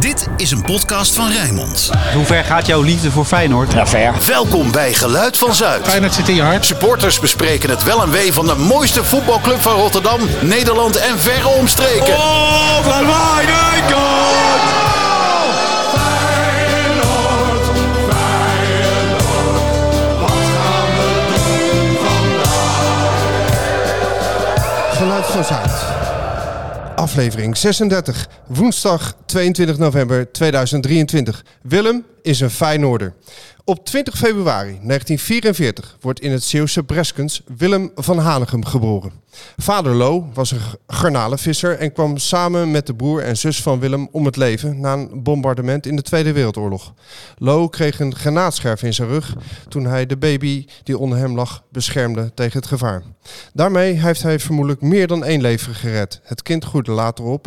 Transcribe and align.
Dit 0.00 0.28
is 0.36 0.50
een 0.50 0.62
podcast 0.62 1.14
van 1.14 1.30
Rijnmond. 1.30 1.90
Hoe 2.14 2.24
ver 2.24 2.44
gaat 2.44 2.66
jouw 2.66 2.82
liefde 2.82 3.10
voor 3.10 3.24
Feyenoord? 3.24 3.72
Ja, 3.72 3.86
ver. 3.86 4.14
Welkom 4.26 4.72
bij 4.72 4.94
Geluid 4.94 5.38
van 5.38 5.54
Zuid. 5.54 5.88
Feyenoord 5.88 6.14
zit 6.14 6.28
in 6.28 6.34
je 6.34 6.42
hart. 6.42 6.66
Supporters 6.66 7.20
bespreken 7.20 7.70
het 7.70 7.82
wel 7.82 8.02
en 8.02 8.10
wee 8.10 8.32
van 8.32 8.46
de 8.46 8.54
mooiste 8.54 9.04
voetbalclub 9.04 9.60
van 9.60 9.72
Rotterdam, 9.72 10.20
Nederland 10.40 10.96
en 10.96 11.18
verre 11.18 11.48
omstreken. 11.48 12.14
Oh, 12.14 12.76
Van 12.82 13.06
Wijnaldum! 13.06 14.08
Geluid 24.92 25.26
van 25.26 25.44
Zuid. 25.44 25.69
Aflevering 27.10 27.56
36, 27.56 28.28
woensdag 28.46 29.14
22 29.26 29.78
november 29.78 30.32
2023. 30.32 31.44
Willem 31.62 32.06
is 32.22 32.40
een 32.40 32.50
Feyenoorder. 32.50 33.14
Op 33.70 33.84
20 33.84 34.16
februari 34.16 34.78
1944 34.82 35.96
wordt 36.00 36.20
in 36.20 36.30
het 36.30 36.42
Zeeuwse 36.42 36.82
Breskens 36.82 37.42
Willem 37.56 37.90
van 37.94 38.18
Hanegem 38.18 38.64
geboren. 38.64 39.12
Vader 39.56 39.94
Lo 39.94 40.30
was 40.34 40.50
een 40.50 40.60
garnalenvisser 40.86 41.78
en 41.78 41.92
kwam 41.92 42.18
samen 42.18 42.70
met 42.70 42.86
de 42.86 42.94
broer 42.94 43.22
en 43.22 43.36
zus 43.36 43.62
van 43.62 43.80
Willem 43.80 44.08
om 44.12 44.24
het 44.24 44.36
leven 44.36 44.80
na 44.80 44.92
een 44.92 45.22
bombardement 45.22 45.86
in 45.86 45.96
de 45.96 46.02
Tweede 46.02 46.32
Wereldoorlog. 46.32 46.94
Lo 47.38 47.68
kreeg 47.68 48.00
een 48.00 48.14
granaatscherf 48.14 48.82
in 48.82 48.94
zijn 48.94 49.08
rug 49.08 49.34
toen 49.68 49.84
hij 49.84 50.06
de 50.06 50.16
baby 50.16 50.66
die 50.82 50.98
onder 50.98 51.18
hem 51.18 51.34
lag 51.34 51.62
beschermde 51.68 52.34
tegen 52.34 52.58
het 52.58 52.68
gevaar. 52.68 53.02
Daarmee 53.52 53.92
heeft 53.92 54.22
hij 54.22 54.38
vermoedelijk 54.38 54.80
meer 54.80 55.06
dan 55.06 55.24
één 55.24 55.40
leven 55.40 55.74
gered. 55.74 56.20
Het 56.22 56.42
kind 56.42 56.64
groeide 56.64 56.92
later 56.92 57.24
op 57.24 57.46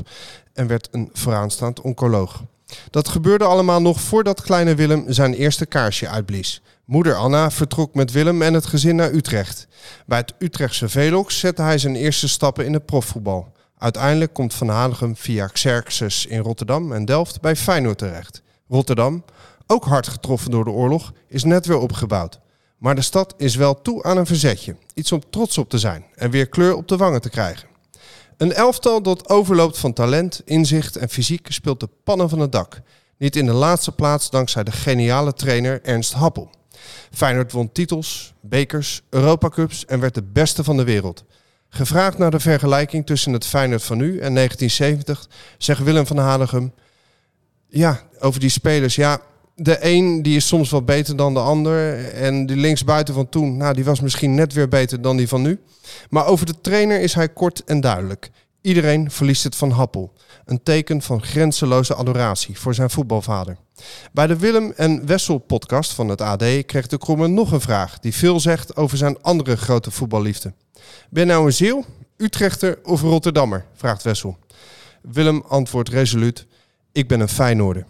en 0.53 0.67
werd 0.67 0.87
een 0.91 1.09
vooraanstaand 1.13 1.81
oncoloog. 1.81 2.43
Dat 2.89 3.07
gebeurde 3.07 3.45
allemaal 3.45 3.81
nog 3.81 4.01
voordat 4.01 4.41
kleine 4.41 4.75
Willem 4.75 5.05
zijn 5.07 5.33
eerste 5.33 5.65
kaarsje 5.65 6.07
uitblies. 6.07 6.61
Moeder 6.85 7.15
Anna 7.15 7.51
vertrok 7.51 7.93
met 7.93 8.11
Willem 8.11 8.41
en 8.41 8.53
het 8.53 8.65
gezin 8.65 8.95
naar 8.95 9.11
Utrecht. 9.11 9.67
Bij 10.05 10.17
het 10.17 10.33
Utrechtse 10.39 10.89
Velox 10.89 11.39
zette 11.39 11.61
hij 11.61 11.77
zijn 11.77 11.95
eerste 11.95 12.27
stappen 12.27 12.65
in 12.65 12.73
het 12.73 12.85
profvoetbal. 12.85 13.51
Uiteindelijk 13.77 14.33
komt 14.33 14.53
Van 14.53 14.69
Hanegem 14.69 15.15
via 15.15 15.47
Xerxes 15.47 16.25
in 16.25 16.39
Rotterdam 16.39 16.93
en 16.93 17.05
Delft 17.05 17.41
bij 17.41 17.55
Feyenoord 17.55 17.97
terecht. 17.97 18.41
Rotterdam, 18.67 19.23
ook 19.67 19.85
hard 19.85 20.07
getroffen 20.07 20.51
door 20.51 20.63
de 20.63 20.69
oorlog, 20.69 21.11
is 21.27 21.43
net 21.43 21.65
weer 21.65 21.77
opgebouwd. 21.77 22.39
Maar 22.77 22.95
de 22.95 23.01
stad 23.01 23.33
is 23.37 23.55
wel 23.55 23.81
toe 23.81 24.03
aan 24.03 24.17
een 24.17 24.25
verzetje. 24.25 24.75
Iets 24.93 25.11
om 25.11 25.21
trots 25.29 25.57
op 25.57 25.69
te 25.69 25.79
zijn 25.79 26.05
en 26.15 26.29
weer 26.29 26.47
kleur 26.47 26.75
op 26.75 26.87
de 26.87 26.97
wangen 26.97 27.21
te 27.21 27.29
krijgen. 27.29 27.72
Een 28.37 28.53
elftal 28.53 29.01
dat 29.01 29.29
overloopt 29.29 29.77
van 29.77 29.93
talent, 29.93 30.41
inzicht 30.45 30.95
en 30.95 31.09
fysiek 31.09 31.47
speelt 31.51 31.79
de 31.79 31.89
pannen 32.03 32.29
van 32.29 32.39
het 32.39 32.51
dak. 32.51 32.81
Niet 33.17 33.35
in 33.35 33.45
de 33.45 33.51
laatste 33.51 33.91
plaats 33.91 34.29
dankzij 34.29 34.63
de 34.63 34.71
geniale 34.71 35.33
trainer 35.33 35.81
Ernst 35.81 36.13
Happel. 36.13 36.49
Feyenoord 37.11 37.51
won 37.51 37.71
titels, 37.71 38.33
bekers, 38.41 39.01
Europacups 39.09 39.85
en 39.85 39.99
werd 39.99 40.13
de 40.13 40.23
beste 40.23 40.63
van 40.63 40.77
de 40.77 40.83
wereld. 40.83 41.23
Gevraagd 41.69 42.17
naar 42.17 42.31
de 42.31 42.39
vergelijking 42.39 43.05
tussen 43.05 43.33
het 43.33 43.45
Feyenoord 43.45 43.83
van 43.83 43.97
nu 43.97 44.19
en 44.19 44.33
1970 44.33 45.27
zegt 45.57 45.83
Willem 45.83 46.07
van 46.07 46.17
Hanegem... 46.17 46.73
Ja, 47.67 48.01
over 48.19 48.39
die 48.39 48.49
spelers, 48.49 48.95
ja, 48.95 49.21
de 49.55 49.77
een 49.81 50.21
die 50.21 50.35
is 50.35 50.47
soms 50.47 50.71
wel 50.71 50.83
beter 50.83 51.15
dan 51.15 51.33
de 51.33 51.39
ander. 51.39 52.05
En 52.13 52.45
die 52.45 52.57
linksbuiten 52.57 53.13
van 53.13 53.29
toen, 53.29 53.57
nou, 53.57 53.73
die 53.73 53.85
was 53.85 53.99
misschien 53.99 54.35
net 54.35 54.53
weer 54.53 54.67
beter 54.67 55.01
dan 55.01 55.17
die 55.17 55.27
van 55.27 55.41
nu. 55.41 55.59
Maar 56.09 56.25
over 56.25 56.45
de 56.45 56.61
trainer 56.61 57.01
is 57.01 57.13
hij 57.13 57.29
kort 57.29 57.63
en 57.63 57.81
duidelijk. 57.81 58.31
Iedereen 58.61 59.11
verliest 59.11 59.43
het 59.43 59.55
van 59.55 59.71
Happel. 59.71 60.13
Een 60.45 60.63
teken 60.63 61.01
van 61.01 61.23
grenzeloze 61.23 61.95
adoratie 61.95 62.59
voor 62.59 62.73
zijn 62.73 62.89
voetbalvader. 62.89 63.57
Bij 64.11 64.27
de 64.27 64.37
Willem 64.37 64.73
en 64.75 65.05
Wessel 65.05 65.37
podcast 65.37 65.93
van 65.93 66.09
het 66.09 66.21
AD 66.21 66.43
kreeg 66.65 66.87
de 66.87 66.97
Kromme 66.97 67.27
nog 67.27 67.51
een 67.51 67.61
vraag 67.61 67.99
die 67.99 68.13
veel 68.13 68.39
zegt 68.39 68.75
over 68.75 68.97
zijn 68.97 69.21
andere 69.21 69.57
grote 69.57 69.91
voetballiefde. 69.91 70.53
Ben 71.09 71.27
nou 71.27 71.45
een 71.45 71.53
Zeeuw, 71.53 71.85
Utrechter 72.17 72.79
of 72.83 73.01
Rotterdammer? 73.01 73.65
vraagt 73.73 74.03
Wessel. 74.03 74.37
Willem 75.01 75.43
antwoordt 75.47 75.89
resoluut, 75.89 76.45
ik 76.91 77.07
ben 77.07 77.19
een 77.19 77.29
Feyenoorder. 77.29 77.85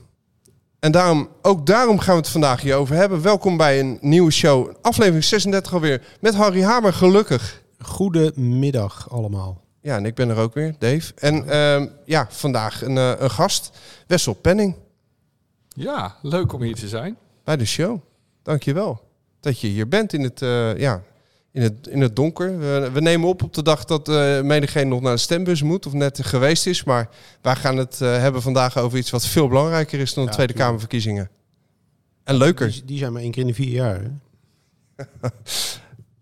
En 0.83 0.91
daarom, 0.91 1.29
ook 1.41 1.65
daarom 1.65 1.99
gaan 1.99 2.15
we 2.15 2.21
het 2.21 2.29
vandaag 2.29 2.61
hier 2.61 2.75
over 2.75 2.95
hebben. 2.95 3.21
Welkom 3.21 3.57
bij 3.57 3.79
een 3.79 3.97
nieuwe 4.01 4.31
show, 4.31 4.73
aflevering 4.81 5.23
36 5.23 5.73
alweer, 5.73 6.01
met 6.19 6.35
Harry 6.35 6.61
Hamer, 6.63 6.93
gelukkig. 6.93 7.61
Goedemiddag 7.79 9.09
allemaal. 9.11 9.61
Ja, 9.81 9.95
en 9.95 10.05
ik 10.05 10.15
ben 10.15 10.29
er 10.29 10.37
ook 10.37 10.53
weer, 10.53 10.75
Dave. 10.79 11.13
En 11.15 11.49
ehm, 11.49 11.87
ja, 12.05 12.27
vandaag 12.29 12.81
een, 12.81 12.97
eh, 12.97 13.11
een 13.17 13.29
gast, 13.29 13.71
Wessel 14.07 14.33
Penning, 14.33 14.75
Ja, 15.67 16.15
leuk 16.21 16.53
om 16.53 16.61
hier 16.61 16.75
te 16.75 16.87
zijn. 16.87 17.17
bij 17.43 17.57
de 17.57 17.65
show. 17.65 17.99
Dankjewel 18.41 19.01
dat 19.39 19.59
je 19.59 19.67
hier 19.67 19.87
bent 19.87 20.13
in 20.13 20.23
het, 20.23 20.41
eh, 20.41 20.77
ja, 20.77 21.01
in 21.53 21.61
het, 21.61 21.87
in 21.87 22.01
het 22.01 22.15
donker. 22.15 22.59
We, 22.59 22.89
we 22.93 23.01
nemen 23.01 23.27
op 23.29 23.43
op 23.43 23.53
de 23.53 23.63
dag 23.63 23.85
dat 23.85 24.09
eh 24.09 24.41
menigeen 24.41 24.87
nog 24.87 25.01
naar 25.01 25.13
de 25.13 25.19
stembus 25.19 25.61
moet 25.61 25.85
of 25.85 25.93
net 25.93 26.19
geweest 26.25 26.67
is. 26.67 26.83
Maar 26.83 27.09
wij 27.41 27.55
gaan 27.55 27.77
het 27.77 28.01
eh, 28.01 28.17
hebben 28.17 28.41
vandaag 28.41 28.77
over 28.77 28.97
iets 28.97 29.09
wat 29.09 29.25
veel 29.25 29.47
belangrijker 29.47 29.99
is 29.99 30.13
dan 30.13 30.23
de 30.23 30.29
Ja, 30.29 30.35
Tweede 30.35 30.53
tuurlijk. 30.53 30.69
Kamerverkiezingen. 30.69 31.29
En 32.23 32.35
leuker. 32.35 32.71
Die, 32.71 32.85
die 32.85 32.97
zijn 32.97 33.13
maar 33.13 33.21
één 33.21 33.31
keer 33.31 33.41
in 33.41 33.47
de 33.47 33.53
vier 33.53 33.71
jaar. 33.71 34.01
Hè? 34.01 34.09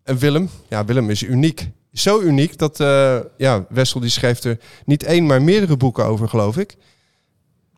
En 0.04 0.18
Willem, 0.18 0.50
ja, 0.68 0.86
Willem 0.86 1.10
is 1.10 1.24
uniek. 1.24 1.70
Zo 1.94 2.22
uniek 2.22 2.58
dat 2.58 2.80
eh, 2.80 3.20
ja, 3.38 3.66
Wessel 3.70 4.00
die 4.00 4.10
schreef 4.10 4.44
er 4.44 4.60
niet 4.86 5.04
één, 5.04 5.26
maar 5.26 5.42
meerdere 5.42 5.78
boeken 5.78 6.06
over, 6.06 6.30
geloof 6.30 6.58
ik. 6.58 6.72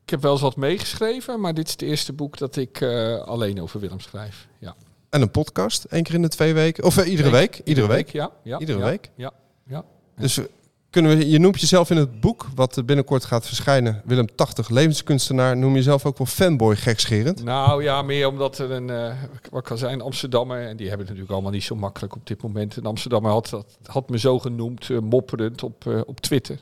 Ik 0.04 0.10
heb 0.10 0.22
wel 0.22 0.32
eens 0.32 0.42
wat 0.42 0.56
meegeschreven, 0.56 1.40
maar 1.40 1.54
dit 1.54 1.66
is 1.66 1.72
het 1.72 1.82
eerste 1.82 2.14
boek 2.14 2.38
dat 2.38 2.56
ik 2.56 2.82
eh, 2.82 3.22
alleen 3.22 3.62
over 3.62 3.80
Willem 3.80 4.00
schrijf. 4.00 4.48
Ja. 4.60 4.76
En 5.14 5.22
een 5.22 5.32
podcast, 5.32 5.84
één 5.84 6.04
keer 6.04 6.14
in 6.14 6.22
de 6.22 6.28
twee 6.28 6.54
weken. 6.54 6.84
Of 6.84 6.98
eh, 6.98 7.10
iedere 7.10 7.30
Week. 7.30 7.56
week. 7.56 7.68
Iedere 7.68 7.88
week. 7.88 8.10
Ja. 8.10 8.32
ja 8.44 8.60
Iedere 8.60 8.80
ja, 8.80 8.86
week? 8.86 9.12
Ja. 9.16 9.32
ja. 9.68 9.84
Dus 10.18 10.38
eh, 10.38 10.46
kunnen 10.90 11.18
we, 11.18 11.30
je 11.30 11.40
noemt 11.40 11.60
jezelf 11.60 11.90
in 11.90 11.98
het 11.98 12.20
boek, 12.20 12.48
wat 12.56 12.82
binnenkort 12.86 13.26
gaat 13.26 13.46
verschijnen, 13.46 14.02
Willem 14.06 14.36
80, 14.36 14.70
levenskunstenaar, 14.70 15.58
noem 15.58 15.70
je 15.70 15.76
jezelf 15.76 16.06
ook 16.06 16.18
wel 16.18 16.28
fanboy 16.28 16.76
gekscherend. 16.76 17.44
Nou 17.44 17.84
ja, 17.84 18.02
meer 18.02 18.28
omdat 18.28 18.58
er 18.58 18.72
een, 18.72 18.90
eh, 18.90 19.14
wat 19.50 19.64
kan 19.64 19.78
zijn, 19.78 20.02
Amsterdammer, 20.02 20.68
en 20.68 20.78
die 20.78 20.88
hebben 20.88 21.06
het 21.06 21.16
natuurlijk 21.16 21.32
allemaal 21.32 21.52
niet 21.52 21.64
zo 21.64 21.76
makkelijk 21.76 22.16
op 22.16 22.28
dit 22.28 22.42
moment. 22.42 22.76
Een 22.76 22.86
Amsterdammer 22.86 23.32
had, 23.32 23.50
dat, 23.50 23.78
had 23.86 24.10
me 24.10 24.20
zo 24.20 24.40
genoemd, 24.40 24.90
mopperend 24.90 25.64
op, 25.64 26.04
op 26.06 26.20
Twitter. 26.20 26.60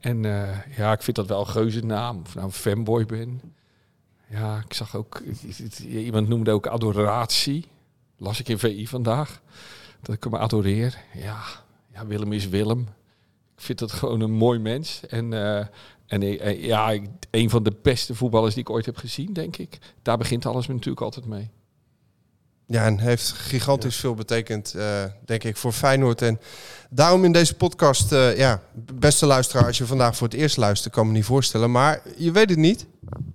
En 0.00 0.22
ja, 0.76 0.92
ik 0.92 1.02
vind 1.02 1.16
dat 1.16 1.26
wel 1.26 1.40
een 1.40 1.46
geuze 1.46 1.84
naam, 1.84 2.20
of 2.26 2.34
nou 2.34 2.46
een 2.46 2.52
fanboy 2.52 3.06
ben. 3.06 3.40
Ja, 4.30 4.62
ik 4.66 4.74
zag 4.74 4.96
ook, 4.96 5.22
iemand 5.88 6.28
noemde 6.28 6.50
ook 6.50 6.66
adoratie. 6.66 7.72
Las 8.16 8.40
ik 8.40 8.48
in 8.48 8.58
VI 8.58 8.86
vandaag. 8.88 9.40
Dat 10.02 10.14
ik 10.14 10.24
hem 10.24 10.34
adoreer. 10.34 10.98
Ja, 11.14 11.40
ja 11.92 12.06
Willem 12.06 12.32
is 12.32 12.48
Willem. 12.48 12.80
Ik 13.56 13.62
vind 13.62 13.78
dat 13.78 13.92
gewoon 13.92 14.20
een 14.20 14.32
mooi 14.32 14.58
mens. 14.58 15.00
En, 15.08 15.32
eh, 15.32 15.66
en 16.06 16.22
eh, 16.22 16.64
ja, 16.64 16.90
ik- 16.90 17.08
een 17.30 17.50
van 17.50 17.62
de 17.62 17.72
beste 17.82 18.14
voetballers 18.14 18.54
die 18.54 18.62
ik 18.62 18.70
ooit 18.70 18.86
heb 18.86 18.96
gezien, 18.96 19.32
denk 19.32 19.56
ik. 19.56 19.78
Daar 20.02 20.18
begint 20.18 20.46
alles 20.46 20.66
natuurlijk 20.66 21.00
altijd 21.00 21.26
mee. 21.26 21.50
Ja, 22.66 22.84
en 22.84 22.98
heeft 22.98 23.30
gigantisch 23.32 23.96
veel 23.96 24.14
betekend, 24.14 24.74
eh, 24.74 25.04
denk 25.24 25.44
ik, 25.44 25.56
voor 25.56 25.72
Feyenoord. 25.72 26.22
En 26.22 26.40
daarom 26.90 27.24
in 27.24 27.32
deze 27.32 27.54
podcast, 27.54 28.12
eh, 28.12 28.36
ja, 28.36 28.62
beste 28.94 29.26
luisteraar, 29.26 29.66
als 29.66 29.78
je 29.78 29.86
vandaag 29.86 30.16
voor 30.16 30.26
het 30.28 30.36
eerst 30.36 30.56
luistert, 30.56 30.94
kan 30.94 31.06
me 31.06 31.12
niet 31.12 31.24
voorstellen. 31.24 31.70
Maar 31.70 32.02
je 32.16 32.30
weet 32.32 32.50
het 32.50 32.58
niet. 32.58 32.86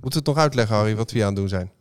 Moet 0.02 0.14
het 0.14 0.26
nog 0.26 0.38
uitleggen, 0.38 0.76
Harry, 0.76 0.96
wat 0.96 1.12
we 1.12 1.18
hier 1.18 1.26
aan 1.26 1.32
het 1.34 1.40
doen 1.40 1.50
zijn? 1.50 1.72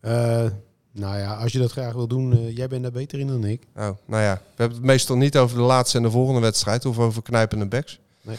Eh, 0.00 0.46
nou 0.94 1.18
ja, 1.18 1.34
als 1.34 1.52
je 1.52 1.58
dat 1.58 1.70
graag 1.72 1.92
wil 1.92 2.06
doen, 2.08 2.32
eh, 2.32 2.56
jij 2.56 2.68
bent 2.68 2.82
daar 2.82 2.92
beter 2.92 3.18
in 3.18 3.26
dan 3.26 3.44
ik. 3.44 3.62
Oh, 3.76 3.88
nou 4.06 4.22
ja, 4.22 4.34
we 4.34 4.40
hebben 4.56 4.76
het 4.76 4.86
meestal 4.86 5.16
niet 5.16 5.36
over 5.36 5.56
de 5.56 5.62
laatste 5.62 5.96
en 5.96 6.02
de 6.02 6.10
volgende 6.10 6.40
wedstrijd 6.40 6.84
of 6.86 6.98
over 6.98 7.22
knijpende 7.22 7.66
backs. 7.66 7.98
Nee. 8.22 8.36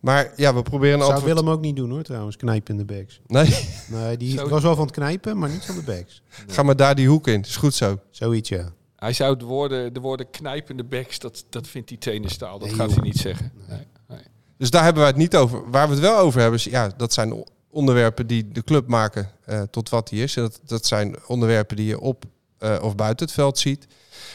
Maar 0.00 0.32
ja, 0.36 0.54
we 0.54 0.62
proberen 0.62 1.00
een 1.00 1.06
Zou. 1.06 1.24
Willem 1.24 1.48
ook 1.48 1.60
niet 1.60 1.76
doen 1.76 1.90
hoor, 1.90 2.02
trouwens, 2.02 2.36
knijpen 2.36 2.78
in 2.78 2.86
de 2.86 2.94
backs. 2.94 3.20
Nee, 3.26 3.68
Nee, 3.88 4.16
die 4.16 4.38
Zo- 4.38 4.48
was 4.48 4.62
wel 4.62 4.74
van 4.74 4.84
het 4.84 4.94
knijpen, 4.94 5.38
maar 5.38 5.48
niet 5.50 5.64
van 5.64 5.74
de 5.74 5.82
backs. 5.82 6.22
ga 6.54 6.62
maar 6.62 6.76
daar 6.76 6.94
die 6.94 7.08
hoek 7.08 7.26
in. 7.28 7.40
Is 7.40 7.56
goed 7.56 7.74
zo. 7.74 7.98
Zoiets, 8.10 8.48
ja. 8.48 8.72
Hij 8.96 9.12
zou 9.12 9.36
de 9.36 9.44
woorden, 9.44 9.92
de 9.92 10.00
woorden 10.00 10.30
knijpende 10.30 10.84
backs, 10.84 11.18
dat, 11.18 11.44
dat 11.50 11.66
vindt 11.68 11.88
die 11.88 11.98
tennisstaal. 11.98 12.58
Dat 12.58 12.68
Nee, 12.68 12.76
gaat 12.76 12.86
joh. 12.88 12.96
hij 12.98 13.04
niet 13.08 13.16
zeggen. 13.18 13.52
Nee. 13.68 13.86
Nee. 14.08 14.18
Dus 14.58 14.70
daar 14.70 14.82
hebben 14.84 15.02
wij 15.02 15.10
het 15.10 15.20
niet 15.20 15.36
over. 15.36 15.70
Waar 15.70 15.86
we 15.86 15.92
het 15.92 16.02
wel 16.02 16.18
over 16.18 16.40
hebben, 16.40 16.58
is, 16.58 16.64
ja, 16.64 16.90
dat 16.96 17.12
zijn 17.12 17.44
onderwerpen 17.78 18.26
die 18.26 18.48
de 18.52 18.64
club 18.64 18.88
maken 18.88 19.30
eh, 19.44 19.62
tot 19.70 19.88
wat 19.88 20.08
die 20.08 20.22
is. 20.22 20.36
En 20.36 20.42
dat, 20.42 20.60
dat 20.66 20.86
zijn 20.86 21.16
onderwerpen 21.26 21.76
die 21.76 21.86
je 21.86 22.00
op 22.00 22.24
eh, 22.58 22.76
of 22.82 22.94
buiten 22.94 23.26
het 23.26 23.34
veld 23.34 23.58
ziet. 23.58 23.86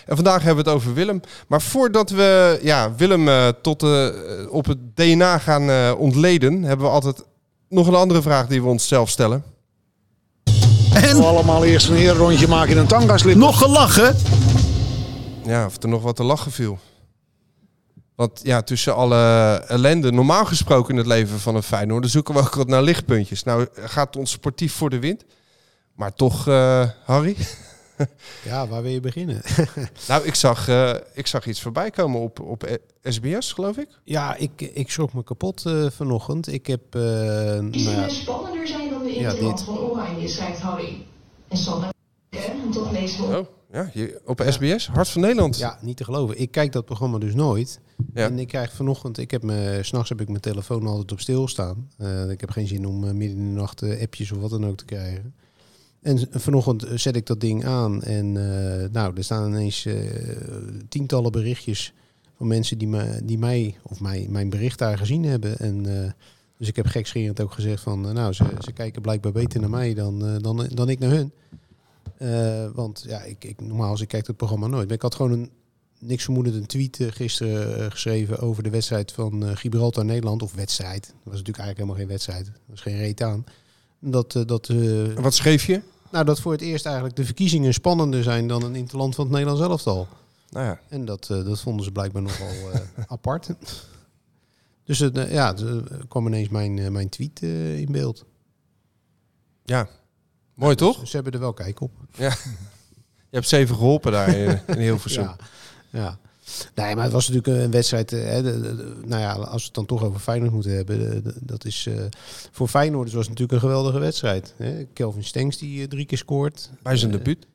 En 0.05 0.15
vandaag 0.15 0.43
hebben 0.43 0.63
we 0.63 0.69
het 0.69 0.79
over 0.79 0.93
Willem. 0.93 1.21
Maar 1.47 1.61
voordat 1.61 2.09
we 2.09 2.59
ja, 2.61 2.95
Willem 2.95 3.27
eh, 3.27 3.47
tot, 3.61 3.83
eh, 3.83 4.07
op 4.49 4.65
het 4.65 4.77
DNA 4.95 5.37
gaan 5.37 5.69
eh, 5.69 5.93
ontleden, 5.97 6.63
hebben 6.63 6.85
we 6.85 6.91
altijd 6.91 7.23
nog 7.69 7.87
een 7.87 7.95
andere 7.95 8.21
vraag 8.21 8.47
die 8.47 8.61
we 8.61 8.67
onszelf 8.67 9.09
stellen. 9.09 9.43
En 10.93 11.23
allemaal 11.23 11.63
eerst 11.63 11.89
een 11.89 12.13
rondje 12.13 12.47
maken 12.47 12.71
in 12.71 12.77
een 12.77 12.87
tangaslip. 12.87 13.35
nog 13.35 13.57
gelachen? 13.57 14.15
Ja, 15.45 15.65
of 15.65 15.83
er 15.83 15.89
nog 15.89 16.01
wat 16.01 16.15
te 16.15 16.23
lachen 16.23 16.51
viel. 16.51 16.79
Want 18.15 18.39
ja, 18.43 18.61
tussen 18.61 18.95
alle 18.95 19.15
ellende, 19.67 20.11
normaal 20.11 20.45
gesproken 20.45 20.91
in 20.91 20.97
het 20.97 21.07
leven 21.07 21.39
van 21.39 21.55
een 21.55 21.63
Feyenoord, 21.63 22.09
zoeken 22.09 22.33
we 22.33 22.39
ook 22.39 22.55
wat 22.55 22.67
naar 22.67 22.83
lichtpuntjes. 22.83 23.43
Nou 23.43 23.67
gaat 23.75 24.07
het 24.07 24.15
ons 24.15 24.31
sportief 24.31 24.73
voor 24.73 24.89
de 24.89 24.99
wind. 24.99 25.23
Maar 25.95 26.13
toch, 26.13 26.47
eh, 26.47 26.89
Harry? 27.05 27.35
Ja, 28.43 28.67
waar 28.67 28.81
wil 28.81 28.91
je 28.91 28.99
beginnen? 28.99 29.41
Nou, 30.07 30.23
ik 30.25 30.35
zag, 30.35 30.67
eh, 30.67 30.93
ik 31.13 31.27
zag 31.27 31.45
iets 31.45 31.61
voorbij 31.61 31.89
komen 31.91 32.21
op, 32.21 32.39
op 32.39 32.79
SBS, 33.03 33.51
geloof 33.51 33.77
ik. 33.77 33.87
ja, 34.03 34.35
ik, 34.35 34.61
ik 34.73 34.91
schrok 34.91 35.13
me 35.13 35.23
kapot 35.23 35.65
eh, 35.65 35.85
vanochtend. 35.89 36.47
Ik 36.53 36.67
heb... 36.67 36.95
eh, 36.95 37.01
nou 37.01 37.69
Die 37.69 37.81
zullen 37.81 38.11
spannender 38.11 38.67
zijn 38.67 38.89
dan 38.89 39.03
de 39.03 39.13
Ja, 39.19 39.29
interland 39.29 39.63
van 39.63 39.77
Oranje, 39.77 40.27
schrijft 40.27 40.59
Harry. 40.59 41.05
En 41.47 41.57
Sanne, 41.57 41.87
en 42.29 42.71
toch 42.71 42.91
lezen 42.91 43.29
we 43.29 43.37
op. 43.37 43.47
Oh, 43.47 43.53
ja, 43.73 43.89
hier, 43.93 44.21
op 44.25 44.43
SBS, 44.49 44.87
Hart 44.87 45.09
van 45.09 45.21
Nederland. 45.21 45.57
ja, 45.57 45.77
niet 45.81 45.97
te 45.97 46.03
geloven. 46.03 46.39
Ik 46.39 46.51
kijk 46.51 46.71
dat 46.71 46.85
programma 46.85 47.17
dus 47.17 47.33
nooit. 47.33 47.79
Ja. 48.13 48.25
En 48.25 48.39
ik 48.39 48.47
krijg 48.47 48.73
vanochtend... 48.73 49.17
Ik 49.17 49.31
heb 49.31 49.43
me, 49.43 49.79
s'nachts 49.81 50.09
heb 50.09 50.21
ik 50.21 50.27
mijn 50.27 50.41
telefoon 50.41 50.87
altijd 50.87 51.11
op 51.11 51.19
stil 51.19 51.47
staan. 51.47 51.89
Eh, 51.97 52.29
ik 52.29 52.41
heb 52.41 52.49
geen 52.49 52.67
zin 52.67 52.87
om 52.87 53.03
eh, 53.03 53.11
midden 53.11 53.37
in 53.37 53.53
de 53.53 53.59
nacht 53.59 53.81
eh, 53.81 54.01
appjes 54.01 54.31
of 54.31 54.37
wat 54.37 54.49
dan 54.49 54.65
ook 54.65 54.77
te 54.77 54.85
krijgen. 54.85 55.33
En 56.01 56.27
vanochtend 56.31 56.85
zet 56.95 57.15
ik 57.15 57.25
dat 57.25 57.41
ding 57.41 57.65
aan 57.65 58.03
en 58.03 58.31
nou, 58.91 59.15
er 59.15 59.23
staan 59.23 59.49
ineens 59.49 59.87
tientallen 60.89 61.31
berichtjes 61.31 61.93
van 62.37 62.47
mensen 62.47 62.77
die, 62.77 62.87
me, 62.87 63.19
die 63.23 63.37
mij 63.37 63.75
of 63.83 63.99
mij, 63.99 64.27
mijn 64.29 64.49
bericht 64.49 64.79
daar 64.79 64.97
gezien 64.97 65.23
hebben. 65.23 65.57
En, 65.57 65.83
dus 66.57 66.67
ik 66.67 66.75
heb 66.75 66.85
gekscherend 66.85 67.41
ook 67.41 67.51
gezegd 67.51 67.83
van, 67.83 68.01
nou, 68.13 68.33
ze, 68.33 68.45
ze 68.59 68.71
kijken 68.71 69.01
blijkbaar 69.01 69.31
beter 69.31 69.59
naar 69.59 69.69
mij 69.69 69.93
dan, 69.93 70.39
dan, 70.41 70.67
dan 70.73 70.89
ik 70.89 70.99
naar 70.99 71.09
hun. 71.09 71.31
Eh, 72.23 72.65
want 72.73 73.03
ja, 73.07 73.21
ik, 73.21 73.43
ik, 73.43 73.61
normaal 73.61 73.89
als 73.89 74.01
ik 74.01 74.07
kijk 74.07 74.27
het 74.27 74.37
programma 74.37 74.67
nooit. 74.67 74.85
Maar 74.85 74.95
ik 74.95 75.01
had 75.01 75.15
gewoon 75.15 75.31
een 75.31 75.51
niks 75.99 76.23
vermoedend 76.23 76.55
een 76.55 76.65
tweet 76.65 76.99
eh, 76.99 77.07
gisteren 77.11 77.79
eh, 77.79 77.91
geschreven 77.91 78.39
over 78.39 78.63
de 78.63 78.69
wedstrijd 78.69 79.11
van 79.11 79.57
Gibraltar-Nederland. 79.57 80.41
Of 80.41 80.53
wedstrijd. 80.53 81.05
Dat 81.05 81.13
was 81.23 81.37
natuurlijk 81.37 81.57
eigenlijk 81.57 81.77
helemaal 81.77 81.99
geen 81.99 82.07
wedstrijd. 82.07 82.47
Er 82.47 82.53
was 82.65 82.81
geen 82.81 82.97
reet 82.97 83.21
aan. 83.21 83.45
Dat, 83.99 84.31
dat, 84.31 84.71
Wat 85.15 85.33
schreef 85.33 85.65
je? 85.65 85.81
nou, 86.11 86.25
dat 86.25 86.39
voor 86.39 86.51
het 86.51 86.61
eerst 86.61 86.85
eigenlijk 86.85 87.15
de 87.15 87.25
verkiezingen 87.25 87.73
spannender 87.73 88.23
zijn 88.23 88.47
dan 88.47 88.63
een 88.63 88.75
interland 88.75 89.15
van 89.15 89.23
het 89.23 89.33
Nederlands 89.33 89.61
elftal. 89.61 90.07
Nou 90.49 90.65
ja, 90.65 90.79
En 90.89 91.05
dat, 91.05 91.25
dat 91.27 91.61
vonden 91.61 91.85
ze 91.85 91.91
blijkbaar 91.91 92.21
nogal 92.21 92.47
apart. 93.07 93.49
Dus 94.83 94.99
het, 94.99 95.15
ja, 95.29 95.57
er 95.57 96.05
kwam 96.07 96.27
ineens 96.27 96.49
mijn, 96.49 96.91
mijn 96.91 97.09
tweet 97.09 97.41
in 97.41 97.91
beeld. 97.91 98.25
ja. 99.63 99.87
Mooi 100.63 100.75
toch? 100.75 100.99
Dus 100.99 101.09
ze 101.09 101.15
hebben 101.15 101.33
er 101.33 101.39
wel 101.39 101.53
kijk 101.53 101.81
op. 101.81 101.91
Ja. 102.15 102.29
Je 103.29 103.39
hebt 103.39 103.47
zeven 103.47 103.75
geholpen 103.75 104.11
daar 104.11 104.27
in, 104.37 104.59
in 104.67 104.77
Hilversum. 104.79 105.23
Ja, 105.89 105.99
ja. 106.01 106.17
Nee, 106.75 106.95
maar 106.95 107.03
het 107.03 107.13
was 107.13 107.27
natuurlijk 107.29 107.63
een 107.63 107.71
wedstrijd. 107.71 108.13
eh, 108.13 108.23
Hè, 108.23 108.41
de- 108.43 108.95
nou 109.05 109.21
ja, 109.21 109.31
als 109.33 109.59
we 109.61 109.65
het 109.65 109.73
dan 109.73 109.85
toch 109.85 110.03
over 110.03 110.19
Feyenoord 110.19 110.51
moeten 110.51 110.75
hebben. 110.75 110.99
de- 110.99 111.21
de- 111.21 111.35
dat 111.39 111.65
is, 111.65 111.85
eh, 111.87 112.03
voor 112.51 112.67
Feyenoord 112.67 113.11
was 113.11 113.19
het 113.27 113.29
natuurlijk 113.29 113.51
een 113.53 113.69
geweldige 113.69 113.99
wedstrijd. 113.99 114.53
Hè. 114.57 114.83
Kelvin 114.93 115.23
Stengs 115.23 115.57
die 115.57 115.81
eh, 115.81 115.87
drie 115.87 116.05
keer 116.05 116.17
scoort. 116.17 116.69
Bij 116.81 116.97
zijn 116.97 117.11
debuut. 117.11 117.45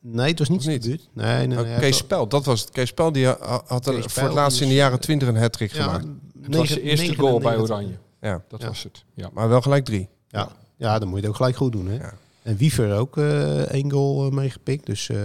Nee, 0.00 0.28
het 0.30 0.38
was 0.38 0.48
niet 0.48 0.58
Of 0.58 0.64
zijn 0.64 0.74
niet? 0.74 0.84
debuut. 0.84 1.08
Nee, 1.12 1.46
nee, 1.46 1.58
Oh, 1.58 1.62
nee, 1.64 1.72
hij 1.72 1.80
Kees 1.80 1.96
Spel, 1.96 2.28
dat 2.28 2.44
was 2.44 2.60
het. 2.60 2.70
Kees 2.70 2.88
Spel 2.88 3.12
die 3.12 3.26
ha- 3.26 3.62
had 3.66 3.86
er 3.86 3.94
Kees 3.94 4.12
voor 4.12 4.22
het 4.22 4.32
laatst 4.32 4.58
die 4.58 4.66
in 4.66 4.72
de 4.72 4.78
jaren 4.78 5.00
twintig 5.00 5.28
een 5.28 5.36
hat-trick 5.36 5.72
Ja, 5.72 5.82
gemaakt. 5.82 6.04
Het 6.42 6.54
was 6.54 6.68
de 6.68 6.82
eerste 6.82 7.14
goal 7.14 7.38
bij 7.40 7.56
99. 7.56 7.76
Oranje. 7.76 7.98
Ja. 8.20 8.42
Dat 8.48 8.60
Ja. 8.60 8.66
was 8.66 8.82
het. 8.82 9.04
Ja. 9.14 9.30
Maar 9.32 9.48
wel 9.48 9.60
gelijk 9.60 9.84
drie. 9.84 10.08
Ja. 10.28 10.48
ja, 10.76 10.98
dan 10.98 11.08
moet 11.08 11.16
je 11.16 11.22
het 11.22 11.30
ook 11.30 11.36
gelijk 11.36 11.56
goed 11.56 11.72
doen. 11.72 11.86
Hè? 11.86 11.94
Ja. 11.96 12.12
En 12.44 12.56
Wiever 12.56 12.94
ook 12.94 13.16
eh 13.16 13.60
één 13.60 13.90
goal 13.90 14.26
eh, 14.26 14.32
meegepikt. 14.32 14.86
Dus, 14.86 15.08
eh, 15.08 15.18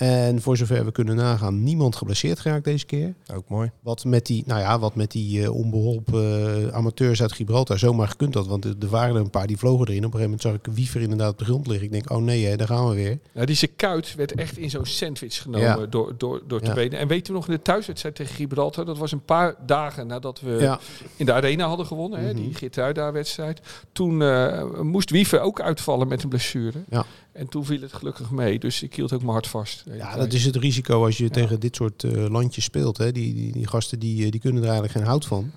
en 0.00 0.42
voor 0.42 0.56
zover 0.56 0.84
we 0.84 0.92
kunnen 0.92 1.16
nagaan, 1.16 1.62
niemand 1.62 1.96
geblesseerd 1.96 2.40
geraakt 2.40 2.64
deze 2.64 2.86
keer. 2.86 3.14
Ook 3.34 3.48
mooi. 3.48 3.70
Wat 3.80 4.04
met 4.04 4.26
die, 4.26 4.42
nou 4.46 4.60
ja, 4.60 4.78
wat 4.78 4.94
met 4.94 5.10
die 5.10 5.42
eh, 5.42 5.54
onbeholpen 5.54 6.64
eh, 6.66 6.74
amateurs 6.74 7.22
uit 7.22 7.32
Gibraltar 7.32 7.78
zomaar 7.78 8.08
gekund 8.08 8.34
had. 8.34 8.46
Want 8.46 8.64
er 8.64 8.74
waren 8.88 9.14
er 9.14 9.20
een 9.20 9.30
paar 9.30 9.46
die 9.46 9.56
vlogen 9.58 9.86
erin. 9.88 10.04
Op 10.04 10.12
een 10.14 10.18
gegeven 10.20 10.30
moment 10.30 10.42
zag 10.42 10.54
ik 10.54 10.76
Wiever 10.76 11.00
inderdaad 11.00 11.32
op 11.32 11.38
de 11.38 11.44
grond 11.44 11.66
liggen. 11.66 11.86
Ik 11.86 11.92
denk, 11.92 12.10
oh 12.10 12.22
nee, 12.22 12.46
hè, 12.46 12.56
daar 12.56 12.66
gaan 12.66 12.88
we 12.88 12.94
weer. 12.94 13.18
Nou, 13.32 13.46
die 13.46 13.56
zijn 13.56 13.76
kuit 13.76 14.14
werd 14.14 14.32
echt 14.34 14.58
in 14.58 14.70
zo'n 14.70 14.86
sandwich 14.86 15.42
genomen 15.42 15.66
Ja. 15.80 15.86
door, 15.86 16.14
door, 16.18 16.42
door 16.46 16.60
Ja. 16.62 16.68
te 16.68 16.74
benen. 16.74 16.98
En 16.98 17.08
weet 17.08 17.28
u 17.28 17.32
nog, 17.32 17.46
in 17.48 17.52
de 17.54 17.62
thuiswedstrijd 17.62 18.14
tegen 18.14 18.34
Gibraltar, 18.34 18.84
dat 18.84 18.98
was 18.98 19.12
een 19.12 19.24
paar 19.24 19.54
dagen 19.66 20.06
nadat 20.06 20.40
we 20.40 20.50
Ja, 20.60 20.78
in 21.16 21.26
de 21.26 21.32
arena 21.32 21.66
hadden 21.66 21.86
gewonnen, 21.86 22.20
hè, 22.20 22.32
Mhm. 22.32 22.42
die 22.42 22.54
Gitruida-wedstrijd. 22.54 23.60
Toen 23.92 24.22
eh, 24.22 24.62
moest 24.82 25.10
Wiever 25.10 25.40
ook 25.40 25.60
uitvallen 25.60 26.08
met 26.08 26.22
een 26.22 26.28
blessure. 26.28 26.78
Ja. 26.90 27.04
En 27.32 27.48
toen 27.48 27.64
viel 27.64 27.80
het 27.80 27.92
gelukkig 27.92 28.30
mee, 28.30 28.58
dus 28.58 28.82
ik 28.82 28.94
hield 28.94 29.12
ook 29.12 29.20
mijn 29.20 29.32
hart 29.32 29.46
vast. 29.46 29.84
ja 29.92 30.16
dat 30.16 30.32
is 30.32 30.44
het 30.44 30.56
risico 30.56 31.04
als 31.04 31.18
je 31.18 31.30
tegen 31.30 31.60
dit 31.60 31.76
soort 31.76 32.04
eh, 32.04 32.28
landjes 32.28 32.64
speelt. 32.64 32.98
Hè. 32.98 33.12
Die, 33.12 33.34
die, 33.34 33.52
die 33.52 33.66
gasten 33.66 33.98
die, 33.98 34.24
eh, 34.24 34.30
die 34.30 34.40
kunnen 34.40 34.62
er 34.62 34.68
eigenlijk 34.68 34.98
geen 34.98 35.06
hout 35.08 35.26
van. 35.26 35.50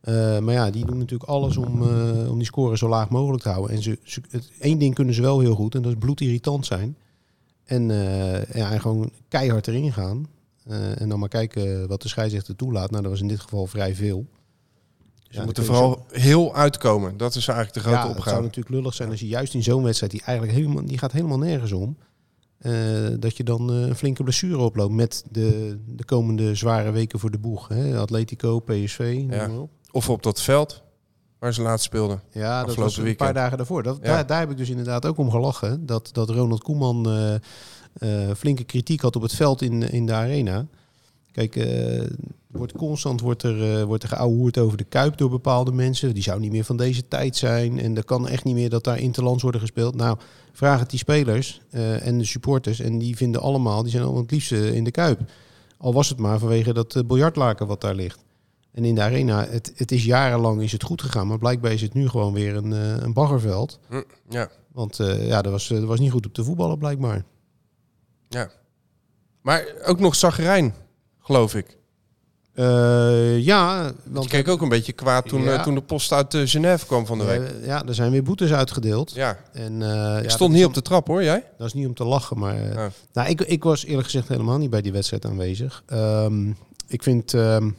Eh, 0.00 0.38
maar 0.38 0.54
ja, 0.54 0.70
die 0.70 0.86
doen 0.86 0.98
natuurlijk 0.98 1.30
alles 1.30 1.56
om, 1.56 1.82
om 2.28 2.36
die 2.36 2.46
score 2.46 2.76
zo 2.76 2.88
laag 2.88 3.08
mogelijk 3.08 3.42
te 3.42 3.48
houden. 3.48 3.76
En 3.76 3.82
ze, 3.82 3.98
ze, 4.02 4.20
het, 4.30 4.50
één 4.60 4.78
ding 4.78 4.94
kunnen 4.94 5.14
ze 5.14 5.22
wel 5.22 5.40
heel 5.40 5.54
goed 5.54 5.74
en 5.74 5.82
dat 5.82 5.92
is 5.92 5.98
bloedirritant 5.98 6.66
zijn. 6.66 6.96
En, 7.64 7.88
ja, 8.52 8.72
en 8.72 8.80
gewoon 8.80 9.10
keihard 9.28 9.66
erin 9.66 9.92
gaan. 9.92 10.28
En 10.98 11.08
dan 11.08 11.18
maar 11.18 11.28
kijken 11.28 11.88
wat 11.88 12.02
de 12.02 12.08
scheidsrechter 12.08 12.56
toelaat. 12.56 12.90
Nou, 12.90 13.02
dat 13.02 13.10
was 13.10 13.20
in 13.20 13.28
dit 13.28 13.40
geval 13.40 13.66
vrij 13.66 13.94
veel. 13.94 14.26
Dus 15.34 15.42
je 15.42 15.48
moet 15.48 15.58
er 15.58 15.64
vooral 15.64 16.06
heel 16.10 16.54
uitkomen. 16.54 17.16
Dat 17.16 17.34
is 17.34 17.48
eigenlijk 17.48 17.76
de 17.76 17.80
grote 17.82 17.96
ja, 17.96 18.02
het 18.02 18.12
zou 18.12 18.18
opgave. 18.26 18.42
natuurlijk 18.42 18.74
lullig 18.74 18.94
zijn 18.94 19.10
als 19.10 19.20
je 19.20 19.26
juist 19.26 19.54
in 19.54 19.62
zo'n 19.62 19.82
wedstrijd, 19.82 20.12
die 20.12 20.22
eigenlijk 20.24 20.58
helemaal, 20.58 20.84
die 20.84 20.98
gaat 20.98 21.12
helemaal 21.12 21.38
nergens 21.38 21.72
om, 21.72 21.96
eh, 22.58 22.72
dat 23.18 23.36
je 23.36 23.44
dan 23.44 23.70
eh, 23.70 23.80
een 23.80 23.94
flinke 23.96 24.22
blessure 24.22 24.58
oploopt 24.58 24.94
met 24.94 25.24
de, 25.30 25.78
de 25.86 26.04
komende 26.04 26.54
zware 26.54 26.90
weken 26.90 27.18
voor 27.18 27.30
de 27.30 27.38
boeg. 27.38 27.68
Hè? 27.68 27.98
Atletico, 27.98 28.58
PSV, 28.60 29.24
Ja. 29.28 29.50
op. 29.58 29.70
Of 29.90 30.08
op 30.10 30.22
dat 30.22 30.40
veld 30.42 30.82
waar 31.38 31.54
ze 31.54 31.62
laatst 31.62 31.84
speelden. 31.84 32.20
Ja, 32.32 32.64
dat 32.64 32.74
was 32.74 32.96
een 32.96 33.02
weekend. 33.02 33.24
paar 33.32 33.42
dagen 33.42 33.56
daarvoor. 33.56 33.82
Dat, 33.82 33.98
Ja. 34.02 34.06
daar, 34.08 34.26
daar 34.26 34.40
heb 34.40 34.50
ik 34.50 34.56
dus 34.56 34.68
inderdaad 34.70 35.06
ook 35.06 35.18
om 35.18 35.30
gelachen. 35.30 35.86
Dat, 35.86 36.08
dat 36.12 36.30
Ronald 36.30 36.62
Koeman 36.62 37.10
eh, 37.94 38.30
flinke 38.36 38.64
kritiek 38.64 39.00
had 39.00 39.16
op 39.16 39.22
het 39.22 39.34
veld 39.34 39.62
in, 39.62 39.82
in 39.90 40.06
de 40.06 40.12
arena. 40.12 40.66
Kijk, 41.34 41.56
eh, 41.56 42.00
wordt 42.46 42.72
constant 42.72 43.20
wordt 43.20 43.42
er, 43.42 43.78
eh 43.78 43.84
wordt 43.84 44.02
er 44.02 44.08
geouwehoerd 44.08 44.58
over 44.58 44.76
de 44.76 44.84
Kuip 44.84 45.16
door 45.16 45.30
bepaalde 45.30 45.72
mensen. 45.72 46.14
Die 46.14 46.22
zou 46.22 46.40
niet 46.40 46.50
meer 46.52 46.64
van 46.64 46.76
deze 46.76 47.08
tijd 47.08 47.36
zijn. 47.36 47.78
En 47.78 47.96
er 47.96 48.04
kan 48.04 48.28
echt 48.28 48.44
niet 48.44 48.54
meer 48.54 48.70
dat 48.70 48.84
daar 48.84 48.98
interlands 48.98 49.42
worden 49.42 49.60
gespeeld. 49.60 49.94
Nou, 49.94 50.18
vraag 50.52 50.80
het 50.80 50.90
die 50.90 50.98
spelers 50.98 51.60
eh, 51.70 52.06
en 52.06 52.18
de 52.18 52.24
supporters. 52.24 52.80
En 52.80 52.98
die 52.98 53.16
vinden 53.16 53.40
allemaal, 53.40 53.82
die 53.82 53.90
zijn 53.90 54.02
allemaal 54.02 54.22
het 54.22 54.30
liefste 54.30 54.74
in 54.74 54.84
de 54.84 54.90
Kuip. 54.90 55.20
Al 55.78 55.92
was 55.92 56.08
het 56.08 56.18
maar 56.18 56.38
vanwege 56.38 56.72
dat 56.72 57.02
biljartlaken 57.06 57.66
wat 57.66 57.80
daar 57.80 57.94
ligt. 57.94 58.24
En 58.72 58.84
in 58.84 58.94
de 58.94 59.02
arena, 59.02 59.46
het, 59.46 59.72
het 59.76 59.92
is 59.92 60.04
jarenlang 60.04 60.62
is 60.62 60.72
het 60.72 60.82
goed 60.82 61.02
gegaan. 61.02 61.26
Maar 61.26 61.38
blijkbaar 61.38 61.72
is 61.72 61.82
het 61.82 61.94
nu 61.94 62.08
gewoon 62.08 62.32
weer 62.32 62.56
een, 62.56 62.70
een 63.04 63.12
baggerveld. 63.12 63.78
Hm, 63.88 64.02
ja. 64.28 64.48
Want 64.72 64.96
ja, 65.20 65.42
dat 65.42 65.52
was, 65.52 65.68
dat 65.68 65.84
was 65.84 66.00
niet 66.00 66.10
goed 66.10 66.26
op 66.26 66.34
te 66.34 66.44
voetballen 66.44 66.78
blijkbaar. 66.78 67.24
Maar 69.40 69.64
ook 69.86 70.00
nog 70.00 70.14
zagrijn, 70.14 70.74
geloof 71.24 71.54
ik. 71.54 71.76
Eh, 72.54 73.38
ja, 73.38 73.92
Want 74.04 74.24
je 74.24 74.30
keek 74.30 74.48
ook 74.48 74.62
een 74.62 74.68
beetje 74.68 74.92
kwaad 74.92 75.28
toen, 75.28 75.42
Ja. 75.42 75.54
eh, 75.56 75.62
toen 75.62 75.74
de 75.74 75.80
post 75.82 76.12
uit 76.12 76.34
uh, 76.34 76.42
Genève 76.48 76.86
kwam 76.86 77.06
van 77.06 77.18
de 77.18 77.24
week. 77.24 77.42
ja, 77.64 77.84
er 77.86 77.94
zijn 77.94 78.10
weer 78.10 78.22
boetes 78.22 78.52
uitgedeeld. 78.52 79.12
ja, 79.14 79.38
En, 79.52 79.82
ik 80.16 80.22
dat 80.22 80.32
stond 80.32 80.52
niet 80.52 80.64
op 80.64 80.74
de 80.74 80.82
trap 80.82 81.06
hoor, 81.06 81.22
jij? 81.22 81.44
Dat 81.58 81.66
is 81.66 81.72
niet 81.72 81.86
om 81.86 81.94
te 81.94 82.04
lachen, 82.04 82.38
maar... 82.38 82.72
Ja. 82.72 82.90
Nou, 83.12 83.28
ik, 83.28 83.40
ik 83.40 83.62
was 83.62 83.84
eerlijk 83.84 84.04
gezegd 84.04 84.28
helemaal 84.28 84.58
niet 84.58 84.70
bij 84.70 84.82
die 84.82 84.92
wedstrijd 84.92 85.24
aanwezig. 85.26 85.82
Ehm, 85.86 86.50
ik 86.86 87.02
vind... 87.02 87.34
ehm, 87.34 87.70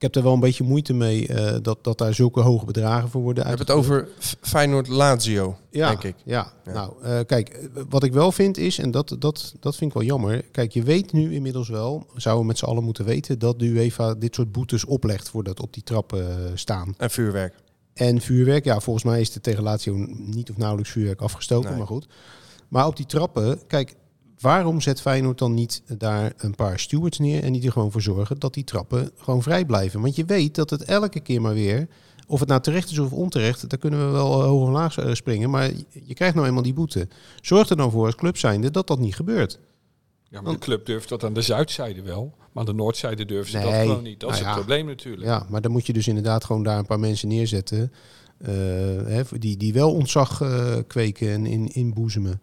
ik 0.00 0.06
heb 0.06 0.14
er 0.14 0.22
wel 0.22 0.32
een 0.32 0.40
beetje 0.40 0.64
moeite 0.64 0.92
mee 0.92 1.28
eh, 1.28 1.56
dat, 1.62 1.84
dat 1.84 1.98
daar 1.98 2.14
zulke 2.14 2.40
hoge 2.40 2.64
bedragen 2.64 3.08
voor 3.08 3.22
worden 3.22 3.42
We 3.42 3.48
hebben 3.48 3.66
het 3.66 3.76
over 3.76 4.08
Feyenoord-Lazio, 4.40 5.56
ja, 5.70 5.88
denk 5.88 6.02
ik. 6.02 6.14
Ja, 6.24 6.52
Ja. 6.64 6.72
nou, 6.72 6.92
eh, 7.02 7.18
kijk, 7.26 7.48
eh, 7.48 7.82
wat 7.88 8.02
ik 8.02 8.12
wel 8.12 8.32
vind 8.32 8.56
is, 8.56 8.78
en 8.78 8.90
dat, 8.90 9.16
dat, 9.18 9.54
dat 9.60 9.76
vind 9.76 9.90
ik 9.90 9.96
wel 9.96 10.06
jammer. 10.06 10.42
Kijk, 10.50 10.72
je 10.72 10.82
weet 10.82 11.12
nu 11.12 11.34
inmiddels 11.34 11.68
wel, 11.68 12.06
zouden 12.16 12.42
we 12.42 12.48
met 12.48 12.58
z'n 12.58 12.64
allen 12.64 12.84
moeten 12.84 13.04
weten, 13.04 13.38
dat 13.38 13.58
de 13.58 13.66
UEFA 13.66 14.14
dit 14.14 14.34
soort 14.34 14.52
boetes 14.52 14.84
oplegt 14.84 15.28
voordat 15.28 15.60
op 15.60 15.72
die 15.72 15.82
trappen 15.82 16.50
staan. 16.58 16.94
En 16.98 17.10
vuurwerk. 17.10 17.54
En 17.94 18.20
vuurwerk, 18.20 18.64
ja, 18.64 18.80
volgens 18.80 19.04
mij 19.04 19.20
is 19.20 19.34
er 19.34 19.40
tegen 19.40 19.62
Lazio 19.62 19.94
niet 20.08 20.50
of 20.50 20.56
nauwelijks 20.56 20.90
vuurwerk 20.92 21.20
afgestoken, 21.20 21.68
Nee. 21.68 21.78
maar 21.78 21.86
goed. 21.86 22.06
Maar 22.68 22.86
op 22.86 22.96
die 22.96 23.06
trappen, 23.06 23.66
kijk, 23.66 23.94
waarom 24.40 24.80
zet 24.80 25.00
Feyenoord 25.00 25.38
dan 25.38 25.54
niet 25.54 25.82
daar 25.98 26.32
een 26.36 26.54
paar 26.54 26.78
stewards 26.78 27.18
neer 27.18 27.42
en 27.42 27.52
die 27.52 27.66
er 27.66 27.72
gewoon 27.72 27.90
voor 27.92 28.02
zorgen 28.02 28.38
dat 28.38 28.54
die 28.54 28.64
trappen 28.64 29.10
gewoon 29.16 29.42
vrij 29.42 29.64
blijven? 29.64 30.00
Want 30.00 30.16
je 30.16 30.24
weet 30.24 30.54
dat 30.54 30.70
het 30.70 30.84
elke 30.84 31.20
keer 31.20 31.40
maar 31.40 31.54
weer, 31.54 31.88
of 32.26 32.40
het 32.40 32.48
nou 32.48 32.60
terecht 32.60 32.90
is 32.90 32.98
of 32.98 33.12
onterecht, 33.12 33.68
daar 33.70 33.78
kunnen 33.78 34.06
we 34.06 34.12
wel 34.12 34.40
eh, 34.40 34.46
hoog 34.48 34.66
en 34.66 34.72
laag 34.72 34.98
eh, 34.98 35.14
springen, 35.14 35.50
maar 35.50 35.70
je- 36.04 36.14
krijgt 36.14 36.34
nou 36.34 36.46
eenmaal 36.46 36.62
die 36.62 36.74
boete. 36.74 37.08
Zorg 37.40 37.68
er 37.68 37.76
dan 37.76 37.90
voor 37.90 38.06
als 38.06 38.14
club 38.14 38.36
zijnde 38.36 38.70
dat 38.70 38.86
dat 38.86 38.98
niet 38.98 39.14
gebeurt. 39.14 39.58
Ja, 40.28 40.40
maar 40.40 40.52
de 40.52 40.58
club 40.58 40.86
durft 40.86 41.08
dat 41.08 41.24
aan 41.24 41.32
de 41.34 41.42
zuidzijde 41.42 42.02
wel. 42.02 42.34
Maar 42.38 42.48
aan 42.54 42.64
de 42.64 42.82
noordzijde 42.82 43.24
durven 43.24 43.50
ze 43.50 43.58
dat 43.60 43.74
gewoon 43.74 44.02
niet. 44.02 44.20
Dat 44.20 44.30
is 44.30 44.36
nou 44.36 44.48
het 44.48 44.56
ja. 44.58 44.64
probleem 44.64 44.86
natuurlijk. 44.86 45.24
Ja, 45.26 45.46
maar 45.48 45.60
dan 45.60 45.70
moet 45.70 45.86
je 45.86 45.92
dus 45.92 46.08
inderdaad 46.08 46.44
gewoon 46.44 46.62
daar 46.62 46.78
een 46.78 46.86
paar 46.86 47.00
mensen 47.00 47.28
neerzetten. 47.28 47.92
eh, 48.38 49.20
die, 49.38 49.56
die 49.56 49.72
wel 49.72 49.92
ontzag 49.94 50.42
kweken 50.86 51.28
en 51.30 51.46
in, 51.46 51.68
inboezemen. 51.72 52.40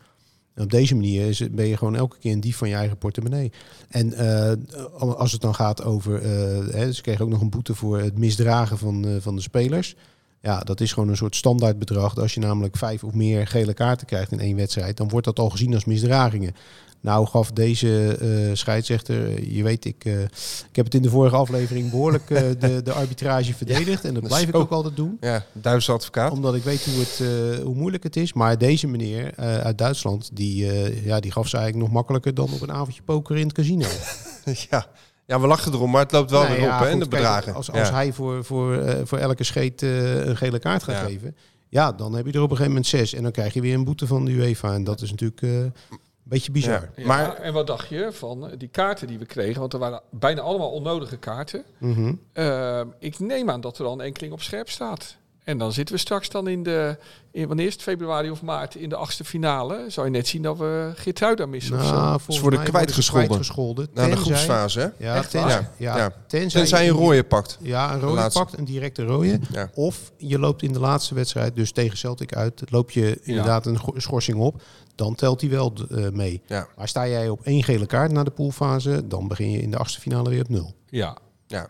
En 0.57 0.63
op 0.63 0.71
deze 0.71 0.95
manier 0.95 1.47
ben 1.51 1.67
je 1.67 1.77
gewoon 1.77 1.95
elke 1.95 2.17
keer 2.17 2.31
een 2.31 2.39
dief 2.39 2.57
van 2.57 2.69
je 2.69 2.75
eigen 2.75 2.97
portemonnee. 2.97 3.51
En 3.89 4.13
eh, 4.13 4.53
als 4.99 5.31
het 5.31 5.41
dan 5.41 5.55
gaat 5.55 5.83
over... 5.83 6.21
eh, 6.21 6.73
hè, 6.73 6.91
ze 6.91 7.01
kregen 7.01 7.25
ook 7.25 7.31
nog 7.31 7.41
een 7.41 7.49
boete 7.49 7.75
voor 7.75 7.99
het 7.99 8.17
misdragen 8.17 8.77
van, 8.77 9.07
eh, 9.07 9.11
van 9.19 9.35
de 9.35 9.41
spelers. 9.41 9.95
Ja, 10.41 10.59
dat 10.59 10.81
is 10.81 10.93
gewoon 10.93 11.09
een 11.09 11.17
soort 11.17 11.35
standaardbedrag. 11.35 12.17
Als 12.17 12.33
je 12.33 12.39
namelijk 12.39 12.77
vijf 12.77 13.03
of 13.03 13.13
meer 13.13 13.47
gele 13.47 13.73
kaarten 13.73 14.07
krijgt 14.07 14.31
in 14.31 14.39
één 14.39 14.55
wedstrijd... 14.55 14.97
dan 14.97 15.09
wordt 15.09 15.25
dat 15.25 15.39
al 15.39 15.49
gezien 15.49 15.73
als 15.73 15.85
misdragingen. 15.85 16.55
Nou 17.01 17.27
gaf 17.27 17.51
deze 17.51 18.17
eh 18.21 18.55
scheidsrechter, 18.55 19.43
je 19.53 19.63
weet, 19.63 19.85
ik, 19.85 20.05
eh, 20.05 20.21
ik 20.69 20.75
heb 20.75 20.85
het 20.85 20.93
in 20.93 21.01
de 21.01 21.09
vorige 21.09 21.35
aflevering 21.35 21.89
behoorlijk 21.89 22.29
eh, 22.29 22.41
de, 22.59 22.81
de 22.83 22.91
arbitrage 22.91 23.53
verdedigd. 23.61 24.05
En 24.05 24.13
dat 24.13 24.23
blijf 24.23 24.47
ik 24.47 24.55
ook 24.55 24.71
altijd 24.71 24.95
doen. 24.95 25.17
Ja, 25.21 25.45
duizend 25.53 25.95
advocaat. 25.95 26.31
Omdat 26.31 26.55
ik 26.55 26.63
weet 26.63 26.85
hoe, 26.85 26.99
het, 26.99 27.21
hoe 27.63 27.75
moeilijk 27.75 28.03
het 28.03 28.15
is. 28.15 28.33
Maar 28.33 28.57
deze 28.57 28.87
meneer 28.87 29.35
uit 29.35 29.77
Duitsland, 29.77 30.29
die, 30.33 30.65
ja, 31.03 31.19
die 31.19 31.31
gaf 31.31 31.47
ze 31.47 31.57
eigenlijk 31.57 31.85
nog 31.85 31.95
makkelijker 31.95 32.33
dan 32.33 32.49
op 32.53 32.61
een 32.61 32.71
avondje 32.71 33.01
poker 33.01 33.37
in 33.37 33.43
het 33.47 33.53
casino. 33.55 33.85
ja. 34.69 34.87
ja, 35.25 35.39
we 35.39 35.47
lachen 35.47 35.73
erom, 35.73 35.91
maar 35.91 36.01
het 36.01 36.11
loopt 36.11 36.31
wel 36.31 36.43
Nee, 36.47 36.57
weer 36.59 36.73
op, 36.73 36.79
hè, 36.79 36.91
de 36.91 36.97
kijk, 36.97 37.09
bedragen. 37.09 37.53
Als, 37.53 37.71
als 37.71 37.87
Ja. 37.87 37.93
hij 37.93 38.13
voor, 38.13 38.43
voor, 38.43 38.83
voor 39.03 39.17
elke 39.17 39.43
scheet 39.43 39.81
een 39.81 40.37
gele 40.37 40.59
kaart 40.59 40.83
gaat 40.83 41.05
geven, 41.05 41.35
ja, 41.69 41.91
dan 41.91 42.15
heb 42.15 42.25
je 42.25 42.31
er 42.31 42.37
op 42.41 42.43
een 42.51 42.57
gegeven 42.57 42.71
moment 42.71 42.87
zes. 42.87 43.13
En 43.13 43.23
dan 43.23 43.31
krijg 43.31 43.53
je 43.53 43.61
weer 43.61 43.73
een 43.73 43.83
boete 43.83 44.07
van 44.07 44.25
de 44.25 44.31
UEFA. 44.31 44.73
En 44.73 44.83
dat 44.83 45.01
is 45.01 45.09
natuurlijk 45.09 45.71
beetje 46.29 46.51
bizar. 46.51 46.81
Ja. 46.81 46.89
Ja, 46.95 47.05
Maar- 47.07 47.35
en 47.35 47.53
wat 47.53 47.67
dacht 47.67 47.89
je 47.89 48.09
van 48.11 48.49
eh, 48.49 48.57
die 48.57 48.67
kaarten 48.69 49.07
die 49.07 49.19
we 49.19 49.25
kregen? 49.25 49.59
Want 49.59 49.73
er 49.73 49.79
waren 49.79 50.01
bijna 50.11 50.41
allemaal 50.41 50.69
onnodige 50.71 51.17
kaarten. 51.17 51.63
Mhm. 51.77 52.13
Eh, 52.33 52.81
ik 52.99 53.19
neem 53.19 53.49
aan 53.49 53.61
dat 53.61 53.77
er 53.79 53.85
al 53.85 53.93
een 53.93 54.01
enkeling 54.01 54.33
op 54.33 54.41
scherp 54.41 54.69
staat. 54.69 55.15
En 55.43 55.57
dan 55.57 55.73
zitten 55.73 55.95
we 55.95 56.01
straks 56.01 56.29
dan 56.29 56.47
in 56.47 56.63
de, 56.63 56.97
in, 57.31 57.47
wanneer 57.47 57.65
is 57.67 57.73
het, 57.73 57.81
februari 57.81 58.29
of 58.29 58.41
maart, 58.41 58.75
in 58.75 58.89
de 58.89 58.95
achtste 58.95 59.23
finale. 59.23 59.85
Zou 59.87 60.05
je 60.05 60.11
net 60.11 60.27
zien 60.27 60.41
dat 60.41 60.57
we 60.57 60.91
Geertruida 60.95 61.45
missen 61.45 61.77
of 61.77 61.85
zo. 61.85 61.91
Nou, 61.91 62.09
volgens 62.09 62.39
worden 62.39 62.63
kwijtgescholden. 62.63 63.25
kwijtgescholden. 63.27 63.87
Na 63.93 64.07
de 64.07 64.15
groepsfase, 64.17 64.79
hè? 64.79 65.05
Ja, 65.05 65.15
Echt 65.15 65.29
tenzij, 65.31 65.67
ja, 65.77 65.97
Ja. 65.97 66.11
tenzij, 66.27 66.59
Tenzij 66.61 66.83
je 66.83 66.89
een 66.91 66.97
rode 66.97 67.23
pakt. 67.23 67.57
Ja, 67.61 67.93
een 67.93 67.99
rode 67.99 68.29
pakt, 68.33 68.57
een 68.57 68.65
directe 68.65 69.03
rode. 69.03 69.39
Ja. 69.51 69.69
Of 69.73 70.11
je 70.17 70.39
loopt 70.39 70.61
in 70.63 70.73
de 70.73 70.79
laatste 70.79 71.15
wedstrijd, 71.15 71.55
dus 71.55 71.71
tegen 71.71 71.97
Celtic 71.97 72.33
uit, 72.35 72.61
loop 72.69 72.91
je 72.91 73.19
inderdaad 73.23 73.65
een 73.65 73.79
schorsing 73.95 74.37
op. 74.39 74.61
Dan 74.97 75.15
telt 75.15 75.41
hij 75.41 75.49
wel 75.49 75.73
eh, 75.89 76.09
mee. 76.09 76.41
Ja. 76.47 76.67
Maar 76.77 76.87
sta 76.87 77.07
jij 77.07 77.29
op 77.29 77.41
één 77.41 77.63
gele 77.63 77.85
kaart 77.85 78.11
na 78.11 78.23
de 78.23 78.31
poolfase, 78.31 79.07
dan 79.07 79.27
begin 79.27 79.51
je 79.51 79.61
in 79.61 79.71
de 79.71 79.77
achtste 79.77 80.01
finale 80.01 80.29
weer 80.29 80.41
op 80.41 80.49
nul. 80.49 80.73
Ja. 80.85 81.17
Ja. 81.47 81.69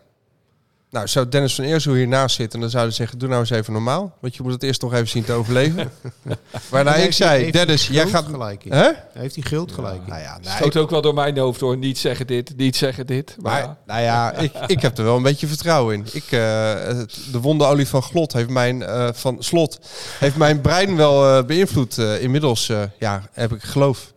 Nou, 0.89 1.08
zou 1.08 1.29
Dennis 1.29 1.56
van 1.56 1.63
Eersel 1.63 1.94
hiernaast 1.94 2.36
zitten, 2.36 2.60
dan 2.60 2.70
zouden 2.70 2.94
ze 2.94 3.01
zeggen, 3.01 3.20
doe 3.20 3.27
nou 3.29 3.41
eens 3.41 3.50
even 3.50 3.74
normaal. 3.74 4.17
Want 4.22 4.36
je 4.36 4.44
moet 4.44 4.51
het 4.51 4.63
eerst 4.63 4.82
nog 4.82 4.94
even 4.94 5.08
zien 5.08 5.24
te 5.24 5.34
overleven. 5.34 5.91
Waarna 6.70 6.96
ik 6.96 7.13
zei, 7.13 7.29
heeft 7.44 7.53
hij 7.56 7.65
Dennis, 7.65 7.88
jij 7.88 8.08
gaat... 8.08 8.25
gelijk 8.25 8.65
in. 8.65 8.72
Hè? 8.72 8.89
Heeft 9.13 9.36
hij 9.36 9.44
groot 9.44 9.72
gelijk 9.72 9.96
in. 10.03 10.10
Nou 10.10 10.22
ja, 10.22 10.38
nee, 10.44 10.53
Stoot 10.56 10.77
ook 10.77 10.89
wel 10.89 11.01
door 11.01 11.13
mijn 11.13 11.38
hoofd 11.38 11.60
hoor. 11.60 11.77
Niet 11.77 11.98
zeggen 11.98 12.27
dit, 12.27 12.53
niet 12.58 12.75
zeggen 12.75 13.06
dit. 13.08 13.36
Maar, 13.41 13.65
Maar, 13.65 13.77
nou 13.86 14.01
ja, 14.01 14.34
ik, 14.34 14.51
ik 14.67 14.82
heb 14.82 14.98
er 14.98 15.03
wel 15.03 15.15
een 15.15 15.24
beetje 15.24 15.48
vertrouwen 15.48 15.96
in. 15.96 16.06
Ik, 16.12 16.32
eh, 16.32 16.74
het- 16.74 17.20
de 17.32 17.39
wonderolie 17.41 17.88
van 17.88 18.01
Glot 18.03 18.34
heeft 18.34 18.50
mijn, 18.50 18.84
eh, 18.84 19.10
van 19.13 19.36
Slot 19.39 19.79
heeft 20.20 20.36
mijn 20.38 20.62
brein 20.62 20.96
wel 20.96 21.38
eh, 21.38 21.44
beïnvloed. 21.46 21.98
Eh, 21.98 22.22
inmiddels 22.22 22.72
ja, 23.00 23.29
heb 23.32 23.53
ik 23.53 23.63
geloof. 23.63 24.13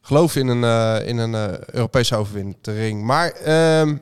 Geloof 0.00 0.36
in 0.36 0.48
een, 0.48 0.64
eh, 0.64 1.08
in 1.08 1.18
een 1.18 1.34
eh, 1.34 1.58
Europese 1.72 2.16
overwintering. 2.16 3.02
Maar 3.02 3.30
ehm, 3.30 3.96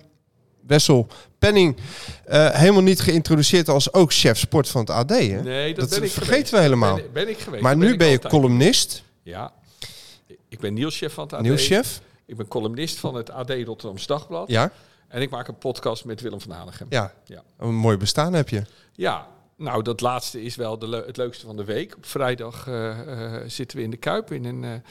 Wessel 0.66 1.08
Penning, 1.42 1.76
eh, 2.24 2.50
helemaal 2.50 2.82
niet 2.82 3.00
geïntroduceerd 3.00 3.68
als 3.68 3.92
ook 3.92 4.12
chef 4.12 4.38
sport 4.38 4.68
van 4.68 4.80
het 4.80 4.90
AD. 4.90 5.10
Hè? 5.10 5.42
nee, 5.42 5.74
dat, 5.74 5.90
dat 5.90 5.98
ben 5.98 6.08
ik 6.08 6.14
vergeten 6.14 6.34
geweest. 6.34 6.50
we 6.50 6.58
helemaal. 6.58 6.94
Ben, 6.94 7.12
ben 7.12 7.28
ik 7.28 7.38
geweest. 7.38 7.62
maar 7.62 7.76
nu 7.76 7.96
ben 7.96 8.06
je 8.06 8.12
altijd. 8.12 8.32
columnist, 8.32 9.02
Ja. 9.22 9.52
Ik 10.48 10.60
ben 10.60 10.74
nieuwschef 10.74 11.12
van 11.12 11.24
het 11.24 11.32
AD. 11.32 11.40
nieuwschef. 11.42 12.00
Ik 12.26 12.36
ben 12.36 12.48
columnist 12.48 12.98
van 12.98 13.14
het 13.14 13.30
AD 13.30 13.50
Rotterdams 13.50 14.06
Dagblad. 14.06 14.48
Ja, 14.48 14.72
En 15.08 15.22
ik 15.22 15.30
maak 15.30 15.48
een 15.48 15.58
podcast 15.58 16.04
met 16.04 16.20
Willem 16.20 16.40
van 16.40 16.50
Hanegem. 16.50 16.86
ja. 16.90 17.12
Ja. 17.24 17.42
Een 17.58 17.74
mooi 17.74 17.96
bestaan 17.96 18.32
heb 18.32 18.48
je. 18.48 18.62
Ja, 18.92 19.26
nou 19.56 19.82
dat 19.82 20.00
laatste 20.00 20.42
is 20.42 20.56
wel 20.56 20.78
de 20.78 21.02
het 21.06 21.16
leukste 21.16 21.46
van 21.46 21.56
de 21.56 21.64
week. 21.64 21.96
Op 21.96 22.06
vrijdag 22.06 22.66
eh, 22.68 23.34
eh, 23.34 23.42
zitten 23.46 23.76
we 23.78 23.82
in 23.82 23.90
de 23.90 23.96
Kuip 23.96 24.32
in 24.32 24.44
een 24.44 24.82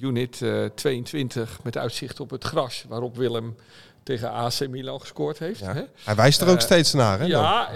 unit 0.00 0.42
eh, 0.42 0.64
22 0.74 1.58
met 1.62 1.76
uitzicht 1.76 2.20
op 2.20 2.30
het 2.30 2.44
gras. 2.44 2.84
Waarop 2.88 3.16
Willem 3.16 3.56
tegen 4.04 4.30
AC 4.30 4.68
Milan 4.68 5.00
gescoord 5.00 5.38
heeft. 5.38 5.60
Ja. 5.60 5.72
Hè? 5.74 5.82
Hij 6.04 6.14
wijst 6.14 6.40
er 6.40 6.48
ook 6.48 6.56
Eh, 6.56 6.60
steeds 6.62 6.92
naar. 6.92 7.18
Hè? 7.18 7.24
Ja, 7.24 7.70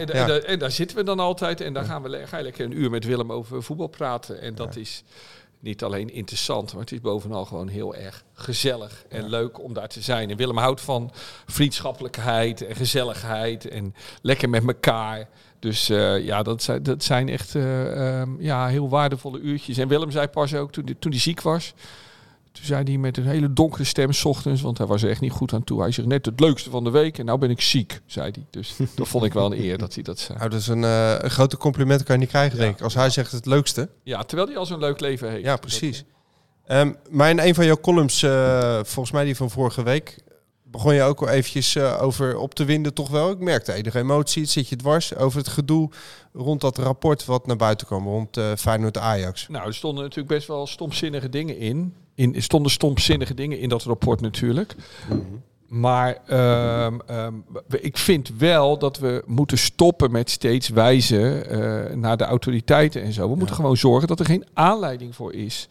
en, 0.46 0.58
daar 0.58 0.70
zitten 0.70 0.96
we 0.96 1.02
dan 1.02 1.20
altijd. 1.20 1.60
En 1.60 1.72
daar 1.72 1.84
gaan 1.84 2.02
we 2.02 2.22
ga 2.26 2.36
je 2.36 2.42
lekker 2.42 2.64
een 2.64 2.78
uur 2.78 2.90
met 2.90 3.04
Willem 3.04 3.32
over 3.32 3.62
voetbal 3.62 3.86
praten. 3.86 4.40
En 4.40 4.54
dat 4.54 4.76
is 4.76 5.02
niet 5.60 5.82
alleen 5.82 6.12
interessant, 6.14 6.72
maar 6.72 6.80
het 6.82 6.92
is 6.92 7.00
bovenal 7.00 7.44
gewoon 7.44 7.68
heel 7.68 7.94
erg 7.94 8.24
gezellig 8.34 9.04
en 9.08 9.28
leuk 9.28 9.62
om 9.62 9.72
daar 9.72 9.88
te 9.88 10.00
zijn. 10.00 10.30
En 10.30 10.36
Willem 10.36 10.56
houdt 10.56 10.80
van 10.80 11.12
vriendschappelijkheid 11.46 12.66
en 12.66 12.76
gezelligheid 12.76 13.68
en 13.68 13.94
lekker 14.22 14.48
met 14.48 14.66
elkaar. 14.66 15.28
Dus 15.58 15.88
eh, 15.88 16.24
ja, 16.24 16.42
dat 16.42 16.62
zijn, 16.62 16.82
dat 16.82 17.04
zijn 17.04 17.28
echt 17.28 17.54
eh, 17.54 18.20
ehm, 18.20 18.40
ja, 18.42 18.66
heel 18.66 18.88
waardevolle 18.88 19.38
uurtjes. 19.38 19.78
En 19.78 19.88
Willem 19.88 20.10
zei 20.10 20.26
pas 20.26 20.54
ook, 20.54 20.72
toen, 20.72 20.84
die- 20.84 20.96
toen 20.98 21.10
hij 21.10 21.20
ziek 21.20 21.40
was... 21.42 21.74
Toen 22.58 22.66
zei 22.66 22.82
hij 22.84 22.96
met 22.98 23.16
een 23.16 23.26
hele 23.26 23.52
donkere 23.52 23.84
stem, 23.84 24.12
s 24.12 24.24
ochtends, 24.24 24.60
want 24.62 24.78
hij 24.78 24.86
was 24.86 25.02
er 25.02 25.10
echt 25.10 25.20
niet 25.20 25.32
goed 25.32 25.52
aan 25.52 25.64
toe. 25.64 25.80
Hij 25.80 25.90
zegt 25.92 26.08
net 26.08 26.24
het 26.26 26.40
leukste 26.40 26.70
van 26.70 26.84
de 26.84 26.90
week 26.90 27.18
en 27.18 27.24
nou 27.24 27.38
ben 27.38 27.50
ik 27.50 27.60
ziek, 27.60 28.00
zei 28.06 28.30
hij. 28.30 28.46
Dus 28.50 28.76
dat 28.94 29.08
vond 29.08 29.24
ik 29.24 29.32
wel 29.32 29.46
een 29.52 29.58
eer 29.62 29.78
dat 29.78 29.94
hij 29.94 30.02
dat 30.02 30.18
zei. 30.18 30.38
Nou, 30.38 30.50
dat 30.50 30.60
is 30.60 30.66
een, 30.68 30.84
eh, 30.84 31.14
een 31.18 31.30
grote 31.30 31.56
compliment 31.56 32.02
kan 32.02 32.14
je 32.14 32.20
niet 32.20 32.30
krijgen, 32.30 32.56
Ja. 32.58 32.62
denk 32.64 32.76
ik. 32.76 32.82
Als 32.82 32.94
hij 32.94 33.10
zegt 33.10 33.32
het 33.32 33.46
leukste. 33.46 33.88
Ja, 34.02 34.22
terwijl 34.22 34.48
hij 34.48 34.56
al 34.58 34.66
zo'n 34.66 34.78
leuk 34.78 35.00
leven 35.00 35.30
heeft. 35.30 35.44
Ja, 35.44 35.56
precies. 35.56 36.04
Ehm, 36.66 36.92
maar 37.10 37.30
in 37.30 37.38
een 37.38 37.54
van 37.54 37.64
jouw 37.64 37.80
columns, 37.80 38.22
eh, 38.22 38.74
volgens 38.82 39.10
mij 39.10 39.24
die 39.24 39.36
van 39.36 39.50
vorige 39.50 39.82
week, 39.82 40.18
begon 40.70 40.94
je 40.94 41.02
ook 41.02 41.20
wel 41.20 41.28
eventjes 41.28 41.74
eh, 41.74 42.02
over 42.02 42.38
op 42.38 42.54
te 42.54 42.64
winden, 42.64 42.94
toch 42.94 43.08
wel. 43.08 43.30
Ik 43.30 43.38
merkte 43.38 43.72
enige 43.72 43.98
emotie, 43.98 44.42
het 44.42 44.50
zit 44.50 44.68
je 44.68 44.76
dwars 44.76 45.16
over 45.16 45.38
het 45.38 45.48
gedoe 45.48 45.90
rond 46.32 46.60
dat 46.60 46.78
rapport 46.78 47.24
wat 47.24 47.46
naar 47.46 47.56
buiten 47.56 47.86
kwam, 47.86 48.06
rond 48.06 48.36
eh 48.36 48.52
Feyenoord 48.56 48.98
Ajax. 48.98 49.48
Nou, 49.48 49.66
er 49.66 49.74
stonden 49.74 50.02
natuurlijk 50.02 50.34
best 50.34 50.48
wel 50.48 50.66
stomzinnige 50.66 51.28
dingen 51.28 51.58
in. 51.58 51.94
in 52.14 52.34
er 52.34 52.42
stonden 52.42 52.72
stomzinnige 52.72 53.34
dingen 53.34 53.58
in 53.58 53.68
dat 53.68 53.82
rapport 53.82 54.20
natuurlijk. 54.20 54.74
Maar 55.68 56.18
ehm, 56.26 56.98
ehm, 57.06 57.34
ik 57.68 57.96
vind 57.96 58.30
wel 58.38 58.78
dat 58.78 58.98
we 58.98 59.22
moeten 59.26 59.58
stoppen 59.58 60.10
met 60.10 60.30
steeds 60.30 60.68
wijzen 60.68 61.50
eh, 61.50 61.96
naar 61.96 62.16
de 62.16 62.24
autoriteiten 62.24 63.02
en 63.02 63.12
zo. 63.12 63.30
We 63.30 63.36
moeten 63.36 63.54
gewoon 63.54 63.76
zorgen 63.76 64.08
dat 64.08 64.20
er 64.20 64.26
geen 64.26 64.46
aanleiding 64.54 65.14
voor 65.14 65.32
is. 65.32 65.68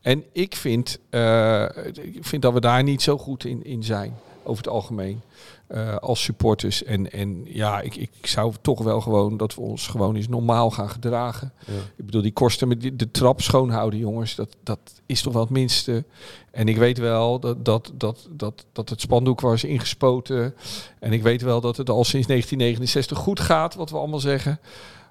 En 0.00 0.24
ik 0.32 0.56
vind, 0.56 0.98
eh, 1.10 1.62
ik 1.92 2.24
vind 2.24 2.42
dat 2.42 2.52
we 2.52 2.60
daar 2.60 2.82
niet 2.82 3.02
zo 3.02 3.18
goed 3.18 3.44
in, 3.44 3.64
in 3.64 3.82
zijn, 3.82 4.14
over 4.46 4.64
het 4.64 4.72
algemeen. 4.72 5.20
eh, 5.66 5.96
als 5.96 6.22
supporters. 6.22 6.84
En, 6.84 7.12
en 7.12 7.42
ja, 7.44 7.80
ik, 7.80 7.96
ik 7.96 8.10
zou 8.26 8.54
toch 8.60 8.82
wel 8.82 9.00
gewoon 9.00 9.36
dat 9.36 9.54
we 9.54 9.60
ons 9.60 9.86
gewoon 9.86 10.16
eens 10.16 10.28
normaal 10.28 10.70
gaan 10.70 10.90
gedragen. 10.90 11.52
Ik 11.96 12.04
bedoel, 12.04 12.22
die 12.22 12.32
kosten 12.32 12.68
met 12.68 12.80
die- 12.80 12.96
de 12.96 13.10
trap 13.10 13.40
schoonhouden, 13.42 13.98
jongens. 13.98 14.34
Dat, 14.34 14.56
dat 14.62 14.78
is 15.06 15.22
toch 15.22 15.32
wel 15.32 15.42
het 15.42 15.50
minste. 15.50 16.04
En 16.50 16.68
ik 16.68 16.76
weet 16.76 16.98
wel 16.98 17.40
dat, 17.40 17.64
dat, 17.64 17.92
dat, 17.94 18.28
dat, 18.30 18.64
dat 18.72 18.88
het 18.88 19.00
spandoek 19.00 19.40
was 19.40 19.64
ingespoten. 19.64 20.54
En 20.98 21.12
ik 21.12 21.22
weet 21.22 21.42
wel 21.42 21.60
dat 21.60 21.76
het 21.76 21.90
al 21.90 22.04
sinds 22.04 22.26
1969 22.26 23.18
goed 23.18 23.40
gaat, 23.40 23.74
wat 23.74 23.90
we 23.90 23.96
allemaal 23.96 24.20
zeggen. 24.20 24.60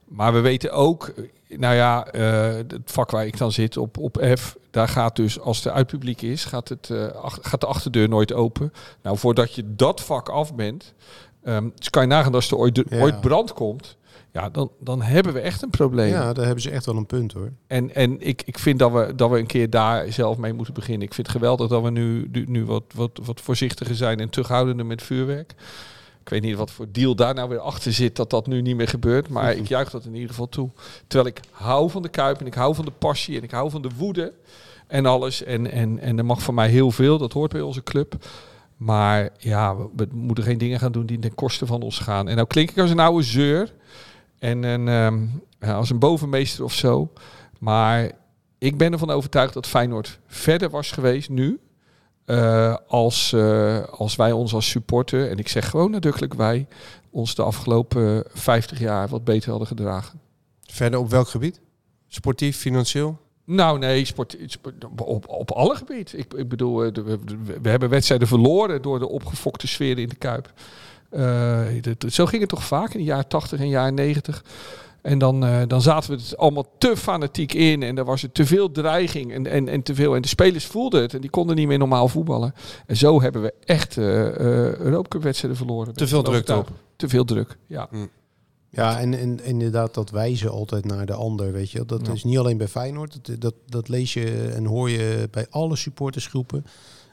Maar 0.05 0.33
we 0.33 0.39
weten 0.39 0.71
ook, 0.71 1.13
nou 1.49 1.75
ja, 1.75 2.05
eh, 2.07 2.55
het 2.55 2.79
vak 2.85 3.11
waar 3.11 3.25
ik 3.25 3.37
dan 3.37 3.51
zit 3.51 3.77
op, 3.77 3.97
op 3.97 4.25
F, 4.39 4.57
daar 4.71 4.87
gaat 4.87 5.15
dus, 5.15 5.39
als 5.39 5.61
de 5.61 5.71
uitpubliek 5.71 6.21
is, 6.21 6.45
gaat, 6.45 6.69
het, 6.69 6.89
eh, 6.89 7.07
ach- 7.07 7.39
gaat 7.41 7.61
de 7.61 7.67
achterdeur 7.67 8.09
nooit 8.09 8.33
open. 8.33 8.73
Nou, 9.01 9.17
voordat 9.17 9.53
je 9.55 9.75
dat 9.75 10.01
vak 10.01 10.29
af 10.29 10.55
bent, 10.55 10.93
ehm 11.43 11.69
dus 11.75 11.89
kan 11.89 12.01
je 12.01 12.07
nagaan 12.07 12.33
als 12.33 12.51
er 12.51 12.57
ooit, 12.57 12.83
Ja. 12.89 13.01
ooit 13.01 13.21
brand 13.21 13.53
komt, 13.53 13.97
ja, 14.31 14.49
dan, 14.49 14.71
dan 14.79 15.01
hebben 15.01 15.33
we 15.33 15.39
echt 15.39 15.61
een 15.61 15.69
probleem. 15.69 16.09
Ja, 16.09 16.33
daar 16.33 16.45
hebben 16.45 16.63
ze 16.63 16.69
echt 16.69 16.85
wel 16.85 16.95
een 16.95 17.05
punt 17.05 17.33
hoor. 17.33 17.51
En, 17.67 17.95
en 17.95 18.21
ik, 18.21 18.41
ik 18.45 18.59
vind 18.59 18.79
dat 18.79 18.91
we, 18.91 19.13
dat 19.15 19.29
we 19.29 19.39
een 19.39 19.45
keer 19.45 19.69
daar 19.69 20.11
zelf 20.11 20.37
mee 20.37 20.53
moeten 20.53 20.73
beginnen. 20.73 21.07
Ik 21.07 21.13
vind 21.13 21.27
het 21.27 21.35
geweldig 21.35 21.67
dat 21.69 21.83
we 21.83 21.89
nu, 21.89 22.27
nu, 22.31 22.45
nu 22.47 22.65
wat, 22.65 22.83
wat, 22.95 23.19
wat 23.23 23.41
voorzichtiger 23.41 23.95
zijn 23.95 24.19
en 24.19 24.29
terughoudender 24.29 24.85
met 24.85 25.03
vuurwerk. 25.03 25.53
Ik 26.25 26.31
weet 26.31 26.41
niet 26.41 26.55
wat 26.55 26.71
voor 26.71 26.87
deal 26.91 27.15
daar 27.15 27.33
nou 27.33 27.49
weer 27.49 27.59
achter 27.59 27.93
zit 27.93 28.15
dat 28.15 28.29
dat 28.29 28.47
nu 28.47 28.61
niet 28.61 28.75
meer 28.75 28.87
gebeurt. 28.87 29.29
Maar 29.29 29.55
ik 29.55 29.67
juich 29.67 29.89
dat 29.89 30.05
in 30.05 30.13
ieder 30.13 30.29
geval 30.29 30.49
toe. 30.49 30.69
Terwijl 31.07 31.35
ik 31.35 31.39
hou 31.51 31.89
van 31.89 32.01
de 32.01 32.09
Kuip 32.09 32.39
en 32.39 32.45
ik 32.45 32.53
hou 32.53 32.75
van 32.75 32.85
de 32.85 32.91
passie 32.91 33.37
en 33.37 33.43
ik 33.43 33.51
hou 33.51 33.69
van 33.69 33.81
de 33.81 33.89
woede 33.97 34.33
en 34.87 35.05
alles. 35.05 35.43
En, 35.43 35.71
en, 35.71 35.99
en 35.99 36.17
er 36.17 36.25
mag 36.25 36.41
van 36.41 36.53
mij 36.53 36.69
heel 36.69 36.91
veel, 36.91 37.17
dat 37.17 37.33
hoort 37.33 37.51
bij 37.51 37.61
onze 37.61 37.83
club. 37.83 38.15
Maar 38.77 39.29
ja, 39.37 39.75
we, 39.95 40.07
moeten 40.11 40.43
geen 40.43 40.57
dingen 40.57 40.79
gaan 40.79 40.91
doen 40.91 41.05
die 41.05 41.19
ten 41.19 41.35
koste 41.35 41.65
van 41.65 41.81
ons 41.81 41.99
gaan. 41.99 42.27
En 42.27 42.35
nou 42.35 42.47
klink 42.47 42.69
ik 42.69 42.77
als 42.77 42.89
een 42.91 42.99
oude 42.99 43.23
zeur 43.23 43.73
en 44.39 44.63
een, 44.63 44.87
ehm, 44.87 45.73
als 45.75 45.89
een 45.89 45.99
bovenmeester 45.99 46.63
of 46.63 46.73
zo. 46.73 47.11
Maar 47.59 48.11
ik 48.57 48.77
ben 48.77 48.91
ervan 48.91 49.09
overtuigd 49.09 49.53
dat 49.53 49.67
Feyenoord 49.67 50.19
verder 50.27 50.69
was 50.69 50.91
geweest 50.91 51.29
nu. 51.29 51.59
Eh, 52.25 52.75
als, 52.87 53.33
eh, 53.33 53.83
als 53.83 54.15
wij 54.15 54.31
ons 54.31 54.53
als 54.53 54.69
supporter, 54.69 55.29
en 55.29 55.37
ik 55.37 55.47
zeg 55.47 55.69
gewoon 55.69 55.91
nadrukkelijk 55.91 56.33
wij, 56.33 56.67
ons 57.09 57.35
de 57.35 57.43
afgelopen 57.43 58.23
50 58.33 58.79
jaar 58.79 59.07
wat 59.07 59.23
beter 59.23 59.49
hadden 59.49 59.67
gedragen. 59.67 60.19
Verder 60.61 60.99
op 60.99 61.09
welk 61.09 61.27
gebied? 61.27 61.61
Sportief, 62.07 62.57
financieel? 62.57 63.17
Nou 63.45 63.79
nee, 63.79 64.05
sport, 64.05 64.37
op, 64.97 65.27
op 65.29 65.51
alle 65.51 65.75
gebieden. 65.75 66.19
Ik, 66.19 66.33
ik 66.33 66.49
bedoel, 66.49 66.83
eh, 66.83 66.93
we, 66.93 67.19
we 67.61 67.69
hebben 67.69 67.89
wedstrijden 67.89 68.27
verloren 68.27 68.81
door 68.81 68.99
de 68.99 69.09
opgefokte 69.09 69.67
sfeer 69.67 69.99
in 69.99 70.09
de 70.09 70.15
Kuip. 70.15 70.53
Dat- 71.81 72.13
zo 72.13 72.25
ging 72.25 72.41
het 72.41 72.49
toch 72.49 72.63
vaak 72.63 72.93
in 72.93 72.99
de 72.99 73.05
jaren 73.05 73.27
80 73.27 73.59
en 73.59 73.69
jaren 73.69 73.93
90. 73.93 74.43
En 75.05 75.17
dan, 75.17 75.45
eh, 75.45 75.61
dan 75.67 75.81
zaten 75.81 76.09
we 76.09 76.15
het 76.21 76.37
allemaal 76.37 76.65
te 76.77 76.97
fanatiek 76.97 77.53
in. 77.53 77.83
En 77.83 77.97
er 77.97 78.05
was 78.05 78.23
er 78.23 78.31
te 78.31 78.45
veel 78.45 78.71
dreiging 78.71 79.33
en, 79.33 79.47
en, 79.47 79.67
en 79.67 79.81
te 79.83 79.95
veel. 79.95 80.15
En 80.15 80.21
de 80.21 80.27
spelers 80.27 80.65
voelden 80.65 81.01
het. 81.01 81.13
En 81.13 81.21
die 81.21 81.29
konden 81.29 81.55
niet 81.55 81.67
meer 81.67 81.77
normaal 81.77 82.07
voetballen. 82.07 82.53
En 82.85 82.97
zo 82.97 83.21
hebben 83.21 83.41
we 83.41 83.53
echt 83.65 83.97
eh 83.97 84.27
eh 84.27 84.75
Europa 84.75 85.07
Cup 85.07 85.23
wedstrijden 85.23 85.57
verloren. 85.59 85.93
Te 85.93 86.07
veel 86.07 86.23
druk 86.23 86.47
erop. 86.49 86.69
Te 86.95 87.09
veel 87.09 87.25
druk, 87.25 87.57
ja. 87.67 87.89
Ja, 88.69 88.99
en, 88.99 89.13
en 89.19 89.43
inderdaad 89.43 89.93
dat 89.93 90.09
wijzen 90.09 90.51
altijd 90.51 90.85
naar 90.85 91.05
de 91.05 91.13
ander, 91.13 91.51
weet 91.51 91.71
je. 91.71 91.85
Dat 91.85 92.05
Ja. 92.07 92.13
is 92.13 92.23
niet 92.23 92.37
alleen 92.37 92.57
bij 92.57 92.67
Feyenoord. 92.67 93.19
Dat, 93.25 93.41
dat, 93.41 93.53
dat 93.67 93.87
lees 93.89 94.13
je 94.13 94.51
en 94.55 94.65
hoor 94.65 94.89
je 94.89 95.27
bij 95.31 95.45
alle 95.49 95.75
supportersgroepen. 95.75 96.65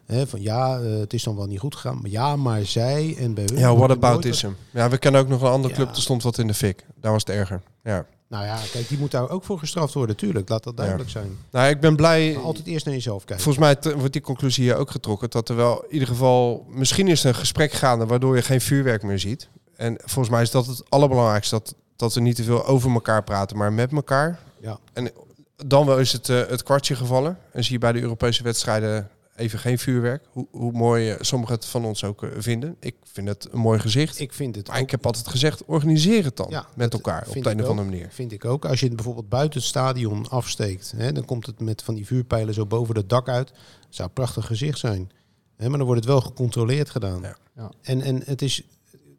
Hè, 0.05 0.27
van 0.27 0.41
ja, 0.43 0.79
eh, 0.81 0.99
het 0.99 1.13
is 1.13 1.23
dan 1.23 1.37
wel 1.37 1.47
niet 1.47 1.59
goed 1.61 1.75
gegaan. 1.75 1.99
Maar 2.01 2.11
ja, 2.11 2.37
maar 2.37 2.65
zij 2.65 3.15
en 3.19 3.35
bij 3.35 3.45
hun... 3.45 3.57
Ja, 3.59 3.63
what 3.67 3.77
wordt 3.77 3.93
het 3.93 4.01
nooit 4.03 4.13
about 4.15 4.25
is 4.25 4.45
Ja, 4.71 4.89
we 4.89 4.99
kennen 4.99 5.21
ook 5.21 5.29
nog 5.29 5.43
een 5.43 5.49
andere 5.51 5.75
club, 5.75 5.89
er 5.89 6.03
stond 6.03 6.23
wat 6.23 6.39
in 6.39 6.47
de 6.47 6.55
fik. 6.55 6.87
Daar 7.01 7.13
was 7.13 7.23
het 7.27 7.37
erger. 7.37 7.63
Ja. 7.83 8.07
Nou 8.29 8.45
ja, 8.45 8.59
kijk, 8.73 8.89
die 8.89 8.99
moet 8.99 9.11
daar 9.11 9.31
ook 9.31 9.45
voor 9.45 9.59
gestraft 9.59 9.95
worden, 9.95 10.17
tuurlijk. 10.17 10.49
Laat 10.49 10.65
dat 10.65 10.77
duidelijk 10.77 11.11
zijn. 11.11 11.39
Nou, 11.51 11.69
ik 11.69 11.81
ben 11.81 11.97
blij. 11.97 12.33
Maar 12.35 12.43
altijd 12.43 12.67
eerst 12.67 12.85
naar 12.85 12.95
jezelf 12.95 13.25
kijken. 13.25 13.45
Volgens 13.45 13.65
mij 13.65 13.95
wordt 13.95 14.12
die 14.12 14.23
conclusie 14.23 14.65
hier 14.65 14.77
ook 14.77 14.91
getrokken. 14.91 15.31
Dat 15.31 15.49
er 15.49 15.57
wel 15.57 15.83
in 15.83 15.93
ieder 15.93 16.09
geval... 16.09 16.67
Misschien 16.69 17.09
is 17.09 17.23
er 17.23 17.29
een 17.29 17.35
gesprek 17.35 17.73
gaande 17.73 18.07
waardoor 18.07 18.37
je 18.37 18.43
geen 18.43 18.61
vuurwerk 18.61 19.03
meer 19.03 19.19
ziet. 19.19 19.49
En 19.77 19.97
volgens 20.05 20.29
mij 20.29 20.43
is 20.43 20.51
dat 20.51 20.67
het 20.67 20.91
allerbelangrijkste. 20.91 21.55
Dat, 21.55 21.75
dat 21.97 22.15
we 22.15 22.21
niet 22.21 22.37
te 22.37 22.45
veel 22.45 22.67
over 22.67 22.93
elkaar 22.93 23.23
praten, 23.23 23.57
maar 23.57 23.73
met 23.73 23.93
elkaar. 23.93 24.39
Ja. 24.61 24.79
En 24.93 25.11
dan 25.57 25.87
wel 25.87 25.99
is 25.99 26.12
het, 26.12 26.29
eh, 26.29 26.47
het 26.49 26.62
kwartje 26.62 26.97
gevallen. 26.97 27.39
En 27.53 27.65
zie 27.65 27.73
je 27.73 27.79
bij 27.79 27.93
de 27.93 28.01
Europese 28.01 28.43
wedstrijden 28.43 29.11
even 29.43 29.59
geen 29.59 29.79
vuurwerk. 29.79 30.25
Hoe, 30.31 30.47
hoe 30.51 30.73
mooi 30.73 31.11
eh, 31.11 31.17
sommigen 31.21 31.55
het 31.55 31.65
van 31.65 31.85
ons 31.85 32.05
ook 32.05 32.23
eh, 32.23 32.31
vinden. 32.39 32.77
Ik 32.81 32.97
vind 33.03 33.29
het 33.29 33.49
een 33.51 33.59
mooi 33.59 33.79
gezicht. 33.79 34.21
Ik 34.21 34.33
vind 34.33 34.57
het 34.57 34.67
maar 34.69 34.77
ook- 34.77 34.83
ik 34.83 34.91
heb 34.91 35.07
altijd 35.07 35.29
gezegd, 35.29 35.65
organiseer 35.65 36.25
het 36.25 36.37
dan 36.37 36.47
Ja, 36.51 36.67
met 36.77 36.93
elkaar. 36.93 37.27
Op 37.29 37.43
de 37.43 37.51
een 37.51 37.63
of 37.63 37.69
andere 37.69 37.89
manier. 37.89 38.09
Vind 38.11 38.33
ik 38.33 38.45
ook. 38.45 38.65
Als 38.65 38.81
je 38.81 38.87
het 38.87 38.95
bijvoorbeeld 38.97 39.29
buiten 39.29 39.59
het 39.61 39.69
stadion 39.69 40.29
afsteekt, 40.29 40.93
hè, 40.97 41.13
dan 41.13 41.25
komt 41.25 41.47
het 41.47 41.61
met 41.61 41.83
van 41.83 41.95
die 41.95 42.07
vuurpijlen 42.07 42.55
zo 42.55 42.67
boven 42.67 42.97
het 42.97 43.09
dak 43.09 43.29
uit. 43.29 43.53
zou 43.89 44.09
een 44.09 44.15
prachtig 44.15 44.47
gezicht 44.47 44.79
zijn. 44.79 45.11
Hè, 45.57 45.69
maar 45.69 45.79
dan 45.79 45.87
wordt 45.87 46.03
het 46.03 46.11
wel 46.13 46.21
gecontroleerd 46.21 46.91
gedaan. 46.91 47.21
Ja. 47.23 47.37
Ja. 47.57 47.71
En, 47.83 48.01
en 48.01 48.23
het 48.25 48.43
is, 48.43 48.63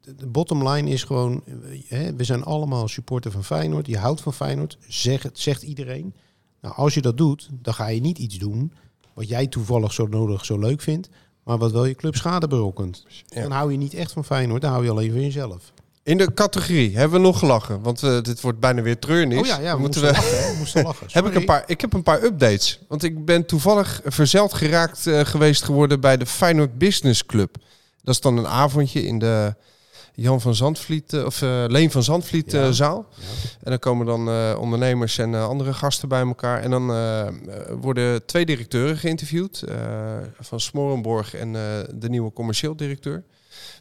de 0.01 0.27
bottom 0.27 0.67
line 0.69 0.89
is 0.89 1.03
gewoon, 1.03 1.43
hè, 1.87 2.15
we 2.15 2.23
zijn 2.23 2.43
allemaal 2.43 2.87
supporter 2.87 3.31
van 3.31 3.43
Feyenoord. 3.43 3.87
Je 3.87 3.97
houdt 3.97 4.21
van 4.21 4.33
Feyenoord, 4.33 4.77
zeg 4.87 5.23
het, 5.23 5.39
zegt 5.39 5.63
iedereen. 5.63 6.13
Nou, 6.61 6.75
als 6.75 6.93
je 6.93 7.01
dat 7.01 7.17
doet, 7.17 7.49
dan 7.51 7.73
ga 7.73 7.87
je 7.87 8.01
niet 8.01 8.17
iets 8.17 8.37
doen 8.37 8.73
wat 9.13 9.27
jij 9.27 9.47
toevallig 9.47 9.93
zo 9.93 10.07
nodig, 10.07 10.45
zo 10.45 10.59
leuk 10.59 10.81
vindt. 10.81 11.09
Maar 11.43 11.57
wat 11.57 11.71
wel 11.71 11.85
je 11.85 11.95
club 11.95 12.15
schade 12.15 12.47
berokkent. 12.47 13.05
Ja. 13.25 13.41
Dan 13.41 13.51
hou 13.51 13.71
je 13.71 13.77
niet 13.77 13.93
echt 13.93 14.11
van 14.11 14.25
Feyenoord, 14.25 14.61
dan 14.61 14.71
hou 14.71 14.83
je 14.83 14.89
alleen 14.89 15.11
van 15.11 15.21
jezelf. 15.21 15.71
In 16.03 16.17
de 16.17 16.33
categorie 16.33 16.97
hebben 16.97 17.21
we 17.21 17.25
nog 17.25 17.39
gelachen. 17.39 17.81
Want 17.81 18.03
eh, 18.03 18.21
dit 18.21 18.41
wordt 18.41 18.59
bijna 18.59 18.81
weer 18.81 18.99
treurnis. 18.99 19.39
Oh 19.39 19.45
ja, 19.45 19.59
ja 19.59 19.75
we, 19.75 19.81
moeten 19.81 20.01
moesten 20.01 20.23
we... 20.23 20.31
lachen. 20.31 20.57
moesten 20.57 20.83
lachen. 20.87 21.07
Heb 21.11 21.25
ik, 21.25 21.35
een 21.35 21.45
paar, 21.45 21.63
ik 21.67 21.81
heb 21.81 21.93
een 21.93 22.03
paar 22.03 22.23
updates. 22.23 22.79
Want 22.87 23.03
ik 23.03 23.25
ben 23.25 23.45
toevallig 23.45 24.01
verzeld 24.05 24.53
geraakt 24.53 25.07
eh, 25.07 25.19
geweest 25.19 25.63
geworden 25.63 25.99
bij 25.99 26.17
de 26.17 26.25
Feyenoord 26.25 26.77
Business 26.77 27.25
Club. 27.25 27.55
Dat 28.01 28.13
is 28.13 28.21
dan 28.21 28.37
een 28.37 28.47
avondje 28.47 29.05
in 29.05 29.19
de 29.19 29.55
Jan 30.15 30.41
van 30.41 30.55
Zandvliet, 30.55 31.13
eh, 31.13 31.25
of 31.25 31.41
eh, 31.41 31.63
Leen 31.67 31.91
van 31.91 32.03
Zandvliet 32.03 32.51
Ja. 32.51 32.63
eh, 32.65 32.71
zaal. 32.71 33.05
En 33.63 33.69
dan 33.69 33.79
komen 33.79 34.05
dan 34.05 34.57
ondernemers 34.57 35.17
en 35.17 35.33
andere 35.35 35.73
gasten 35.73 36.09
bij 36.09 36.21
elkaar. 36.21 36.61
En 36.61 36.69
dan 36.69 36.87
worden 37.81 38.25
twee 38.25 38.45
directeuren 38.45 38.97
geïnterviewd. 38.97 39.63
van 40.39 40.59
Smorenborg 40.59 41.35
en 41.35 41.51
de 41.95 42.09
nieuwe 42.09 42.33
commercieel 42.33 42.75
directeur. 42.75 43.23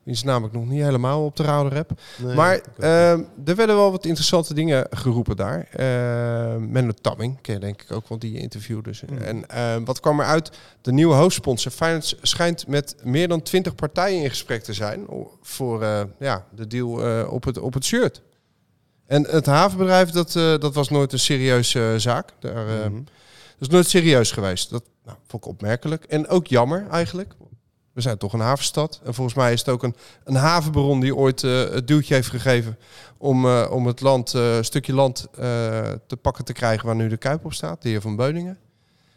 Wiens 0.02 0.22
naam 0.22 0.44
ik 0.44 0.52
nog 0.52 0.66
niet 0.66 0.82
helemaal 0.82 1.24
op 1.24 1.36
de 1.36 1.42
radar 1.42 1.74
heb. 1.74 1.90
Nee, 2.16 2.34
maar 2.34 2.60
ehm, 2.78 3.22
er 3.44 3.54
werden 3.56 3.76
wel 3.76 3.90
wat 3.90 4.04
interessante 4.04 4.54
dingen 4.54 4.86
geroepen 4.90 5.36
daar. 5.36 5.68
Uh, 5.76 6.56
Menno 6.56 6.92
Tamming, 7.00 7.40
ken 7.40 7.54
je 7.54 7.60
denk 7.60 7.82
ik 7.82 7.92
ook, 7.92 8.08
want 8.08 8.20
die 8.20 8.38
interviewde. 8.38 8.82
Dus. 8.82 9.02
Mm. 9.10 9.18
En 9.18 9.48
ehm, 9.48 9.84
wat 9.84 10.00
kwam 10.00 10.20
eruit? 10.20 10.50
De 10.80 10.92
nieuwe 10.92 11.14
hoofdsponsor 11.14 11.72
Feyenoord 11.72 12.18
schijnt 12.22 12.66
met 12.66 12.94
meer 13.02 13.28
dan 13.28 13.42
twintig 13.42 13.74
partijen 13.74 14.22
in 14.22 14.28
gesprek 14.28 14.62
te 14.62 14.72
zijn... 14.72 15.06
voor 15.42 15.82
eh, 15.82 16.02
ja, 16.18 16.46
de 16.54 16.66
deal 16.66 17.06
eh, 17.06 17.32
op, 17.32 17.44
het, 17.44 17.58
op 17.58 17.74
het 17.74 17.84
shirt. 17.84 18.22
En 19.06 19.26
het 19.26 19.46
havenbedrijf, 19.46 20.10
dat, 20.10 20.36
eh, 20.36 20.58
dat 20.58 20.74
was 20.74 20.88
nooit 20.88 21.12
een 21.12 21.18
serieuze 21.18 21.94
zaak. 21.96 22.32
Daar, 22.38 22.64
Mhm. 22.64 23.02
Dat 23.58 23.70
is 23.70 23.76
nooit 23.76 23.88
serieus 23.88 24.30
geweest. 24.30 24.70
Dat 24.70 24.84
nou, 25.04 25.18
vond 25.26 25.44
ik 25.44 25.50
opmerkelijk. 25.50 26.04
En 26.04 26.28
ook 26.28 26.46
jammer 26.46 26.86
eigenlijk. 26.90 27.34
We 27.92 28.00
zijn 28.00 28.18
toch 28.18 28.32
een 28.32 28.40
havenstad. 28.40 29.00
En 29.04 29.14
volgens 29.14 29.36
mij 29.36 29.52
is 29.52 29.58
het 29.58 29.68
ook 29.68 29.82
een, 29.82 29.94
een 30.24 30.34
havenbaron 30.34 31.00
die 31.00 31.16
ooit 31.16 31.44
eh, 31.44 31.50
het 31.70 31.86
duwtje 31.88 32.14
heeft 32.14 32.28
gegeven 32.28 32.78
om, 33.18 33.46
eh, 33.46 33.68
om 33.70 33.86
het 33.86 34.00
land, 34.00 34.32
een 34.32 34.64
stukje 34.64 34.92
land 34.94 35.26
te 36.06 36.16
pakken 36.22 36.44
te 36.44 36.52
krijgen 36.52 36.86
waar 36.86 36.96
nu 36.96 37.08
de 37.08 37.16
Kuip 37.16 37.44
op 37.44 37.52
staat, 37.52 37.82
de 37.82 37.88
heer 37.88 38.00
Van 38.00 38.16
Beuningen. 38.16 38.58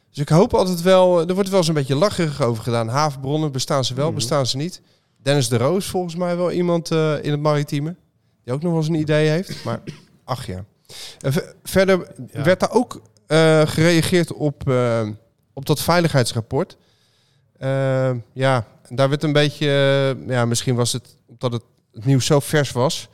Dus 0.09 0.17
ik 0.23 0.29
hoop 0.29 0.53
altijd 0.53 0.81
wel, 0.81 1.27
er 1.27 1.33
wordt 1.33 1.49
wel 1.49 1.57
eens 1.59 1.67
een 1.67 1.73
beetje 1.73 1.95
lacherig 1.95 2.41
over 2.41 2.63
gedaan. 2.63 2.87
Havenbronnen, 2.87 3.51
bestaan 3.51 3.85
ze 3.85 3.93
wel, 3.93 4.05
Mhm. 4.05 4.15
bestaan 4.15 4.45
ze 4.45 4.57
niet. 4.57 4.81
Dennis 5.17 5.49
de 5.49 5.57
Roos, 5.57 5.85
volgens 5.85 6.15
mij 6.15 6.37
wel 6.37 6.51
iemand 6.51 6.91
in 6.91 7.31
het 7.31 7.39
maritieme, 7.39 7.95
die 8.43 8.53
ook 8.53 8.61
nog 8.61 8.71
wel 8.71 8.79
eens 8.79 8.89
een 8.89 8.95
idee 8.95 9.29
heeft. 9.29 9.63
Maar 9.63 9.79
ach 10.23 10.45
ja. 10.45 10.65
Verder 11.63 12.07
Ja. 12.31 12.43
werd 12.43 12.59
daar 12.59 12.71
ook 12.71 13.01
gereageerd 13.69 14.33
op, 14.33 14.71
op 15.53 15.65
dat 15.65 15.81
veiligheidsrapport. 15.81 16.77
Eh, 17.57 18.11
ja, 18.33 18.65
daar 18.89 19.09
werd 19.09 19.23
een 19.23 19.33
beetje, 19.33 19.67
eh, 19.67 20.27
ja, 20.27 20.45
misschien 20.45 20.75
was 20.75 20.91
het 20.91 21.17
omdat 21.27 21.51
het, 21.51 21.63
het 21.93 22.05
nieuws 22.05 22.25
zo 22.25 22.39
vers 22.39 22.71
was. 22.71 23.09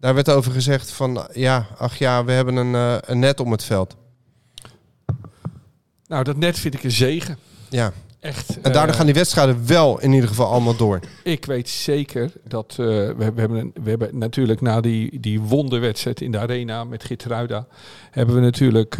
Daar 0.00 0.14
werd 0.14 0.30
over 0.30 0.52
gezegd 0.52 0.90
van, 0.90 1.28
ja, 1.32 1.66
ach 1.76 1.96
ja, 1.96 2.24
we 2.24 2.32
hebben 2.32 2.56
een, 2.56 2.74
eh, 2.74 2.96
een 3.00 3.18
net 3.18 3.40
om 3.40 3.52
het 3.52 3.64
veld. 3.64 3.96
Nou, 6.06 6.24
dat 6.24 6.36
net 6.36 6.58
vind 6.58 6.74
ik 6.74 6.84
een 6.84 6.90
zegen. 6.90 7.38
Ja, 7.68 7.92
Echt. 8.20 8.60
en 8.60 8.72
daardoor 8.72 8.92
eh, 8.92 8.94
gaan 8.94 9.06
die 9.06 9.14
wedstrijden 9.14 9.66
wel 9.66 10.00
in 10.00 10.12
ieder 10.12 10.28
geval 10.28 10.46
allemaal 10.46 10.76
door. 10.76 11.00
Ik 11.22 11.44
weet 11.44 11.68
zeker 11.68 12.32
dat 12.44 12.74
we, 12.76 13.14
we, 13.16 13.24
hebben 13.24 13.72
we 13.82 13.90
hebben 13.90 14.18
natuurlijk 14.18 14.60
na 14.60 14.80
die, 14.80 15.20
die 15.20 15.40
wonderwedstrijd 15.40 16.20
in 16.20 16.32
de 16.32 16.38
arena 16.38 16.84
met 16.84 17.04
Gitruida, 17.04 17.66
hebben 18.10 18.34
we 18.34 18.40
natuurlijk 18.40 18.98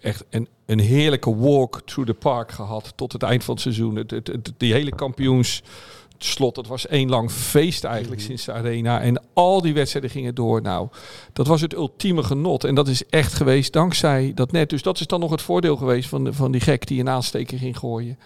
echt 0.00 0.24
een, 0.30 0.48
een 0.66 0.78
heerlijke 0.80 1.36
walk 1.36 1.80
through 1.84 2.10
the 2.10 2.16
park 2.18 2.52
gehad 2.52 2.92
tot 2.96 3.12
het 3.12 3.22
eind 3.22 3.44
van 3.44 3.54
het 3.54 3.62
seizoen. 3.62 3.96
Het, 3.96 4.10
het, 4.10 4.26
het- 4.26 4.52
die 4.56 4.72
hele 4.72 4.90
kampioensslot, 4.94 6.54
dat 6.54 6.66
was 6.66 6.86
één 6.86 7.08
lang 7.08 7.30
feest 7.30 7.84
eigenlijk 7.84 8.20
sinds 8.20 8.44
de 8.44 8.52
arena. 8.52 9.00
En 9.00 9.22
al 9.32 9.60
die 9.62 9.74
wedstrijden 9.74 10.10
gingen 10.10 10.34
door. 10.34 10.62
Nou, 10.62 10.88
dat 11.32 11.46
was 11.46 11.60
het 11.60 11.72
ultieme 11.74 12.22
genot. 12.22 12.64
En 12.64 12.74
dat 12.74 12.88
is 12.88 13.06
echt 13.08 13.32
geweest 13.34 13.72
dankzij 13.72 14.32
dat 14.34 14.52
net. 14.52 14.70
Dus 14.70 14.82
dat 14.82 15.00
is 15.00 15.06
dan 15.06 15.20
nog 15.20 15.30
het 15.30 15.42
voordeel 15.42 15.76
geweest 15.76 16.08
van, 16.08 16.24
de, 16.24 16.32
van 16.32 16.52
die 16.52 16.60
gek 16.60 16.86
die 16.86 17.00
een 17.00 17.08
aansteker 17.08 17.58
ging 17.58 17.78
gooien. 17.78 18.18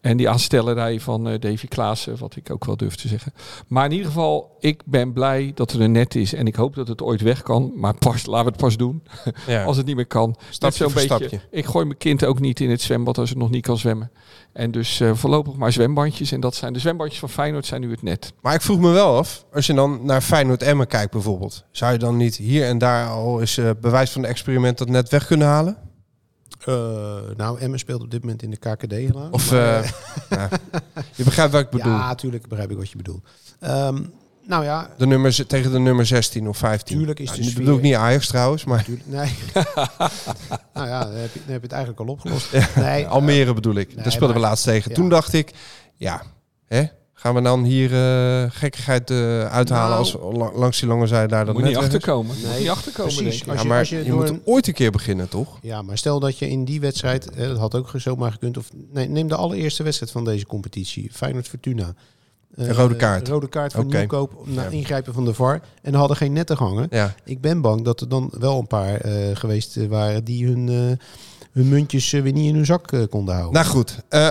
En 0.00 0.16
die 0.16 0.28
aanstellerij 0.28 1.00
van 1.00 1.28
eh, 1.28 1.40
Davy 1.40 1.66
Klaassen, 1.66 2.18
wat 2.18 2.36
ik 2.36 2.50
ook 2.50 2.64
wel 2.64 2.76
durf 2.76 2.94
te 2.94 3.08
zeggen. 3.08 3.32
Maar 3.66 3.84
in 3.84 3.90
ieder 3.90 4.06
geval, 4.06 4.56
ik 4.60 4.82
ben 4.84 5.12
blij 5.12 5.52
dat 5.54 5.72
er 5.72 5.80
een 5.80 5.92
net 5.92 6.14
is. 6.14 6.34
En 6.34 6.46
ik 6.46 6.54
hoop 6.54 6.74
dat 6.74 6.88
het 6.88 7.02
ooit 7.02 7.20
weg 7.20 7.42
kan. 7.42 7.72
Maar 7.74 7.94
pas, 7.94 8.26
laten 8.26 8.44
we 8.44 8.50
het 8.50 8.60
pas 8.60 8.76
doen. 8.76 9.02
Ja. 9.46 9.64
Als 9.68 9.76
het 9.76 9.86
niet 9.86 9.96
meer 9.96 10.06
kan. 10.06 10.36
Stapje 10.50 10.76
zo'n 10.76 10.90
voor 10.90 11.00
beetje. 11.00 11.16
stapje. 11.16 11.40
Ik 11.50 11.64
gooi 11.64 11.84
mijn 11.84 11.98
kind 11.98 12.24
ook 12.24 12.40
niet 12.40 12.60
in 12.60 12.70
het 12.70 12.80
zwembad 12.80 13.18
als 13.18 13.28
het 13.28 13.38
nog 13.38 13.50
niet 13.50 13.62
kan 13.62 13.78
zwemmen. 13.78 14.10
En 14.52 14.70
dus 14.70 15.00
eh, 15.00 15.14
voorlopig 15.14 15.54
maar 15.54 15.72
zwembandjes. 15.72 16.32
En 16.32 16.40
dat 16.40 16.54
zijn 16.54 16.72
de 16.72 16.78
zwembandjes 16.78 17.20
van 17.20 17.28
Feyenoord 17.28 17.66
zijn 17.66 17.80
nu 17.80 17.90
het 17.90 18.02
net. 18.02 18.32
Maar 18.40 18.54
ik 18.54 18.62
vroeg 18.62 18.78
me 18.78 18.90
wel 18.90 19.16
af, 19.16 19.44
als 19.52 19.66
je 19.66 19.74
dan 19.74 20.00
naar 20.02 20.20
Feyenoord 20.20 20.62
Emmen 20.62 20.86
kijkt 20.86 21.12
bijvoorbeeld, 21.12 21.64
zou 21.70 21.92
je 21.92 21.98
dan 21.98 22.16
niet 22.16 22.36
hier 22.36 22.64
en 22.66 22.78
daar 22.78 23.08
al 23.08 23.40
eens 23.40 23.58
eh, 23.58 23.70
bewijs 23.80 24.10
van 24.10 24.22
een 24.22 24.28
experiment 24.28 24.78
dat 24.78 24.88
net 24.88 25.08
weg 25.08 25.26
kunnen 25.26 25.46
halen? 25.46 25.76
Eh, 26.66 27.16
nou, 27.36 27.58
Emmen 27.60 27.78
speelt 27.78 28.02
op 28.02 28.10
dit 28.10 28.20
moment 28.20 28.42
in 28.42 28.50
de 28.50 28.56
KKD 28.56 28.90
helaas. 28.90 29.30
Of, 29.30 29.50
Maar, 29.50 29.82
eh, 29.82 29.90
ja. 30.30 30.48
je 31.14 31.24
begrijpt 31.24 31.52
wat 31.52 31.60
ik 31.60 31.70
bedoel. 31.76 31.92
Ja, 31.92 32.06
natuurlijk 32.06 32.48
begrijp 32.48 32.70
ik 32.70 32.76
wat 32.76 32.90
je 32.90 32.96
bedoelt. 32.96 33.24
Ehm, 33.60 34.02
nou 34.46 34.64
ja, 34.64 34.90
De 34.98 35.06
nummer, 35.06 35.46
tegen 35.46 35.72
de 35.72 35.78
nummer 35.78 36.06
16 36.06 36.48
of 36.48 36.56
15. 36.58 36.96
Tuurlijk 36.96 37.18
is 37.20 37.28
Nou, 37.30 37.42
de 37.42 37.52
bedoel 37.54 37.76
ik 37.76 37.82
niet 37.82 37.94
Ajax 37.94 38.26
trouwens, 38.26 38.64
maar 38.64 38.84
tuurlijk, 38.84 39.06
nee. 39.08 39.34
nou 40.74 40.86
ja, 40.88 41.04
dan 41.04 41.14
heb, 41.14 41.32
je, 41.32 41.40
dan 41.40 41.52
heb 41.52 41.60
je 41.60 41.66
het 41.66 41.72
eigenlijk 41.72 42.00
al 42.00 42.06
opgelost. 42.06 42.48
Nee, 42.76 43.06
Almere 43.06 43.54
bedoel 43.54 43.74
ik. 43.74 43.94
nee, 43.94 44.02
Daar 44.02 44.12
speelden 44.12 44.36
we 44.36 44.42
laatst 44.42 44.64
tegen. 44.64 44.90
ja. 44.90 44.96
Toen 44.96 45.08
dacht 45.08 45.32
ik, 45.32 45.52
ja, 45.96 46.22
hè, 46.66 46.84
gaan 47.18 47.34
we 47.34 47.40
dan 47.42 47.64
hier 47.64 47.92
eh, 47.94 48.50
gekkigheid 48.50 49.10
eh, 49.10 49.44
uithalen 49.46 49.88
Nou, 49.88 49.98
als 49.98 50.16
la- 50.38 50.58
langs 50.58 50.78
die 50.80 50.88
lange 50.88 51.06
zijde 51.06 51.28
daar 51.28 51.44
dat 51.44 51.54
Moet 51.54 51.62
net 51.62 51.72
niet 51.72 51.82
achterkomen. 51.82 52.36
Moet 52.36 52.44
Nee, 52.50 52.58
niet 52.60 52.68
achterkomen, 52.68 53.14
precies. 53.14 53.30
denk 53.30 53.42
ik. 53.42 53.48
Als 53.48 53.56
Ja, 53.56 53.62
je- 53.62 53.68
maar 53.68 53.78
als 53.78 53.88
je 53.88 54.12
moet 54.12 54.28
een- 54.28 54.42
ooit 54.44 54.66
een 54.66 54.74
keer 54.74 54.90
beginnen, 54.90 55.28
toch? 55.28 55.58
Ja, 55.62 55.82
maar 55.82 55.98
stel 55.98 56.20
dat 56.20 56.38
je 56.38 56.48
in 56.48 56.64
die 56.64 56.80
wedstrijd, 56.80 57.28
hè, 57.34 57.48
dat 57.48 57.58
had 57.58 57.74
ook 57.74 57.90
zomaar 57.94 58.32
gekund, 58.32 58.56
of 58.56 58.68
nee, 58.92 59.08
neem 59.08 59.28
de 59.28 59.34
allereerste 59.36 59.82
wedstrijd 59.82 60.12
van 60.12 60.24
deze 60.24 60.46
competitie, 60.46 61.10
Feyenoord 61.12 61.48
Fortuna. 61.48 61.94
Eh, 62.56 62.66
Een 62.66 62.74
rode 62.74 62.96
kaart. 62.96 63.28
rode 63.28 63.48
kaart 63.48 63.72
voor. 63.72 63.84
Nieuwkoop 63.84 64.46
na 64.46 64.62
Ja. 64.62 64.68
ingrijpen 64.68 65.14
van 65.14 65.24
de 65.24 65.34
VAR. 65.34 65.60
En 65.82 65.92
er 65.92 65.98
hadden 65.98 66.16
geen 66.16 66.32
netten 66.32 66.56
gehangen. 66.56 66.86
Ja. 66.90 67.14
Ik 67.24 67.40
ben 67.40 67.60
bang 67.60 67.84
dat 67.84 68.00
er 68.00 68.08
dan 68.08 68.28
wel 68.38 68.58
een 68.58 68.66
paar 68.66 68.94
eh, 69.00 69.12
geweest 69.36 69.76
eh, 69.76 69.86
waren 69.86 70.24
die 70.24 70.46
hun, 70.46 70.68
eh, 70.68 71.06
hun 71.52 71.68
muntjes 71.68 72.12
eh, 72.12 72.22
weer 72.22 72.32
niet 72.32 72.48
in 72.48 72.54
hun 72.54 72.66
zak 72.66 72.92
eh, 72.92 73.00
konden 73.10 73.34
houden. 73.34 73.54
Nou 73.62 73.66
goed, 73.66 73.98
eh, 74.08 74.28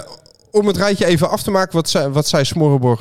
om 0.55 0.67
het 0.67 0.77
rijtje 0.77 1.05
even 1.05 1.29
af 1.29 1.43
te 1.43 1.51
maken, 1.51 1.75
wat 1.75 1.89
zei, 1.89 2.09
wat 2.09 2.27
zei 2.27 2.45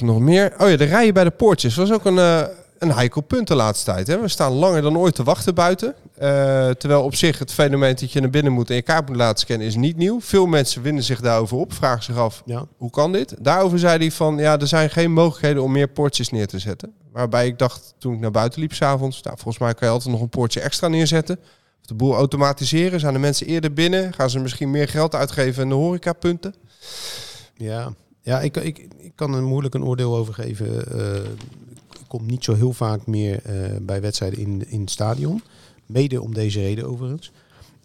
nog 0.00 0.18
meer? 0.18 0.54
Oh 0.58 0.68
ja, 0.70 0.76
de 0.76 0.84
rijen 0.84 1.14
bij 1.14 1.24
de 1.24 1.30
poortjes 1.30 1.74
was 1.74 1.92
ook 1.92 2.04
een, 2.04 2.18
eh, 2.18 2.42
een 2.78 2.92
heikel 2.92 3.20
punt 3.20 3.48
de 3.48 3.54
laatste 3.54 3.84
tijd. 3.92 4.06
Hè? 4.06 4.20
We 4.20 4.28
staan 4.28 4.52
langer 4.52 4.82
dan 4.82 4.98
ooit 4.98 5.14
te 5.14 5.22
wachten 5.22 5.54
buiten. 5.54 5.94
Eh, 6.14 6.70
terwijl 6.70 7.02
op 7.02 7.14
zich 7.14 7.38
het 7.38 7.52
fenomeen 7.52 7.94
dat 7.94 8.12
je 8.12 8.20
naar 8.20 8.30
binnen 8.30 8.52
moet 8.52 8.70
en 8.70 8.74
je 8.74 8.82
kaart 8.82 9.08
moet 9.08 9.16
laten 9.16 9.38
scannen 9.38 9.66
is 9.66 9.76
niet 9.76 9.96
nieuw. 9.96 10.20
Veel 10.20 10.46
mensen 10.46 10.82
winden 10.82 11.04
zich 11.04 11.20
daarover 11.20 11.56
op, 11.56 11.72
vragen 11.72 12.02
zich 12.02 12.16
af, 12.16 12.42
Ja. 12.44 12.64
hoe 12.76 12.90
kan 12.90 13.12
dit? 13.12 13.34
Daarover 13.38 13.78
zei 13.78 13.98
hij 13.98 14.10
van, 14.10 14.36
ja, 14.36 14.58
er 14.58 14.66
zijn 14.66 14.90
geen 14.90 15.12
mogelijkheden 15.12 15.62
om 15.62 15.72
meer 15.72 15.88
poortjes 15.88 16.30
neer 16.30 16.46
te 16.46 16.58
zetten. 16.58 16.92
Waarbij 17.12 17.46
ik 17.46 17.58
dacht, 17.58 17.94
toen 17.98 18.14
ik 18.14 18.20
naar 18.20 18.30
buiten 18.30 18.60
liep 18.60 18.72
s'avonds, 18.72 19.22
nou, 19.22 19.36
volgens 19.36 19.58
mij 19.58 19.74
kan 19.74 19.88
je 19.88 19.94
altijd 19.94 20.12
nog 20.12 20.20
een 20.22 20.28
poortje 20.28 20.60
extra 20.60 20.88
neerzetten. 20.88 21.38
Of 21.80 21.86
de 21.86 21.94
boel 21.94 22.14
automatiseren. 22.14 23.00
Zijn 23.00 23.12
de 23.12 23.18
mensen 23.18 23.46
eerder 23.46 23.72
binnen? 23.72 24.12
Gaan 24.12 24.30
ze 24.30 24.38
misschien 24.38 24.70
meer 24.70 24.88
geld 24.88 25.14
uitgeven 25.14 25.62
in 25.62 25.68
de 25.68 25.74
horecapunten? 25.74 26.54
Ja, 27.56 27.94
ja 28.20 28.40
ik, 28.40 28.56
ik, 28.56 28.88
ik 28.98 29.12
kan 29.14 29.34
er 29.34 29.42
moeilijk 29.42 29.74
een 29.74 29.84
oordeel 29.84 30.16
over 30.16 30.34
geven. 30.34 30.92
Eh, 30.92 31.24
ik 32.00 32.08
kom 32.08 32.26
niet 32.26 32.44
zo 32.44 32.54
heel 32.54 32.72
vaak 32.72 33.06
meer 33.06 33.42
eh, 33.42 33.76
bij 33.82 34.00
wedstrijden 34.00 34.38
in, 34.38 34.70
in 34.70 34.80
het 34.80 34.90
stadion. 34.90 35.42
Mede 35.86 36.22
om 36.22 36.34
deze 36.34 36.60
reden 36.60 36.88
overigens. 36.88 37.32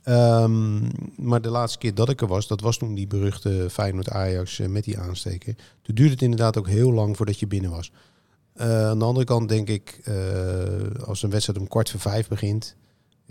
Ehm, 0.03 0.79
maar 1.15 1.41
de 1.41 1.49
laatste 1.49 1.77
keer 1.77 1.93
dat 1.93 2.09
ik 2.09 2.21
er 2.21 2.27
was, 2.27 2.47
dat 2.47 2.61
was 2.61 2.77
toen 2.77 2.93
die 2.93 3.07
beruchte 3.07 3.67
Feyenoord-Ajax 3.69 4.59
eh, 4.59 4.67
met 4.67 4.83
die 4.83 4.99
aansteken. 4.99 5.57
Toen 5.81 5.95
duurde 5.95 6.11
het 6.11 6.21
inderdaad 6.21 6.57
ook 6.57 6.67
heel 6.67 6.91
lang 6.91 7.17
voordat 7.17 7.39
je 7.39 7.47
binnen 7.47 7.71
was. 7.71 7.91
Eh, 8.53 8.87
aan 8.87 8.99
de 8.99 9.05
andere 9.05 9.25
kant 9.25 9.49
denk 9.49 9.67
ik, 9.67 9.99
eh, 10.03 10.13
als 11.05 11.23
een 11.23 11.29
wedstrijd 11.29 11.59
om 11.59 11.67
kwart 11.67 11.89
voor 11.89 11.99
vijf 11.99 12.27
begint... 12.27 12.75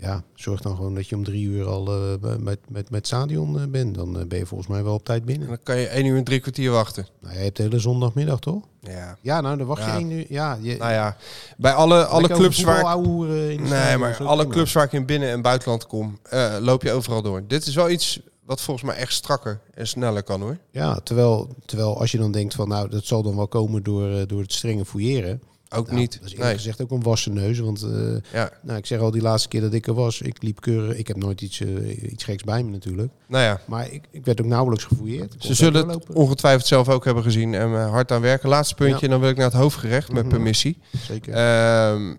Ja, 0.01 0.23
zorg 0.35 0.61
dan 0.61 0.75
gewoon 0.75 0.95
dat 0.95 1.07
je 1.07 1.15
om 1.15 1.23
drie 1.23 1.45
uur 1.47 1.65
al 1.67 1.87
eh, 1.93 2.35
met, 2.39 2.59
met, 2.69 2.89
met 2.89 3.07
stadion 3.07 3.59
eh, 3.59 3.67
bent. 3.67 3.95
Dan 3.95 4.19
eh, 4.19 4.25
ben 4.25 4.37
je 4.37 4.45
volgens 4.45 4.69
mij 4.69 4.83
wel 4.83 4.93
op 4.93 5.05
tijd 5.05 5.25
binnen. 5.25 5.43
En 5.47 5.53
dan 5.53 5.63
kan 5.63 5.77
je 5.77 5.87
één 5.87 6.05
uur 6.05 6.17
en 6.17 6.23
drie 6.23 6.39
kwartier 6.39 6.71
wachten. 6.71 7.07
Nou, 7.21 7.33
je 7.35 7.39
hebt 7.39 7.57
de 7.57 7.63
hele 7.63 7.79
zondagmiddag, 7.79 8.39
toch? 8.39 8.63
Ja. 8.81 9.17
Ja, 9.21 9.41
nou, 9.41 9.57
dan 9.57 9.67
wacht 9.67 9.81
Ja. 9.81 9.87
je 9.93 9.99
één 9.99 10.11
uur. 10.11 10.25
Ja, 10.29 10.57
je, 10.61 10.77
Nou 10.77 10.91
ja, 10.91 11.17
bij 11.57 11.73
alle, 11.73 12.05
alle 12.05 12.27
clubs 12.27 12.61
waar 12.61 12.97
ik, 12.99 13.05
in 13.51 13.61
nee, 13.61 13.97
maar 13.97 14.17
alle 14.23 14.37
prima. 14.37 14.53
clubs 14.53 14.73
waar 14.73 14.83
ik 14.83 14.91
in 14.93 15.05
binnen- 15.05 15.29
en 15.29 15.41
buitenland 15.41 15.87
kom, 15.87 16.19
loop 16.59 16.83
je 16.83 16.91
overal 16.91 17.21
door. 17.21 17.43
Dit 17.47 17.65
is 17.67 17.75
wel 17.75 17.89
iets 17.89 18.19
wat 18.45 18.61
volgens 18.61 18.85
mij 18.85 18.95
echt 18.95 19.13
strakker 19.13 19.59
en 19.73 19.87
sneller 19.87 20.23
kan 20.23 20.41
hoor. 20.41 20.57
Ja, 20.71 20.99
terwijl, 21.03 21.49
terwijl 21.65 21.99
als 21.99 22.11
je 22.11 22.17
dan 22.17 22.31
denkt 22.31 22.53
van, 22.55 22.67
nou, 22.67 22.89
dat 22.89 23.05
zal 23.05 23.23
dan 23.23 23.35
wel 23.35 23.47
komen 23.47 23.83
door, 23.83 24.27
door 24.27 24.41
het 24.41 24.53
strenge 24.53 24.85
fouilleren. 24.85 25.41
Ook 25.75 25.85
Nou, 25.87 25.99
niet. 25.99 26.11
Dat 26.13 26.21
is 26.23 26.29
eerlijk 26.31 26.47
Nee. 26.49 26.57
gezegd 26.57 26.81
ook 26.81 26.91
een 26.91 27.01
wassen 27.01 27.33
neus. 27.33 27.59
Want 27.59 27.81
eh, 27.83 28.15
Ja. 28.33 28.51
nou, 28.61 28.77
ik 28.77 28.85
zeg 28.85 28.99
al, 28.99 29.11
die 29.11 29.21
laatste 29.21 29.47
keer 29.49 29.61
dat 29.61 29.73
ik 29.73 29.87
er 29.87 29.93
was, 29.93 30.21
ik 30.21 30.41
liep 30.43 30.61
keurig. 30.61 30.97
Ik 30.97 31.07
heb 31.07 31.17
nooit 31.17 31.41
iets, 31.41 31.59
eh, 31.59 32.11
iets 32.11 32.23
geks 32.23 32.43
bij 32.43 32.63
me 32.63 32.71
natuurlijk. 32.71 33.11
Nou 33.27 33.43
ja, 33.43 33.61
Maar 33.65 33.91
ik, 33.91 34.03
ik 34.11 34.25
werd 34.25 34.41
ook 34.41 34.47
nauwelijks 34.47 34.83
gefouilleerd. 34.85 35.35
Ze 35.39 35.53
zullen 35.53 35.87
het 35.89 36.13
ongetwijfeld 36.13 36.67
zelf 36.67 36.89
ook 36.89 37.05
hebben 37.05 37.23
gezien 37.23 37.53
en 37.53 37.73
eh, 37.73 37.89
hard 37.89 38.11
aan 38.11 38.21
werken. 38.21 38.49
Laatste 38.49 38.75
puntje, 38.75 38.95
Ja. 38.95 39.01
en 39.01 39.09
dan 39.09 39.19
wil 39.19 39.29
ik 39.29 39.35
naar 39.37 39.45
het 39.45 39.53
hoofdgerecht 39.55 40.11
met 40.11 40.21
Mhm. 40.23 40.31
permissie. 40.33 40.77
Zeker. 40.97 41.33
Ehm, 41.33 42.13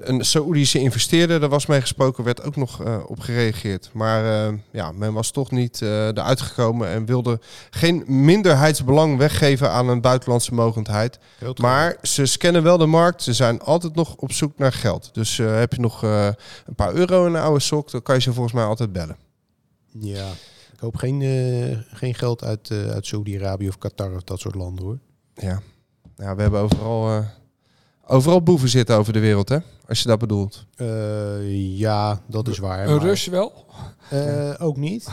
een 0.00 0.24
Saoedische 0.24 0.78
investeerder, 0.78 1.40
daar 1.40 1.48
was 1.48 1.66
mee 1.66 1.80
gesproken, 1.80 2.24
werd 2.24 2.42
ook 2.42 2.56
nog 2.56 2.82
eh, 2.82 2.98
op 3.06 3.20
gereageerd. 3.20 3.90
Maar 3.92 4.46
eh, 4.48 4.54
ja, 4.70 4.92
men 4.92 5.12
was 5.12 5.30
toch 5.30 5.50
niet 5.50 5.82
eh 5.82 6.06
eruit 6.06 6.40
gekomen 6.40 6.88
en 6.88 7.04
wilde 7.04 7.40
geen 7.70 8.04
minderheidsbelang 8.06 9.16
weggeven 9.18 9.70
aan 9.70 9.88
een 9.88 10.00
buitenlandse 10.00 10.54
mogendheid. 10.54 11.18
Maar 11.60 11.96
ze 12.02 12.26
scannen 12.26 12.62
wel 12.62 12.78
de 12.78 12.86
markt. 12.86 13.22
Ze 13.22 13.32
zijn 13.32 13.60
altijd 13.60 13.94
nog 13.94 14.14
op 14.16 14.32
zoek 14.32 14.58
naar 14.58 14.72
geld. 14.72 15.10
Dus 15.12 15.36
heb 15.36 15.72
je 15.72 15.80
nog 15.80 16.02
een 16.02 16.74
paar 16.76 16.92
euro 16.92 17.26
in 17.26 17.34
een 17.34 17.42
oude 17.42 17.60
sok, 17.60 17.90
dan 17.90 18.02
kan 18.02 18.14
je 18.14 18.20
ze 18.20 18.32
volgens 18.32 18.54
mij 18.54 18.64
altijd 18.64 18.92
bellen. 18.92 19.16
Ja, 19.98 20.28
ik 20.72 20.80
hoop 20.80 20.96
geen, 20.96 21.22
geen 21.92 22.14
geld 22.14 22.44
uit, 22.44 22.70
uit 22.70 23.06
Saudi-Arabië 23.06 23.68
of 23.68 23.78
Qatar 23.78 24.14
of 24.14 24.22
dat 24.22 24.40
soort 24.40 24.54
landen 24.54 24.84
hoor. 24.84 24.98
Ja, 25.34 25.60
ja 26.16 26.34
we 26.34 26.42
hebben 26.42 26.60
overal, 26.60 27.24
overal 28.10 28.42
boeven 28.42 28.68
zitten 28.68 28.96
over 28.96 29.12
de 29.12 29.18
wereld, 29.20 29.48
hè? 29.48 29.58
Als 29.88 30.02
je 30.02 30.08
dat 30.08 30.18
bedoelt. 30.18 30.64
Eh, 30.76 31.78
ja, 31.78 32.20
dat 32.26 32.48
is 32.48 32.58
waar. 32.58 32.86
Een 32.88 32.96
maar- 32.96 33.04
Rus 33.04 33.26
wel? 33.26 33.64
Eh, 34.10 34.50
ook 34.58 34.76
niet. 34.76 35.08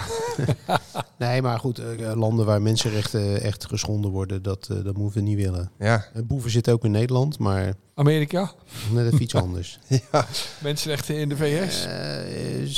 nee, 1.17 1.41
maar 1.41 1.59
goed, 1.59 1.79
eh, 1.79 2.13
landen 2.15 2.45
waar 2.45 2.61
mensenrechten 2.61 3.41
echt 3.41 3.65
geschonden 3.67 4.11
worden, 4.11 4.41
dat, 4.43 4.67
dat 4.83 4.97
moeten 4.97 5.21
we 5.21 5.27
niet 5.27 5.37
willen. 5.37 5.71
Ja, 5.79 6.05
Boeven 6.25 6.51
zitten 6.51 6.73
ook 6.73 6.83
in 6.85 6.91
Nederland, 6.91 7.39
maar 7.39 7.73
Amerika? 7.95 8.51
net 8.91 9.05
even 9.05 9.21
iets 9.21 9.35
anders. 9.35 9.79
Mensenrechten 10.63 11.15
in 11.15 11.29
de 11.29 11.37
VS? 11.37 11.87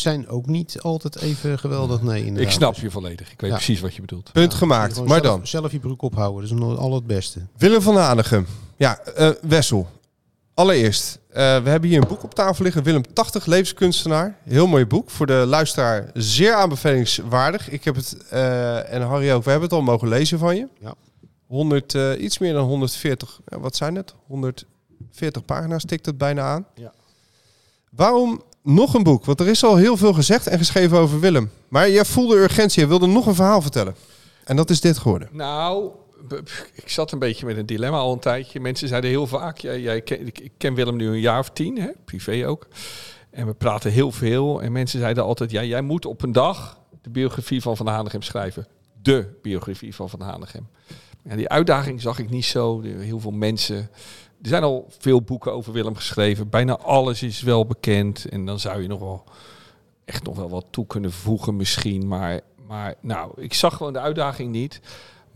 Zijn 0.02 0.28
ook 0.28 0.46
niet 0.46 0.82
altijd 0.82 1.22
even 1.22 1.60
geweldig, 1.60 2.02
nee. 2.02 2.22
ik 2.22 2.28
inderdaad. 2.28 2.54
snap 2.54 2.76
je 2.76 2.92
volledig. 2.92 3.32
Ik 3.32 3.42
weet 3.42 3.50
Ja. 3.50 3.56
precies 3.56 3.80
wat 3.80 3.96
je 3.96 4.02
bedoelt. 4.02 4.32
punt 4.32 4.52
Ja, 4.52 4.58
gemaakt. 4.58 4.98
Maar 4.98 5.08
zelf, 5.08 5.22
dan, 5.22 5.48
Zelf 5.48 5.72
je 5.72 5.80
broek 5.80 6.02
ophouden, 6.02 6.42
dat 6.42 6.52
is 6.52 6.58
nog 6.66 6.78
al 6.78 6.94
het 6.94 7.08
beste. 7.08 7.40
Willem 7.58 7.82
van 7.82 7.96
Hanegem. 7.96 8.46
Ja, 8.78 9.00
eh, 9.00 9.30
Wessel. 9.42 9.88
Allereerst, 10.60 11.20
eh, 11.30 11.64
we 11.64 11.70
hebben 11.70 11.90
hier 11.90 12.02
een 12.02 12.08
boek 12.08 12.24
op 12.24 12.34
tafel 12.34 12.64
liggen. 12.64 12.84
Willem 12.84 13.14
80, 13.14 13.46
levenskunstenaar. 13.46 14.38
Heel 14.44 14.68
mooi 14.68 14.86
boek. 14.86 15.10
Voor 15.10 15.26
de 15.26 15.44
luisteraar 15.48 16.12
zeer 16.14 16.54
aanbevelingswaardig. 16.54 17.70
Ik 17.70 17.84
heb 17.84 17.96
het, 17.96 18.18
eh, 18.30 18.94
en 18.94 19.02
Harry 19.02 19.32
ook, 19.32 19.44
we 19.44 19.50
hebben 19.50 19.70
het 19.70 19.78
al 19.78 19.84
mogen 19.84 20.08
lezen 20.08 20.40
van 20.40 20.56
je. 20.56 20.68
Ja. 20.80 20.94
100, 21.48 21.96
eh, 21.96 22.22
iets 22.22 22.38
meer 22.38 22.54
dan 22.54 22.66
140, 22.68 23.40
ja, 23.48 23.60
wat 23.60 23.76
zijn 23.76 23.96
het? 23.96 24.14
140 24.28 25.46
pagina's 25.46 25.86
tikt 25.86 26.06
het 26.06 26.18
bijna 26.18 26.42
aan. 26.42 26.66
Ja. 26.76 26.94
Waarom 27.90 28.42
nog 28.64 28.94
een 28.94 29.04
boek? 29.04 29.26
Want 29.26 29.40
er 29.40 29.48
is 29.48 29.64
al 29.64 29.76
heel 29.76 29.98
veel 29.98 30.14
gezegd 30.14 30.48
en 30.48 30.58
geschreven 30.58 30.98
over 30.98 31.20
Willem. 31.20 31.52
Maar 31.68 31.90
jij 31.90 32.06
voelde 32.06 32.36
urgentie, 32.36 32.82
je 32.82 32.88
wilde 32.88 33.08
nog 33.08 33.26
een 33.26 33.36
verhaal 33.36 33.62
vertellen. 33.62 33.96
En 34.44 34.56
dat 34.56 34.70
is 34.70 34.82
dit 34.82 34.98
geworden. 34.98 35.30
Nou, 35.32 35.90
ik 36.74 36.90
zat 36.90 37.12
een 37.12 37.20
beetje 37.20 37.46
met 37.46 37.58
een 37.58 37.66
dilemma 37.66 37.98
al 37.98 38.14
een 38.14 38.20
tijdje. 38.20 38.60
Mensen 38.60 38.88
zeiden 38.88 39.10
heel 39.10 39.28
vaak, 39.28 39.58
jij, 39.58 39.98
ik 39.98 40.52
ken 40.58 40.74
Willem 40.74 40.96
nu 40.96 41.08
een 41.08 41.20
jaar 41.20 41.40
of 41.40 41.50
tien, 41.50 41.80
hè, 41.80 41.90
privé 42.06 42.48
ook. 42.48 42.68
En 43.30 43.46
we 43.46 43.54
praten 43.54 43.92
heel 43.92 44.12
veel. 44.12 44.62
En 44.62 44.72
mensen 44.72 45.00
zeiden 45.00 45.24
altijd, 45.24 45.52
ja, 45.52 45.64
jij 45.64 45.82
moet 45.82 46.06
op 46.06 46.22
een 46.22 46.32
dag 46.32 46.80
de 47.02 47.10
biografie 47.10 47.62
van 47.62 47.78
Van 47.78 47.88
Hanegem 47.88 48.22
schrijven. 48.22 48.68
De 49.02 49.40
biografie 49.42 49.96
van 49.96 50.10
Van 50.10 50.22
Hanegem. 50.22 50.68
Ja, 51.24 51.36
die 51.36 51.50
uitdaging 51.50 52.02
zag 52.02 52.20
ik 52.20 52.30
niet 52.30 52.46
zo. 52.46 52.82
Heel 52.82 53.20
veel 53.20 53.32
mensen. 53.32 53.78
Er 54.42 54.50
zijn 54.50 54.64
al 54.64 54.88
veel 54.98 55.22
boeken 55.22 55.54
over 55.54 55.74
Willem 55.74 55.96
geschreven. 55.96 56.50
Bijna 56.50 56.78
alles 56.78 57.24
is 57.24 57.42
wel 57.42 57.66
bekend. 57.66 58.26
En 58.26 58.46
dan 58.46 58.60
zou 58.60 58.82
je 58.82 58.88
nog 58.88 59.00
wel 59.00 59.24
echt 60.06 60.24
nog 60.24 60.36
wel 60.36 60.50
wat 60.50 60.66
toe 60.70 60.88
kunnen 60.88 61.12
voegen 61.12 61.56
misschien. 61.56 62.08
Maar, 62.08 62.40
maar 62.68 62.96
nou, 63.02 63.42
ik 63.42 63.54
zag 63.54 63.76
gewoon 63.76 63.94
de 63.94 64.00
uitdaging 64.00 64.52
niet. 64.52 64.82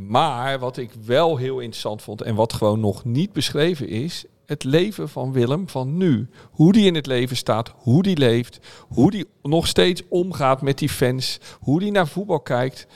Maar 0.07 0.59
wat 0.59 0.77
ik 0.77 0.91
wel 1.05 1.37
heel 1.37 1.59
interessant 1.59 2.01
vond 2.01 2.21
en 2.21 2.35
wat 2.35 2.53
gewoon 2.53 2.79
nog 2.79 3.05
niet 3.05 3.33
beschreven 3.33 3.87
is, 3.87 4.25
het 4.45 4.63
leven 4.63 5.09
van 5.09 5.31
Willem 5.31 5.69
van 5.69 5.97
nu. 5.97 6.29
Hoe 6.51 6.73
die 6.73 6.85
in 6.85 6.95
het 6.95 7.05
leven 7.05 7.35
staat, 7.35 7.73
hoe 7.77 8.03
die 8.03 8.17
leeft, 8.17 8.59
hoe 8.87 9.11
die 9.11 9.25
nog 9.41 9.67
steeds 9.67 10.01
omgaat 10.09 10.61
met 10.61 10.77
die 10.77 10.89
fans, 10.89 11.39
hoe 11.59 11.79
die 11.79 11.91
naar 11.91 12.07
voetbal 12.07 12.39
kijkt. 12.39 12.87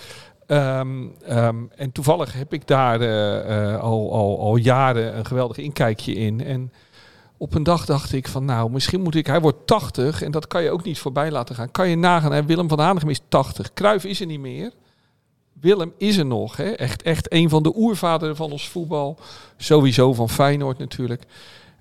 Ehm, 0.46 1.06
ehm, 1.26 1.63
en 1.76 1.91
toevallig 1.91 2.34
heb 2.34 2.54
ik 2.54 2.67
daar 2.67 3.02
eh, 3.02 3.74
eh, 3.74 3.82
al, 3.82 4.13
al, 4.13 4.39
al 4.39 4.56
jaren 4.56 5.17
een 5.17 5.26
geweldig 5.26 5.58
inkijkje 5.58 6.13
in. 6.13 6.43
En 6.43 6.72
op 7.38 7.54
een 7.54 7.63
dag 7.63 7.86
dacht 7.86 8.13
ik 8.13 8.28
van 8.28 8.46
nou, 8.46 8.72
misschien 8.72 9.02
moet 9.02 9.15
ik... 9.15 9.28
Hij 9.28 9.41
wordt 9.41 9.67
80 9.67 10.22
en 10.22 10.32
dat 10.32 10.48
kan 10.48 10.63
je 10.63 10.72
ook 10.72 10.84
niet 10.84 11.00
voorbij 11.00 11.32
laten 11.32 11.56
gaan. 11.56 11.72
Kan 11.72 11.89
je 11.89 11.96
nagaan? 11.96 12.46
Willem 12.46 12.70
van 12.70 12.80
Hanegem 12.80 13.10
is 13.10 13.22
80. 13.28 13.74
Kruif 13.74 14.04
is 14.04 14.20
er 14.20 14.26
niet 14.26 14.39
meer. 14.39 14.72
Willem 15.60 15.93
is 15.98 16.17
er 16.17 16.26
nog. 16.26 16.58
Hè? 16.58 16.70
Echt, 16.70 17.02
echt 17.02 17.34
een 17.34 17.50
van 17.50 17.63
de 17.63 17.76
oervaderen 17.76 18.36
van 18.36 18.52
ons 18.52 18.70
voetbal. 18.70 19.20
Sowieso 19.58 20.13
van 20.13 20.30
Feyenoord 20.30 20.78
natuurlijk. 20.78 21.24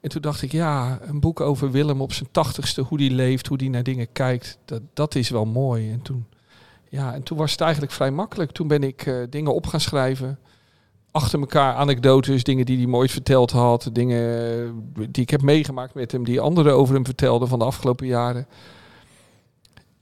En 0.00 0.08
toen 0.08 0.22
dacht 0.22 0.42
ik, 0.42 0.52
ja, 0.52 0.98
een 1.02 1.20
boek 1.20 1.40
over 1.40 1.70
Willem 1.70 2.00
op 2.00 2.12
zijn 2.12 2.28
tachtigste. 2.32 2.80
Hoe 2.80 2.98
die 2.98 3.10
leeft, 3.10 3.46
hoe 3.46 3.58
die 3.58 3.70
naar 3.70 3.82
dingen 3.82 4.12
kijkt. 4.12 4.58
Dat, 4.64 4.82
dat 4.94 5.14
is 5.14 5.30
wel 5.30 5.44
mooi. 5.44 5.90
En 5.90 6.02
toen, 6.02 6.26
ja, 6.88 7.14
en 7.14 7.22
toen 7.22 7.38
was 7.38 7.50
het 7.50 7.60
eigenlijk 7.60 7.92
vrij 7.92 8.10
makkelijk. 8.10 8.50
Toen 8.50 8.68
ben 8.68 8.82
ik 8.82 9.06
eh, 9.06 9.14
dingen 9.30 9.54
op 9.54 9.66
gaan 9.66 9.80
schrijven. 9.80 10.38
Achter 11.10 11.40
elkaar 11.40 11.74
anekdotes, 11.74 12.44
dingen 12.44 12.66
die 12.66 12.76
hij 12.76 12.86
me 12.86 12.96
ooit 12.96 13.10
verteld 13.10 13.50
had. 13.50 13.90
Dingen 13.92 14.50
eh, 14.94 15.04
die 15.10 15.22
ik 15.22 15.30
heb 15.30 15.42
meegemaakt 15.42 15.94
met 15.94 16.12
hem. 16.12 16.24
Die 16.24 16.40
anderen 16.40 16.74
over 16.74 16.94
hem 16.94 17.04
vertelden 17.04 17.48
van 17.48 17.58
de 17.58 17.64
afgelopen 17.64 18.06
jaren. 18.06 18.46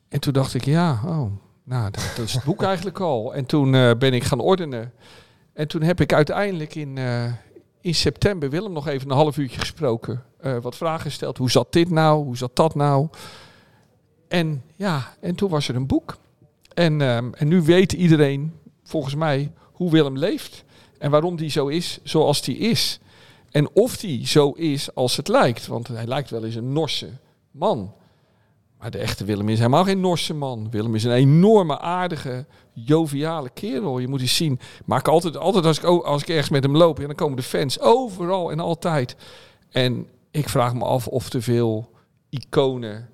En 0.09 0.21
toen 0.21 0.33
dacht 0.33 0.55
ik, 0.55 0.65
ja, 0.65 1.01
oh, 1.07 1.31
nou, 1.65 1.91
dat, 1.91 2.19
is 2.25 2.35
het 2.35 2.45
boek 2.45 2.63
eigenlijk 2.63 3.01
al. 3.01 3.35
En 3.35 3.47
toen 3.47 3.75
eh, 3.75 3.91
ben 3.99 4.13
ik 4.13 4.25
gaan 4.25 4.41
ordenen. 4.41 4.93
En 5.53 5.69
toen 5.69 5.83
heb 5.83 6.01
ik 6.01 6.13
uiteindelijk 6.13 6.75
in, 6.75 6.99
eh, 6.99 7.33
in 7.81 7.95
september 7.95 8.51
Willem 8.51 8.73
nog 8.73 8.89
even 8.89 9.11
een 9.11 9.17
half 9.17 9.37
uurtje 9.37 9.61
gesproken. 9.61 10.23
Eh, 10.41 10.57
wat 10.57 10.77
vragen 10.77 11.01
gesteld. 11.01 11.39
Hoe 11.39 11.51
zat 11.51 11.73
dit 11.73 11.91
nou? 11.91 12.25
Hoe 12.25 12.37
zat 12.37 12.57
dat 12.57 12.75
nou? 12.75 13.09
En 14.29 14.63
ja, 14.75 15.15
en 15.21 15.35
toen 15.35 15.51
was 15.51 15.69
er 15.69 15.77
een 15.77 15.87
boek. 15.87 16.17
En, 16.75 17.01
ehm, 17.01 17.33
en 17.33 17.49
nu 17.49 17.63
weet 17.63 17.93
iedereen, 17.93 18.53
volgens 18.83 19.15
mij, 19.15 19.53
hoe 19.73 19.91
Willem 19.91 20.19
leeft. 20.19 20.65
En 20.99 21.11
waarom 21.11 21.37
die 21.37 21.51
zo 21.51 21.67
is 21.67 21.99
zoals 22.03 22.43
die 22.43 22.57
is. 22.57 23.01
En 23.51 23.69
of 23.73 23.97
die 23.97 24.27
zo 24.27 24.51
is 24.51 24.95
als 24.95 25.17
het 25.17 25.29
lijkt. 25.29 25.67
Want 25.67 25.89
hij 25.89 26.07
lijkt 26.07 26.31
wel 26.31 26.45
eens 26.45 26.55
een 26.55 26.73
Norse 26.73 27.11
man. 27.51 27.95
De 28.91 28.99
echte 28.99 29.25
Willem 29.25 29.49
is 29.49 29.59
helemaal 29.59 29.85
geen 29.85 30.01
Norse 30.01 30.35
man. 30.35 30.71
Willem 30.71 30.95
is 30.95 31.05
een 31.05 31.13
enorme, 31.13 31.79
aardige, 31.79 32.47
joviale 32.73 33.51
kerel. 33.51 33.99
Je 33.99 34.09
moet 34.09 34.21
eens 34.21 34.37
zien. 34.37 34.61
Maar 34.85 34.99
ik 34.99 35.09
altijd, 35.09 35.37
altijd 35.37 35.67
als, 35.67 35.79
ik, 35.79 35.85
als 35.85 36.23
ik 36.23 36.29
ergens 36.29 36.49
met 36.49 36.63
hem 36.63 36.77
loop, 36.77 36.99
en 36.99 37.07
dan 37.07 37.15
komen 37.15 37.37
de 37.37 37.43
fans 37.43 37.81
overal 37.81 38.51
en 38.51 38.61
altijd. 38.61 39.17
En 39.71 40.07
ik 40.31 40.49
vraag 40.49 40.75
me 40.75 40.85
af 40.85 41.07
of 41.07 41.29
te 41.29 41.43
veel 41.43 41.91
iconen 42.29 43.09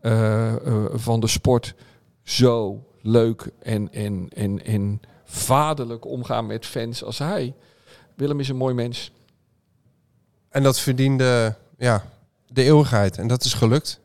eh, 0.00 0.54
eh, 0.66 0.84
van 0.92 1.20
de 1.20 1.26
sport 1.26 1.74
zo 2.22 2.84
leuk 3.00 3.50
en, 3.62 3.92
en, 3.92 4.28
en, 4.34 4.64
en 4.64 5.00
vaderlijk 5.24 6.06
omgaan 6.06 6.46
met 6.46 6.66
fans 6.66 7.04
als 7.04 7.18
hij. 7.18 7.54
Willem 8.14 8.40
is 8.40 8.48
een 8.48 8.56
mooi 8.56 8.74
mens. 8.74 9.12
En 10.48 10.62
dat 10.62 10.78
verdiende 10.78 11.56
ja, 11.78 12.04
de 12.46 12.62
eeuwigheid. 12.62 13.18
En 13.18 13.26
dat 13.26 13.44
is 13.44 13.54
gelukt. 13.54 14.01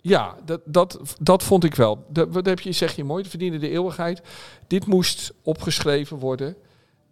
Ja, 0.00 0.36
dat, 0.44 0.60
dat, 0.64 1.00
dat 1.20 1.42
vond 1.42 1.64
ik 1.64 1.74
wel. 1.74 2.04
Dat, 2.08 2.28
wat 2.30 2.46
heb 2.46 2.60
je, 2.60 2.72
zeg 2.72 2.96
je 2.96 3.04
mooi, 3.04 3.20
het 3.20 3.30
verdiende 3.30 3.58
de 3.58 3.68
eeuwigheid. 3.68 4.22
Dit 4.66 4.86
moest 4.86 5.32
opgeschreven 5.42 6.18
worden. 6.18 6.56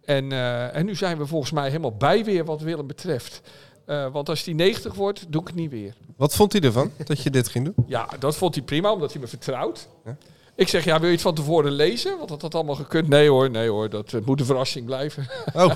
En, 0.05 0.31
eh, 0.31 0.75
en 0.75 0.85
nu 0.85 0.95
zijn 0.95 1.17
we 1.17 1.25
volgens 1.25 1.51
mij 1.51 1.67
helemaal 1.67 1.97
bij 1.97 2.23
weer 2.23 2.45
wat 2.45 2.61
Willem 2.61 2.87
betreft. 2.87 3.41
Eh, 3.85 4.11
want 4.11 4.29
als 4.29 4.43
hij 4.43 4.53
90 4.53 4.93
wordt, 4.93 5.25
doe 5.29 5.41
ik 5.41 5.47
het 5.47 5.55
niet 5.55 5.71
weer. 5.71 5.95
Wat 6.15 6.35
vond 6.35 6.51
hij 6.53 6.61
ervan 6.61 6.91
dat 7.05 7.21
je 7.23 7.29
dit 7.29 7.47
ging 7.47 7.65
doen? 7.65 7.85
Ja, 7.87 8.09
dat 8.19 8.35
vond 8.35 8.55
hij 8.55 8.63
prima, 8.63 8.91
omdat 8.93 9.11
hij 9.11 9.21
me 9.21 9.27
vertrouwt. 9.27 9.87
Ja. 10.05 10.17
Ik 10.59 10.67
zeg, 10.67 10.83
ja, 10.83 10.99
wil 10.99 11.07
je 11.07 11.13
het 11.13 11.21
van 11.21 11.33
tevoren 11.35 11.71
lezen? 11.71 12.17
Want 12.17 12.29
dat 12.29 12.41
had 12.41 12.55
allemaal 12.55 12.75
gekund. 12.75 13.07
Nee 13.07 13.29
hoor, 13.29 13.49
nee 13.49 13.69
hoor, 13.69 13.89
dat 13.89 14.11
het 14.11 14.25
moet 14.25 14.39
een 14.39 14.45
verrassing 14.45 14.85
blijven. 14.85 15.27
Oh, 15.53 15.71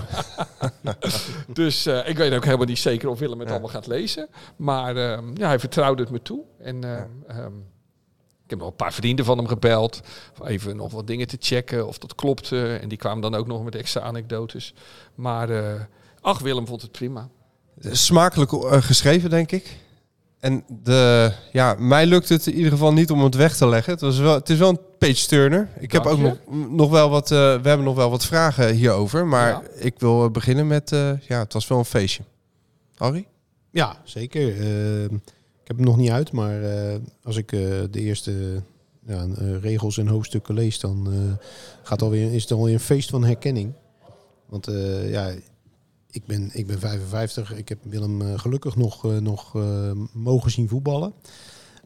Dus 1.53 1.85
eh, 1.85 2.09
ik 2.09 2.17
weet 2.17 2.33
ook 2.33 2.45
helemaal 2.45 2.65
niet 2.65 2.79
zeker 2.79 3.09
of 3.09 3.19
Willem 3.19 3.39
het 3.39 3.49
allemaal 3.49 3.69
gaat 3.69 3.87
lezen. 3.87 4.27
Maar 4.55 4.95
ehm, 4.95 5.37
ja, 5.37 5.47
hij 5.47 5.59
vertrouwde 5.59 6.01
het 6.01 6.11
me 6.11 6.21
toe. 6.21 6.43
En 6.59 6.83
ehm, 6.83 7.09
ehm, 7.27 7.57
ik 8.43 8.49
heb 8.49 8.59
nog 8.59 8.67
een 8.67 8.75
paar 8.75 8.93
vrienden 8.93 9.25
van 9.25 9.37
hem 9.37 9.47
gebeld. 9.47 10.01
Even 10.43 10.75
nog 10.75 10.91
wat 10.91 11.07
dingen 11.07 11.27
te 11.27 11.37
checken 11.39 11.87
of 11.87 11.97
dat 11.97 12.15
klopte. 12.15 12.75
En 12.75 12.89
die 12.89 12.97
kwamen 12.97 13.21
dan 13.21 13.35
ook 13.35 13.47
nog 13.47 13.63
met 13.63 13.75
extra 13.75 14.01
anekdotes. 14.01 14.73
Maar 15.15 15.49
eh, 15.49 15.81
ach, 16.21 16.39
Willem 16.39 16.67
vond 16.67 16.81
het 16.81 16.91
prima. 16.91 17.29
smakelijk 17.79 18.51
eh, 18.51 18.81
geschreven, 18.81 19.29
denk 19.29 19.51
ik. 19.51 19.77
En 20.43 20.63
de, 20.83 21.31
ja, 21.51 21.75
mij 21.79 22.05
lukt 22.05 22.29
het 22.29 22.47
in 22.47 22.53
ieder 22.55 22.71
geval 22.71 22.93
niet 22.93 23.11
om 23.11 23.23
het 23.23 23.35
weg 23.35 23.55
te 23.57 23.67
leggen. 23.67 23.91
Het, 23.93 24.01
was 24.01 24.17
wel, 24.19 24.33
het 24.33 24.49
is 24.49 24.57
wel 24.57 24.69
een 24.69 24.79
page 24.97 25.27
turner. 25.27 25.69
Ik 25.79 25.91
heb 25.91 26.05
ook 26.05 26.19
nog, 26.19 26.37
nog 26.69 26.89
wel 26.89 27.09
wat, 27.09 27.31
eh, 27.31 27.37
we 27.37 27.67
hebben 27.67 27.83
nog 27.83 27.95
wel 27.95 28.09
wat 28.09 28.25
vragen 28.25 28.73
hierover. 28.73 29.25
Maar 29.27 29.49
Ja. 29.49 29.61
ik 29.75 29.93
wil 29.97 30.23
eh, 30.25 30.31
beginnen 30.31 30.67
met, 30.67 30.91
eh, 30.91 31.11
ja, 31.21 31.39
het 31.39 31.53
was 31.53 31.67
wel 31.67 31.77
een 31.77 31.85
feestje. 31.85 32.23
Harry? 32.95 33.27
Ja, 33.71 33.97
zeker. 34.03 34.47
Eh, 34.61 35.03
ik 35.03 35.67
heb 35.69 35.75
hem 35.77 35.85
nog 35.85 35.97
niet 35.97 36.09
uit, 36.11 36.31
maar 36.31 36.63
eh, 36.63 36.95
als 37.23 37.37
ik 37.37 37.51
eh, 37.51 37.59
de 37.91 37.99
eerste 37.99 38.61
ja, 39.07 39.25
regels 39.61 39.97
en 39.97 40.07
hoofdstukken 40.07 40.53
lees, 40.55 40.79
dan 40.79 41.07
eh, 41.11 41.45
gaat 41.83 42.01
alweer, 42.01 42.33
is 42.33 42.41
het 42.41 42.51
alweer 42.51 42.73
een 42.73 42.79
feest 42.79 43.09
van 43.09 43.23
herkenning. 43.23 43.73
Want 44.45 44.67
eh, 44.67 45.11
ja, 45.11 45.31
ik 46.13 46.25
ben, 46.25 46.49
ik 46.53 46.67
ben 46.67 46.79
55. 46.79 47.53
Ik 47.53 47.69
heb 47.69 47.79
Willem 47.83 48.21
eh, 48.21 48.39
gelukkig 48.39 48.75
nog, 48.75 49.05
eh, 49.05 49.17
nog 49.17 49.55
eh, 49.55 49.91
mogen 50.13 50.51
zien 50.51 50.67
voetballen. 50.67 51.13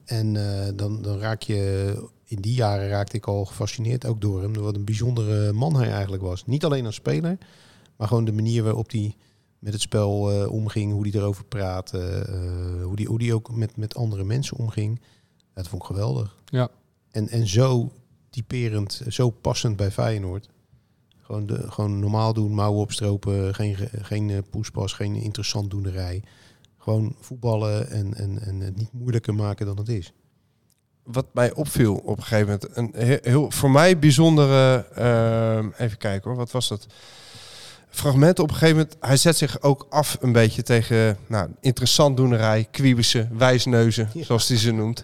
En 0.06 0.34
dan, 0.76 1.02
dan 1.02 1.20
raak 1.20 1.42
je, 1.42 1.94
in 2.26 2.42
die 2.42 2.54
jaren 2.54 2.88
raakte 2.88 3.16
ik 3.16 3.26
al 3.26 3.46
gefascineerd 3.46 4.06
ook 4.06 4.22
door 4.22 4.42
hem. 4.42 4.54
Wat 4.54 4.76
een 4.76 4.86
bijzondere 4.86 5.54
man 5.54 5.76
hij 5.76 5.92
eigenlijk 5.92 6.24
was. 6.24 6.46
Niet 6.46 6.66
alleen 6.66 6.86
als 6.86 6.96
speler, 6.96 7.38
maar 7.98 8.08
gewoon 8.08 8.26
de 8.26 8.32
manier 8.32 8.64
waarop 8.64 8.92
hij 8.92 9.16
met 9.60 9.74
het 9.74 9.82
spel 9.82 10.20
omging, 10.50 10.92
hoe 10.92 11.08
hij 11.08 11.20
erover 11.20 11.46
praatte, 11.46 12.28
hoe, 12.84 12.96
die, 12.96 13.08
hoe 13.08 13.20
die 13.20 13.34
ook 13.34 13.56
met, 13.56 13.78
met 13.78 13.96
andere 13.96 14.24
mensen 14.24 14.58
omging. 14.58 15.02
Dat 15.54 15.68
vond 15.68 15.82
ik 15.82 15.88
geweldig. 15.88 16.38
Ja. 16.46 16.70
En, 17.12 17.30
en 17.30 17.48
zo 17.48 17.92
typerend, 18.30 19.02
zo 19.08 19.30
passend 19.30 19.76
bij 19.76 19.92
Feyenoord. 19.92 20.50
Gewoon, 21.28 21.46
de, 21.46 21.72
gewoon 21.72 22.00
normaal 22.00 22.34
doen, 22.34 22.54
mouwen 22.54 22.82
opstropen, 22.82 23.56
geen, 23.56 23.76
ge- 23.76 23.90
geen 24.02 24.30
eh, 24.30 24.38
poespas, 24.50 24.94
geen 24.94 25.16
interessant 25.16 25.70
doenerij. 25.72 26.24
Gewoon 26.78 27.16
voetballen 27.20 27.90
en, 27.90 28.14
en, 28.14 28.42
en 28.42 28.60
het 28.60 28.76
niet 28.76 28.94
moeilijker 28.94 29.34
maken 29.36 29.66
dan 29.66 29.78
het 29.78 29.90
is. 29.90 30.14
Wat 31.04 31.26
mij 31.34 31.54
opviel 31.54 31.96
op 31.96 32.18
een 32.18 32.24
gegeven 32.24 32.46
moment, 32.46 32.78
een 32.96 33.06
he- 33.08 33.18
heel, 33.22 33.52
voor 33.52 33.72
mij 33.72 34.00
bijzondere, 34.00 34.86
eh, 34.96 35.86
even 35.86 35.98
kijken 35.98 36.30
hoor, 36.30 36.40
wat 36.40 36.52
was 36.52 36.68
dat? 36.68 36.88
Fragmenten 37.90 38.44
op 38.44 38.50
een 38.50 38.56
gegeven 38.56 38.78
moment, 38.78 38.98
hij 39.00 39.18
zet 39.18 39.38
zich 39.38 39.62
ook 39.62 39.86
af 39.90 40.18
een 40.20 40.32
beetje 40.32 40.64
tegen 40.64 41.18
nou, 41.28 41.50
interessant 41.62 42.18
doenerij, 42.18 42.68
kwiebussen, 42.72 43.30
wijsneuzen, 43.38 44.10
Ja. 44.14 44.24
zoals 44.24 44.48
hij 44.48 44.58
ze 44.58 44.72
noemt. 44.72 45.04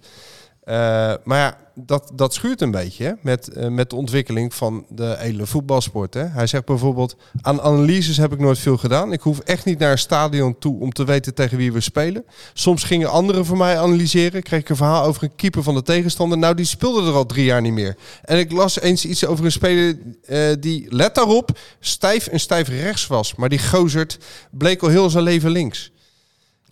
Eh, 0.63 1.13
maar 1.23 1.37
ja, 1.37 1.57
dat, 1.75 2.11
dat 2.13 2.33
schuurt 2.33 2.61
een 2.61 2.71
beetje 2.71 3.17
met, 3.21 3.47
eh, 3.47 3.67
met 3.67 3.89
de 3.89 3.95
ontwikkeling 3.95 4.53
van 4.53 4.85
de 4.89 5.15
hele 5.17 5.45
voetbalsport. 5.45 6.13
Hè. 6.13 6.23
Hij 6.23 6.47
zegt 6.47 6.65
bijvoorbeeld, 6.65 7.15
aan 7.41 7.61
analyses 7.61 8.17
heb 8.17 8.33
ik 8.33 8.39
nooit 8.39 8.59
veel 8.59 8.77
gedaan. 8.77 9.11
Ik 9.13 9.21
hoef 9.21 9.39
echt 9.39 9.65
niet 9.65 9.79
naar 9.79 9.91
een 9.91 9.97
stadion 9.97 10.57
toe 10.57 10.79
om 10.79 10.91
te 10.91 11.05
weten 11.05 11.33
tegen 11.33 11.57
wie 11.57 11.73
we 11.73 11.79
spelen. 11.79 12.25
Soms 12.53 12.83
gingen 12.83 13.09
anderen 13.09 13.45
voor 13.45 13.57
mij 13.57 13.79
analyseren. 13.79 14.43
Kreeg 14.43 14.59
ik 14.59 14.69
een 14.69 14.75
verhaal 14.75 15.05
over 15.05 15.23
een 15.23 15.35
keeper 15.35 15.63
van 15.63 15.73
de 15.73 15.81
tegenstander. 15.81 16.37
Nou, 16.37 16.55
die 16.55 16.65
speelde 16.65 17.07
er 17.07 17.15
al 17.15 17.25
drie 17.25 17.45
jaar 17.45 17.61
niet 17.61 17.73
meer. 17.73 17.95
En 18.21 18.37
ik 18.37 18.51
las 18.51 18.79
eens 18.79 19.05
iets 19.05 19.25
over 19.25 19.45
een 19.45 19.51
speler 19.51 19.97
eh, 20.25 20.39
die, 20.59 20.85
let 20.89 21.15
daarop, 21.15 21.59
stijf 21.79 22.27
en 22.27 22.39
stijf 22.39 22.67
rechts 22.67 23.07
was. 23.07 23.35
Maar 23.35 23.49
die 23.49 23.59
gozert 23.59 24.17
bleek 24.51 24.81
al 24.81 24.89
heel 24.89 25.09
zijn 25.09 25.23
leven 25.23 25.51
links. 25.51 25.92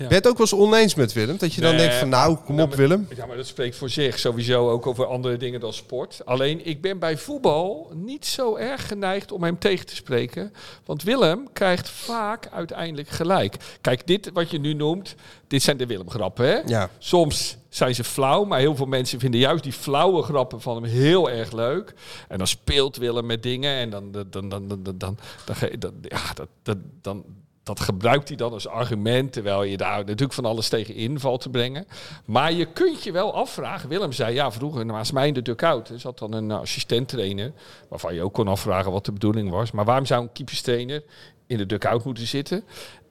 Ja. 0.01 0.07
Ben 0.07 0.17
je 0.17 0.23
het 0.23 0.27
ook 0.27 0.37
wel 0.37 0.47
eens 0.59 0.67
oneens 0.73 0.95
met 0.95 1.13
Willem? 1.13 1.37
Dat 1.37 1.53
je 1.53 1.61
dan 1.61 1.77
denkt 1.77 1.95
van, 1.95 2.09
nou, 2.09 2.35
kom 2.35 2.59
op 2.59 2.75
Willem. 2.75 3.07
Ja, 3.15 3.25
maar 3.25 3.35
dat 3.37 3.47
spreekt 3.47 3.75
voor 3.75 3.89
zich. 3.89 4.19
Sowieso 4.19 4.69
ook 4.69 4.87
over 4.87 5.05
andere 5.05 5.37
dingen 5.37 5.59
dan 5.59 5.73
sport. 5.73 6.21
Alleen, 6.25 6.65
ik 6.65 6.81
ben 6.81 6.99
bij 6.99 7.17
voetbal 7.17 7.91
niet 7.93 8.25
zo 8.25 8.55
erg 8.55 8.87
geneigd 8.87 9.31
om 9.31 9.43
hem 9.43 9.59
tegen 9.59 9.85
te 9.85 9.95
spreken. 9.95 10.53
Want 10.85 11.03
Willem 11.03 11.47
krijgt 11.53 11.89
vaak 11.89 12.47
uiteindelijk 12.51 13.09
gelijk. 13.09 13.55
Kijk, 13.81 14.07
dit 14.07 14.29
wat 14.33 14.49
je 14.51 14.59
nu 14.59 14.73
noemt, 14.73 15.15
dit 15.47 15.61
zijn 15.63 15.77
de 15.77 15.85
Willem-grappen, 15.85 16.45
hè? 16.45 16.59
Ja. 16.65 16.89
Soms 16.97 17.57
zijn 17.69 17.95
ze 17.95 18.03
flauw, 18.03 18.43
maar 18.43 18.59
heel 18.59 18.75
veel 18.75 18.85
mensen 18.85 19.19
vinden 19.19 19.39
juist 19.39 19.63
die 19.63 19.73
flauwe 19.73 20.21
grappen 20.23 20.61
van 20.61 20.75
hem 20.75 20.91
heel 20.91 21.29
erg 21.29 21.51
leuk. 21.51 21.93
En 22.27 22.37
dan 22.37 22.47
speelt 22.47 22.97
Willem 22.97 23.25
met 23.25 23.43
dingen 23.43 23.75
en 23.75 23.89
dan, 23.89 24.11
dan, 24.11 24.25
dan, 24.29 24.49
dan, 24.49 24.67
dan, 24.67 24.83
dan, 24.83 24.97
dan, 24.97 25.17
dan, 25.45 25.79
dan- 25.79 25.93
ja, 26.01 26.33
dat, 26.33 26.47
dat, 26.63 26.77
dan, 27.01 27.23
dat 27.63 27.79
gebruikt 27.79 28.27
hij 28.27 28.37
dan 28.37 28.51
als 28.51 28.67
argument, 28.67 29.33
terwijl 29.33 29.63
je 29.63 29.77
daar 29.77 29.97
natuurlijk 29.97 30.33
van 30.33 30.45
alles 30.45 30.69
tegen 30.69 30.95
in 30.95 31.19
valt 31.19 31.41
te 31.41 31.49
brengen. 31.49 31.85
Maar 32.25 32.51
je 32.53 32.65
kunt 32.65 33.03
je 33.03 33.11
wel 33.11 33.33
afvragen. 33.33 33.89
Willem 33.89 34.11
zei, 34.11 34.33
ja, 34.33 34.51
vroeger 34.51 34.85
naast 34.85 35.13
mij 35.13 35.27
in 35.27 35.33
de 35.33 35.41
dugout 35.41 35.89
er 35.89 35.99
zat 35.99 36.19
dan 36.19 36.33
een 36.33 36.51
assistenttrainer, 36.51 37.51
waarvan 37.89 38.13
je 38.13 38.23
ook 38.23 38.33
kon 38.33 38.47
afvragen 38.47 38.91
wat 38.91 39.05
de 39.05 39.11
bedoeling 39.11 39.49
was. 39.49 39.71
Maar 39.71 39.85
waarom 39.85 40.05
zou 40.05 40.21
een 40.21 40.31
keeperstrainer 40.31 41.03
in 41.47 41.57
de 41.57 41.65
dugout 41.65 42.03
moeten 42.05 42.27
zitten? 42.27 42.63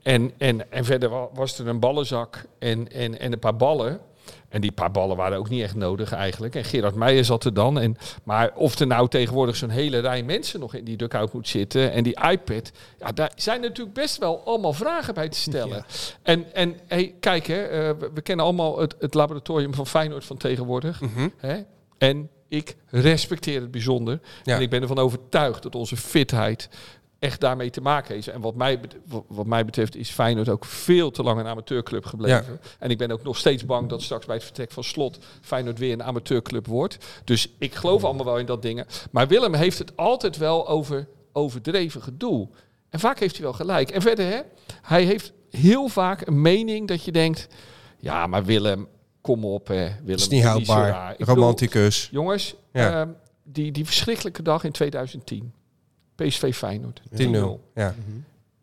En, 0.02 0.32
en, 0.38 0.72
en 0.72 0.84
verder 0.84 1.08
wa- 1.08 1.28
was 1.34 1.58
er 1.58 1.68
een 1.68 1.80
ballenzak 1.80 2.44
en, 2.58 2.92
en, 2.92 3.20
en 3.20 3.32
een 3.32 3.38
paar 3.38 3.56
ballen. 3.56 4.00
En 4.48 4.60
die 4.60 4.72
paar 4.72 4.90
ballen 4.90 5.16
waren 5.16 5.38
ook 5.38 5.48
niet 5.48 5.62
echt 5.62 5.74
nodig 5.74 6.12
eigenlijk. 6.12 6.54
En 6.54 6.64
Gerard 6.64 6.94
Meijer 6.94 7.24
zat 7.24 7.44
er 7.44 7.54
dan. 7.54 7.78
En, 7.78 7.96
maar 8.24 8.50
of 8.54 8.78
er 8.78 8.86
nou 8.86 9.08
tegenwoordig 9.08 9.56
zo'n 9.56 9.70
hele 9.70 9.98
rij 9.98 10.22
mensen 10.22 10.60
nog 10.60 10.74
in 10.74 10.84
die 10.84 10.96
dugout 10.96 11.32
moet 11.32 11.48
zitten. 11.48 11.92
En 11.92 12.02
die 12.02 12.18
iPad. 12.30 12.70
Ja, 12.98 13.12
daar 13.12 13.32
zijn 13.34 13.60
natuurlijk 13.60 13.94
best 13.94 14.18
wel 14.18 14.42
allemaal 14.44 14.72
vragen 14.72 15.14
bij 15.14 15.28
te 15.28 15.38
stellen. 15.38 15.84
En, 16.22 16.54
en 16.54 16.76
hey, 16.86 17.14
kijk, 17.20 17.46
hè, 17.46 17.62
eh, 17.62 17.98
we, 17.98 18.10
we 18.14 18.22
kennen 18.22 18.44
allemaal 18.44 18.78
het, 18.78 18.94
het 18.98 19.14
laboratorium 19.14 19.74
van 19.74 19.86
Feyenoord 19.86 20.24
van 20.24 20.36
tegenwoordig. 20.36 21.00
Hè? 21.36 21.62
En 21.98 22.30
ik 22.48 22.76
respecteer 22.86 23.60
het 23.60 23.70
bijzonder. 23.70 24.20
Ja. 24.42 24.56
En 24.56 24.62
ik 24.62 24.70
ben 24.70 24.82
ervan 24.82 24.98
overtuigd 24.98 25.62
dat 25.62 25.74
onze 25.74 25.96
fitheid 25.96 26.68
echt 27.20 27.40
daarmee 27.40 27.70
te 27.70 27.80
maken 27.80 28.14
heeft. 28.14 28.28
En 28.28 28.40
wat 28.40 28.54
mij, 28.54 28.80
wat- 29.26 29.46
mij 29.46 29.64
betreft 29.64 29.96
is 29.96 30.10
Feyenoord 30.10 30.48
ook 30.48 30.64
veel 30.64 31.10
te 31.10 31.22
lang 31.22 31.40
een 31.40 31.46
amateurclub 31.46 32.04
gebleven. 32.04 32.60
En 32.78 32.90
ik 32.90 32.98
ben 32.98 33.10
ook 33.10 33.22
nog 33.22 33.36
steeds 33.36 33.64
bang 33.64 33.88
dat 33.88 34.02
straks 34.02 34.26
bij 34.26 34.34
het 34.34 34.44
vertrek 34.44 34.70
van 34.70 34.84
Slot 34.84 35.18
Feyenoord 35.40 35.78
weer 35.78 35.92
een 35.92 36.02
amateurclub 36.02 36.66
wordt. 36.66 36.96
Dus 37.24 37.48
ik 37.58 37.74
geloof 37.74 38.04
allemaal 38.04 38.24
wel 38.24 38.38
in 38.38 38.46
dat 38.46 38.62
dingen. 38.62 38.86
Maar 39.10 39.28
Willem 39.28 39.54
heeft 39.54 39.78
het 39.78 39.96
altijd 39.96 40.36
wel 40.36 40.68
over 40.68 41.08
overdreven 41.32 42.02
gedoe. 42.02 42.48
En 42.88 43.00
vaak 43.00 43.18
heeft 43.18 43.34
hij 43.34 43.44
wel 43.44 43.52
gelijk. 43.52 43.90
En 43.90 44.02
verder, 44.02 44.26
hè, 44.26 44.40
hij 44.82 45.04
heeft 45.04 45.32
heel 45.50 45.88
vaak 45.88 46.26
een 46.26 46.40
mening 46.42 46.88
dat 46.88 47.04
je 47.04 47.12
denkt... 47.12 47.48
Ja, 47.98 48.26
maar 48.26 48.44
Willem, 48.44 48.88
kom 49.20 49.44
op 49.44 49.66
hè. 49.68 49.88
Willem, 50.02 50.14
is 50.20 50.28
niet 50.28 50.42
houdbaar. 50.44 51.14
Romanticus. 51.18 52.08
Jongens, 52.12 52.54
Ja. 52.72 53.00
ehm, 53.00 53.08
die, 53.44 53.72
die 53.72 53.84
verschrikkelijke 53.84 54.42
dag 54.42 54.64
in 54.64 54.72
2010. 54.72 55.52
PSV 56.26 56.54
Feyenoord. 56.54 57.00
10-0. 57.14 57.60
Ja. 57.74 57.94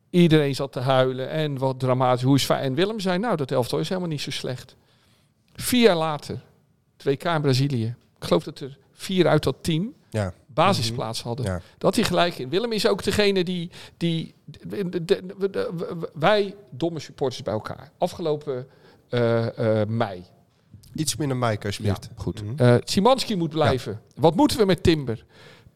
Iedereen 0.09 0.55
zat 0.55 0.71
te 0.71 0.79
huilen 0.79 1.29
en 1.29 1.57
wat 1.57 1.79
dramatisch. 1.79 2.23
Hoe 2.23 2.35
is 2.35 2.43
Fey- 2.45 2.59
En 2.61 2.73
Willem 2.73 2.99
zei, 2.99 3.17
nou, 3.17 3.35
dat 3.35 3.51
elftal 3.51 3.79
is 3.79 3.89
helemaal 3.89 4.09
niet 4.09 4.21
zo 4.21 4.31
slecht. 4.31 4.75
Vier 5.55 5.81
jaar 5.81 5.95
later, 5.95 6.39
2K 6.97 7.23
in 7.35 7.41
Brazilië. 7.41 7.85
Ik 8.19 8.23
geloof 8.25 8.43
dat 8.43 8.59
er 8.59 8.77
vier 8.91 9.27
uit 9.27 9.43
dat 9.43 9.55
team 9.61 9.93
Ja. 10.09 10.33
basisplaats 10.47 11.21
hadden. 11.21 11.45
Ja. 11.45 11.61
Dat 11.77 11.95
hij 11.95 12.03
gelijk 12.03 12.37
in. 12.37 12.49
Willem 12.49 12.71
is 12.71 12.87
ook 12.87 13.03
degene 13.03 13.43
die... 13.43 13.69
die 13.97 14.33
de- 14.45 14.89
de- 14.89 15.05
de- 15.05 15.25
de- 15.39 15.49
de- 15.49 16.09
wij, 16.13 16.55
domme 16.69 16.99
supporters 16.99 17.43
bij 17.43 17.53
elkaar. 17.53 17.91
Afgelopen 17.97 18.67
eh, 19.09 19.81
eh, 19.81 19.87
mei. 19.87 20.23
Iets 20.93 21.15
minder 21.15 21.37
Ja, 21.37 21.57
alsjeblieft. 21.65 22.09
goed. 22.15 22.43
Mhm. 22.43 22.53
Eh 22.63 22.75
Simanski 22.83 23.35
moet 23.35 23.49
blijven. 23.49 24.01
Wat 24.15 24.35
moeten 24.35 24.57
we 24.57 24.65
met 24.65 24.83
Timber? 24.83 25.25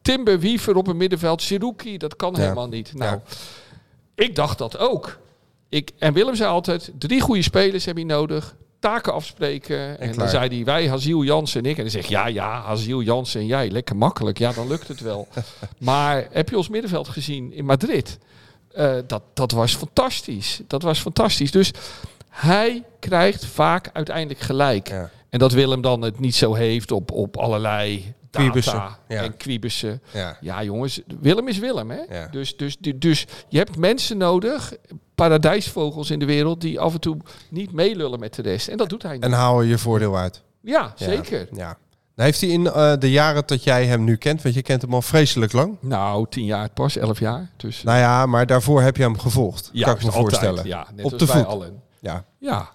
Timber, 0.02 0.38
Wiever 0.38 0.76
op 0.76 0.86
het 0.86 0.96
middenveld, 0.96 1.42
Siruki, 1.42 1.96
dat 1.98 2.16
kan 2.16 2.32
Ja. 2.34 2.40
helemaal 2.40 2.68
niet. 2.68 2.94
Nou, 2.94 3.10
Ja. 3.10 3.22
ik 4.14 4.34
dacht 4.34 4.58
dat 4.58 4.78
ook. 4.78 5.18
Ik, 5.68 5.90
en 5.98 6.12
Willem 6.12 6.34
zei 6.34 6.50
altijd, 6.50 6.90
drie 6.98 7.20
goede 7.20 7.42
spelers 7.42 7.84
heb 7.84 7.98
je 7.98 8.04
nodig. 8.04 8.54
Taken 8.78 9.12
afspreken. 9.12 9.98
En, 10.00 10.12
dan 10.12 10.28
zei 10.28 10.48
hij, 10.56 10.64
wij, 10.64 10.88
Haziel, 10.88 11.22
Jansen 11.22 11.64
en 11.64 11.70
ik. 11.70 11.76
En 11.76 11.82
dan 11.82 11.90
zeg 11.90 12.02
ik, 12.04 12.08
ja, 12.08 12.26
ja, 12.26 12.60
Haziel, 12.62 13.00
Jansen 13.02 13.40
en 13.40 13.46
jij. 13.46 13.70
Lekker 13.70 13.96
makkelijk. 13.96 14.38
Ja, 14.38 14.52
dan 14.52 14.68
lukt 14.68 14.88
het 14.88 15.00
wel. 15.00 15.28
maar 15.78 16.26
heb 16.30 16.48
je 16.48 16.56
ons 16.56 16.68
middenveld 16.68 17.08
gezien 17.08 17.52
in 17.52 17.64
Madrid? 17.64 18.18
Eh, 18.72 18.94
dat, 19.06 19.22
dat 19.34 19.52
was 19.52 19.74
fantastisch. 19.76 20.60
Dat 20.66 20.82
was 20.82 20.98
fantastisch. 21.00 21.50
Dus 21.50 21.70
hij 22.28 22.82
krijgt 22.98 23.44
vaak 23.44 23.90
uiteindelijk 23.92 24.40
gelijk. 24.40 24.88
Ja. 24.88 25.10
En 25.32 25.38
dat 25.38 25.52
Willem 25.52 25.80
dan 25.80 26.02
het 26.02 26.20
niet 26.20 26.34
zo 26.34 26.54
heeft 26.54 26.90
op, 26.90 27.10
op 27.10 27.36
allerlei 27.36 28.14
data 28.30 28.98
ja. 29.08 29.22
en 29.22 29.36
kwiebussen. 29.36 30.02
Ja. 30.12 30.36
Ja, 30.40 30.62
jongens, 30.62 31.00
Willem 31.20 31.48
is 31.48 31.58
Willem, 31.58 31.90
hè? 31.90 32.00
Ja. 32.10 32.28
Dus, 32.30 32.56
dus, 32.56 32.76
dus, 32.78 32.92
dus 32.96 33.26
je 33.48 33.58
hebt 33.58 33.76
mensen 33.76 34.16
nodig, 34.16 34.72
paradijsvogels 35.14 36.10
in 36.10 36.18
de 36.18 36.24
wereld, 36.24 36.60
die 36.60 36.80
af 36.80 36.92
en 36.94 37.00
toe 37.00 37.16
niet 37.50 37.72
meelullen 37.72 38.20
met 38.20 38.34
de 38.34 38.42
rest. 38.42 38.68
En 38.68 38.76
dat 38.76 38.88
doet 38.88 39.02
hij 39.02 39.12
niet. 39.12 39.22
En 39.22 39.32
haal 39.32 39.58
er 39.58 39.64
je 39.66 39.78
voordeel 39.78 40.16
uit. 40.16 40.42
ja, 40.60 40.92
zeker. 40.96 41.48
Ja. 41.52 41.76
Nou, 42.14 42.28
heeft 42.28 42.40
hij 42.40 42.50
in 42.50 42.66
eh, 42.66 42.92
de 42.98 43.10
jaren 43.10 43.42
dat 43.46 43.64
jij 43.64 43.86
hem 43.86 44.04
nu 44.04 44.16
kent, 44.16 44.42
want 44.42 44.54
je 44.54 44.62
kent 44.62 44.82
hem 44.82 44.94
al 44.94 45.02
vreselijk 45.02 45.52
lang. 45.52 45.76
Nou, 45.80 46.26
tien 46.28 46.44
jaar 46.44 46.68
pas, 46.70 46.96
elf 46.96 47.18
jaar. 47.18 47.50
Dus 47.56 47.82
Nou 47.82 47.98
ja, 47.98 48.26
maar 48.26 48.46
daarvoor 48.46 48.82
heb 48.82 48.96
je 48.96 49.02
hem 49.02 49.18
gevolgd. 49.18 49.70
ja, 49.72 49.84
kan 49.84 49.94
ik 49.94 50.00
me 50.00 50.06
altijd, 50.06 50.22
voorstellen. 50.24 50.66
Ja, 50.66 50.86
net 50.94 51.04
Op 51.04 51.12
als 51.12 51.20
de 51.20 51.26
voet. 51.26 51.46
allen. 51.46 51.82
Ja. 52.00 52.24
Ja. 52.38 52.70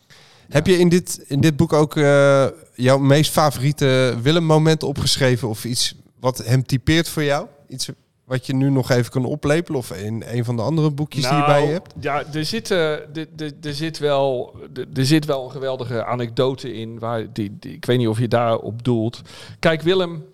Heb 0.50 0.68
je 0.68 0.78
in 0.78 0.90
dit, 0.90 1.24
in 1.28 1.42
dit 1.42 1.56
boek 1.56 1.74
ook 1.74 1.96
eh, 1.96 2.46
jouw 2.76 2.98
meest 2.98 3.32
favoriete 3.32 4.16
Willem-moment 4.22 4.84
opgeschreven? 4.84 5.48
Of 5.50 5.66
iets 5.66 5.96
wat 6.20 6.38
hem 6.38 6.64
typeert 6.66 7.10
voor 7.10 7.24
jou? 7.24 7.48
Iets 7.68 7.90
wat 8.24 8.46
je 8.46 8.54
nu 8.56 8.70
nog 8.70 8.90
even 8.90 9.12
kan 9.12 9.26
oplepelen? 9.26 9.80
Of 9.80 9.92
in 9.92 10.24
een 10.28 10.46
van 10.46 10.56
de 10.56 10.62
andere 10.62 10.92
boekjes 10.92 11.24
die 11.28 11.38
je 11.38 11.46
bij 11.46 11.66
je 11.66 11.72
hebt? 11.72 11.96
Nou, 11.96 12.02
Ja, 12.26 12.34
er 12.34 12.46
zit, 12.46 12.72
eh, 12.72 12.92
er, 12.92 13.28
er, 13.38 13.52
er, 13.62 13.74
zit 13.74 13.98
wel, 14.00 14.56
er, 14.74 14.86
er 14.94 15.06
zit 15.06 15.26
wel 15.26 15.44
een 15.46 15.52
geweldige 15.52 16.06
anekdote 16.06 16.74
in. 16.74 17.00
Waar 17.00 17.34
die, 17.34 17.58
die- 17.60 17.74
ik 17.74 17.86
weet 17.86 17.98
niet 17.98 18.08
of 18.08 18.20
je 18.20 18.28
daarop 18.28 18.84
doelt. 18.84 19.22
Kijk, 19.60 19.82
Willem, 19.82 20.26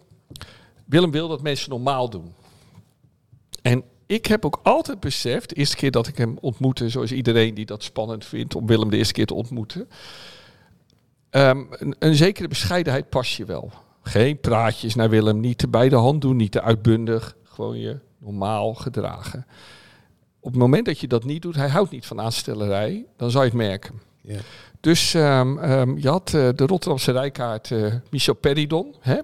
Willem 0.85 1.11
wil 1.11 1.27
dat 1.27 1.41
mensen 1.41 1.69
normaal 1.69 2.09
doen. 2.09 2.33
En 3.61 3.83
ik 4.13 4.25
heb 4.25 4.45
ook 4.45 4.59
altijd 4.63 4.99
beseft, 4.99 5.49
de 5.49 5.55
eerste 5.55 5.75
keer 5.75 5.91
dat 5.91 6.07
ik 6.07 6.17
hem 6.17 6.37
ontmoette, 6.41 6.89
zoals 6.89 7.11
iedereen 7.11 7.53
die 7.53 7.65
dat 7.65 7.83
spannend 7.83 8.25
vindt 8.25 8.55
om 8.55 8.67
Willem 8.67 8.89
de 8.89 8.97
eerste 8.97 9.13
keer 9.13 9.25
te 9.25 9.33
ontmoeten. 9.33 9.89
ehm, 11.29 11.63
een, 11.69 11.95
een 11.99 12.15
zekere 12.15 12.47
bescheidenheid 12.47 13.09
pas 13.09 13.37
je 13.37 13.45
wel. 13.45 13.71
Geen 14.01 14.39
praatjes 14.39 14.95
naar 14.95 15.09
Willem, 15.09 15.39
niet 15.39 15.57
te 15.57 15.67
bij 15.67 15.89
de 15.89 15.95
hand 15.95 16.21
doen, 16.21 16.35
niet 16.35 16.51
te 16.51 16.61
uitbundig. 16.61 17.35
Gewoon 17.43 17.79
je 17.79 17.99
normaal 18.17 18.73
gedragen. 18.73 19.45
Op 20.39 20.51
het 20.51 20.59
moment 20.59 20.85
dat 20.85 20.99
je 20.99 21.07
dat 21.07 21.23
niet 21.23 21.41
doet, 21.41 21.55
hij 21.55 21.69
houdt 21.69 21.91
niet 21.91 22.05
van 22.05 22.21
aanstellerij, 22.21 23.05
dan 23.17 23.31
zou 23.31 23.43
je 23.43 23.49
het 23.49 23.59
merken. 23.59 24.01
Ja. 24.21 24.39
Dus 24.79 25.13
ehm, 25.13 25.57
ehm, 25.57 25.97
je 25.97 26.09
had 26.09 26.33
eh, 26.33 26.49
de 26.55 26.65
Rotterdamse 26.65 27.11
rijkaart 27.11 27.71
eh, 27.71 27.93
Michel 28.09 28.33
Peridon. 28.33 28.95
Hè? 28.99 29.19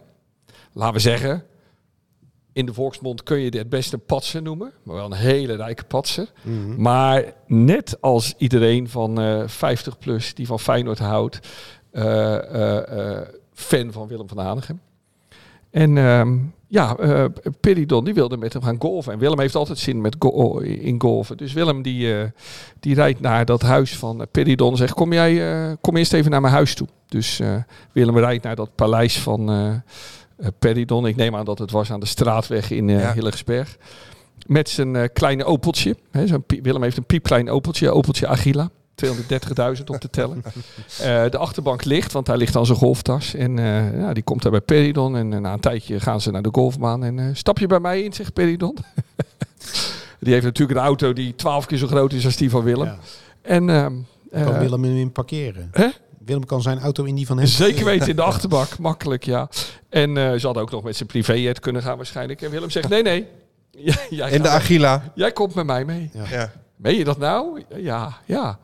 Laten 0.73 0.93
we 0.93 0.99
zeggen, 0.99 1.45
in 2.59 2.65
de 2.65 2.73
volksmond 2.73 3.23
kun 3.23 3.39
je 3.39 3.51
dit 3.51 3.69
best 3.69 3.93
een 3.93 4.05
patser 4.05 4.41
noemen. 4.41 4.71
Maar 4.83 4.95
wel 4.95 5.05
een 5.05 5.13
hele 5.13 5.55
rijke 5.55 5.83
patser. 5.83 6.31
Mhm. 6.41 6.81
Maar 6.81 7.33
net 7.47 7.97
als 8.01 8.33
iedereen 8.37 8.89
van 8.89 9.19
eh 9.21 9.43
50 9.45 9.97
plus 9.97 10.33
die 10.33 10.47
van 10.47 10.59
Feyenoord 10.59 10.99
houdt, 10.99 11.39
eh, 11.91 12.35
eh, 12.35 13.17
eh, 13.17 13.27
fan 13.53 13.91
van 13.91 14.07
Willem 14.07 14.27
van 14.27 14.37
Hanegem. 14.37 14.81
En 15.71 15.97
ehm, 15.97 16.37
ja, 16.67 16.95
eh 16.97 17.25
Peridon 17.59 18.05
die 18.05 18.13
wilde 18.13 18.37
met 18.37 18.53
hem 18.53 18.61
gaan 18.63 18.81
golven. 18.81 19.13
En 19.13 19.19
Willem 19.19 19.39
heeft 19.39 19.55
altijd 19.55 19.77
zin 19.77 20.01
met 20.01 20.15
go 20.19 20.57
in 20.59 21.01
golven. 21.01 21.37
Dus 21.37 21.53
Willem 21.53 21.81
die, 21.81 22.19
eh, 22.19 22.29
die 22.79 22.95
rijdt 22.95 23.19
naar 23.19 23.45
dat 23.45 23.61
huis 23.61 23.97
van 23.97 24.21
eh, 24.21 24.27
Peridon 24.31 24.71
en 24.71 24.77
zegt, 24.77 24.93
kom 24.93 25.13
jij, 25.13 25.67
eh, 25.69 25.73
kom 25.81 25.97
eerst 25.97 26.13
even 26.13 26.31
naar 26.31 26.41
mijn 26.41 26.53
huis 26.53 26.73
toe. 26.75 26.87
Dus 27.07 27.39
eh, 27.39 27.55
Willem 27.91 28.17
rijdt 28.17 28.43
naar 28.43 28.55
dat 28.55 28.75
paleis 28.75 29.19
van 29.19 29.49
eh 29.49 29.67
eh, 29.69 29.75
Peridon. 30.59 31.07
Ik 31.07 31.15
neem 31.15 31.35
aan 31.35 31.45
dat 31.45 31.59
het 31.59 31.71
was 31.71 31.91
aan 31.91 31.99
de 31.99 32.05
straatweg 32.05 32.71
in 32.71 32.89
eh 32.89 32.99
Ja. 33.01 33.13
Hillegersberg. 33.13 33.77
Met 34.47 34.69
zijn 34.69 34.95
eh, 34.95 35.07
kleine 35.13 35.43
opeltje. 35.45 35.95
Hè, 36.11 36.27
zo'n 36.27 36.43
pie- 36.43 36.61
Willem 36.61 36.83
heeft 36.83 36.97
een 36.97 37.05
piepklein 37.05 37.49
opeltje, 37.49 37.91
opeltje 37.91 38.27
Agila. 38.27 38.69
230.000 39.05 39.83
op 39.85 39.95
te 39.99 40.09
tellen. 40.09 40.43
Eh, 41.01 41.29
de 41.29 41.37
achterbank 41.37 41.83
ligt, 41.85 42.11
want 42.11 42.25
daar 42.25 42.37
ligt 42.37 42.53
dan 42.53 42.65
zijn 42.65 42.77
golftas. 42.77 43.33
En 43.33 43.59
eh, 43.59 43.99
ja, 43.99 44.13
die 44.13 44.23
komt 44.23 44.41
daar 44.41 44.51
bij 44.51 44.61
Peridon. 44.61 45.15
En 45.17 45.33
eh, 45.33 45.39
na 45.39 45.53
een 45.53 45.59
tijdje 45.59 45.99
gaan 45.99 46.21
ze 46.21 46.31
naar 46.31 46.41
de 46.41 46.49
golfbaan. 46.51 47.03
En 47.03 47.19
eh, 47.19 47.25
stap 47.33 47.59
je 47.59 47.67
bij 47.67 47.79
mij 47.79 48.01
in, 48.03 48.13
zegt 48.13 48.33
Peridon. 48.33 48.77
die 50.19 50.33
heeft 50.33 50.45
natuurlijk 50.45 50.79
een 50.79 50.85
auto 50.85 51.13
die 51.13 51.35
twaalf 51.35 51.65
keer 51.65 51.77
zo 51.77 51.87
groot 51.87 52.13
is 52.13 52.25
als 52.25 52.35
die 52.35 52.49
van 52.49 52.63
Willem. 52.63 52.85
Ja. 52.85 52.97
En 53.41 53.69
ehm, 53.69 53.93
Kan 54.31 54.53
eh, 54.53 54.59
Willem 54.59 54.83
hem 54.83 54.95
in 54.97 55.11
parkeren? 55.11 55.69
Hè? 55.71 55.87
Willem 56.29 56.45
kan 56.45 56.61
zijn 56.61 56.79
auto 56.79 57.03
in 57.03 57.15
die 57.15 57.25
van 57.25 57.37
hem 57.37 57.47
Zeker 57.47 57.85
weten 57.85 58.07
in 58.07 58.15
de 58.15 58.21
achterbak, 58.31 58.77
makkelijk 58.77 59.23
ja. 59.23 59.49
En 59.89 60.17
eh, 60.17 60.33
ze 60.33 60.45
hadden 60.45 60.63
ook 60.63 60.71
nog 60.71 60.83
met 60.83 60.95
zijn 60.95 61.09
privéjet 61.09 61.59
kunnen 61.59 61.81
gaan 61.81 61.97
waarschijnlijk. 61.97 62.41
En 62.41 62.51
Willem 62.51 62.69
zegt 62.69 62.89
nee, 62.89 63.01
nee. 63.01 63.27
Jij, 63.71 63.95
jij, 64.09 64.31
In 64.31 64.41
de 64.41 64.49
Agila. 64.49 65.11
jij 65.15 65.31
komt 65.31 65.55
met 65.55 65.65
mij 65.65 65.85
mee. 65.85 66.09
Ja. 66.29 66.51
Meen 66.75 66.95
je 66.95 67.03
dat 67.03 67.17
nou? 67.17 67.63
Ja, 67.75 68.17
ja. 68.25 68.59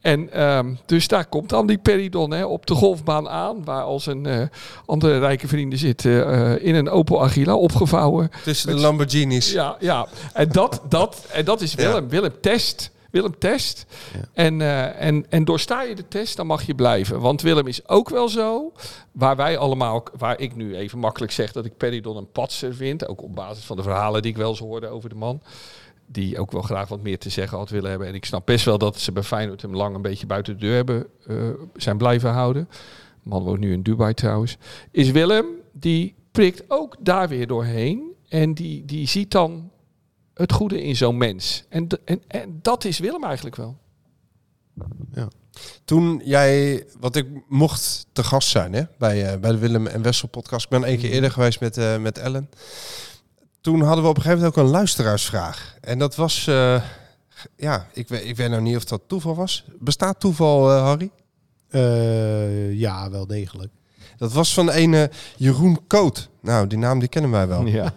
En 0.00 0.32
ehm, 0.32 0.74
dus 0.86 1.08
daar 1.08 1.26
komt 1.26 1.48
dan 1.48 1.66
die 1.66 1.78
Peridon 1.78 2.30
hè, 2.30 2.44
op 2.44 2.66
de 2.66 2.74
golfbaan 2.74 3.28
aan, 3.28 3.64
waar 3.64 3.82
als 3.82 4.06
een 4.06 4.26
eh, 4.26 4.42
andere 4.86 5.18
rijke 5.18 5.48
vrienden 5.48 5.78
zitten 5.78 6.26
eh, 6.32 6.66
in 6.66 6.74
een 6.74 6.90
Opel 6.90 7.22
Agila 7.22 7.54
opgevouwen. 7.54 8.30
Tussen 8.44 8.76
de 8.76 8.80
Lamborghinis. 8.80 9.52
Ja, 9.52 9.76
ja. 9.80 10.06
En 10.32 10.48
dat, 10.48 10.82
dat, 10.88 11.26
en 11.32 11.44
dat 11.44 11.60
is 11.60 11.74
Willem. 11.74 12.08
Willem 12.08 12.40
test. 12.40 12.90
Willem 13.10 13.38
test. 13.38 13.86
Ja. 14.12 14.20
En, 14.32 14.60
eh, 14.60 15.06
en, 15.06 15.30
en 15.30 15.44
doorsta 15.44 15.82
je 15.82 15.94
de 15.94 16.08
test, 16.08 16.36
dan 16.36 16.46
mag 16.46 16.62
je 16.62 16.74
blijven. 16.74 17.20
Want 17.20 17.42
Willem 17.42 17.66
is 17.66 17.88
ook 17.88 18.08
wel 18.08 18.28
zo, 18.28 18.72
waar 19.12 19.36
wij 19.36 19.58
allemaal, 19.58 20.04
waar 20.18 20.40
ik 20.40 20.56
nu 20.56 20.76
even 20.76 20.98
makkelijk 20.98 21.32
zeg 21.32 21.52
dat 21.52 21.64
ik 21.64 21.76
Peridon 21.76 22.16
een 22.16 22.30
patser 22.30 22.74
vind, 22.74 23.08
ook 23.08 23.22
op 23.22 23.34
basis 23.34 23.64
van 23.64 23.76
de 23.76 23.82
verhalen 23.82 24.22
die 24.22 24.30
ik 24.30 24.36
wel 24.36 24.48
eens 24.48 24.58
hoorde 24.58 24.88
over 24.88 25.08
de 25.08 25.14
man, 25.14 25.42
die 26.06 26.38
ook 26.38 26.52
wel 26.52 26.62
graag 26.62 26.88
wat 26.88 27.02
meer 27.02 27.18
te 27.18 27.30
zeggen 27.30 27.58
had 27.58 27.70
willen 27.70 27.90
hebben. 27.90 28.08
En 28.08 28.14
ik 28.14 28.24
snap 28.24 28.46
best 28.46 28.64
wel 28.64 28.78
dat 28.78 28.98
ze 28.98 29.12
bij 29.12 29.22
Feyenoord 29.22 29.62
hem 29.62 29.74
lang 29.74 29.94
een 29.94 30.02
beetje 30.02 30.26
buiten 30.26 30.52
de 30.52 30.60
deur 30.60 30.74
hebben, 30.74 31.06
eh, 31.26 31.36
zijn 31.74 31.96
blijven 31.96 32.30
houden. 32.30 32.68
De 33.22 33.28
man 33.28 33.42
woont 33.42 33.60
nu 33.60 33.72
in 33.72 33.82
Dubai 33.82 34.14
trouwens. 34.14 34.56
Is 34.90 35.10
Willem, 35.10 35.46
die 35.72 36.14
prikt 36.30 36.64
ook 36.68 36.96
daar 37.00 37.28
weer 37.28 37.46
doorheen. 37.46 38.08
En 38.28 38.54
die, 38.54 38.84
die 38.84 39.08
ziet 39.08 39.30
dan 39.30 39.70
het 40.40 40.52
goede 40.52 40.82
in 40.82 40.96
zo'n 40.96 41.16
mens. 41.16 41.64
En, 41.68 41.86
en, 42.04 42.22
en 42.28 42.58
dat 42.62 42.84
is 42.84 42.98
Willem 42.98 43.24
eigenlijk 43.24 43.56
wel. 43.56 43.78
Toen 45.84 46.20
jij, 46.24 46.84
wat 47.00 47.16
ik 47.16 47.26
mocht 47.48 48.06
te 48.12 48.24
gast 48.24 48.48
zijn 48.48 48.72
hè, 48.72 48.82
bij, 48.98 49.32
eh, 49.32 49.40
bij 49.40 49.50
de 49.50 49.58
Willem 49.58 49.86
en 49.86 50.02
Wessel 50.02 50.28
podcast. 50.28 50.64
Ik 50.64 50.70
ben 50.70 50.84
één 50.84 50.98
keer 50.98 51.10
eerder 51.10 51.30
geweest 51.30 51.60
met, 51.60 51.76
eh, 51.76 51.98
met 51.98 52.18
Ellen. 52.18 52.50
Toen 53.60 53.80
hadden 53.80 54.04
we 54.04 54.10
op 54.10 54.16
een 54.16 54.22
gegeven 54.22 54.42
moment 54.42 54.58
ook 54.58 54.64
een 54.64 54.70
luisteraarsvraag. 54.70 55.76
En 55.80 55.98
dat 55.98 56.14
was, 56.16 56.46
eh, 56.46 56.82
ja, 57.56 57.86
ik 57.92 58.08
weet, 58.08 58.24
ik 58.24 58.36
weet 58.36 58.50
nou 58.50 58.62
niet 58.62 58.76
of 58.76 58.84
dat 58.84 59.02
toeval 59.06 59.34
was. 59.34 59.64
Bestaat 59.78 60.20
toeval, 60.20 60.70
eh, 60.70 60.82
Harry? 60.82 61.10
Eh, 61.68 62.72
ja, 62.72 63.10
wel 63.10 63.26
degelijk. 63.26 63.72
Dat 64.16 64.32
was 64.32 64.54
van 64.54 64.72
een 64.72 64.94
eh, 64.94 65.04
Jeroen 65.36 65.86
Koot. 65.86 66.30
Nou, 66.40 66.66
die 66.66 66.78
naam 66.78 66.98
die 66.98 67.08
kennen 67.08 67.30
wij 67.30 67.48
wel. 67.48 67.66
Ja. 67.66 67.92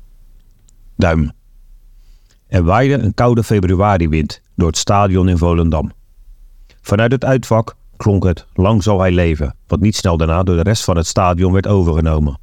Duim. 0.96 1.32
Er 2.50 2.62
waaide 2.62 2.94
een 2.94 3.14
koude 3.14 3.42
februariwind 3.42 4.40
door 4.54 4.66
het 4.66 4.76
stadion 4.76 5.28
in 5.28 5.38
Volendam. 5.38 5.92
Vanuit 6.80 7.12
het 7.12 7.24
uitvak 7.24 7.76
klonk 7.96 8.24
het 8.24 8.46
Lang 8.54 8.82
zal 8.82 9.00
hij 9.00 9.10
leven, 9.10 9.54
wat 9.66 9.80
niet 9.80 9.96
snel 9.96 10.16
daarna 10.16 10.42
door 10.42 10.56
de 10.56 10.62
rest 10.62 10.84
van 10.84 10.96
het 10.96 11.06
stadion 11.06 11.52
werd 11.52 11.66
overgenomen. 11.66 12.38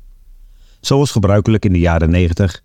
Zoals 0.79 1.11
gebruikelijk 1.11 1.65
in 1.65 1.73
de 1.73 1.79
jaren 1.79 2.09
90 2.09 2.61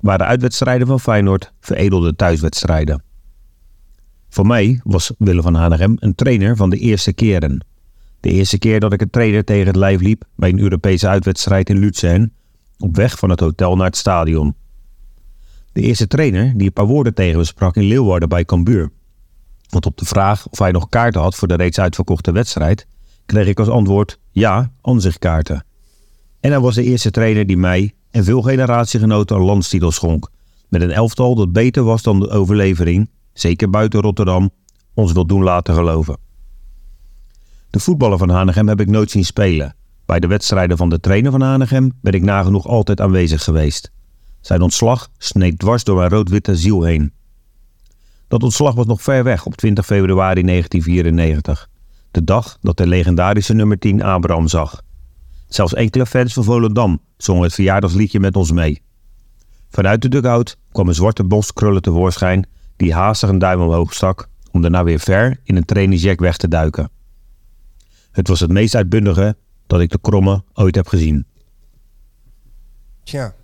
waren 0.00 0.26
uitwedstrijden 0.26 0.86
van 0.86 1.00
Feyenoord 1.00 1.52
veredelde 1.60 2.16
thuiswedstrijden. 2.16 3.02
Voor 4.28 4.46
mij 4.46 4.80
was 4.84 5.12
Willem 5.18 5.42
van 5.42 5.54
Hanegem 5.54 5.96
een 5.98 6.14
trainer 6.14 6.56
van 6.56 6.70
de 6.70 6.78
eerste 6.78 7.12
keren. 7.12 7.64
De 8.20 8.30
eerste 8.30 8.58
keer 8.58 8.80
dat 8.80 8.92
ik 8.92 9.00
een 9.00 9.10
trainer 9.10 9.44
tegen 9.44 9.66
het 9.66 9.76
lijf 9.76 10.00
liep 10.00 10.24
bij 10.34 10.48
een 10.48 10.60
Europese 10.60 11.08
uitwedstrijd 11.08 11.70
in 11.70 11.78
Luzern, 11.78 12.32
op 12.78 12.96
weg 12.96 13.18
van 13.18 13.30
het 13.30 13.40
hotel 13.40 13.76
naar 13.76 13.86
het 13.86 13.96
stadion. 13.96 14.54
De 15.76 15.82
eerste 15.82 16.06
trainer 16.06 16.52
die 16.56 16.66
een 16.66 16.72
paar 16.72 16.86
woorden 16.86 17.14
tegen 17.14 17.38
me 17.38 17.44
sprak 17.44 17.76
in 17.76 17.82
Leeuwarden 17.82 18.28
bij 18.28 18.44
Cambuur. 18.44 18.90
Want 19.68 19.86
op 19.86 19.96
de 19.96 20.04
vraag 20.04 20.48
of 20.48 20.58
hij 20.58 20.70
nog 20.70 20.88
kaarten 20.88 21.20
had 21.20 21.34
voor 21.34 21.48
de 21.48 21.54
reeds 21.54 21.78
uitverkochte 21.78 22.32
wedstrijd, 22.32 22.86
kreeg 23.26 23.46
ik 23.46 23.58
als 23.58 23.68
antwoord 23.68 24.18
ja, 24.30 24.72
aanzichtkaarten. 24.82 25.64
En 26.40 26.50
hij 26.50 26.60
was 26.60 26.74
de 26.74 26.82
eerste 26.82 27.10
trainer 27.10 27.46
die 27.46 27.56
mij 27.56 27.94
en 28.10 28.24
veel 28.24 28.42
generatiegenoten 28.42 29.36
een 29.36 29.42
landstitel 29.42 29.90
schonk. 29.90 30.30
Met 30.68 30.82
een 30.82 30.90
elftal 30.90 31.34
dat 31.34 31.52
beter 31.52 31.82
was 31.82 32.02
dan 32.02 32.20
de 32.20 32.30
overlevering, 32.30 33.10
zeker 33.32 33.70
buiten 33.70 34.00
Rotterdam, 34.00 34.50
ons 34.94 35.12
wil 35.12 35.26
doen 35.26 35.42
laten 35.42 35.74
geloven. 35.74 36.18
De 37.70 37.80
voetballer 37.80 38.18
van 38.18 38.30
Hanegem 38.30 38.68
heb 38.68 38.80
ik 38.80 38.88
nooit 38.88 39.10
zien 39.10 39.24
spelen. 39.24 39.74
Bij 40.06 40.20
de 40.20 40.26
wedstrijden 40.26 40.76
van 40.76 40.88
de 40.88 41.00
trainer 41.00 41.30
van 41.30 41.40
Hanegem 41.42 41.92
ben 42.00 42.12
ik 42.12 42.22
nagenoeg 42.22 42.66
altijd 42.66 43.00
aanwezig 43.00 43.44
geweest. 43.44 43.94
Zijn 44.46 44.62
ontslag 44.62 45.08
sneed 45.18 45.58
dwars 45.58 45.84
door 45.84 45.96
mijn 45.96 46.10
rood-witte 46.10 46.56
ziel 46.56 46.82
heen. 46.82 47.12
Dat 48.28 48.42
ontslag 48.42 48.74
was 48.74 48.86
nog 48.86 49.02
ver 49.02 49.24
weg 49.24 49.46
op 49.46 49.54
20 49.54 49.86
februari 49.86 50.42
1994. 50.42 51.68
De 52.10 52.24
dag 52.24 52.58
dat 52.60 52.76
de 52.76 52.86
legendarische 52.86 53.54
nummer 53.54 53.78
10 53.78 54.02
Abraham 54.02 54.48
zag. 54.48 54.82
Zelfs 55.48 55.74
enkele 55.74 56.06
fans 56.06 56.32
van 56.32 56.44
Volendam 56.44 57.00
zongen 57.16 57.42
het 57.42 57.54
verjaardagsliedje 57.54 58.20
met 58.20 58.36
ons 58.36 58.52
mee. 58.52 58.82
Vanuit 59.68 60.02
de 60.02 60.08
dugout 60.08 60.56
kwam 60.72 60.88
een 60.88 60.94
zwarte 60.94 61.24
bos 61.24 61.52
krullen 61.52 61.82
tevoorschijn 61.82 62.48
die 62.76 62.94
haastig 62.94 63.28
een 63.28 63.38
duim 63.38 63.60
omhoog 63.60 63.94
stak 63.94 64.28
om 64.50 64.62
daarna 64.62 64.84
weer 64.84 65.00
ver 65.00 65.40
in 65.42 65.56
een 65.56 65.64
trainingsjack 65.64 66.20
weg 66.20 66.36
te 66.36 66.48
duiken. 66.48 66.90
Het 68.10 68.28
was 68.28 68.40
het 68.40 68.52
meest 68.52 68.74
uitbundige 68.74 69.36
dat 69.66 69.80
ik 69.80 69.90
de 69.90 70.00
kromme 70.00 70.44
ooit 70.54 70.74
heb 70.74 70.86
gezien. 70.88 71.26
Tja. 73.04 73.34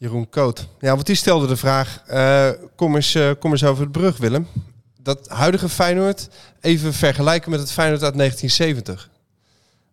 Jeroen 0.00 0.28
Koot. 0.28 0.66
Ja, 0.78 0.94
want 0.94 1.06
die 1.06 1.14
stelde 1.14 1.46
de 1.46 1.56
vraag. 1.56 2.02
eh, 2.06 2.48
kom, 2.76 2.94
eens, 2.94 3.14
eh, 3.14 3.30
kom 3.38 3.50
eens 3.50 3.64
over 3.64 3.82
het 3.82 3.92
brug, 3.92 4.16
Willem. 4.16 4.46
Dat 5.02 5.28
huidige 5.28 5.68
Feyenoord 5.68 6.28
even 6.60 6.92
vergelijken 6.92 7.50
met 7.50 7.60
het 7.60 7.72
Feyenoord 7.72 8.02
uit 8.02 8.14
1970. 8.14 9.10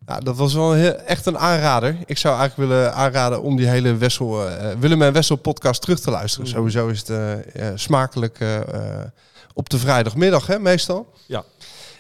Nou, 0.05 0.23
dat 0.23 0.37
was 0.37 0.53
wel 0.53 0.73
heel, 0.73 0.95
echt 0.95 1.25
een 1.25 1.37
aanrader. 1.37 1.97
Ik 2.05 2.17
zou 2.17 2.39
eigenlijk 2.39 2.69
willen 2.69 2.93
aanraden 2.93 3.41
om 3.41 3.55
die 3.55 3.67
hele 3.67 3.95
Wessel, 3.95 4.49
eh, 4.49 4.71
Willem 4.79 5.01
en 5.01 5.13
Wessel 5.13 5.35
podcast 5.35 5.81
terug 5.81 5.99
te 5.99 6.11
luisteren. 6.11 6.47
Sowieso 6.47 6.87
is 6.87 7.07
het 7.07 7.79
smakelijk 7.79 8.39
op 9.53 9.69
de 9.69 9.77
vrijdagmiddag, 9.77 10.47
hè, 10.47 10.59
meestal. 10.59 11.13
Ja. 11.25 11.43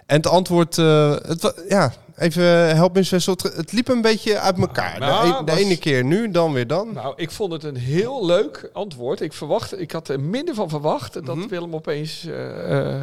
En 0.05 0.15
het 0.15 0.27
antwoord, 0.27 0.75
het, 0.75 1.53
ja, 1.69 1.93
even 2.17 2.75
help 2.75 2.93
me 2.93 2.97
eens. 3.11 3.25
Het, 3.25 3.43
het 3.55 3.71
liep 3.71 3.87
een 3.87 4.01
beetje 4.01 4.39
uit 4.39 4.57
elkaar. 4.59 4.99
Nou, 4.99 5.21
de, 5.31 5.35
e- 5.35 5.43
de 5.45 5.51
was- 5.51 5.61
ene 5.61 5.77
keer 5.77 6.03
nu, 6.03 6.31
dan 6.31 6.53
weer 6.53 6.67
dan. 6.67 6.93
Nou, 6.93 7.13
ik 7.15 7.31
vond 7.31 7.51
het 7.51 7.63
een 7.63 7.75
heel 7.75 8.25
leuk 8.25 8.69
antwoord. 8.73 9.21
Ik, 9.21 9.33
verwacht, 9.33 9.79
ik 9.79 9.91
had 9.91 10.07
er 10.09 10.19
minder 10.19 10.55
van 10.55 10.69
verwacht 10.69 11.13
dat 11.25 11.35
Mhm. 11.35 11.47
Willem 11.47 11.75
opeens, 11.75 12.25
eh, 12.27 12.87
eh, 12.89 12.95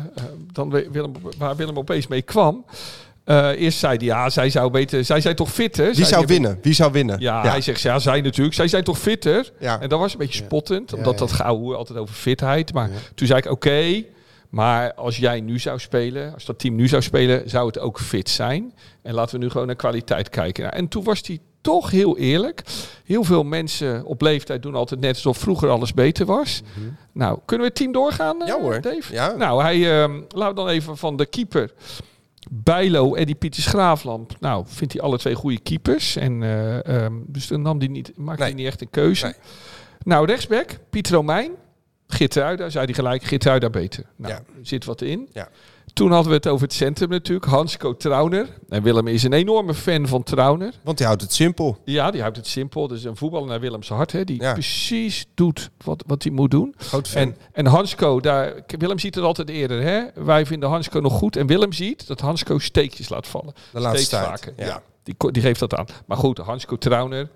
dan 0.53 0.71
Willem, 0.71 1.13
waar 1.39 1.57
Willem 1.57 1.79
opeens 1.79 2.07
mee 2.07 2.23
kwam. 2.23 2.65
Eh, 3.25 3.49
eerst 3.61 3.79
zei 3.79 3.97
hij, 3.97 4.07
ja, 4.07 4.31
zij 4.31 4.51
zou 4.51 4.71
beter, 4.71 5.05
zij 5.05 5.21
zijn 5.21 5.35
toch 5.37 5.51
fitter? 5.53 5.85
Wie 5.85 5.95
Zei 5.95 6.07
zou 6.07 6.27
winnen? 6.27 6.59
Wie 6.63 6.75
zou 6.75 6.93
winnen? 6.93 7.21
Ja, 7.21 7.43
hij 7.43 7.61
zegt, 7.61 7.81
ja, 7.81 7.99
zij 7.99 8.21
natuurlijk. 8.21 8.55
Zij 8.55 8.69
zijn 8.69 8.85
toch 8.85 8.99
fitter? 8.99 9.53
Ja. 9.61 9.81
En 9.81 9.89
dat 9.89 9.99
was 9.99 10.13
een 10.13 10.19
beetje 10.19 10.45
spottend, 10.45 10.91
Ja, 10.91 10.97
omdat 10.97 11.13
ja. 11.13 11.19
dat 11.19 11.33
gehouden 11.33 11.77
altijd 11.77 11.99
over 11.99 12.15
fitheid. 12.15 12.73
Maar 12.73 12.89
Ja. 12.89 12.95
toen 13.15 13.27
zei 13.27 13.39
ik, 13.39 13.51
oké, 13.51 14.03
maar 14.55 14.95
als 14.95 15.17
jij 15.17 15.41
nu 15.41 15.59
zou 15.59 15.79
spelen, 15.79 16.35
als 16.35 16.45
dat 16.45 16.59
team 16.59 16.75
nu 16.75 16.89
zou 16.89 17.03
spelen, 17.03 17.51
zou 17.51 17.67
het 17.67 17.79
ook 17.79 18.01
fit 18.01 18.29
zijn. 18.31 18.75
En 19.03 19.15
laten 19.15 19.39
we 19.39 19.45
nu 19.45 19.51
gewoon 19.51 19.67
naar 19.67 19.77
kwaliteit 19.77 20.29
kijken. 20.29 20.73
En 20.73 20.89
toen 20.89 21.05
was 21.05 21.21
hij 21.27 21.39
toch 21.61 21.91
heel 21.91 22.19
eerlijk. 22.19 22.63
Heel 23.05 23.25
veel 23.25 23.45
mensen 23.45 24.05
op 24.05 24.21
leeftijd 24.21 24.63
doen 24.63 24.75
altijd 24.75 25.01
net 25.01 25.15
alsof 25.15 25.39
vroeger 25.39 25.69
alles 25.69 25.95
beter 25.95 26.27
was. 26.27 26.63
Nou, 27.13 27.39
kunnen 27.45 27.67
we 27.67 27.73
het 27.73 27.83
team 27.83 27.93
doorgaan, 27.93 28.41
eh, 28.41 28.47
Ja 28.47 28.61
hoor. 28.61 28.81
Dave? 28.81 29.13
Ja. 29.13 29.37
Nou, 29.37 29.63
hij, 29.63 29.79
laten 30.29 30.49
we 30.49 30.55
dan 30.55 30.69
even 30.69 30.97
van 30.97 31.17
de 31.17 31.27
keeper. 31.27 31.71
Bijlo 32.51 33.15
en 33.15 33.27
die 33.27 33.35
Pieter 33.35 33.63
Schraaflamp. 33.63 34.33
Nou, 34.41 34.65
vindt 34.69 34.93
hij 34.93 35.03
alle 35.03 35.19
twee 35.19 35.35
goede 35.35 35.61
keepers. 35.61 36.17
En, 36.17 36.43
eh, 36.43 36.87
ehm, 37.05 37.15
dus 37.27 37.47
dan 37.47 37.63
nam 37.63 37.79
die 37.79 37.91
niet, 37.91 38.13
maakte 38.17 38.43
Nee. 38.43 38.53
hij 38.53 38.61
niet 38.63 38.69
echt 38.71 38.81
een 38.81 38.91
keuze. 38.91 39.25
Nee. 39.25 39.35
Nou, 40.03 40.27
rechtsback, 40.27 40.79
Pieter 40.91 41.15
Romein. 41.15 41.53
Gitruida, 42.09 42.69
zei 42.71 42.85
hij 42.85 42.95
gelijk, 42.95 43.23
Gitruida 43.23 43.71
beter. 43.71 44.05
Nou, 44.17 44.33
Ja. 44.33 44.39
er 44.39 44.45
zit 44.67 44.85
wat 44.85 45.01
in. 45.03 45.29
Ja. 45.33 45.49
Toen 45.93 46.11
hadden 46.11 46.29
we 46.29 46.37
het 46.37 46.47
over 46.47 46.67
het 46.67 46.73
centrum 46.77 47.09
natuurlijk. 47.09 47.47
Hansco 47.47 47.97
Trauner. 47.97 48.49
En 48.69 48.83
Willem 48.83 49.07
is 49.07 49.23
een 49.23 49.33
enorme 49.33 49.75
fan 49.75 50.07
van 50.09 50.23
Trauner. 50.23 50.73
Want 50.83 50.97
die 50.99 51.07
houdt 51.07 51.23
het 51.23 51.33
simpel. 51.33 51.79
Ja, 51.85 52.11
die 52.11 52.21
houdt 52.21 52.37
het 52.37 52.47
simpel. 52.47 52.89
Dus 52.89 53.05
een 53.05 53.17
voetballer 53.17 53.49
naar 53.49 53.61
Willems 53.61 53.89
hart. 53.89 54.13
Hè, 54.13 54.25
die 54.25 54.43
Ja. 54.43 54.53
precies 54.53 55.27
doet 55.35 55.71
wat, 55.85 56.05
wat 56.07 56.23
hij 56.23 56.33
moet 56.33 56.51
doen. 56.51 56.75
Groot 56.79 57.09
fan. 57.09 57.23
En, 57.23 57.37
en 57.53 57.67
Hansco, 57.67 58.21
daar, 58.21 58.53
Willem 58.79 58.99
ziet 58.99 59.15
het 59.15 59.25
altijd 59.25 59.49
eerder. 59.51 59.83
Hè? 59.83 60.03
Wij 60.25 60.47
vinden 60.47 60.69
Hansco 60.69 61.01
nog 61.01 61.13
goed. 61.13 61.37
En 61.37 61.47
Willem 61.47 61.73
ziet 61.73 62.07
dat 62.07 62.21
Hansco 62.21 62.59
steekjes 62.59 63.09
laat 63.09 63.27
vallen. 63.27 63.55
de 63.73 63.81
laatste 63.81 64.05
Steeds 64.05 64.09
tijd. 64.09 64.25
vaker. 64.41 64.53
Ja. 64.57 64.67
Ja. 64.67 64.83
Die, 65.03 65.15
die 65.33 65.43
geeft 65.43 65.61
dat 65.61 65.75
aan. 65.75 65.87
Maar 66.07 66.17
goed, 66.17 66.39
Hansco 66.39 66.77
Trauner 66.77 67.29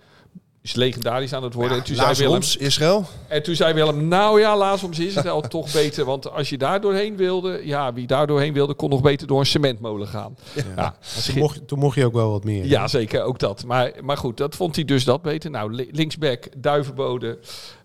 is 0.69 0.75
legendarisch 0.75 1.33
aan 1.33 1.43
het 1.43 1.55
worden. 1.55 1.77
en, 1.77 1.83
toen 1.85 1.97
zei 1.97 2.14
Willem, 2.14 2.41
Israël. 2.59 3.05
en 3.29 3.43
toen 3.43 3.55
zei 3.55 3.75
Willem, 3.75 4.09
nou 4.09 4.41
ja, 4.41 4.57
Laatsoms 4.57 4.99
is 4.99 5.14
het 5.14 5.29
al 5.29 5.41
toch 5.41 5.73
beter. 5.73 6.05
Want 6.05 6.31
als 6.33 6.49
je 6.49 6.59
daar 6.59 6.81
doorheen 6.81 7.16
wilde, 7.16 7.61
ja, 7.64 7.93
wie 7.93 8.07
daar 8.07 8.27
doorheen 8.27 8.53
wilde, 8.53 8.75
kon 8.75 8.91
nog 8.91 9.01
beter 9.01 9.27
door 9.27 9.41
een 9.41 9.47
cementmolen 9.47 10.09
gaan. 10.09 10.37
Ja, 10.77 10.95
Toen 11.27 11.39
mocht, 11.39 11.69
toen 11.69 11.79
mocht 11.79 11.95
je 11.97 12.05
ook 12.05 12.12
wel 12.12 12.31
wat 12.31 12.45
meer. 12.45 12.64
ja, 12.66 12.89
zeker, 12.89 13.23
ook 13.23 13.39
dat. 13.39 13.64
Maar, 13.64 13.93
maar 14.03 14.16
goed, 14.16 14.37
dat 14.37 14.55
vond 14.57 14.75
hij 14.75 14.85
dus 14.85 15.05
dat 15.05 15.23
beter. 15.23 15.51
Nou, 15.51 15.73
li- 15.75 15.89
linksback, 15.93 16.49
Duivenbode. 16.57 17.39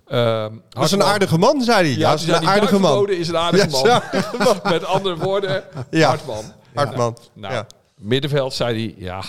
ehm, 0.08 0.52
Dat 0.70 0.84
is 0.84 0.92
een 0.92 1.04
aardige 1.04 1.38
man, 1.38 1.62
zei 1.62 1.88
hij. 1.90 1.98
Ja, 1.98 2.16
toen 2.16 2.28
is 2.30 2.34
een 2.38 2.48
aardige 2.48 2.74
man. 2.80 2.82
Duivenbode 2.82 3.18
is 3.20 3.28
een 3.28 3.38
aardige 3.38 3.88
Ja, 3.88 4.04
man. 4.44 4.60
Met 4.74 4.86
andere 4.86 5.18
woorden, 5.18 5.64
Ja. 5.90 6.08
Hartman. 6.08 6.44
Hartman. 6.74 7.18
Nou, 7.34 7.54
Ja. 7.54 7.68
middenveld 7.98 8.54
zei 8.54 8.76
hij, 8.86 8.96
ja... 9.06 9.24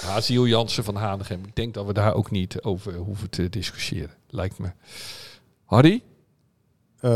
Haziel 0.00 0.46
Jansen 0.46 0.84
van 0.84 0.94
Hanegem. 0.96 1.40
Ik 1.46 1.56
denk 1.56 1.74
dat 1.74 1.86
we 1.86 1.92
daar 1.92 2.14
ook 2.14 2.30
niet 2.30 2.62
over 2.62 2.94
hoeven 2.94 3.30
te 3.30 3.48
discussiëren. 3.48 4.14
Lijkt 4.28 4.58
me. 4.58 4.68
Harry? 5.64 6.02
Eh, 7.00 7.10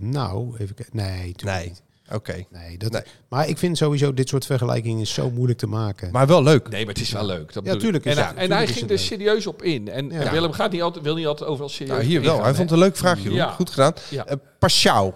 nou, 0.00 0.54
even 0.58 0.74
kijken. 0.74 0.96
Nee, 0.96 1.34
Nee. 1.44 1.64
niet. 1.68 1.82
Oké. 2.12 2.44
Nee, 2.50 2.78
dat, 2.78 2.92
Nee. 2.92 3.02
Maar 3.28 3.48
ik 3.48 3.58
vind 3.58 3.76
sowieso 3.76 4.14
dit 4.14 4.28
soort 4.28 4.46
vergelijkingen 4.46 5.00
is 5.00 5.14
zo 5.14 5.30
moeilijk 5.30 5.58
te 5.58 5.66
maken. 5.66 6.10
Maar 6.12 6.26
wel 6.26 6.42
leuk. 6.42 6.68
Nee, 6.68 6.84
maar 6.84 6.94
het 6.94 7.02
is 7.02 7.10
wel 7.12 7.26
leuk. 7.26 7.52
Dat 7.52 7.54
Ja, 7.54 7.60
bedoel 7.60 7.74
ik. 7.74 7.80
tuurlijk 7.80 8.04
is 8.04 8.12
en, 8.12 8.18
het- 8.18 8.26
hij- 8.26 8.34
en 8.34 8.48
tuurlijk 8.48 8.60
hij 8.60 8.62
is 8.68 8.78
ging 8.78 8.90
er 8.90 8.96
leuk. 8.96 9.06
serieus 9.06 9.46
op 9.46 9.62
in. 9.62 9.88
En. 9.88 10.30
Willem 10.30 10.52
gaat 10.52 10.72
niet 10.72 10.82
altijd, 10.82 11.04
wil 11.04 11.14
niet 11.14 11.26
altijd 11.26 11.48
overal 11.50 11.68
serieus 11.68 11.96
Nou, 11.96 12.08
hier 12.08 12.20
wel. 12.20 12.24
ingaan, 12.30 12.40
Hij 12.40 12.50
hè? 12.50 12.56
vond 12.56 12.70
het 12.70 12.78
een 12.78 12.84
leuk 12.84 12.96
vraagje. 12.96 13.32
Ja. 13.32 13.50
Goed 13.50 13.70
gedaan. 13.70 13.92
Ja. 14.10 14.26
Eh, 14.26 14.36
Paschal. 14.58 15.14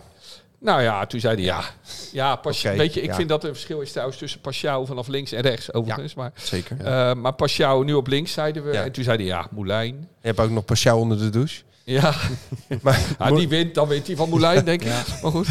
Nou 0.60 0.82
ja, 0.82 1.06
toen 1.06 1.20
zei 1.20 1.34
hij 1.34 1.44
ja. 1.44 1.60
Ja, 2.12 2.36
pas, 2.36 2.64
Oké, 2.64 2.76
weet 2.76 2.94
je, 2.94 3.00
ik 3.02 3.08
ja. 3.08 3.14
vind 3.14 3.28
dat 3.28 3.42
er 3.42 3.48
een 3.48 3.54
verschil 3.54 3.80
is 3.80 3.90
trouwens 3.92 4.18
tussen 4.18 4.40
Paschal 4.40 4.86
vanaf 4.86 5.06
links 5.06 5.32
en 5.32 5.40
rechts 5.40 5.72
overigens. 5.72 6.14
Maar, 6.14 6.32
Zeker. 6.34 6.76
eh, 6.84 7.14
maar 7.14 7.32
Paschal 7.32 7.82
nu 7.82 7.92
op 7.94 8.06
links 8.06 8.32
zeiden 8.32 8.64
we. 8.64 8.72
Ja. 8.72 8.84
En 8.84 8.92
toen 8.92 9.04
zei 9.04 9.16
hij 9.16 9.26
ja, 9.26 9.46
Moulijn. 9.50 9.94
Je 10.20 10.26
hebt 10.26 10.40
ook 10.40 10.50
nog 10.50 10.64
Paschal 10.64 10.98
onder 10.98 11.18
de 11.18 11.30
douche. 11.30 11.62
Ja, 11.84 12.14
Maar, 12.82 13.00
ja 13.18 13.30
die 13.30 13.48
wint, 13.48 13.74
dan 13.74 13.88
wint 13.88 14.06
hij 14.06 14.16
van 14.16 14.28
Moulijn 14.28 14.64
denk 14.64 14.82
ik. 14.82 14.88
Maar 15.22 15.30
goed. 15.30 15.48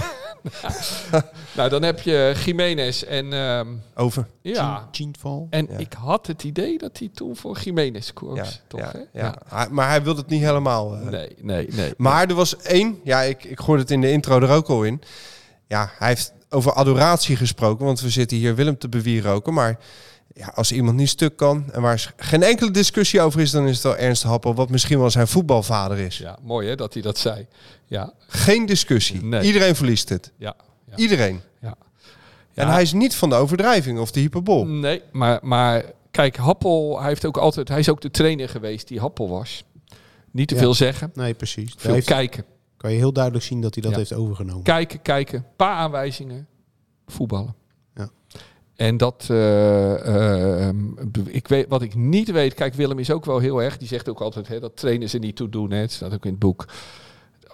nou, 1.55 1.69
dan 1.69 1.83
heb 1.83 1.99
je 2.01 2.35
Jiménez 2.45 3.01
en 3.03 3.33
ehm, 3.33 3.67
over. 3.95 4.27
ja. 4.41 4.89
En 5.49 5.67
Ja. 5.71 5.77
ik 5.77 5.93
had 5.93 6.27
het 6.27 6.43
idee 6.43 6.77
dat 6.77 6.97
hij 6.99 7.09
toen 7.13 7.35
voor 7.35 7.57
Jiménez 7.63 8.11
koos, 8.13 8.37
Ja, 8.37 8.45
toch? 8.67 8.79
ja, 8.79 8.91
hè? 8.91 9.19
ja. 9.21 9.35
Hij- 9.47 9.67
Maar 9.69 9.89
hij 9.89 10.03
wilde 10.03 10.21
het 10.21 10.29
niet 10.29 10.43
helemaal. 10.43 10.95
eh. 10.95 11.07
Nee, 11.07 11.35
nee, 11.41 11.67
nee. 11.71 11.93
Maar 11.97 12.27
er 12.29 12.35
was 12.35 12.57
één, 12.57 12.99
ja, 13.03 13.21
ik, 13.21 13.43
ik 13.43 13.57
hoorde 13.59 13.81
het 13.81 13.91
in 13.91 14.01
de 14.01 14.11
intro 14.11 14.39
er 14.41 14.49
ook 14.49 14.67
al 14.67 14.83
in. 14.83 15.01
Ja, 15.67 15.91
hij 15.97 16.07
heeft 16.07 16.33
over 16.49 16.73
adoratie 16.73 17.35
gesproken, 17.35 17.85
want 17.85 18.01
we 18.01 18.09
zitten 18.09 18.37
hier 18.37 18.55
Willem 18.55 18.77
te 18.77 18.89
bewieroken. 18.89 19.53
Maar 19.53 19.79
ja, 20.37 20.47
als 20.55 20.71
iemand 20.71 20.97
niet 20.97 21.09
stuk 21.09 21.37
kan 21.37 21.65
en 21.71 21.81
waar 21.81 22.13
geen 22.17 22.43
enkele 22.43 22.71
discussie 22.71 23.21
over 23.21 23.39
is, 23.41 23.51
dan 23.51 23.67
is 23.67 23.73
het 23.73 23.83
wel 23.83 23.97
Ernst 23.97 24.23
Happel, 24.23 24.55
wat 24.55 24.69
misschien 24.69 24.99
wel 24.99 25.09
zijn 25.09 25.27
voetbalvader 25.27 25.97
is. 25.97 26.17
Ja, 26.17 26.37
mooi 26.43 26.67
hè, 26.67 26.75
dat 26.75 26.93
hij 26.93 27.01
dat 27.01 27.17
zei. 27.17 27.47
Ja, 27.85 28.13
Geen 28.27 28.65
discussie. 28.65 29.23
Nee. 29.23 29.41
Iedereen 29.41 29.75
verliest 29.75 30.09
het. 30.09 30.31
ja, 30.37 30.55
ja. 30.89 30.95
Iedereen. 30.95 31.41
ja. 31.61 31.75
En 32.53 32.67
hij 32.67 32.81
is 32.81 32.93
niet 32.93 33.15
van 33.15 33.29
de 33.29 33.35
overdrijving 33.35 33.99
of 33.99 34.11
de 34.11 34.19
hyperbol. 34.19 34.65
Nee, 34.65 35.01
maar, 35.11 35.39
maar 35.41 35.83
kijk, 36.11 36.35
Happel, 36.35 36.99
hij, 36.99 37.07
heeft 37.07 37.25
ook 37.25 37.37
altijd, 37.37 37.67
hij 37.67 37.79
is 37.79 37.89
ook 37.89 38.01
de 38.01 38.11
trainer 38.11 38.49
geweest 38.49 38.87
die 38.87 38.99
Happel 38.99 39.29
was. 39.29 39.63
Niet 40.31 40.47
te 40.47 40.53
Ja. 40.55 40.59
veel 40.61 40.73
zeggen, 40.73 41.11
Nee, 41.13 41.33
precies. 41.33 41.69
Daar 41.71 41.79
veel 41.81 41.93
heeft, 41.93 42.07
kijken. 42.07 42.45
kan 42.77 42.91
je 42.91 42.97
heel 42.97 43.13
duidelijk 43.13 43.43
zien 43.45 43.61
dat 43.61 43.73
hij 43.73 43.83
dat 43.83 43.91
Ja. 43.91 43.97
heeft 43.97 44.13
overgenomen. 44.13 44.63
Kijken, 44.63 45.01
kijken, 45.01 45.45
paar 45.55 45.75
aanwijzingen, 45.75 46.47
voetballen. 47.07 47.55
En 48.75 48.97
dat, 48.97 49.27
eh, 49.29 50.65
ehm, 50.67 50.77
ik 51.25 51.47
weet, 51.47 51.65
wat 51.69 51.81
ik 51.81 51.95
niet 51.95 52.31
weet, 52.31 52.53
kijk, 52.53 52.73
Willem 52.73 52.99
is 52.99 53.11
ook 53.11 53.25
wel 53.25 53.39
heel 53.39 53.61
erg, 53.61 53.77
die 53.77 53.87
zegt 53.87 54.09
ook 54.09 54.21
altijd 54.21 54.47
hè, 54.47 54.59
dat 54.59 54.77
trainers 54.77 55.13
er 55.13 55.19
niet 55.19 55.35
toe 55.35 55.49
doen. 55.49 55.71
Hè. 55.71 55.77
Het 55.77 55.91
staat 55.91 56.13
ook 56.13 56.25
in 56.25 56.31
het 56.31 56.39
boek. 56.39 56.65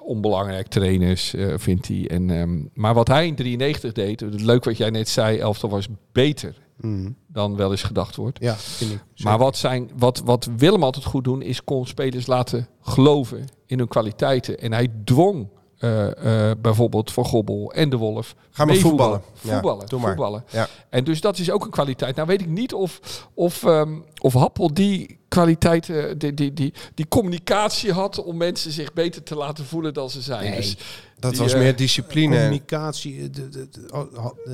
Onbelangrijk 0.03 0.67
trainers, 0.67 1.33
eh, 1.33 1.53
vindt 1.57 1.87
hij. 1.87 2.07
En, 2.09 2.29
ehm, 2.29 2.59
maar 2.73 2.93
wat 2.93 3.07
hij 3.07 3.27
in 3.27 3.35
93 3.35 3.91
deed, 3.91 4.19
het 4.19 4.41
leuk 4.41 4.63
wat 4.63 4.77
jij 4.77 4.89
net 4.89 5.09
zei, 5.09 5.37
elftal 5.37 5.69
was 5.69 5.87
beter 6.11 6.55
Mhm. 6.77 7.09
dan 7.27 7.55
wel 7.55 7.71
eens 7.71 7.83
gedacht 7.83 8.15
wordt. 8.15 8.39
Ja, 8.39 8.55
vind 8.55 8.91
ik. 8.91 8.99
Maar 9.23 9.37
wat, 9.37 9.57
zijn, 9.57 9.89
wat, 9.97 10.21
wat 10.25 10.49
Willem 10.57 10.83
altijd 10.83 11.05
goed 11.05 11.23
doen, 11.23 11.41
is 11.41 11.63
kon 11.63 11.85
spelers 11.87 12.27
laten 12.27 12.67
geloven 12.81 13.45
in 13.65 13.77
hun 13.77 13.87
kwaliteiten. 13.87 14.59
En 14.59 14.73
hij 14.73 14.87
dwong 15.03 15.47
eh, 15.81 16.49
eh, 16.49 16.57
bijvoorbeeld 16.57 17.11
Van 17.11 17.25
Gobbel 17.25 17.71
en 17.73 17.89
De 17.89 17.97
Wolf. 17.97 18.35
Ga 18.51 18.65
maar 18.65 18.73
mee 18.73 18.83
voetballen. 18.83 19.21
Ja, 19.41 19.53
Voetballen. 19.53 19.89
voetballen. 19.89 20.43
Ja. 20.49 20.67
En 20.89 21.03
dus 21.03 21.21
dat 21.21 21.37
is 21.37 21.51
ook 21.51 21.65
een 21.65 21.71
kwaliteit. 21.71 22.15
Nou 22.15 22.27
weet 22.27 22.41
ik 22.41 22.47
niet 22.47 22.73
of, 22.73 22.99
of, 23.33 23.63
ehm, 23.63 23.99
of 24.19 24.33
Happel 24.33 24.73
die 24.73 25.19
kwaliteit, 25.27 25.89
eh, 25.89 26.03
die, 26.17 26.33
die, 26.33 26.53
die, 26.53 26.73
die 26.95 27.07
communicatie 27.07 27.91
had 27.91 28.23
om 28.23 28.37
mensen 28.37 28.71
zich 28.71 28.93
beter 28.93 29.23
te 29.23 29.35
laten 29.35 29.65
voelen 29.65 29.93
dan 29.93 30.09
ze 30.09 30.21
zijn. 30.21 30.49
Nee. 30.49 30.55
Dus 30.55 30.77
Dat 31.21 31.31
Die, 31.31 31.41
was 31.41 31.53
eh, 31.53 31.59
meer 31.59 31.75
discipline. 31.75 32.35
Communicatie, 32.37 33.17
eh, 33.21 33.23
de, 33.31 33.49
de, 33.49 33.67
de- 33.71 33.93
oh, 33.93 34.17
ha- 34.17 34.33
eh, 34.45 34.53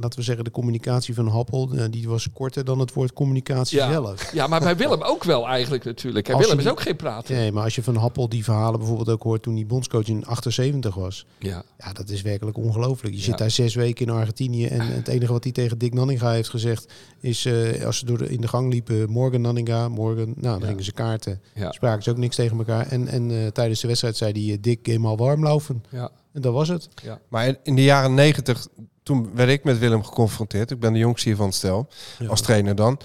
laten 0.00 0.18
we 0.18 0.22
zeggen, 0.24 0.44
de 0.44 0.50
communicatie 0.50 1.14
van 1.14 1.26
Happel, 1.28 1.70
eh, 1.74 1.84
die 1.90 2.08
was 2.08 2.28
korter 2.32 2.64
dan 2.64 2.78
het 2.78 2.92
woord 2.92 3.12
communicatie 3.12 3.78
Ja. 3.78 3.90
zelf. 3.90 4.32
Ja, 4.32 4.46
maar 4.46 4.60
bij 4.60 4.76
Willem 4.76 5.02
ook 5.02 5.24
wel 5.24 5.46
eigenlijk 5.48 5.84
natuurlijk. 5.84 6.26
Als 6.30 6.36
Willem 6.40 6.52
je 6.52 6.56
is 6.58 6.62
die- 6.62 6.72
ook 6.72 6.80
geen 6.80 6.96
prater. 6.96 7.34
Nee, 7.36 7.52
maar 7.52 7.64
als 7.64 7.74
je 7.74 7.82
van 7.82 7.96
Happel 7.96 8.28
die 8.28 8.44
verhalen 8.44 8.78
bijvoorbeeld 8.78 9.08
ook 9.10 9.22
hoort 9.22 9.42
toen 9.42 9.54
hij 9.54 9.66
bondscoach 9.66 10.06
in 10.08 10.26
78 10.26 10.94
was. 10.94 11.26
Ja. 11.38 11.62
Ja, 11.78 11.92
dat 11.92 12.08
is 12.08 12.22
werkelijk 12.22 12.56
ongelooflijk. 12.56 13.14
Je 13.14 13.20
Ja. 13.20 13.26
zit 13.26 13.38
daar 13.38 13.50
zes 13.50 13.74
weken 13.74 14.06
in 14.06 14.12
Argentinië 14.12 14.66
en 14.66 14.80
het 14.80 15.08
enige 15.08 15.32
wat 15.32 15.44
hij 15.44 15.52
tegen 15.52 15.78
Dick 15.78 15.94
Nanninga 15.94 16.30
heeft 16.32 16.48
gezegd 16.48 16.92
is 17.22 17.44
eh, 17.44 17.84
als 17.84 17.98
ze 17.98 18.04
door 18.06 18.18
de, 18.18 18.28
in 18.28 18.40
de 18.40 18.48
gang 18.48 18.72
liepen, 18.72 19.10
morgen 19.10 19.40
Nanninga, 19.40 19.88
morgen, 19.88 20.24
nou 20.26 20.34
dan 20.40 20.60
Ja. 20.60 20.66
gingen 20.66 20.84
ze 20.84 20.92
kaarten. 20.92 21.40
Ja. 21.54 21.72
Spraken 21.72 22.02
ze 22.02 22.10
ook 22.10 22.16
niks 22.16 22.36
tegen 22.36 22.58
elkaar. 22.58 22.86
En, 22.86 23.08
en 23.08 23.30
eh, 23.30 23.46
tijdens 23.46 23.80
de 23.80 23.86
wedstrijd 23.86 24.16
zei 24.16 24.32
hij, 24.32 24.52
eh, 24.54 24.58
Dick, 24.60 24.78
game 24.82 25.08
al 25.08 25.16
warm 25.16 25.42
laufen. 25.42 25.84
Ja. 25.88 26.10
En 26.32 26.40
dat 26.40 26.52
was 26.52 26.68
het. 26.68 26.88
Maar 27.28 27.56
in- 27.62 27.74
de 27.74 27.82
jaren 27.82 28.14
negentig, 28.14 28.66
toen 29.02 29.30
werd 29.34 29.50
ik 29.50 29.64
met 29.64 29.78
Willem 29.78 30.02
geconfronteerd. 30.04 30.70
Ik 30.70 30.80
ben 30.80 30.92
de 30.92 30.98
jongste 30.98 31.28
hier 31.28 31.36
van 31.36 31.46
het 31.46 31.54
stel, 31.54 31.88
als 32.28 32.40
trainer 32.40 32.74
dan. 32.74 32.98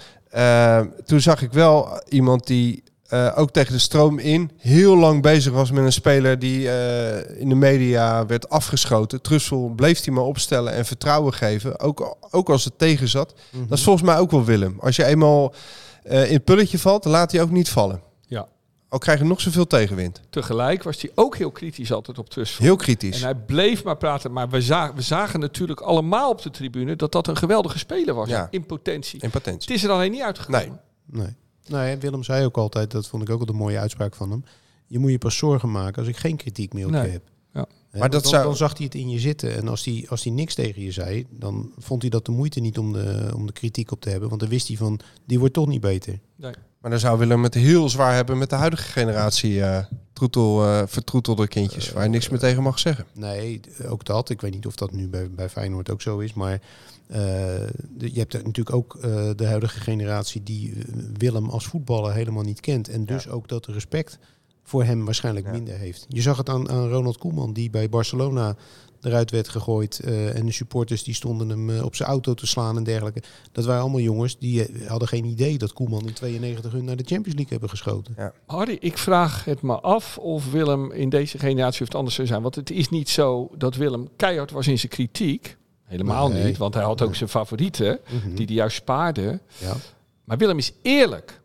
Toen 1.04 1.20
zag 1.20 1.42
ik 1.42 1.52
wel 1.52 2.02
iemand 2.08 2.46
die 2.46 2.82
eh, 3.08 3.32
ook 3.36 3.50
tegen 3.50 3.72
de 3.72 3.78
stroom 3.78 4.18
in 4.18 4.50
heel 4.56 4.96
lang 4.96 5.22
bezig 5.22 5.52
was 5.52 5.70
met 5.70 5.84
een 5.84 5.92
speler 5.92 6.38
die 6.38 6.70
eh, 6.70 7.40
in 7.40 7.48
de 7.48 7.54
media 7.54 8.26
werd 8.26 8.48
afgeschoten. 8.48 9.22
Trussel 9.22 9.72
bleef 9.76 10.04
hij 10.04 10.14
maar 10.14 10.24
opstellen 10.24 10.72
en 10.72 10.84
vertrouwen 10.84 11.32
geven, 11.32 11.80
ook, 11.80 12.16
ook 12.30 12.48
als 12.48 12.64
het 12.64 12.78
tegen 12.78 13.08
zat. 13.08 13.34
Dat 13.68 13.78
is 13.78 13.84
volgens 13.84 14.04
mij 14.04 14.18
ook 14.18 14.30
wel 14.30 14.44
Willem. 14.44 14.76
Als 14.80 14.96
je 14.96 15.04
eenmaal 15.04 15.54
eh, 16.02 16.26
in 16.26 16.32
het 16.32 16.44
pulletje 16.44 16.78
valt, 16.78 17.02
dan 17.02 17.12
laat 17.12 17.32
hij 17.32 17.42
ook 17.42 17.50
niet 17.50 17.68
vallen. 17.68 18.02
Ja. 18.26 18.48
Al 18.88 18.98
krijg 18.98 19.18
je 19.18 19.24
nog 19.24 19.40
zoveel 19.40 19.66
tegenwind. 19.66 20.20
Tegelijk 20.30 20.82
was 20.82 21.00
hij 21.00 21.10
ook 21.14 21.36
heel 21.36 21.50
kritisch 21.50 21.92
altijd 21.92 22.18
op 22.18 22.30
Trussel. 22.30 22.64
Heel 22.64 22.76
kritisch. 22.76 23.16
En 23.16 23.22
hij 23.22 23.34
bleef 23.34 23.84
maar 23.84 23.96
praten. 23.96 24.32
Maar 24.32 24.48
we 24.48 24.60
zagen, 24.60 24.94
we 24.94 25.02
zagen 25.02 25.40
natuurlijk 25.40 25.80
allemaal 25.80 26.30
op 26.30 26.42
de 26.42 26.50
tribune 26.50 26.96
dat 26.96 27.12
dat 27.12 27.28
een 27.28 27.36
geweldige 27.36 27.78
speler 27.78 28.14
was. 28.14 28.28
Ja. 28.28 28.48
In 28.50 28.66
potentie. 28.66 29.20
In 29.22 29.30
potentie. 29.30 29.72
Het 29.72 29.82
is 29.82 29.88
er 29.88 29.94
alleen 29.94 30.10
niet 30.10 30.22
uitgekomen. 30.22 30.80
Nee. 31.06 31.22
Nee. 31.22 31.36
Nee, 31.68 31.96
Willem 31.96 32.22
zei 32.22 32.44
ook 32.44 32.56
altijd, 32.56 32.90
dat 32.90 33.06
vond 33.08 33.22
ik 33.22 33.30
ook 33.30 33.38
wel 33.38 33.48
een 33.48 33.54
mooie 33.60 33.78
uitspraak 33.78 34.14
van 34.14 34.30
hem. 34.30 34.44
Je 34.86 34.98
moet 34.98 35.10
je 35.10 35.18
pas 35.18 35.36
zorgen 35.36 35.70
maken 35.70 35.98
als 35.98 36.08
ik 36.08 36.16
geen 36.16 36.36
kritiek 36.36 36.72
meer 36.72 36.84
op 36.86 36.90
Nee. 36.90 37.04
je 37.06 37.10
heb. 37.10 37.22
Ja. 37.52 37.66
Maar 37.98 38.10
dat 38.10 38.22
dan, 38.22 38.30
zou- 38.30 38.44
dan 38.44 38.56
zag 38.56 38.76
hij 38.76 38.84
het 38.86 38.94
in 38.94 39.08
je 39.10 39.18
zitten. 39.18 39.56
En 39.56 39.68
als 39.68 39.84
hij, 39.84 40.06
als 40.08 40.24
hij 40.24 40.32
niks 40.32 40.54
tegen 40.54 40.82
je 40.82 40.92
zei, 40.92 41.26
dan 41.30 41.72
vond 41.78 42.02
hij 42.02 42.10
dat 42.10 42.24
de 42.24 42.32
moeite 42.32 42.60
niet 42.60 42.78
om 42.78 42.92
de, 42.92 43.30
om 43.34 43.46
de 43.46 43.52
kritiek 43.52 43.90
op 43.90 44.00
te 44.00 44.10
hebben. 44.10 44.28
Want 44.28 44.40
dan 44.40 44.50
wist 44.50 44.68
hij 44.68 44.76
van, 44.76 45.00
die 45.26 45.38
wordt 45.38 45.54
toch 45.54 45.66
niet 45.66 45.80
beter. 45.80 46.18
Nee. 46.36 46.52
Maar 46.80 46.90
dan 46.90 47.00
zou 47.00 47.18
Willem 47.18 47.42
het 47.42 47.54
heel 47.54 47.88
zwaar 47.88 48.14
hebben 48.14 48.38
met 48.38 48.50
de 48.50 48.56
huidige 48.56 48.82
generatie 48.92 49.62
eh, 49.62 49.84
troetel, 50.12 50.64
eh, 50.64 50.82
vertroetelde 50.86 51.48
kindjes, 51.48 51.92
waar 51.92 52.02
je 52.02 52.08
niks 52.10 52.28
meer 52.28 52.38
tegen 52.38 52.62
mag 52.62 52.78
zeggen. 52.78 53.04
Nee, 53.14 53.60
ook 53.88 54.04
dat. 54.04 54.30
Ik 54.30 54.40
weet 54.40 54.52
niet 54.54 54.66
of 54.66 54.74
dat 54.76 54.92
nu 54.92 55.08
bij, 55.08 55.30
bij 55.30 55.48
Feyenoord 55.48 55.90
ook 55.90 56.02
zo 56.02 56.18
is. 56.18 56.34
Maar 56.34 56.52
eh, 56.52 56.58
de- 57.08 58.12
je 58.12 58.18
hebt 58.18 58.32
natuurlijk 58.32 58.72
ook 58.76 58.94
eh, 58.96 59.30
de 59.36 59.46
huidige 59.46 59.80
generatie 59.80 60.42
die 60.42 60.72
eh, 60.72 60.82
Willem 61.16 61.48
als 61.48 61.66
voetballer 61.66 62.12
helemaal 62.14 62.42
niet 62.44 62.60
kent. 62.60 62.88
En 62.88 63.04
dus 63.04 63.28
ook 63.28 63.48
dat 63.48 63.66
respect 63.66 64.18
voor 64.62 64.84
hem 64.84 65.04
waarschijnlijk 65.04 65.50
minder 65.50 65.74
heeft. 65.78 66.06
Je 66.08 66.22
zag 66.22 66.36
het 66.36 66.48
aan, 66.48 66.70
aan 66.70 66.88
Ronald 66.88 67.18
Koeman, 67.18 67.52
die 67.52 67.70
bij 67.70 67.88
Barcelona 67.88 68.56
eruit 69.00 69.30
werd 69.30 69.48
gegooid. 69.48 69.98
eh, 70.00 70.36
en 70.36 70.46
de 70.46 70.52
supporters 70.52 71.02
die 71.02 71.14
stonden 71.14 71.48
hem 71.48 71.70
eh, 71.70 71.84
op 71.84 71.94
zijn 71.94 72.08
auto 72.08 72.34
te 72.34 72.46
slaan 72.46 72.76
en 72.76 72.84
dergelijke. 72.84 73.22
Dat 73.52 73.64
waren 73.64 73.80
allemaal 73.82 74.00
jongens 74.00 74.38
die 74.38 74.66
eh, 74.66 74.86
hadden 74.86 75.08
geen 75.08 75.24
idee 75.24 75.58
dat 75.58 75.72
Koeman 75.72 76.06
in 76.06 76.12
92 76.12 76.72
hun 76.72 76.84
naar 76.84 76.96
de 76.96 77.04
Champions 77.06 77.34
League 77.34 77.50
hebben 77.52 77.68
geschoten. 77.68 78.14
Ja. 78.16 78.32
Harry, 78.46 78.76
ik 78.80 78.98
vraag 78.98 79.44
het 79.44 79.62
me 79.62 79.80
af 79.80 80.18
of 80.18 80.50
Willem 80.50 80.92
in 80.92 81.08
deze 81.08 81.38
generatie 81.38 81.80
of 81.80 81.86
het 81.86 81.96
anders 81.96 82.14
zou 82.14 82.26
zijn. 82.26 82.42
Want 82.42 82.54
het 82.54 82.70
is 82.70 82.88
niet 82.88 83.08
zo 83.08 83.50
dat 83.56 83.76
Willem 83.76 84.08
keihard 84.16 84.50
was 84.50 84.66
in 84.66 84.78
zijn 84.78 84.92
kritiek. 84.92 85.56
Helemaal 85.88 86.28
Nee. 86.28 86.44
niet, 86.44 86.56
want 86.56 86.74
hij 86.74 86.82
had 86.82 87.02
ook 87.02 87.14
zijn 87.14 87.28
favorieten, 87.30 87.98
Mhm. 88.08 88.34
die 88.34 88.46
hij 88.46 88.54
juist 88.54 88.76
spaarde. 88.76 89.40
Ja. 89.58 89.74
Maar 90.24 90.36
Willem 90.38 90.58
is 90.58 90.72
eerlijk. 90.82 91.40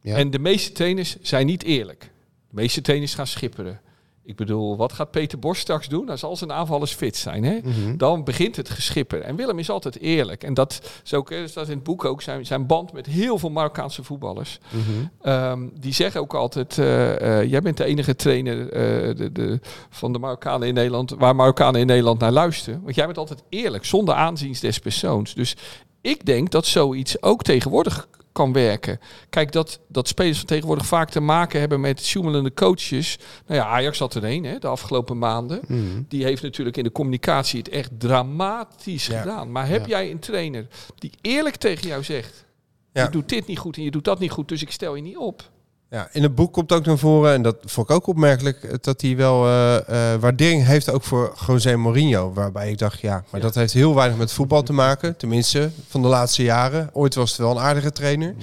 Ja. 0.00 0.16
En 0.16 0.30
de 0.30 0.38
meeste 0.38 0.72
trainers 0.72 1.16
zijn 1.20 1.46
niet 1.46 1.62
eerlijk. 1.62 2.00
De 2.48 2.54
meeste 2.54 2.80
trainers 2.80 3.14
gaan 3.14 3.26
schipperen. 3.26 3.80
Ik 4.26 4.36
bedoel, 4.36 4.76
wat 4.76 4.92
gaat 4.92 5.10
Peter 5.10 5.38
Bos 5.38 5.58
straks 5.58 5.88
doen 5.88 6.08
als 6.08 6.24
al 6.24 6.36
zijn 6.36 6.52
aanvallers 6.52 6.92
fit 6.92 7.16
zijn? 7.16 7.44
Hè? 7.44 7.58
Mhm. 7.62 7.96
Dan 7.96 8.24
begint 8.24 8.56
het 8.56 8.70
geschipper. 8.70 9.20
En 9.20 9.36
Willem 9.36 9.58
is 9.58 9.70
altijd 9.70 9.98
eerlijk. 9.98 10.44
En 10.44 10.54
dat 10.54 11.00
is 11.04 11.14
ook, 11.14 11.30
dat 11.54 11.68
in 11.68 11.74
het 11.74 11.82
boek 11.82 12.04
ook, 12.04 12.22
zijn, 12.22 12.46
zijn 12.46 12.66
band 12.66 12.92
met 12.92 13.06
heel 13.06 13.38
veel 13.38 13.50
Marokkaanse 13.50 14.04
voetballers. 14.04 14.58
Mhm. 14.70 14.82
Ehm, 15.22 15.68
die 15.80 15.92
zeggen 15.92 16.20
ook 16.20 16.34
altijd, 16.34 16.78
eh, 16.78 17.40
eh, 17.40 17.50
jij 17.50 17.60
bent 17.60 17.76
de 17.76 17.84
enige 17.84 18.16
trainer 18.16 18.72
eh, 18.72 19.16
de, 19.16 19.32
de, 19.32 19.60
van 19.90 20.12
de 20.12 20.18
Marokkanen 20.18 20.68
in 20.68 20.74
Nederland, 20.74 21.10
waar 21.10 21.36
Marokkanen 21.36 21.80
in 21.80 21.86
Nederland 21.86 22.20
naar 22.20 22.32
luisteren. 22.32 22.80
Want 22.82 22.94
jij 22.94 23.06
bent 23.06 23.18
altijd 23.18 23.42
eerlijk, 23.48 23.84
zonder 23.84 24.14
aanzien 24.14 24.56
des 24.60 24.78
persoons. 24.78 25.34
Dus 25.34 25.56
ik 26.00 26.26
denk 26.26 26.50
dat 26.50 26.66
zoiets 26.66 27.22
ook 27.22 27.42
tegenwoordig 27.42 28.08
kan 28.36 28.52
werken. 28.52 28.98
Kijk, 29.30 29.52
dat, 29.52 29.80
dat 29.88 30.08
spelers 30.08 30.36
van 30.38 30.46
tegenwoordig 30.46 30.86
vaak 30.86 31.10
te 31.10 31.20
maken 31.20 31.60
hebben 31.60 31.80
met 31.80 32.02
sjoemelende 32.04 32.54
coaches. 32.54 33.18
Nou 33.46 33.60
ja, 33.60 33.66
Ajax 33.66 33.98
had 33.98 34.14
er 34.14 34.24
een 34.24 34.44
hè, 34.44 34.58
de 34.58 34.66
afgelopen 34.66 35.18
maanden. 35.18 35.60
Mhm. 35.68 36.02
Die 36.08 36.24
heeft 36.24 36.42
natuurlijk 36.42 36.76
in 36.76 36.84
de 36.84 36.92
communicatie 36.92 37.58
het 37.58 37.68
echt 37.68 37.90
dramatisch 38.00 39.06
Ja. 39.06 39.20
gedaan. 39.20 39.52
Maar 39.52 39.68
heb 39.68 39.80
Ja. 39.86 39.88
jij 39.98 40.10
een 40.10 40.18
trainer 40.18 40.66
die 40.98 41.12
eerlijk 41.20 41.56
tegen 41.56 41.88
jou 41.88 42.02
zegt... 42.04 42.44
Ja. 42.92 43.02
je 43.02 43.10
doet 43.10 43.28
dit 43.28 43.46
niet 43.46 43.58
goed 43.58 43.76
en 43.76 43.82
je 43.82 43.90
doet 43.90 44.04
dat 44.04 44.18
niet 44.18 44.30
goed, 44.30 44.48
dus 44.48 44.62
ik 44.62 44.70
stel 44.70 44.94
je 44.94 45.02
niet 45.02 45.16
op. 45.16 45.50
Ja, 45.90 46.08
in 46.12 46.22
het 46.22 46.34
boek 46.34 46.52
komt 46.52 46.72
ook 46.72 46.84
naar 46.86 46.98
voren, 46.98 47.32
en 47.32 47.42
dat 47.42 47.56
vond 47.64 47.90
ik 47.90 47.96
ook 47.96 48.06
opmerkelijk, 48.06 48.62
eh, 48.64 48.74
dat 48.80 49.00
hij 49.00 49.16
wel 49.16 49.44
eh, 49.46 49.76
eh, 50.14 50.20
waardering 50.20 50.64
heeft 50.64 50.90
ook 50.90 51.02
voor 51.02 51.34
José 51.46 51.76
Mourinho. 51.76 52.32
Waarbij 52.32 52.70
ik 52.70 52.78
dacht, 52.78 53.00
ja, 53.00 53.12
maar 53.30 53.40
Ja. 53.40 53.46
dat 53.46 53.54
heeft 53.54 53.72
heel 53.72 53.94
weinig 53.94 54.18
met 54.18 54.32
voetbal 54.32 54.62
te 54.62 54.72
maken. 54.72 55.16
Tenminste, 55.16 55.70
van 55.88 56.02
de 56.02 56.08
laatste 56.08 56.42
jaren. 56.42 56.90
Ooit 56.92 57.14
was 57.14 57.30
het 57.30 57.38
wel 57.38 57.50
een 57.50 57.62
aardige 57.62 57.92
trainer. 57.92 58.34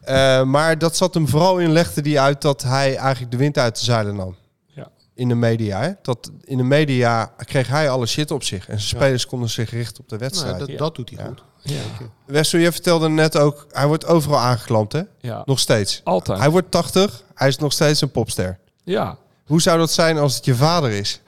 Eh, 0.00 0.42
maar 0.42 0.78
dat 0.78 0.96
zat 0.96 1.14
hem 1.14 1.28
vooral 1.28 1.58
in, 1.58 1.72
legde 1.72 2.00
die 2.00 2.20
uit 2.20 2.42
dat 2.42 2.62
hij 2.62 2.96
eigenlijk 2.96 3.30
de 3.32 3.36
wind 3.38 3.58
uit 3.58 3.78
de 3.78 3.84
zeilen 3.84 4.16
nam. 4.16 4.36
Ja. 4.66 4.88
In 5.14 5.28
de 5.28 5.34
media. 5.34 5.80
Hè? 5.80 5.90
Dat 6.02 6.30
in 6.44 6.56
de 6.56 6.62
media 6.62 7.32
kreeg 7.36 7.68
hij 7.68 7.90
alle 7.90 8.06
shit 8.06 8.30
op 8.30 8.42
zich. 8.42 8.68
En 8.68 8.80
zijn 8.80 8.88
spelers 9.00 9.26
konden 9.26 9.48
zich 9.50 9.70
richten 9.70 10.02
op 10.02 10.08
de 10.08 10.16
wedstrijd. 10.16 10.54
Nou, 10.54 10.64
dat, 10.66 10.72
Ja. 10.72 10.76
dat 10.84 10.94
doet 10.94 11.10
hij 11.10 11.18
Ja. 11.18 11.24
goed. 11.26 11.42
Ja. 11.66 11.82
Wessel, 12.26 12.58
je 12.58 12.72
vertelde 12.72 13.08
net 13.08 13.38
ook, 13.38 13.66
hij 13.70 13.86
wordt 13.86 14.06
overal 14.06 14.38
aangeklampt, 14.38 14.92
hè? 14.92 15.02
Ja, 15.20 15.42
Nog 15.44 15.58
steeds. 15.58 16.00
altijd. 16.04 16.38
Hij 16.38 16.50
wordt 16.50 16.70
80, 16.70 17.22
hij 17.34 17.48
is 17.48 17.56
nog 17.58 17.72
steeds 17.72 18.00
een 18.00 18.10
popster. 18.10 18.58
Ja, 18.82 19.18
Hoe 19.44 19.62
zou 19.62 19.78
dat 19.78 19.90
zijn 19.90 20.18
als 20.18 20.34
het 20.36 20.44
je 20.44 20.54
vader 20.54 20.90
is? 20.90 21.20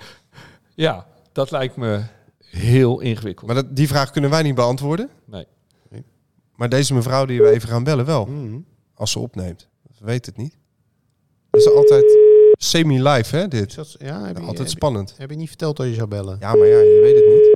ja, 0.75 1.07
dat 1.33 1.51
lijkt 1.51 1.77
me 1.77 2.03
heel 2.41 3.01
ingewikkeld. 3.01 3.47
Maar 3.47 3.55
dat, 3.63 3.77
die 3.77 3.89
vraag 3.89 4.11
kunnen 4.11 4.31
wij 4.31 4.43
niet 4.43 4.55
beantwoorden. 4.55 5.11
Nee. 5.25 5.47
Maar 6.55 6.69
deze 6.69 6.95
mevrouw 6.95 7.25
die 7.25 7.43
we 7.43 7.51
even 7.51 7.69
gaan 7.69 7.85
bellen 7.85 8.05
wel, 8.05 8.25
Mhm. 8.27 8.59
als 8.95 9.11
ze 9.11 9.19
opneemt. 9.19 9.69
We 9.99 10.05
weten 10.05 10.33
het 10.33 10.43
niet. 10.43 10.57
Dat 11.51 11.61
is 11.61 11.69
altijd 11.75 12.05
semi-live, 12.53 13.37
hè, 13.37 13.49
dit. 13.49 13.75
Dat, 13.75 13.95
ja, 13.99 14.25
heb 14.25 14.37
je, 14.37 14.41
altijd 14.43 14.59
heb, 14.59 14.69
spannend. 14.69 15.15
heb 15.17 15.31
je 15.31 15.37
niet 15.37 15.49
verteld 15.49 15.77
dat 15.77 15.87
je 15.87 15.95
zou 15.95 16.09
bellen? 16.09 16.37
Ja, 16.41 16.49
maar 16.55 16.67
ja, 16.67 16.79
je 16.79 16.99
weet 17.03 17.15
het 17.17 17.27
niet. 17.35 17.56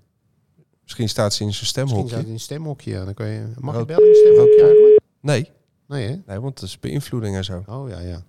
Misschien 0.90 1.08
staat 1.08 1.34
ze 1.34 1.42
in 1.44 1.52
zijn 1.52 1.60
Misschien 1.62 1.86
stemhokje. 1.86 2.08
zou 2.08 2.20
het 2.20 2.28
in 2.28 2.34
een 2.34 2.40
stemhokje. 2.40 2.90
Ja. 2.90 3.04
Dan 3.04 3.14
kan 3.14 3.26
je, 3.26 3.46
mag 3.58 3.78
je 3.78 3.84
bellen 3.84 4.02
in 4.02 4.08
een 4.08 4.14
stemhokje 4.14 4.62
eigenlijk? 4.62 5.00
Nee, 5.20 5.50
Nee, 5.88 6.06
hè? 6.08 6.16
nee, 6.26 6.40
want 6.40 6.60
dat 6.60 6.68
is 6.68 6.78
beïnvloeding 6.78 7.36
en 7.36 7.44
zo. 7.44 7.62
Oh 7.66 7.88
ja, 7.88 7.98
ja. 8.00 8.22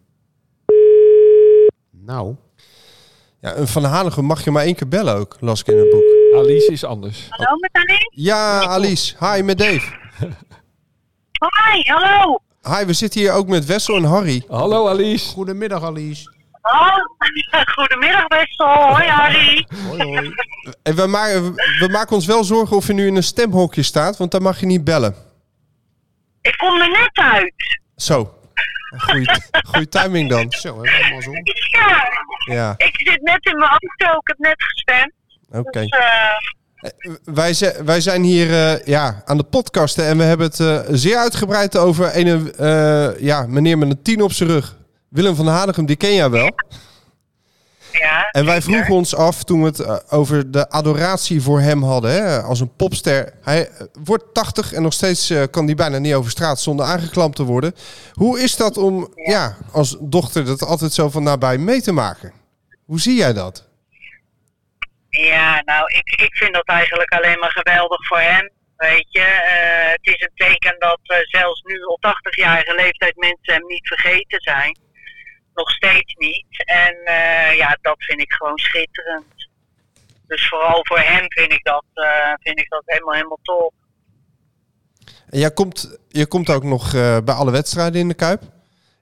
Nou, 1.92 2.36
Ja, 3.40 3.56
een 3.58 3.68
Van 3.68 3.84
Hanegem 3.84 4.26
mag 4.26 4.44
je 4.44 4.52
maar 4.52 4.64
één 4.64 4.76
keer 4.76 4.88
bellen 4.88 5.16
ook, 5.16 5.38
las 5.40 5.60
ik 5.60 5.68
in 5.68 5.78
het 5.78 5.90
boek. 5.90 6.04
Alice 6.36 6.72
is 6.72 6.84
anders. 6.84 7.28
Hallo 7.30 7.58
met 7.60 7.70
Alice? 7.74 8.12
Ja, 8.16 8.60
Alice. 8.66 9.16
Hi, 9.20 9.42
met 9.42 9.58
Dave. 9.58 9.94
Hoi, 11.40 11.82
hallo. 11.86 12.40
Hi, 12.62 12.86
we 12.86 12.94
zitten 12.94 13.20
hier 13.22 13.32
ook 13.32 13.48
met 13.48 13.66
Wessel 13.66 13.96
en 13.96 14.04
Harry. 14.04 14.44
Hallo 14.48 14.88
Alice. 14.88 15.30
goedemiddag 15.30 15.84
Alice. 15.84 16.34
Oh, 16.62 16.98
goedemiddag 17.76 18.28
Wessel. 18.28 18.68
Hoi 18.68 19.08
Harry. 19.08 19.68
Hoi, 19.88 20.04
hoi. 20.04 20.34
En 20.84 20.96
we, 20.96 21.08
maken, 21.08 21.54
we 21.56 21.88
maken 21.92 22.16
ons 22.16 22.26
wel 22.26 22.44
zorgen 22.44 22.76
of 22.78 22.88
je 22.88 22.94
nu 22.94 23.08
in 23.08 23.16
een 23.16 23.24
stemhokje 23.24 23.84
staat, 23.84 24.18
want 24.18 24.32
dan 24.32 24.42
mag 24.42 24.60
je 24.60 24.66
niet 24.66 24.84
bellen. 24.84 25.16
Ik 26.42 26.58
kom 26.58 26.82
er 26.82 26.90
net 26.90 27.10
uit. 27.34 27.54
Zo. 27.96 28.34
Goeie 29.66 29.88
timing 29.90 30.30
dan. 30.30 30.46
Zo, 30.52 30.70
allemaal 30.74 31.22
zo. 31.22 31.32
Ja, 31.72 32.08
Ja, 32.46 32.74
ik 32.78 33.00
zit 33.04 33.22
net 33.22 33.46
in 33.46 33.58
mijn 33.58 33.70
auto. 33.70 34.18
Ik 34.20 34.28
heb 34.28 34.38
net 34.38 34.56
gestemd. 34.64 35.12
oké. 35.52 35.80
Dus, 35.80 35.90
eh, 35.90 37.12
Wij, 37.24 37.54
zi- 37.54 37.84
wij 37.84 38.02
zijn 38.02 38.24
hier 38.24 38.52
eh, 38.52 38.86
ja, 38.86 39.22
aan 39.26 39.38
de 39.38 39.44
podcasten 39.44 40.06
en 40.06 40.18
we 40.18 40.24
hebben 40.24 40.48
het 40.48 40.60
eh, 40.60 40.80
zeer 40.90 41.18
uitgebreid 41.18 41.78
over 41.78 42.10
een 42.18 42.54
eh, 42.56 43.20
ja, 43.20 43.46
meneer 43.48 43.78
met 43.78 43.90
een 43.90 44.02
tien 44.02 44.22
op 44.22 44.32
zijn 44.32 44.50
rug. 44.50 44.76
Willem 45.12 45.36
van 45.36 45.48
Hanegem, 45.48 45.86
die 45.86 45.96
ken 45.96 46.14
jij 46.14 46.30
wel. 46.30 46.52
ja. 47.92 48.30
En 48.32 48.46
wij 48.46 48.62
vroegen 48.62 48.96
ons 48.96 49.16
af 49.16 49.44
toen 49.44 49.60
we 49.62 49.66
het 49.66 49.80
eh, 49.80 49.98
over 50.10 50.52
de 50.52 50.70
adoratie 50.70 51.42
voor 51.42 51.60
hem 51.60 51.84
hadden, 51.84 52.12
hè, 52.12 52.42
als 52.42 52.60
een 52.60 52.76
popster. 52.76 53.34
Hij 53.42 53.68
eh, 53.68 53.86
wordt 54.04 54.34
80 54.34 54.74
en 54.74 54.82
nog 54.82 54.94
steeds 54.94 55.30
eh, 55.30 55.44
kan 55.52 55.66
hij 55.66 55.76
bijna 55.76 55.98
niet 55.98 56.14
over 56.14 56.32
straat 56.32 56.60
zonder 56.60 56.86
aangeklampt 56.86 57.36
te 57.36 57.44
worden. 57.44 57.76
Hoe 58.14 58.42
is 58.42 58.56
dat 58.56 58.78
om 58.78 59.14
ja, 59.16 59.58
als 59.72 59.98
dochter 60.00 60.46
dat 60.46 60.62
altijd 60.62 60.94
zo 60.94 61.10
van 61.10 61.24
nabij 61.24 61.58
mee 61.58 61.82
te 61.82 61.92
maken? 61.92 62.34
Hoe 62.86 63.00
zie 63.00 63.16
jij 63.16 63.34
dat? 63.34 63.70
Ja, 65.10 65.62
nou, 65.66 65.94
ik, 65.94 66.22
ik 66.22 66.36
vind 66.36 66.54
dat 66.54 66.66
eigenlijk 66.68 67.12
alleen 67.12 67.40
maar 67.40 67.52
geweldig 67.52 68.08
voor 68.08 68.20
hem. 68.20 68.52
Weet 68.76 69.08
je, 69.10 69.26
het 69.92 70.16
is 70.16 70.22
een 70.22 70.48
teken 70.48 70.76
dat 70.80 71.00
zelfs 71.24 71.62
nu 71.62 71.76
op 71.82 72.06
80-jarige 72.06 72.76
leeftijd 72.76 73.16
mensen 73.16 73.54
hem 73.54 73.66
niet 73.68 73.88
vergeten 73.88 74.42
zijn. 74.42 74.90
Nog 75.54 75.72
steeds 75.72 76.14
niet. 76.18 76.64
En 76.66 76.96
eh, 77.04 77.58
ja, 77.58 77.78
dat 77.82 77.96
vind 77.98 78.20
ik 78.20 78.32
gewoon 78.32 78.58
schitterend. 78.58 79.50
Dus 80.28 80.48
vooral 80.48 80.80
voor 80.84 81.00
hem 81.00 81.26
vind 81.28 81.52
ik 81.52 81.64
dat, 81.64 81.84
eh, 81.94 82.34
vind 82.40 82.60
ik 82.60 82.70
dat 82.70 82.82
helemaal, 82.86 83.14
helemaal 83.14 83.40
top. 83.44 83.74
En 85.30 85.40
jij 85.40 85.52
komt, 85.52 85.98
je 86.08 86.26
komt 86.26 86.50
ook 86.50 86.64
nog 86.64 86.94
eh, 86.94 87.18
bij 87.24 87.36
alle 87.36 87.52
wedstrijden 87.52 88.02
in 88.02 88.08
de 88.08 88.14
Kuip. 88.14 88.42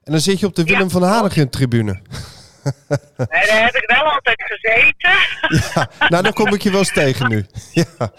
En 0.04 0.12
dan 0.12 0.20
zit 0.20 0.40
je 0.40 0.46
op 0.46 0.54
de 0.54 0.64
Willem 0.64 0.90
van 0.90 1.02
Hanegem 1.02 1.50
tribune. 1.50 2.00
Nee, 3.16 3.46
daar 3.46 3.64
heb 3.64 3.74
ik 3.74 3.84
wel 3.86 4.12
altijd 4.12 4.42
gezeten. 4.42 5.10
Ja, 5.74 6.08
nou 6.08 6.22
dan 6.22 6.32
kom 6.32 6.54
ik 6.54 6.62
je 6.62 6.70
wel 6.70 6.78
eens 6.78 6.92
tegen 6.92 7.28
nu. 7.28 7.46
Ja, 7.72 8.12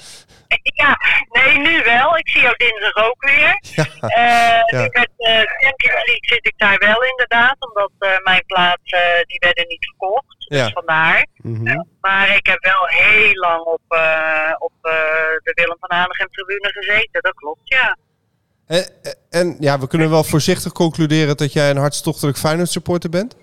Ja, 0.82 1.00
nee, 1.30 1.58
nu 1.58 1.84
wel. 1.84 2.18
Ik 2.18 2.30
zie 2.30 2.42
jou 2.42 2.56
dinsdag 2.58 2.96
ook 2.96 3.22
weer. 3.26 3.60
ja, 3.76 3.86
Eh 4.00 4.80
Ja. 4.80 4.82
Met 4.82 5.10
eh 5.18 5.44
Champions 5.64 6.06
League 6.06 6.28
zit 6.34 6.46
ik 6.46 6.54
daar 6.58 6.78
wel 6.78 7.04
inderdaad, 7.04 7.56
omdat 7.60 7.92
eh, 8.00 8.10
mijn 8.24 8.44
plaats, 8.46 8.92
die 9.26 9.40
werden 9.40 9.68
niet 9.68 9.86
verkocht. 9.86 10.36
Ja. 10.38 10.64
Dus 10.64 10.74
vandaar. 10.74 11.26
Mhm. 11.36 11.84
Maar 12.02 12.36
ik 12.36 12.46
heb 12.46 12.64
wel 12.64 12.86
heel 12.86 13.34
lang 13.34 13.62
op, 13.62 13.82
op 14.58 14.74
de 15.44 15.52
Willem 15.54 15.78
van 15.80 15.98
Hanegem 15.98 16.28
tribune 16.28 16.72
gezeten, 16.72 17.22
dat 17.22 17.34
klopt, 17.34 17.62
ja. 17.64 17.98
En, 18.68 18.86
en 19.30 19.56
ja, 19.60 19.80
we 19.80 19.88
kunnen 19.88 20.10
wel 20.10 20.24
voorzichtig 20.24 20.72
concluderen 20.72 21.38
dat 21.38 21.54
jij 21.54 21.70
een 21.70 21.78
hartstochtelijk 21.78 22.38
Feyenoord 22.38 22.70
supporter 22.70 23.10
bent. 23.10 23.36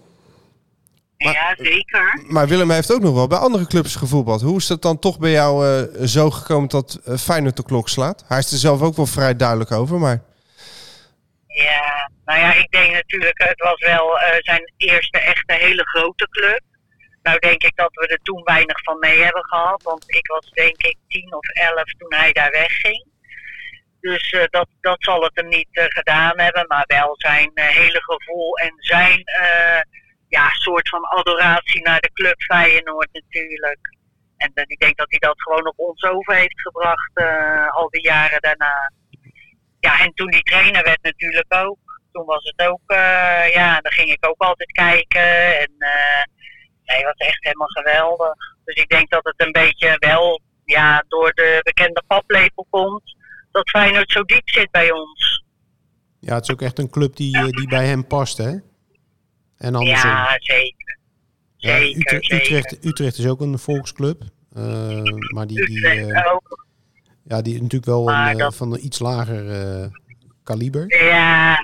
Ja, 1.18 1.54
zeker. 1.56 2.24
Maar 2.26 2.48
Willem 2.48 2.70
heeft 2.70 2.92
ook 2.92 3.00
nog 3.00 3.14
wel 3.14 3.26
bij 3.26 3.38
andere 3.38 3.66
clubs 3.66 3.96
gevoetbald. 3.96 4.40
Hoe 4.40 4.56
is 4.56 4.66
dat 4.66 4.82
dan 4.82 4.98
toch 4.98 5.18
bij 5.18 5.30
jou 5.30 5.66
eh, 5.66 6.06
zo 6.06 6.30
gekomen 6.30 6.68
dat 6.68 7.00
eh, 7.04 7.16
Feyenoord 7.16 7.56
de 7.56 7.62
klok 7.62 7.88
slaat? 7.88 8.24
Hij 8.28 8.38
is 8.38 8.52
er 8.52 8.58
zelf 8.58 8.82
ook 8.82 8.96
wel 8.96 9.06
vrij 9.06 9.36
duidelijk 9.36 9.70
over, 9.72 9.98
maar... 9.98 10.22
Ja, 11.46 12.10
nou 12.24 12.38
ja, 12.40 12.54
ik 12.54 12.70
denk 12.70 12.92
natuurlijk, 12.92 13.38
het 13.42 13.60
was 13.60 13.78
wel 13.78 14.18
eh, 14.18 14.36
zijn 14.38 14.72
eerste 14.76 15.18
echte 15.18 15.54
hele 15.54 15.82
grote 15.82 16.28
club. 16.30 16.60
Nou 17.22 17.38
denk 17.38 17.62
ik 17.62 17.76
dat 17.76 17.90
we 17.92 18.06
er 18.06 18.20
toen 18.22 18.42
weinig 18.44 18.82
van 18.82 18.98
mee 18.98 19.22
hebben 19.22 19.44
gehad. 19.44 19.82
Want 19.82 20.04
ik 20.06 20.26
was 20.26 20.50
denk 20.50 20.82
ik 20.82 20.96
tien 21.08 21.34
of 21.34 21.48
elf 21.48 21.92
toen 21.98 22.14
hij 22.14 22.32
daar 22.32 22.50
wegging. 22.50 23.06
Dus 24.00 24.36
dat, 24.50 24.68
dat 24.80 24.96
zal 24.98 25.22
het 25.22 25.30
hem 25.34 25.48
niet 25.48 25.68
gedaan 25.70 26.40
hebben. 26.40 26.64
Maar 26.66 26.84
wel 26.86 27.14
zijn 27.16 27.50
hele 27.54 28.02
gevoel 28.02 28.58
en 28.58 28.72
zijn 28.76 29.24
ja, 30.28 30.48
soort 30.50 30.88
van 30.88 31.04
adoratie 31.04 31.82
naar 31.82 32.00
de 32.00 32.12
club 32.12 32.42
Feyenoord 32.42 33.08
natuurlijk. 33.12 33.96
En 34.36 34.52
ik 34.54 34.78
denk 34.78 34.96
dat 34.96 35.10
hij 35.10 35.18
dat 35.18 35.42
gewoon 35.42 35.66
op 35.66 35.78
ons 35.78 36.02
over 36.02 36.34
heeft 36.34 36.60
gebracht 36.60 37.10
eh, 37.14 37.68
al 37.70 37.88
die 37.88 38.02
jaren 38.02 38.40
daarna. 38.40 38.92
Ja, 39.80 40.00
en 40.00 40.12
toen 40.14 40.30
die 40.30 40.42
trainer 40.42 40.84
werd 40.84 41.02
natuurlijk 41.02 41.54
ook. 41.54 41.78
Toen 42.12 42.24
was 42.24 42.44
het 42.44 42.68
ook, 42.68 42.82
eh, 42.86 43.52
ja, 43.54 43.80
dan 43.80 43.92
ging 43.92 44.10
ik 44.10 44.26
ook 44.26 44.40
altijd 44.40 44.72
kijken. 44.72 45.58
En 45.58 45.74
eh 45.78 46.22
het 46.96 47.04
was 47.04 47.28
echt 47.28 47.44
helemaal 47.44 47.68
geweldig. 47.68 48.34
Dus 48.64 48.74
ik 48.74 48.88
denk 48.88 49.10
dat 49.10 49.24
het 49.24 49.46
een 49.46 49.52
beetje 49.52 49.96
wel 49.98 50.40
ja, 50.64 51.04
door 51.08 51.32
de 51.34 51.60
bekende 51.62 52.02
paplepel 52.06 52.66
komt. 52.70 53.16
Dat 53.50 53.70
Feyenoord 53.70 54.10
zo 54.10 54.22
diep 54.22 54.48
zit 54.48 54.70
bij 54.70 54.92
ons. 54.92 55.44
Ja, 56.20 56.34
het 56.34 56.42
is 56.42 56.50
ook 56.50 56.62
echt 56.62 56.78
een 56.78 56.90
club 56.90 57.16
die, 57.16 57.52
die 57.52 57.68
bij 57.68 57.86
hem 57.86 58.06
past, 58.06 58.38
hè? 58.38 58.56
En 59.58 59.74
andersom. 59.74 60.10
Ja, 60.10 60.36
zeker. 60.38 60.98
Ja, 61.56 61.80
Utrecht, 61.80 62.24
zeker. 62.24 62.36
Utrecht, 62.36 62.84
Utrecht 62.84 63.18
is 63.18 63.26
ook 63.26 63.40
een 63.40 63.58
volksclub. 63.58 64.22
eh, 64.54 65.02
maar 65.34 65.46
die, 65.46 65.66
die, 65.66 65.88
eh, 65.88 66.06
ja, 67.24 67.42
die 67.42 67.54
is 67.54 67.60
natuurlijk 67.60 67.84
wel 67.84 68.08
een, 68.10 68.28
eh, 68.28 68.36
dat- 68.36 68.56
van 68.56 68.72
een 68.72 68.84
iets 68.84 68.98
lager 68.98 69.50
eh, 69.50 69.86
kaliber. 70.42 70.84
Ja, 71.04 71.56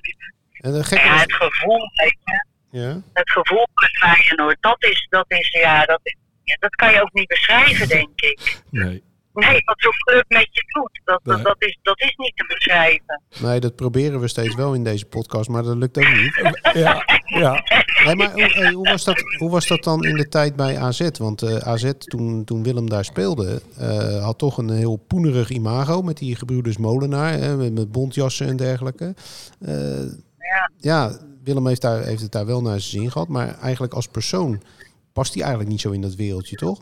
En 0.52 0.72
ja, 0.72 0.78
is- 0.78 1.20
het 1.20 1.32
gevoel, 1.32 1.78
weet 1.94 2.16
je. 2.24 2.46
ja, 2.78 3.00
Het 3.12 3.30
gevoel 3.30 3.66
bij 3.74 3.88
Feyenoord, 3.88 4.56
dat 4.60 4.76
is, 4.84 5.06
dat 5.10 5.24
is, 5.28 5.48
ja, 5.48 5.84
dat, 5.84 6.00
ja, 6.44 6.56
dat 6.60 6.74
kan 6.74 6.92
je 6.92 7.02
ook 7.02 7.12
niet 7.12 7.28
beschrijven, 7.28 7.88
denk 7.88 8.20
ik. 8.20 8.62
Nee. 8.70 9.02
Nee, 9.34 9.62
wat 9.64 9.74
zo'n 9.80 9.92
club 9.92 10.24
met 10.28 10.48
je 10.50 10.62
doet, 10.72 11.00
dat, 11.04 11.20
dat, 11.22 11.34
Nee. 11.34 11.44
dat, 11.44 11.56
is, 11.58 11.78
dat 11.82 12.00
is 12.00 12.14
niet 12.16 12.36
te 12.36 12.44
beschrijven. 12.48 13.22
nee, 13.40 13.60
dat 13.60 13.76
proberen 13.76 14.20
we 14.20 14.28
steeds 14.28 14.54
wel 14.54 14.74
in 14.74 14.84
deze 14.84 15.04
podcast, 15.06 15.48
maar 15.48 15.62
dat 15.62 15.76
lukt 15.76 15.98
ook 15.98 16.12
niet. 16.14 16.32
Ja, 16.84 17.04
ja. 17.24 17.62
Nee, 18.04 18.16
maar 18.16 18.32
hey, 18.34 18.72
hoe, 18.72 18.88
was 18.88 19.04
dat, 19.04 19.22
hoe 19.38 19.50
was 19.50 19.66
dat 19.66 19.84
dan 19.84 20.04
in 20.04 20.16
de 20.16 20.28
tijd 20.28 20.56
bij 20.56 20.78
AZ? 20.78 21.08
Want 21.18 21.42
eh, 21.42 21.56
AZ, 21.56 21.90
toen, 21.98 22.44
toen 22.44 22.62
Willem 22.62 22.88
daar 22.88 23.04
speelde, 23.04 23.62
eh, 23.76 24.24
had 24.24 24.38
toch 24.38 24.58
een 24.58 24.70
heel 24.70 24.96
poenerig 24.96 25.48
imago 25.50 26.02
met 26.02 26.16
die 26.16 26.36
gebroeders 26.36 26.76
Molenaar, 26.76 27.32
hè, 27.32 27.56
met, 27.56 27.74
met 27.74 27.92
bontjassen 27.92 28.46
en 28.46 28.56
dergelijke. 28.56 29.14
Eh, 29.60 30.02
Ja. 30.38 30.70
ja, 30.78 31.18
Willem 31.44 31.66
heeft, 31.66 31.80
daar, 31.80 32.02
heeft 32.04 32.22
het 32.22 32.32
daar 32.32 32.46
wel 32.46 32.62
naar 32.62 32.80
zijn 32.80 33.00
zin 33.02 33.10
gehad, 33.10 33.28
maar 33.28 33.58
eigenlijk 33.58 33.94
als 33.94 34.06
persoon 34.08 34.62
past 35.12 35.32
hij 35.32 35.42
eigenlijk 35.42 35.70
niet 35.72 35.80
zo 35.80 35.90
in 35.90 36.00
dat 36.00 36.14
wereldje, 36.14 36.56
toch? 36.56 36.80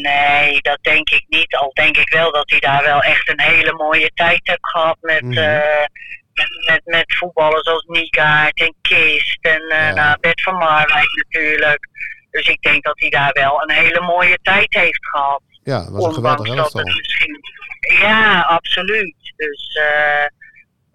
Nee, 0.00 0.60
dat 0.60 0.78
denk 0.80 1.10
ik 1.10 1.24
niet. 1.28 1.56
Al 1.56 1.70
denk 1.72 1.96
ik 1.96 2.12
wel 2.12 2.32
dat 2.32 2.50
hij 2.50 2.60
daar 2.60 2.82
wel 2.82 3.00
echt 3.00 3.28
een 3.28 3.40
hele 3.40 3.72
mooie 3.72 4.10
tijd 4.14 4.40
heeft 4.42 4.68
gehad 4.68 4.96
met, 5.00 5.22
eh, 5.22 5.84
met, 6.32 6.48
met, 6.66 6.80
met 6.84 7.16
voetballers 7.16 7.66
als 7.66 7.84
Niegaard 7.86 8.60
en 8.60 8.74
Kist 8.82 9.38
en 9.40 9.62
Ja. 9.68 9.92
nou, 9.92 10.18
Bert 10.20 10.42
van 10.42 10.54
Marwijk 10.56 11.10
natuurlijk. 11.24 11.88
Dus 12.30 12.46
ik 12.48 12.62
denk 12.62 12.84
dat 12.84 13.00
hij 13.00 13.08
daar 13.08 13.32
wel 13.32 13.62
een 13.62 13.70
hele 13.74 14.00
mooie 14.00 14.38
tijd 14.42 14.74
heeft 14.74 15.06
gehad. 15.08 15.42
Ja, 15.62 15.78
dat 15.82 15.90
was 15.92 16.04
een 16.04 16.14
geweldig 16.14 16.48
Ondanks 16.48 16.72
dat 16.72 16.82
elftal. 16.82 16.92
het 16.94 16.96
misschien... 17.06 17.40
Ja, 18.00 18.40
absoluut. 18.40 19.32
Dus 19.36 19.76
eh, 19.82 20.24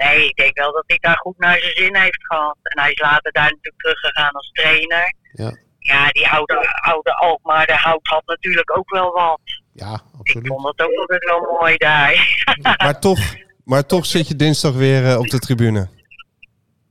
nee, 0.07 0.25
ik 0.27 0.35
denk 0.35 0.57
wel 0.57 0.71
dat 0.71 0.83
hij 0.87 0.97
daar 1.01 1.17
goed 1.17 1.37
naar 1.37 1.59
zijn 1.59 1.75
zin 1.75 1.95
heeft 1.95 2.25
gehad. 2.27 2.57
En 2.61 2.81
hij 2.81 2.91
is 2.91 2.99
later 2.99 3.31
daar 3.31 3.43
natuurlijk 3.43 3.77
teruggegaan 3.81 4.31
als 4.31 4.49
trainer. 4.53 5.13
Ja, 5.31 5.57
Ja, 5.87 6.09
die 6.09 6.27
oude, 6.27 6.69
oude 6.81 7.13
Alkmaar, 7.15 7.65
de 7.65 7.75
hout 7.75 8.07
had 8.07 8.23
natuurlijk 8.25 8.77
ook 8.77 8.89
wel 8.89 9.11
wat. 9.11 9.39
ja 9.73 9.93
Ik 9.93 10.19
absoluut. 10.19 10.47
vond 10.47 10.67
het 10.67 10.81
ook 10.81 10.95
altijd 10.99 11.23
wel 11.23 11.57
mooi 11.59 11.77
daar. 11.77 12.45
Maar 12.83 12.99
toch, 12.99 13.19
maar 13.63 13.85
toch 13.85 14.05
zit 14.05 14.27
je 14.27 14.35
dinsdag 14.35 14.73
weer 14.73 15.09
eh, 15.09 15.19
op 15.19 15.27
de 15.27 15.39
tribune. 15.39 15.87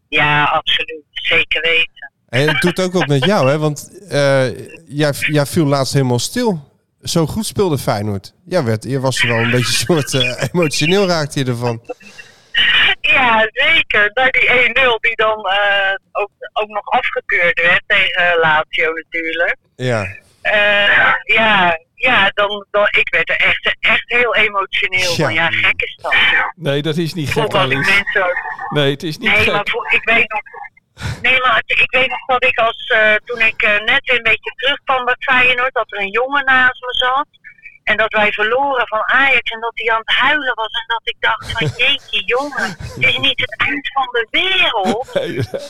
ja, 0.08 0.44
absoluut. 0.44 1.02
Zeker 1.12 1.60
weten. 1.62 2.12
En 2.28 2.48
het 2.48 2.60
doet 2.60 2.80
ook 2.80 2.92
wat 2.92 3.06
met 3.06 3.24
jou, 3.24 3.48
hè? 3.48 3.58
Want 3.58 3.98
eh, 4.08 4.48
jij, 4.86 5.12
jij 5.12 5.46
viel 5.46 5.66
laatst 5.66 5.92
helemaal 5.92 6.18
stil. 6.18 6.74
Zo 7.02 7.26
goed 7.26 7.46
speelde 7.46 7.78
Feyenoord. 7.78 8.34
Ja, 8.46 8.64
werd, 8.64 8.84
je 8.84 9.00
was 9.00 9.20
er 9.22 9.28
wel 9.28 9.38
een 9.38 9.50
beetje 9.50 9.72
soort 9.86 10.14
eh, 10.14 10.42
emotioneel 10.52 11.06
raakte 11.06 11.38
je 11.38 11.44
ervan. 11.44 11.80
Ja, 13.12 13.48
zeker. 13.52 14.10
Nou, 14.14 14.30
die 14.30 14.48
1-0 14.48 15.00
die 15.00 15.16
dan 15.16 15.46
eh, 15.48 15.94
ook, 16.12 16.30
ook 16.52 16.68
nog 16.68 16.86
afgekeurd 16.88 17.60
werd 17.60 17.82
tegen 17.86 18.38
Lazio 18.38 18.92
natuurlijk. 18.92 19.56
Ja. 19.76 20.06
Eh, 20.42 21.12
ja, 21.24 21.78
ja 21.94 22.30
dan, 22.34 22.66
dan, 22.70 22.86
ik 22.90 23.08
werd 23.14 23.28
er 23.30 23.36
echt, 23.36 23.76
echt 23.80 24.04
heel 24.06 24.34
emotioneel 24.34 25.10
Ja. 25.16 25.24
van. 25.24 25.34
Ja, 25.34 25.50
gek 25.50 25.82
is 25.82 25.98
dat. 26.02 26.14
Nee, 26.56 26.82
dat 26.82 26.96
is 26.96 27.14
niet 27.14 27.32
gek, 27.32 27.54
Alice. 27.54 28.04
Nee, 28.68 28.90
het 28.90 29.02
is 29.02 29.18
niet 29.18 29.30
Nee, 29.32 29.42
gek. 29.42 29.52
maar 29.52 29.66
voor, 29.70 29.92
ik 29.92 30.04
weet 30.04 30.28
nog. 30.32 30.40
Nee, 31.22 31.40
maar 31.40 31.62
ik 31.66 31.90
weet 31.90 32.08
nog 32.08 32.24
dat 32.26 32.44
ik 32.44 32.58
als. 32.58 32.86
eh, 32.86 33.14
toen 33.24 33.40
ik 33.40 33.62
net 33.84 34.00
weer 34.04 34.16
een 34.16 34.22
beetje 34.22 34.52
terugkwam 34.56 35.04
bij 35.04 35.16
Feyenoord, 35.18 35.74
dat 35.74 35.92
er 35.92 36.00
een 36.00 36.10
jongen 36.10 36.44
naast 36.44 36.80
me 36.80 36.94
zat. 36.94 37.26
En 37.86 37.96
dat 37.96 38.12
wij 38.12 38.32
verloren 38.32 38.86
van 38.88 39.02
Ajax 39.06 39.50
en 39.50 39.60
dat 39.60 39.72
hij 39.74 39.92
aan 39.94 40.02
het 40.04 40.16
huilen 40.16 40.54
was. 40.54 40.72
En 40.80 40.84
dat 40.86 41.00
ik 41.04 41.16
dacht 41.20 41.50
van 41.52 41.66
jeetje 41.86 42.22
jongen, 42.24 42.68
het 42.78 42.96
is 43.10 43.18
niet 43.18 43.40
het 43.40 43.54
eind 43.66 43.92
van 43.92 44.04
de 44.12 44.26
wereld. 44.30 45.12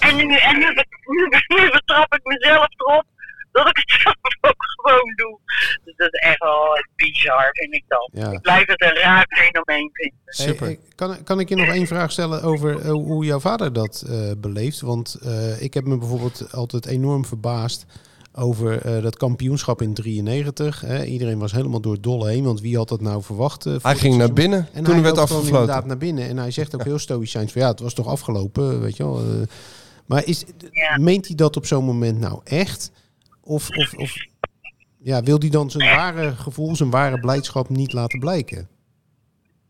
En 0.00 0.16
nu, 0.16 0.36
en 0.36 0.58
nu, 0.58 0.74
be- 0.74 0.86
nu, 1.04 1.28
be- 1.28 1.54
nu 1.60 1.70
betrap 1.70 2.14
ik 2.14 2.24
mezelf 2.24 2.66
erop 2.76 3.04
dat 3.52 3.66
ik 3.68 3.76
het 3.76 3.90
zelf 4.02 4.16
ook 4.40 4.54
gewoon 4.82 5.12
doe. 5.16 5.38
Dus 5.84 5.96
dat 5.96 6.12
is 6.14 6.20
echt 6.20 6.38
wel 6.38 6.78
bizar, 6.96 7.48
vind 7.52 7.74
ik 7.74 7.84
dat. 7.88 8.10
Ja. 8.12 8.30
Ik 8.30 8.40
blijf 8.40 8.66
het 8.66 8.82
een 8.82 8.94
raar 8.96 9.26
fenomeen 9.28 9.90
vinden. 9.92 10.58
Hey, 10.66 10.78
kan, 10.94 11.22
kan 11.24 11.40
ik 11.40 11.48
je 11.48 11.56
nog 11.56 11.68
één 11.68 11.86
vraag 11.86 12.10
stellen 12.12 12.42
over 12.42 12.80
eh, 12.80 12.90
hoe 12.90 13.24
jouw 13.24 13.40
vader 13.40 13.72
dat 13.72 14.04
eh, 14.08 14.30
beleeft? 14.36 14.80
Want 14.80 15.18
eh, 15.22 15.62
ik 15.62 15.74
heb 15.74 15.84
me 15.84 15.98
bijvoorbeeld 15.98 16.52
altijd 16.52 16.86
enorm 16.86 17.24
verbaasd 17.24 17.86
over 18.36 18.80
eh, 18.82 19.02
dat 19.02 19.16
kampioenschap 19.16 19.82
in 19.82 19.94
93. 19.94 20.80
Hè. 20.80 21.04
Iedereen 21.04 21.38
was 21.38 21.52
helemaal 21.52 21.80
door 21.80 21.92
het 21.92 22.02
dolle 22.02 22.28
heen, 22.28 22.44
want 22.44 22.60
wie 22.60 22.76
had 22.76 22.88
dat 22.88 23.00
nou 23.00 23.22
verwacht? 23.22 23.66
eh, 23.66 23.74
Hij 23.82 23.94
ging 23.96 24.16
naar 24.16 24.32
binnen 24.32 24.58
En 24.72 24.74
toen 24.74 24.84
hij 24.84 24.94
er 24.96 25.02
werd 25.02 25.18
afgefloten. 25.18 25.48
inderdaad 25.52 25.84
naar 25.86 25.96
binnen. 25.98 26.28
En 26.28 26.36
hij 26.36 26.50
zegt 26.50 26.74
ook 26.74 26.84
heel 26.84 26.98
stoïcijns 26.98 27.52
van 27.52 27.62
ja, 27.62 27.68
het 27.68 27.80
was 27.80 27.94
toch 27.94 28.06
afgelopen, 28.06 28.80
weet 28.80 28.96
je 28.96 29.02
wel. 29.02 29.18
eh. 29.18 29.46
maar 30.06 30.24
is, 30.24 30.44
Ja. 30.70 30.98
meent 30.98 31.26
hij 31.26 31.36
dat 31.36 31.56
op 31.56 31.66
zo'n 31.66 31.84
moment 31.84 32.18
nou 32.18 32.40
echt? 32.44 32.90
Of, 33.40 33.68
of, 33.70 33.94
of 33.94 34.14
ja, 34.98 35.22
wil 35.22 35.38
hij 35.38 35.48
dan 35.48 35.70
zijn 35.70 35.96
ware 35.96 36.32
gevoel, 36.32 36.76
zijn 36.76 36.90
ware 36.90 37.20
blijdschap 37.20 37.68
niet 37.68 37.92
laten 37.92 38.18
blijken? 38.18 38.68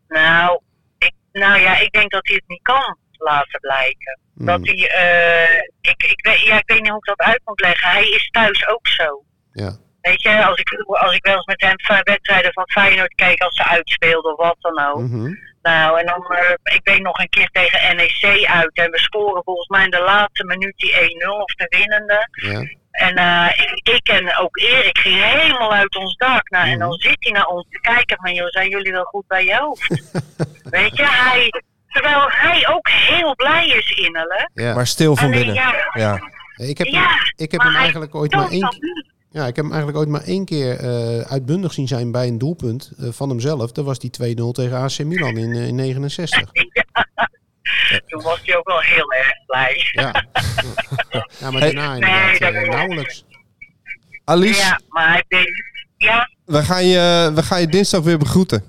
Nou, 0.09 0.61
ik, 0.99 1.13
nou 1.33 1.61
ja, 1.61 1.79
ik 1.81 1.93
denk 1.93 2.11
dat 2.11 2.27
hij 2.27 2.35
het 2.35 2.45
niet 2.49 2.63
kan 2.63 2.97
laten 3.11 3.61
blijken. 3.61 4.19
Hmm. 4.37 4.47
Dat 4.47 4.61
hij, 4.63 4.89
eh, 4.89 5.57
ik, 5.81 6.03
ik, 6.03 6.25
weet, 6.27 6.41
ja, 6.41 6.57
ik 6.59 6.67
weet 6.67 6.81
niet 6.81 6.89
hoe 6.91 6.99
ik 6.99 7.17
dat 7.17 7.27
uit 7.27 7.41
moet 7.45 7.61
leggen. 7.61 7.91
Hij 7.91 8.09
is 8.09 8.29
thuis 8.31 8.67
ook 8.69 8.87
zo. 8.89 9.23
Ja, 9.53 9.77
Weet 10.01 10.23
je, 10.23 10.45
als 10.45 10.59
ik, 10.59 10.71
als 10.87 11.15
ik 11.15 11.25
wel 11.25 11.35
eens 11.35 11.47
met 11.47 11.61
hem 11.61 12.03
wedstrijden 12.03 12.53
van 12.53 12.69
Feyenoord 12.71 13.15
keek 13.15 13.41
als 13.43 13.57
ze 13.57 13.65
uitspeelden 13.65 14.33
of 14.39 14.47
wat 14.47 14.57
dan 14.61 14.87
ook. 14.87 14.99
Mhm. 15.01 15.35
Nou, 15.63 15.99
en 16.01 16.07
dan, 16.07 16.27
eh, 16.37 16.75
ik 16.75 16.81
weet 16.85 17.01
nog 17.03 17.19
een 17.19 17.29
keer 17.29 17.49
tegen 17.53 17.97
NEC 17.97 18.45
uit 18.47 18.71
en 18.75 18.91
we 18.91 18.99
scoren 18.99 19.43
volgens 19.45 19.69
mij 19.69 19.85
in 19.85 19.91
de 19.91 20.01
laatste 20.01 20.45
minuut 20.45 20.77
die 20.77 21.01
1-0 21.01 21.29
of 21.43 21.55
de 21.55 21.67
winnende. 21.79 22.29
Ja. 22.31 22.69
En 22.91 23.15
eh, 23.15 23.51
ik, 23.73 23.89
ik 23.95 24.09
en 24.09 24.37
ook 24.39 24.57
Erik 24.59 24.99
gingen 24.99 25.29
helemaal 25.39 25.73
uit 25.73 25.97
ons 25.97 26.17
dak. 26.17 26.51
Nou, 26.51 26.69
En 26.69 26.79
dan 26.79 26.89
Mhm. 26.89 27.01
zit 27.01 27.17
hij 27.19 27.33
naar 27.33 27.47
ons 27.47 27.67
te 27.71 27.81
kijken 27.81 28.17
van, 28.21 28.35
joh, 28.35 28.49
zijn 28.49 28.69
jullie 28.69 28.93
wel 28.93 29.05
goed 29.05 29.27
bij 29.27 29.45
je 29.45 29.57
hoofd? 29.57 29.89
Weet 30.77 30.97
je, 30.97 31.07
hij, 31.07 31.53
terwijl 31.97 32.27
hij 32.29 32.69
ook 32.69 32.89
heel 32.91 33.35
blij 33.35 33.67
is 33.67 33.91
innerlijk. 33.91 34.51
Ja. 34.55 34.75
Maar 34.75 34.87
stil 34.87 35.17
van 35.17 35.25
Alleen, 35.27 35.39
binnen. 35.39 35.55
ja, 35.55 35.91
Ja. 35.93 36.21
Ik 36.57 36.79
heb, 36.79 36.87
Ja, 36.87 37.09
ik 37.37 37.53
heb 37.53 37.61
hem 37.61 37.75
eigenlijk 37.77 38.15
ooit 38.15 38.35
maar 38.35 38.51
één 38.51 38.69
keer... 38.69 39.05
Ja, 39.31 39.47
ik 39.47 39.57
heb 39.57 39.65
hem 39.65 39.75
eigenlijk 39.75 39.99
ooit 39.99 40.09
maar 40.09 40.23
één 40.23 40.45
keer 40.45 40.79
eh, 40.79 41.21
uitbundig 41.21 41.73
zien 41.73 41.89
zijn 41.89 42.11
bij 42.11 42.27
een 42.27 42.39
doelpunt 42.39 42.93
eh, 42.99 43.09
van 43.11 43.29
hemzelf. 43.29 43.73
Dat 43.73 43.85
was 43.85 43.99
die 43.99 44.11
2-0 44.11 44.51
tegen 44.53 44.77
AC 44.77 44.99
Milan 44.99 45.37
in, 45.37 45.53
eh, 45.53 45.67
in 45.67 45.75
69. 45.75 46.41
Toen 48.07 48.23
was 48.23 48.41
hij 48.45 48.57
ook 48.57 48.67
wel 48.69 48.81
heel 48.81 49.13
erg 49.13 49.33
blij. 49.47 49.91
Ja. 49.93 50.25
ja, 51.41 51.51
maar 51.51 51.61
daarna 51.61 51.95
inderdaad 51.95 52.41
Nee, 52.41 52.51
eh, 52.51 52.69
nauwelijks. 52.71 53.25
Alice, 54.25 54.61
Ja, 54.61 54.81
maar 54.89 55.09
hij 55.09 55.25
deed... 55.29 55.65
Ja, 55.97 56.29
we, 56.45 56.63
gaan 56.63 56.85
je, 56.85 57.33
we 57.35 57.43
gaan 57.43 57.61
je 57.61 57.67
dinsdag 57.67 58.03
weer 58.03 58.19
begroeten. 58.19 58.65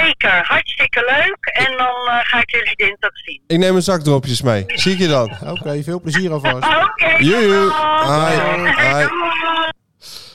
Zeker. 0.00 0.42
Hartstikke 0.44 1.00
leuk. 1.00 1.46
En 1.66 1.76
dan 1.76 2.08
eh, 2.08 2.18
ga 2.22 2.40
ik 2.40 2.50
jullie 2.50 2.76
dinsdag 2.76 3.16
zien. 3.24 3.40
Ik 3.46 3.58
neem 3.58 3.76
een 3.76 3.82
zakdropjes 3.82 4.42
mee. 4.42 4.64
Zie 4.66 4.92
ik 4.92 4.98
je 4.98 5.08
dan. 5.08 5.36
Oké, 5.46 5.82
veel 5.82 6.00
plezier 6.00 6.32
alvast. 6.32 6.66
Oké. 6.66 7.16
Hi. 7.18 9.06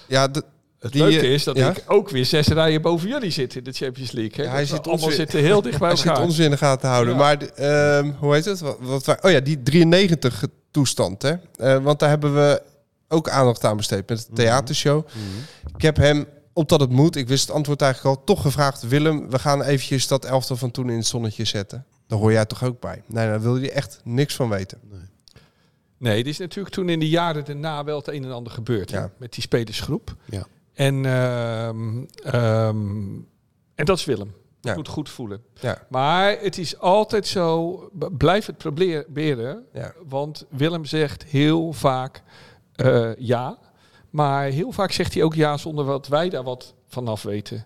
Ja, 0.07 0.27
de- 0.27 0.43
Het 0.79 0.91
die, 0.91 1.01
leuke 1.03 1.25
eh, 1.25 1.33
is 1.33 1.43
dat 1.43 1.57
ja? 1.57 1.69
ik 1.69 1.83
ook 1.87 2.09
weer 2.09 2.25
zes 2.25 2.47
rijen 2.47 2.81
boven 2.81 3.09
jullie 3.09 3.31
zit 3.31 3.55
in 3.55 3.63
de 3.63 3.71
Champions 3.71 4.11
League. 4.11 4.35
Hè? 4.35 4.43
Ja, 4.43 4.49
hij 4.49 4.65
zit 4.65 4.77
ons 4.77 5.01
allemaal 5.01 5.17
zitten 5.17 5.39
heel 5.39 5.61
dicht 5.61 5.79
bij 5.79 5.87
Hij 5.93 5.97
zit 5.97 6.19
ons 6.19 6.39
in 6.39 6.51
de 6.51 6.57
gaten 6.57 6.89
houden. 6.89 7.13
Ja. 7.13 7.19
Maar 7.19 7.37
ehm, 7.37 8.11
hoe 8.19 8.33
heet 8.33 8.45
het? 8.45 8.61
Wat, 8.79 9.15
oh 9.21 9.31
ja, 9.31 9.39
die 9.39 9.63
93 9.63 10.43
toestand. 10.71 11.21
Hè? 11.21 11.33
Eh, 11.57 11.77
want 11.83 11.99
daar 11.99 12.09
hebben 12.09 12.35
we 12.35 12.61
ook 13.07 13.29
aandacht 13.29 13.63
aan 13.65 13.77
besteed 13.77 14.09
met 14.09 14.27
de 14.29 14.33
theatershow. 14.33 15.07
Ik 15.75 15.81
heb 15.81 15.97
hem, 15.97 16.25
omdat 16.57 16.79
het 16.79 16.89
moet, 16.89 17.15
ik 17.15 17.27
wist 17.27 17.47
het 17.47 17.55
antwoord 17.55 17.81
eigenlijk 17.81 18.17
al, 18.17 18.23
toch 18.23 18.41
gevraagd. 18.41 18.87
Willem, 18.87 19.29
we 19.29 19.39
gaan 19.39 19.61
eventjes 19.61 20.07
dat 20.07 20.25
elftal 20.25 20.55
van 20.55 20.71
toen 20.71 20.89
in 20.89 20.97
het 20.97 21.05
zonnetje 21.05 21.45
zetten. 21.45 21.85
Daar 22.07 22.19
hoor 22.19 22.31
jij 22.31 22.45
toch 22.45 22.63
ook 22.63 22.79
bij? 22.79 23.03
Nee, 23.05 23.27
daar 23.27 23.41
wil 23.41 23.57
je 23.57 23.71
echt 23.71 24.01
niks 24.03 24.35
van 24.35 24.49
weten. 24.49 24.79
Nee, 25.97 26.21
er 26.21 26.27
is 26.27 26.37
natuurlijk 26.37 26.75
toen 26.75 26.89
in 26.89 26.99
de 26.99 27.09
jaren 27.09 27.45
daarna 27.45 27.83
wel 27.83 27.97
het 27.97 28.07
een 28.07 28.23
en 28.23 28.31
ander 28.31 28.53
gebeurd. 28.53 28.89
Ja. 28.89 29.11
Met 29.17 29.33
die 29.33 29.43
spelersgroep. 29.43 30.15
Ja. 30.25 30.45
En, 30.73 31.05
ehm, 31.05 32.03
ehm, 32.23 33.15
en 33.75 33.85
dat 33.85 33.97
is 33.97 34.05
Willem. 34.05 34.33
Ja. 34.61 34.75
Moet 34.75 34.87
goed 34.87 35.09
voelen. 35.09 35.41
Ja. 35.53 35.85
Maar 35.89 36.37
het 36.39 36.57
is 36.57 36.79
altijd 36.79 37.27
zo, 37.27 37.79
blijf 38.17 38.45
het 38.45 38.57
proberen. 38.57 39.65
Ja. 39.73 39.93
Want 40.07 40.45
Willem 40.49 40.85
zegt 40.85 41.23
heel 41.23 41.73
vaak 41.73 42.23
eh, 42.75 43.15
ja. 43.17 43.57
Maar 44.09 44.43
heel 44.43 44.71
vaak 44.71 44.91
zegt 44.91 45.13
hij 45.13 45.23
ook 45.23 45.35
ja 45.35 45.57
zonder 45.57 45.85
dat 45.85 46.07
wij 46.07 46.29
daar 46.29 46.43
wat 46.43 46.73
vanaf 46.87 47.23
weten. 47.23 47.65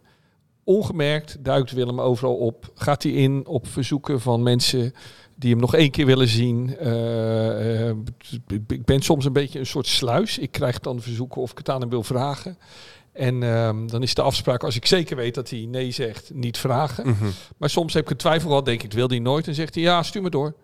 Ongemerkt 0.63 1.43
duikt 1.43 1.71
Willem 1.71 2.01
overal 2.01 2.35
op. 2.35 2.71
Gaat 2.75 3.03
hij 3.03 3.11
in 3.11 3.47
op 3.47 3.67
verzoeken 3.67 4.21
van 4.21 4.43
mensen 4.43 4.93
die 5.35 5.51
hem 5.51 5.59
nog 5.59 5.75
één 5.75 5.91
keer 5.91 6.05
willen 6.05 6.27
zien. 6.27 6.77
Eh, 6.77 7.89
eh, 7.89 7.95
ik 8.67 8.85
ben 8.85 9.01
soms 9.01 9.25
een 9.25 9.33
beetje 9.33 9.59
een 9.59 9.65
soort 9.65 9.87
sluis. 9.87 10.37
Ik 10.37 10.51
krijg 10.51 10.79
dan 10.79 11.01
verzoeken 11.01 11.41
of 11.41 11.51
ik 11.51 11.57
het 11.57 11.69
aan 11.69 11.81
hem 11.81 11.89
wil 11.89 12.03
vragen. 12.03 12.57
En 13.11 13.43
ehm, 13.43 13.87
dan 13.87 14.03
is 14.03 14.13
de 14.13 14.21
afspraak, 14.21 14.63
als 14.63 14.75
ik 14.75 14.85
zeker 14.85 15.15
weet 15.15 15.35
dat 15.35 15.49
hij 15.49 15.65
nee 15.69 15.91
zegt, 15.91 16.31
niet 16.33 16.57
vragen. 16.57 17.07
Mhm. 17.07 17.25
Maar 17.57 17.69
soms 17.69 17.93
heb 17.93 18.03
ik 18.03 18.09
een 18.09 18.17
twijfel 18.17 18.47
gehad, 18.49 18.65
denk 18.65 18.77
ik, 18.77 18.83
het 18.83 18.93
wil 18.93 19.07
hij 19.07 19.19
nooit. 19.19 19.47
En 19.47 19.55
zegt 19.55 19.75
hij, 19.75 19.83
ja, 19.83 20.03
stuur 20.03 20.21
me 20.21 20.29
door. 20.29 20.55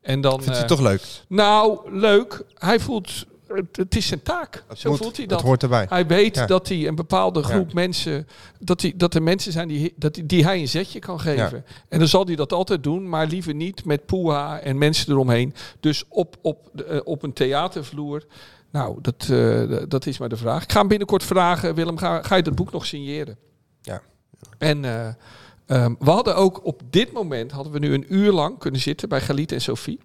En 0.00 0.20
dan, 0.20 0.42
Vindt 0.42 0.46
hij 0.46 0.62
eh, 0.62 0.66
toch 0.66 0.80
leuk? 0.80 1.02
nou, 1.28 1.92
leuk. 1.92 2.44
Hij 2.54 2.80
voelt, 2.80 3.26
het, 3.48 3.76
het 3.76 3.96
is 3.96 4.06
zijn 4.06 4.22
taak. 4.22 4.64
Zo 4.76 4.90
moet- 4.90 4.98
voelt 4.98 5.16
hij 5.16 5.26
dat. 5.26 5.40
hoort 5.42 5.62
erbij. 5.62 5.86
Hij 5.88 6.06
weet 6.06 6.34
Ja. 6.34 6.46
dat 6.46 6.68
hij 6.68 6.86
een 6.86 6.94
bepaalde 6.94 7.42
groep 7.42 7.72
mensen, 7.72 8.26
dat, 8.60 8.80
hij, 8.82 8.92
dat 8.96 9.14
er 9.14 9.22
mensen 9.22 9.52
zijn 9.52 9.68
die, 9.68 9.92
dat 9.96 10.14
die, 10.14 10.26
die 10.26 10.44
hij 10.44 10.60
een 10.60 10.68
zetje 10.68 10.98
kan 10.98 11.20
geven. 11.20 11.64
En 11.88 11.98
dan 11.98 12.08
zal 12.08 12.26
hij 12.26 12.36
dat 12.36 12.52
altijd 12.52 12.82
doen, 12.82 13.08
maar 13.08 13.26
liever 13.26 13.54
niet 13.54 13.84
met 13.84 14.06
poeha 14.06 14.60
en 14.60 14.78
mensen 14.78 15.12
eromheen. 15.12 15.54
Dus 15.80 16.04
op, 16.08 16.36
op, 16.42 16.80
eh, 16.88 17.00
op 17.04 17.22
een 17.22 17.32
theatervloer. 17.32 18.24
Nou, 18.70 18.98
dat, 19.00 19.28
eh, 19.30 19.82
dat 19.88 20.06
is 20.06 20.18
maar 20.18 20.28
de 20.28 20.36
vraag. 20.36 20.62
Ik 20.62 20.72
ga 20.72 20.78
hem 20.78 20.88
binnenkort 20.88 21.22
vragen, 21.24 21.74
Willem, 21.74 21.96
ga, 21.98 22.22
ga 22.22 22.36
je 22.36 22.42
dat 22.42 22.54
boek 22.54 22.72
nog 22.72 22.86
signeren? 22.86 23.36
Ja. 23.82 24.00
En 24.58 24.84
eh, 24.84 25.08
ehm, 25.66 25.94
we 25.98 26.10
hadden 26.10 26.36
ook 26.36 26.64
op 26.66 26.82
dit 26.90 27.12
moment, 27.12 27.52
hadden 27.52 27.72
we 27.72 27.78
nu 27.78 27.94
een 27.94 28.04
uur 28.08 28.32
lang 28.32 28.58
kunnen 28.58 28.80
zitten 28.80 29.08
bij 29.08 29.20
Galit 29.20 29.52
en 29.52 29.60
Sophie. 29.60 29.98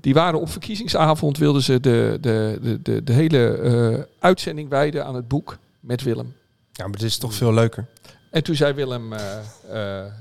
Die 0.00 0.14
waren 0.14 0.40
op 0.40 0.48
verkiezingsavond, 0.50 1.38
wilden 1.38 1.62
ze 1.62 1.80
de, 1.80 2.18
de, 2.20 2.58
de, 2.62 2.82
de, 2.82 3.02
de 3.04 3.12
hele 3.12 3.48
eh, 3.56 4.02
uitzending 4.18 4.68
wijden 4.68 5.04
aan 5.06 5.14
het 5.14 5.28
boek 5.28 5.58
met 5.80 6.02
Willem. 6.02 6.34
Ja, 6.72 6.84
maar 6.84 6.92
het 6.94 7.02
is 7.02 7.18
toch 7.18 7.34
veel 7.34 7.52
leuker. 7.54 7.86
En 8.30 8.42
toen 8.42 8.54
zei 8.54 8.72
Willem, 8.72 9.12
eh, 9.12 9.38
eh, 9.68 10.12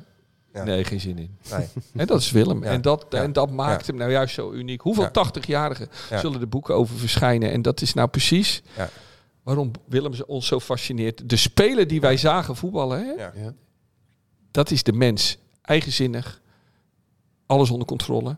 Ja. 0.53 0.63
nee, 0.63 0.83
geen 0.83 0.99
zin 0.99 1.17
in. 1.17 1.37
Nee. 1.51 1.67
En 2.01 2.07
dat 2.07 2.19
is 2.21 2.31
Willem. 2.31 2.63
Ja. 2.63 2.69
En, 2.71 2.81
dat, 2.81 3.05
Ja. 3.09 3.21
en 3.23 3.33
dat 3.33 3.51
maakt 3.51 3.79
Ja. 3.85 3.87
hem 3.91 3.95
nou 3.95 4.11
juist 4.11 4.33
zo 4.33 4.51
uniek. 4.51 4.81
Hoeveel 4.81 5.03
Ja. 5.03 5.11
80-jarigen 5.11 5.89
Ja. 6.09 6.19
zullen 6.19 6.41
er 6.41 6.49
boeken 6.49 6.75
over 6.75 6.95
verschijnen? 6.97 7.51
En 7.51 7.61
dat 7.61 7.81
is 7.81 7.93
nou 7.93 8.07
precies 8.07 8.61
Ja. 8.77 8.89
waarom 9.43 9.71
Willem 9.87 10.11
ons 10.27 10.47
zo 10.47 10.59
fascineert. 10.59 11.29
De 11.29 11.35
speler 11.35 11.87
die 11.87 12.01
wij 12.01 12.17
zagen 12.17 12.55
voetballen, 12.55 12.99
hè? 12.99 13.11
Ja. 13.11 13.31
Ja. 13.35 13.53
dat 14.51 14.71
is 14.71 14.83
de 14.83 14.93
mens. 14.93 15.37
Eigenzinnig, 15.61 16.41
alles 17.45 17.69
onder 17.69 17.87
controle. 17.87 18.37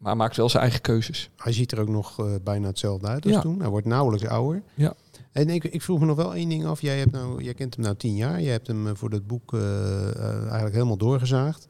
Maar 0.00 0.16
maakt 0.16 0.36
wel 0.36 0.48
zijn 0.48 0.62
eigen 0.62 0.80
keuzes. 0.80 1.30
Hij 1.36 1.52
ziet 1.52 1.72
er 1.72 1.80
ook 1.80 1.88
nog 1.88 2.18
eh, 2.18 2.26
bijna 2.44 2.66
hetzelfde 2.66 3.06
uit 3.06 3.24
als 3.24 3.34
Ja. 3.34 3.40
toen. 3.40 3.60
Hij 3.60 3.68
wordt 3.68 3.86
nauwelijks 3.86 4.26
ouder. 4.26 4.62
Ja. 4.74 4.94
En 5.32 5.48
ik, 5.48 5.64
ik 5.64 5.82
vroeg 5.82 6.00
me 6.00 6.06
nog 6.06 6.16
wel 6.16 6.34
één 6.34 6.48
ding 6.48 6.64
af. 6.66 6.80
Jij, 6.80 6.98
hebt 6.98 7.10
nou, 7.12 7.42
jij 7.42 7.54
kent 7.54 7.74
hem 7.74 7.84
nou 7.84 7.96
tien 7.96 8.16
jaar. 8.16 8.40
Jij 8.42 8.52
hebt 8.52 8.66
hem 8.66 8.86
eh, 8.86 8.92
voor 8.94 9.10
dat 9.10 9.26
boek 9.26 9.54
eh, 9.54 10.40
eigenlijk 10.42 10.72
helemaal 10.74 10.96
doorgezaagd. 10.96 11.66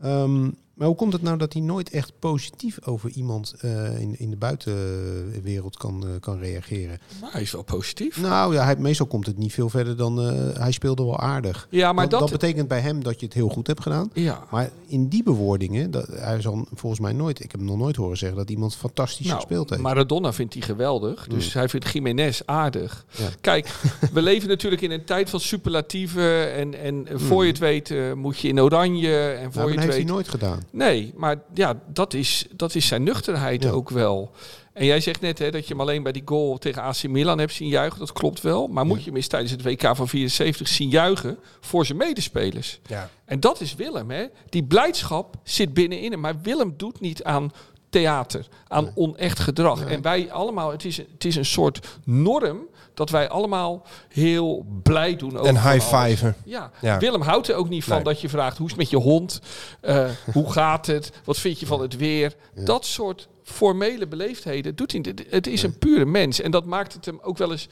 Ehm, 0.00 0.50
maar 0.74 0.86
hoe 0.86 0.96
komt 0.96 1.12
het 1.12 1.22
nou 1.22 1.38
dat 1.38 1.52
hij 1.52 1.62
nooit 1.62 1.90
echt 1.90 2.12
positief 2.18 2.86
over 2.86 3.10
iemand 3.10 3.54
eh, 3.60 4.00
in, 4.00 4.18
in 4.18 4.30
de 4.30 4.36
buitenwereld 4.36 5.76
kan, 5.76 6.04
eh, 6.06 6.10
kan 6.20 6.38
reageren? 6.38 6.98
Maar 7.20 7.32
hij 7.32 7.42
is 7.42 7.52
wel 7.52 7.62
positief. 7.62 8.20
Nou 8.20 8.54
ja, 8.54 8.64
hij, 8.64 8.76
meestal 8.76 9.06
komt 9.06 9.26
het 9.26 9.38
niet 9.38 9.52
veel 9.52 9.68
verder 9.68 9.96
dan 9.96 10.20
eh, 10.20 10.58
hij 10.58 10.72
speelde 10.72 11.04
wel 11.04 11.18
aardig. 11.18 11.66
Ja, 11.70 11.92
maar 11.92 12.08
dat, 12.08 12.20
dat... 12.20 12.28
dat 12.28 12.40
betekent 12.40 12.68
bij 12.68 12.80
hem 12.80 13.02
dat 13.02 13.20
je 13.20 13.26
het 13.26 13.34
heel 13.34 13.48
goed 13.48 13.66
hebt 13.66 13.82
gedaan. 13.82 14.10
ja. 14.12 14.44
Maar 14.50 14.70
in 14.86 15.08
die 15.08 15.22
bewoordingen, 15.22 15.90
dat, 15.90 16.06
hij 16.06 16.40
zal 16.40 16.66
volgens 16.74 17.00
mij 17.00 17.12
nooit, 17.12 17.44
ik 17.44 17.50
heb 17.50 17.60
hem 17.60 17.68
nog 17.68 17.78
nooit 17.78 17.96
horen 17.96 18.16
zeggen 18.16 18.38
dat 18.38 18.50
iemand 18.50 18.76
fantastisch 18.76 19.26
Nou, 19.26 19.38
gespeeld 19.38 19.70
heeft. 19.70 19.82
Maradona 19.82 20.32
vindt 20.32 20.54
hij 20.54 20.62
geweldig. 20.62 21.26
Dus 21.26 21.52
hij 21.52 21.68
vindt 21.68 21.92
Jiménez 21.92 22.40
aardig. 22.44 23.04
Ja. 23.10 23.28
Kijk, 23.40 23.68
we 24.12 24.22
leven 24.30 24.48
natuurlijk 24.48 24.82
in 24.82 24.90
een 24.90 25.04
tijd 25.04 25.30
van 25.30 25.40
superlatieven. 25.40 26.52
En, 26.54 26.74
en 26.74 27.06
voor 27.20 27.44
je 27.44 27.50
het 27.50 27.58
weet 27.58 27.94
moet 28.14 28.38
je 28.38 28.48
in 28.48 28.60
oranje. 28.60 29.16
En 29.18 29.40
Nou, 29.40 29.52
voor 29.52 29.62
maar 29.62 29.70
je 29.70 29.76
dat 29.76 29.84
het 29.84 29.94
heeft 29.94 29.96
weet... 29.96 30.04
hij 30.04 30.14
nooit 30.14 30.28
gedaan. 30.28 30.63
Nee, 30.70 31.12
maar 31.16 31.36
ja, 31.54 31.80
dat 31.86 32.14
is, 32.14 32.46
dat 32.50 32.74
is 32.74 32.86
zijn 32.86 33.02
nuchterheid 33.02 33.62
Ja. 33.62 33.70
ook 33.70 33.90
wel. 33.90 34.30
En 34.72 34.84
jij 34.84 35.00
zegt 35.00 35.20
net 35.20 35.38
hè, 35.38 35.50
dat 35.50 35.62
je 35.66 35.72
hem 35.72 35.80
alleen 35.80 36.02
bij 36.02 36.12
die 36.12 36.22
goal 36.24 36.58
tegen 36.58 36.82
AC 36.82 37.02
Milan 37.08 37.38
hebt 37.38 37.52
zien 37.52 37.68
juichen. 37.68 37.98
Dat 37.98 38.12
klopt 38.12 38.40
wel. 38.40 38.66
Maar 38.66 38.86
moet 38.86 38.98
je 39.00 39.04
hem 39.04 39.16
eens 39.16 39.26
tijdens 39.26 39.50
het 39.52 39.62
WK 39.62 39.96
van 39.96 40.08
74 40.08 40.68
zien 40.68 40.88
juichen 40.88 41.38
voor 41.60 41.86
zijn 41.86 41.98
medespelers. 41.98 42.80
Ja. 42.86 43.10
En 43.24 43.40
dat 43.40 43.60
is 43.60 43.74
Willem. 43.74 44.10
Hè? 44.10 44.24
Die 44.48 44.64
blijdschap 44.64 45.34
zit 45.42 45.74
binnenin 45.74 46.10
hem. 46.10 46.20
Maar 46.20 46.40
Willem 46.42 46.74
doet 46.76 47.00
niet 47.00 47.24
aan 47.24 47.52
theater, 47.88 48.46
aan 48.68 48.90
onecht 48.94 49.38
gedrag. 49.38 49.84
En 49.84 50.02
wij 50.02 50.32
allemaal, 50.32 50.70
het 50.70 50.84
is, 50.84 50.96
het 50.96 51.24
is 51.24 51.36
een 51.36 51.44
soort 51.44 51.98
norm 52.04 52.58
dat 52.94 53.10
wij 53.10 53.28
allemaal 53.28 53.86
heel 54.08 54.66
blij 54.82 55.16
doen 55.16 55.36
over 55.36 55.46
En 55.56 55.70
high 55.72 55.96
fiven. 55.96 56.34
Ja. 56.44 56.70
Ja. 56.80 56.98
Willem 56.98 57.20
houdt 57.20 57.48
er 57.48 57.54
ook 57.54 57.68
niet 57.68 57.84
van 57.84 57.94
Nee. 57.94 58.04
dat 58.04 58.20
je 58.20 58.28
vraagt 58.28 58.56
hoe 58.56 58.66
is 58.66 58.72
het 58.72 58.80
met 58.80 58.90
je 58.90 58.96
hond, 58.96 59.40
Eh, 59.80 60.08
hoe 60.32 60.52
gaat 60.52 60.86
het, 60.86 61.12
wat 61.24 61.38
vind 61.38 61.60
je 61.60 61.66
van 61.66 61.80
het 61.80 61.96
weer. 61.96 62.34
Dat 62.64 62.84
soort 62.86 63.28
formele 63.42 64.06
beleefdheden 64.06 64.76
doet 64.76 64.92
hij. 64.92 65.00
niet. 65.00 65.24
Het 65.30 65.46
is 65.46 65.62
een 65.62 65.78
pure 65.78 66.04
mens 66.04 66.40
en 66.40 66.50
dat 66.50 66.64
maakt 66.64 66.92
het 66.92 67.04
hem 67.04 67.18
ook 67.22 67.38
wel 67.38 67.50
eens. 67.50 67.62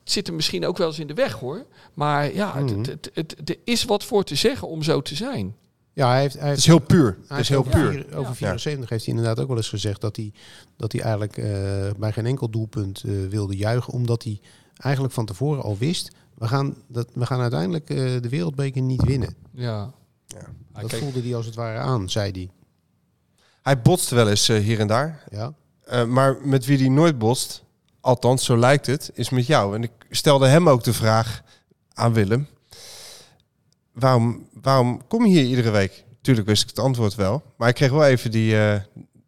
Het 0.00 0.12
zit 0.12 0.26
hem 0.26 0.36
misschien 0.36 0.66
ook 0.66 0.76
wel 0.78 0.86
eens 0.86 0.98
in 0.98 1.06
de 1.06 1.14
weg 1.14 1.32
hoor. 1.32 1.64
Maar 1.94 2.34
ja, 2.34 2.54
het, 2.56 2.64
Mhm. 2.70 2.78
het, 2.78 2.88
het, 2.88 3.10
het- 3.14 3.48
er 3.48 3.56
is 3.64 3.84
wat 3.84 4.04
voor 4.04 4.24
te 4.24 4.34
zeggen 4.34 4.68
om 4.68 4.82
zo 4.82 5.00
te 5.02 5.14
zijn. 5.14 5.56
Ja, 5.94 6.08
hij 6.08 6.20
heeft, 6.20 6.34
hij 6.38 6.46
heeft 6.46 6.58
is 6.58 6.66
heel 6.66 6.78
puur. 6.78 7.04
Hij 7.18 7.22
Het 7.28 7.38
is 7.38 7.48
heel 7.48 7.58
over, 7.58 7.72
puur. 7.72 7.90
vier- 7.90 8.06
over 8.16 8.30
Ja. 8.30 8.34
74 8.34 8.88
heeft 8.90 9.04
hij 9.06 9.14
inderdaad 9.14 9.40
ook 9.40 9.48
wel 9.48 9.56
eens 9.56 9.68
gezegd 9.68 10.00
dat 10.00 10.16
hij, 10.16 10.32
dat 10.76 10.92
hij 10.92 11.00
eigenlijk 11.00 11.36
eh, 11.36 11.44
bij 11.98 12.12
geen 12.12 12.26
enkel 12.26 12.50
doelpunt 12.50 13.02
eh, 13.06 13.12
wilde 13.28 13.56
juichen. 13.56 13.92
Omdat 13.92 14.22
hij 14.22 14.40
eigenlijk 14.82 15.14
van 15.14 15.26
tevoren 15.26 15.62
al 15.62 15.76
wist, 15.78 16.10
we 16.34 16.48
gaan, 16.48 16.76
dat, 16.88 17.08
we 17.14 17.26
gaan 17.26 17.40
uiteindelijk 17.40 17.90
eh, 17.90 17.96
de 17.96 18.28
wereldbeker 18.28 18.82
niet 18.82 19.04
winnen. 19.04 19.36
Ja. 19.50 19.92
Dat 20.72 20.86
kijk, 20.86 21.02
voelde 21.02 21.22
hij 21.22 21.34
als 21.34 21.46
het 21.46 21.54
ware 21.54 21.78
aan, 21.78 22.10
zei 22.10 22.30
hij. 22.30 22.50
Hij 23.62 23.82
botst 23.82 24.10
wel 24.10 24.28
eens 24.28 24.48
eh, 24.48 24.58
hier 24.58 24.80
en 24.80 24.86
daar. 24.86 25.24
Ja. 25.30 25.52
Eh, 25.84 26.04
maar 26.04 26.36
met 26.42 26.64
wie 26.64 26.78
hij 26.78 26.88
nooit 26.88 27.18
botst, 27.18 27.64
althans 28.00 28.44
zo 28.44 28.56
lijkt 28.56 28.86
het, 28.86 29.10
is 29.14 29.30
met 29.30 29.46
jou. 29.46 29.74
En 29.74 29.82
ik 29.82 29.90
stelde 30.10 30.46
hem 30.46 30.68
ook 30.68 30.84
de 30.84 30.92
vraag 30.92 31.42
aan 31.92 32.12
Willem. 32.12 32.46
Waarom, 33.92 34.48
waarom 34.52 35.06
kom 35.06 35.26
je 35.26 35.32
hier 35.32 35.44
iedere 35.44 35.70
week? 35.70 36.04
Tuurlijk 36.20 36.46
wist 36.46 36.62
ik 36.62 36.68
het 36.68 36.78
antwoord 36.78 37.14
wel. 37.14 37.42
Maar 37.56 37.68
ik 37.68 37.74
kreeg 37.74 37.90
wel 37.90 38.04
even 38.04 38.30
die, 38.30 38.58
eh, 38.58 38.80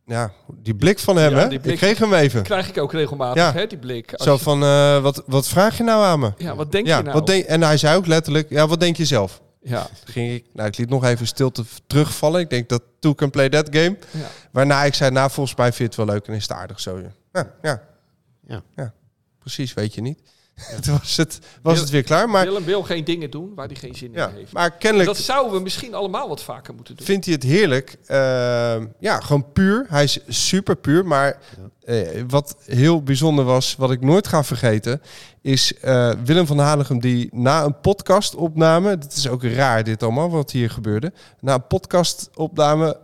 ja, 0.06 0.32
die 0.54 0.74
blik 0.74 0.98
van 0.98 1.16
hem. 1.16 1.30
Ja, 1.30 1.38
hè? 1.38 1.46
blik- 1.48 1.64
Ik 1.64 1.76
kreeg 1.76 1.98
hem 1.98 2.14
even. 2.14 2.42
Krijg 2.42 2.68
ik 2.68 2.78
ook 2.78 2.92
regelmatig, 2.92 3.42
Ja. 3.42 3.52
hè, 3.52 3.66
die 3.66 3.78
blik. 3.78 4.12
Als 4.12 4.22
Zo 4.22 4.32
je- 4.32 4.38
van, 4.38 4.62
eh, 4.62 4.98
wat, 5.02 5.22
wat 5.26 5.48
vraag 5.48 5.76
je 5.76 5.82
nou 5.82 6.04
aan 6.04 6.20
me? 6.20 6.32
Ja, 6.36 6.54
wat 6.54 6.72
denk 6.72 6.86
ja, 6.86 6.96
je 6.96 7.02
nou? 7.02 7.14
Wat 7.14 7.26
denk, 7.26 7.44
en 7.44 7.62
hij 7.62 7.76
zei 7.76 7.96
ook 7.96 8.06
letterlijk, 8.06 8.50
ja, 8.50 8.66
wat 8.66 8.80
denk 8.80 8.96
je 8.96 9.04
zelf? 9.04 9.42
Ja. 9.60 9.82
Toen 9.82 10.12
ging 10.14 10.32
ik, 10.32 10.44
nou, 10.52 10.68
ik 10.68 10.76
liet 10.78 10.88
nog 10.88 11.04
even 11.04 11.26
stilte 11.26 11.64
terugvallen. 11.86 12.40
Ik 12.40 12.50
denk 12.50 12.68
dat 12.68 12.82
Two 13.00 13.14
can 13.14 13.30
play 13.30 13.48
that 13.48 13.66
game. 13.70 13.96
Ja. 14.10 14.26
Waarna 14.52 14.82
ik 14.84 14.94
zei, 14.94 15.10
nou, 15.10 15.30
volgens 15.30 15.56
mij 15.56 15.66
vind 15.72 15.78
je 15.78 15.84
het 15.84 15.94
wel 15.96 16.06
leuk 16.06 16.26
en 16.26 16.34
is 16.34 16.42
het 16.42 16.52
aardig 16.52 16.80
zo. 16.80 17.00
Ja. 17.32 17.50
Ja. 17.62 18.62
ja. 18.76 18.92
precies, 19.38 19.74
weet 19.74 19.94
je 19.94 20.00
niet. 20.00 20.18
Toen 20.82 20.98
was 20.98 21.16
het, 21.16 21.38
was 21.62 21.80
het 21.80 21.90
weer 21.90 22.02
klaar. 22.02 22.28
Maar, 22.28 22.44
Willem 22.44 22.64
wil 22.64 22.82
geen 22.82 23.04
dingen 23.04 23.30
doen 23.30 23.54
waar 23.54 23.66
hij 23.66 23.76
geen 23.76 23.94
zin 23.94 24.10
ja, 24.12 24.28
in 24.28 24.34
heeft. 24.34 24.52
maar 24.52 24.70
kennelijk 24.70 25.08
Dat 25.08 25.18
zouden 25.18 25.52
we 25.52 25.60
misschien 25.60 25.94
allemaal 25.94 26.28
wat 26.28 26.42
vaker 26.42 26.74
moeten 26.74 26.96
doen. 26.96 27.06
vindt 27.06 27.24
hij 27.24 27.34
het 27.34 27.42
heerlijk. 27.42 27.96
Ehm, 28.06 28.86
ja, 28.98 29.20
gewoon 29.20 29.52
puur. 29.52 29.86
Hij 29.88 30.04
is 30.04 30.18
super 30.28 30.76
puur. 30.76 31.06
Maar 31.06 31.38
eh, 31.84 32.22
wat 32.28 32.56
heel 32.64 33.02
bijzonder 33.02 33.44
was, 33.44 33.76
wat 33.76 33.90
ik 33.90 34.00
nooit 34.00 34.28
ga 34.28 34.44
vergeten, 34.44 35.02
is 35.40 35.78
eh, 35.78 36.12
Willem 36.24 36.46
van 36.46 36.58
Hanegem 36.58 37.00
die 37.00 37.28
na 37.32 37.64
een 37.64 37.80
podcastopname, 37.80 38.88
het 38.88 39.12
is 39.16 39.28
ook 39.28 39.42
raar 39.42 39.84
dit 39.84 40.02
allemaal 40.02 40.30
wat 40.30 40.50
hier 40.50 40.70
gebeurde, 40.70 41.12
na 41.40 41.54
een 41.54 41.66
podcastopname 41.66 43.00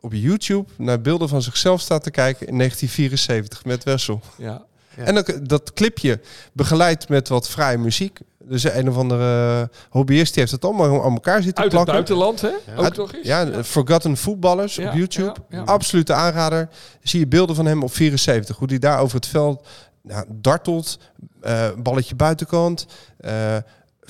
op 0.00 0.12
YouTube 0.12 0.70
naar 0.76 1.00
beelden 1.00 1.28
van 1.28 1.42
zichzelf 1.42 1.80
staat 1.80 2.02
te 2.02 2.10
kijken 2.10 2.46
in 2.46 2.56
1974 2.56 3.64
met 3.64 3.84
Wessel. 3.84 4.20
Ja. 4.36 4.68
Ja. 4.96 5.04
En 5.04 5.18
ook 5.18 5.48
dat 5.48 5.72
clipje 5.72 6.20
begeleid 6.52 7.08
met 7.08 7.28
wat 7.28 7.48
vrije 7.48 7.78
muziek. 7.78 8.18
Dus 8.44 8.64
een 8.64 8.88
of 8.88 8.96
andere 8.96 9.70
hobbyist 9.90 10.30
die 10.32 10.40
heeft 10.42 10.52
het 10.54 10.64
allemaal 10.64 11.04
aan 11.04 11.12
elkaar 11.12 11.42
zitten 11.42 11.62
Uit 11.64 11.72
het 11.72 11.84
plakken. 11.84 11.92
buitenland, 11.94 12.40
hè? 12.40 12.74
Ook 12.78 12.84
Uit- 12.84 12.96
nog 12.96 13.14
eens. 13.14 13.26
Ja, 13.26 13.64
Forgotten 13.64 14.16
Footballers 14.16 14.74
Ja, 14.74 14.88
op 14.88 14.94
YouTube. 14.96 15.34
ja, 15.48 15.58
ja. 15.58 15.62
Absolute 15.64 16.12
aanrader. 16.12 16.68
Zie 17.02 17.20
je 17.20 17.26
beelden 17.26 17.56
van 17.56 17.66
hem 17.66 17.82
op 17.82 17.92
74. 17.94 18.56
Hoe 18.56 18.68
hij 18.68 18.78
daar 18.78 18.98
over 19.00 19.16
het 19.16 19.26
veld 19.26 19.66
nou, 20.02 20.24
dartelt. 20.28 20.98
eh, 21.40 21.68
balletje 21.78 22.14
buitenkant. 22.14 22.86
eh, 23.18 23.56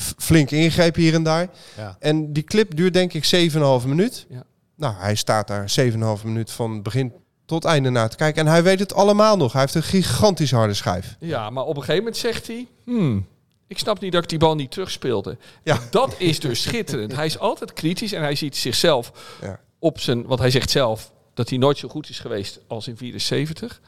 f- 0.01 0.15
flink 0.19 0.51
ingreep 0.51 0.95
hier 0.95 1.15
en 1.15 1.23
daar. 1.23 1.49
Ja. 1.77 1.97
En 1.99 2.33
die 2.33 2.43
clip 2.43 2.77
duurt 2.77 2.93
denk 2.95 3.13
ik 3.13 3.25
7,5 3.25 3.87
minuut. 3.87 4.27
Ja. 4.29 4.43
Nou, 4.77 4.95
hij 4.99 5.15
staat 5.15 5.49
daar 5.49 5.71
7,5 5.71 6.25
minuut 6.25 6.51
van 6.51 6.83
begin 6.83 7.13
tot 7.51 7.65
einde 7.65 7.91
naar 7.91 8.11
te 8.11 8.17
kijken. 8.17 8.47
En 8.47 8.53
hij 8.53 8.63
weet 8.63 8.79
het 8.79 8.95
allemaal 8.95 9.37
nog. 9.37 9.53
Hij 9.53 9.61
heeft 9.61 9.75
een 9.75 9.83
gigantisch 9.83 10.51
harde 10.51 10.75
schijf. 10.75 11.17
Ja, 11.21 11.51
maar 11.51 11.65
op 11.65 11.75
een 11.77 11.81
gegeven 11.83 11.97
moment 11.97 12.17
zegt 12.17 12.47
hij... 12.47 12.67
Hmm, 12.85 13.27
ik 13.67 13.79
snap 13.79 14.01
niet 14.01 14.13
dat 14.13 14.23
ik 14.23 14.29
die 14.29 14.39
bal 14.39 14.55
niet 14.55 14.71
terugspeelde. 14.71 15.37
Ja. 15.63 15.75
En 15.75 15.81
Dat 15.91 16.15
is 16.19 16.41
dus 16.41 16.63
schitterend. 16.69 17.15
Hij 17.15 17.27
is 17.27 17.39
altijd 17.39 17.73
kritisch 17.73 18.13
en 18.13 18.23
hij 18.23 18.35
ziet 18.35 18.57
zichzelf 18.57 19.13
Ja. 19.41 19.61
op 19.79 20.01
zijn... 20.01 20.27
Want 20.27 20.41
hij 20.41 20.51
zegt 20.51 20.71
zelf 20.71 21.13
dat 21.35 21.49
hij 21.49 21.59
nooit 21.59 21.79
zo 21.79 21.89
goed 21.89 22.09
is 22.09 22.19
geweest 22.19 22.61
als 22.67 22.89
in 22.89 22.97
74. 22.97 23.81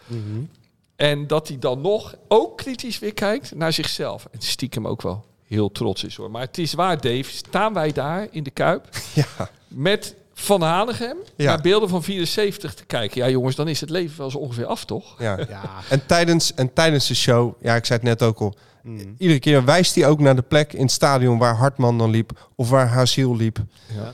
En 0.97 1.27
dat 1.27 1.49
hij 1.49 1.59
dan 1.59 1.81
nog 1.81 2.15
ook 2.29 2.57
kritisch 2.57 2.99
weer 2.99 3.15
kijkt 3.15 3.55
naar 3.55 3.73
zichzelf. 3.73 4.27
En 4.31 4.41
stiekem 4.41 4.87
ook 4.87 5.03
wel 5.03 5.25
heel 5.47 5.73
trots 5.73 6.05
is 6.05 6.15
hoor. 6.17 6.31
Maar 6.31 6.43
het 6.43 6.59
is 6.59 6.73
waar, 6.73 7.01
Dave. 7.01 7.25
Staan 7.25 7.73
wij 7.73 7.93
daar 7.93 8.27
in 8.31 8.43
de 8.43 8.51
Kuip 8.51 8.89
Ja. 9.15 9.51
met 9.69 10.15
Van 10.35 10.63
Hanegem 10.63 11.17
Ja. 11.37 11.45
naar 11.47 11.61
beelden 11.61 11.89
van 11.89 12.03
74 12.03 12.75
te 12.75 12.85
kijken. 12.85 13.21
Ja 13.23 13.29
jongens, 13.29 13.57
dan 13.57 13.69
is 13.69 13.81
het 13.81 13.91
leven 13.91 14.19
wel 14.19 14.31
zo 14.31 14.39
ongeveer 14.39 14.67
af, 14.67 14.85
toch? 14.85 15.15
Ja. 15.19 15.37
Ja. 15.49 15.61
En 15.89 16.07
tijdens, 16.07 16.55
en 16.55 16.73
tijdens 16.73 17.07
de 17.07 17.15
show, 17.15 17.53
ja, 17.61 17.75
ik 17.75 17.85
zei 17.85 17.99
het 17.99 18.09
net 18.09 18.23
ook 18.23 18.39
al. 18.39 18.55
Mm. 18.83 19.15
Iedere 19.19 19.39
keer 19.41 19.65
wijst 19.65 19.95
hij 19.95 20.07
ook 20.07 20.21
naar 20.21 20.37
de 20.37 20.43
plek 20.43 20.73
in 20.73 20.83
het 20.83 20.91
stadion 20.91 21.39
waar 21.39 21.55
Hartman 21.57 21.99
dan 21.99 22.11
liep. 22.11 22.49
Of 22.57 22.69
waar 22.71 22.89
Haziel 22.89 23.37
liep. 23.37 23.59
Ja. 23.95 24.13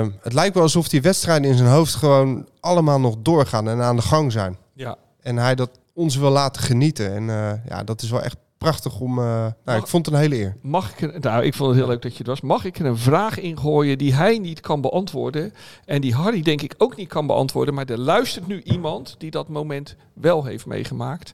Eh, 0.00 0.06
het 0.20 0.32
lijkt 0.32 0.54
wel 0.54 0.62
alsof 0.62 0.88
die 0.88 1.02
wedstrijden 1.02 1.50
in 1.50 1.56
zijn 1.56 1.68
hoofd 1.68 1.94
gewoon 1.94 2.48
allemaal 2.60 3.00
nog 3.00 3.14
doorgaan 3.18 3.68
en 3.68 3.82
aan 3.82 3.96
de 3.96 4.02
gang 4.02 4.32
zijn. 4.32 4.56
Ja. 4.74 4.96
En 5.22 5.36
hij 5.36 5.54
dat 5.54 5.70
ons 5.94 6.16
wil 6.16 6.30
laten 6.30 6.62
genieten. 6.62 7.14
En 7.14 7.30
eh, 7.30 7.52
ja, 7.68 7.84
dat 7.84 8.02
is 8.02 8.10
wel 8.10 8.22
echt 8.22 8.36
prachtig 8.70 9.00
om... 9.00 9.18
eh, 9.18 9.46
nou, 9.64 9.78
ik 9.78 9.86
vond 9.86 10.06
het 10.06 10.14
een 10.14 10.20
hele 10.20 10.36
eer. 10.36 10.56
Mag 10.62 10.90
ik, 10.92 11.00
er- 11.00 11.20
nou, 11.20 11.44
ik 11.44 11.54
vond 11.54 11.68
het 11.68 11.78
heel 11.78 11.88
leuk 11.88 12.02
dat 12.02 12.12
je 12.12 12.18
het 12.18 12.26
was. 12.26 12.40
Mag 12.40 12.64
ik 12.64 12.78
er 12.78 12.86
een 12.86 12.96
vraag 12.98 13.38
ingooien 13.38 13.98
die 13.98 14.14
hij 14.14 14.38
niet 14.38 14.60
kan 14.60 14.80
beantwoorden? 14.80 15.54
En 15.84 16.00
die 16.00 16.14
Harry 16.14 16.42
denk 16.42 16.62
ik 16.62 16.74
ook 16.78 16.96
niet 16.96 17.08
kan 17.08 17.26
beantwoorden. 17.26 17.74
Maar 17.74 17.86
er 17.86 17.98
luistert 17.98 18.46
nu 18.46 18.62
iemand 18.62 19.14
die 19.18 19.30
dat 19.30 19.48
moment 19.48 19.96
wel 20.12 20.44
heeft 20.44 20.66
meegemaakt. 20.66 21.32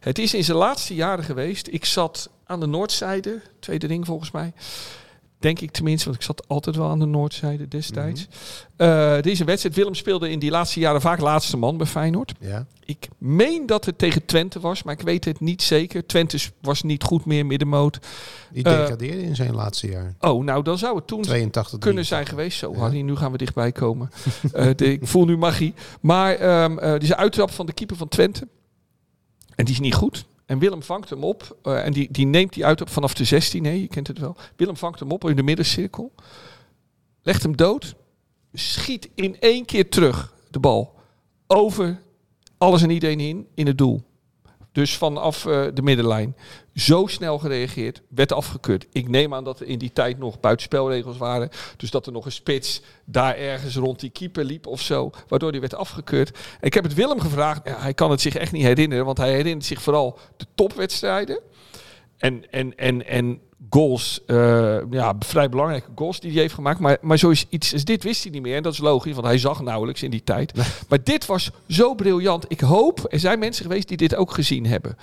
Het 0.00 0.18
is 0.18 0.34
in 0.34 0.44
zijn 0.44 0.56
laatste 0.58 0.94
jaren 0.94 1.24
geweest. 1.24 1.66
Ik 1.70 1.84
zat 1.84 2.30
aan 2.46 2.60
de 2.60 2.66
noordzijde, 2.66 3.40
tweede 3.60 3.86
ring 3.86 4.06
volgens 4.06 4.30
mij. 4.30 4.52
Denk 5.42 5.60
ik 5.60 5.70
tenminste, 5.70 6.04
want 6.04 6.16
ik 6.16 6.22
zat 6.26 6.48
altijd 6.48 6.76
wel 6.76 6.88
aan 6.88 6.98
de 6.98 7.04
noordzijde 7.06 7.68
destijds. 7.68 8.28
Eh, 8.76 9.20
deze 9.20 9.44
wedstrijd, 9.44 9.74
Willem 9.76 9.94
speelde 9.94 10.30
in 10.30 10.38
die 10.38 10.50
laatste 10.50 10.80
jaren 10.80 11.00
vaak 11.00 11.20
laatste 11.20 11.56
man 11.56 11.76
bij 11.76 11.86
Feyenoord. 11.86 12.32
Ja. 12.40 12.66
Ik 12.84 13.08
meen 13.18 13.66
dat 13.66 13.84
het 13.84 13.98
tegen 13.98 14.24
Twente 14.24 14.60
was, 14.60 14.82
maar 14.82 14.94
ik 14.94 15.00
weet 15.00 15.24
het 15.24 15.40
niet 15.40 15.62
zeker. 15.62 16.06
Twente 16.06 16.38
was 16.60 16.82
niet 16.82 17.02
goed 17.02 17.24
meer, 17.24 17.46
middenmoot. 17.46 17.98
Die 18.52 18.64
Eh, 18.64 18.76
degradeerde 18.76 19.22
in 19.22 19.36
zijn 19.36 19.54
laatste 19.54 19.90
jaar. 19.90 20.14
Oh, 20.20 20.44
nou 20.44 20.62
dan 20.62 20.78
zou 20.78 20.96
het 20.96 21.06
toen 21.06 21.22
82 21.22 21.78
kunnen 21.78 22.06
zijn 22.06 22.26
geweest. 22.26 22.58
Zo, 22.58 22.74
Harry, 22.74 23.00
nu 23.00 23.16
gaan 23.16 23.32
we 23.32 23.38
dichtbij 23.38 23.72
komen. 23.72 24.10
Eh, 24.52 24.66
de- 24.76 24.92
ik 24.92 25.06
voel 25.06 25.24
nu 25.24 25.36
magie. 25.36 25.74
Maar 26.00 26.34
eh, 26.34 26.94
is 27.00 27.08
een 27.08 27.16
uittrap 27.16 27.50
van 27.50 27.66
de 27.66 27.72
keeper 27.72 27.96
van 27.96 28.08
Twente. 28.08 28.48
En 29.54 29.64
die 29.64 29.74
is 29.74 29.80
niet 29.80 29.94
goed. 29.94 30.24
En 30.52 30.58
Willem 30.58 30.82
vangt 30.82 31.10
hem 31.10 31.24
op. 31.24 31.56
eh, 31.62 31.84
en 31.84 31.92
die, 31.92 32.08
die 32.10 32.26
neemt 32.26 32.52
die 32.52 32.66
uittrap 32.66 32.88
vanaf 32.88 33.14
de 33.14 33.24
16. 33.24 33.62
Nee, 33.62 33.80
je 33.80 33.88
kent 33.88 34.06
het 34.06 34.18
wel. 34.18 34.36
Willem 34.56 34.76
vangt 34.76 35.00
hem 35.00 35.10
op 35.10 35.28
in 35.28 35.36
de 35.36 35.42
middencirkel. 35.42 36.12
Legt 37.22 37.42
hem 37.42 37.56
dood. 37.56 37.94
Schiet 38.52 39.08
in 39.14 39.40
één 39.40 39.64
keer 39.64 39.88
terug 39.88 40.34
de 40.50 40.58
bal. 40.58 40.94
Over 41.46 42.02
alles 42.58 42.82
en 42.82 42.90
iedereen 42.90 43.20
in, 43.20 43.46
in 43.54 43.66
het 43.66 43.78
doel. 43.78 44.02
Dus 44.72 44.96
vanaf 44.96 45.46
eh, 45.46 45.64
de 45.74 45.82
middenlijn. 45.82 46.36
Zo 46.74 47.06
snel 47.06 47.38
gereageerd, 47.38 48.02
werd 48.08 48.32
afgekeurd. 48.32 48.86
Ik 48.92 49.08
neem 49.08 49.34
aan 49.34 49.44
dat 49.44 49.60
er 49.60 49.66
in 49.66 49.78
die 49.78 49.92
tijd 49.92 50.18
nog 50.18 50.40
buitenspelregels 50.40 51.16
waren. 51.16 51.48
Dus 51.76 51.90
dat 51.90 52.06
er 52.06 52.12
nog 52.12 52.24
een 52.24 52.32
spits 52.32 52.82
daar 53.04 53.36
ergens 53.36 53.76
rond 53.76 54.00
die 54.00 54.10
keeper 54.10 54.44
liep 54.44 54.66
of 54.66 54.80
zo. 54.80 55.10
Waardoor 55.28 55.52
die 55.52 55.60
werd 55.60 55.74
afgekeurd. 55.74 56.38
Ik 56.60 56.74
heb 56.74 56.84
het 56.84 56.94
Willem 56.94 57.20
gevraagd. 57.20 57.60
Ja, 57.64 57.78
hij 57.78 57.94
kan 57.94 58.10
het 58.10 58.20
zich 58.20 58.34
echt 58.34 58.52
niet 58.52 58.64
herinneren. 58.64 59.04
Want 59.04 59.18
hij 59.18 59.32
herinnert 59.32 59.66
zich 59.66 59.82
vooral 59.82 60.18
de 60.36 60.46
topwedstrijden. 60.54 61.40
En, 62.18 62.50
en, 62.50 62.76
en, 62.76 63.06
en 63.06 63.40
goals, 63.70 64.20
eh, 64.26 64.78
ja, 64.90 65.14
vrij 65.18 65.48
belangrijke 65.48 65.90
goals 65.94 66.20
die 66.20 66.30
hij 66.30 66.40
heeft 66.40 66.54
gemaakt. 66.54 66.78
Maar, 66.78 66.98
maar 67.00 67.18
zoiets 67.18 67.72
als 67.72 67.84
dit 67.84 68.02
wist 68.02 68.22
hij 68.22 68.32
niet 68.32 68.42
meer. 68.42 68.56
En 68.56 68.62
dat 68.62 68.72
is 68.72 68.78
logisch, 68.78 69.14
want 69.14 69.26
hij 69.26 69.38
zag 69.38 69.62
nauwelijks 69.62 70.02
in 70.02 70.10
die 70.10 70.24
tijd. 70.24 70.52
Maar 70.88 71.04
dit 71.04 71.26
was 71.26 71.50
zo 71.68 71.94
briljant. 71.94 72.44
Ik 72.48 72.60
hoop, 72.60 73.06
er 73.08 73.20
zijn 73.20 73.38
mensen 73.38 73.64
geweest 73.64 73.88
die 73.88 73.96
dit 73.96 74.14
ook 74.14 74.32
gezien 74.32 74.66
hebben. 74.66 74.96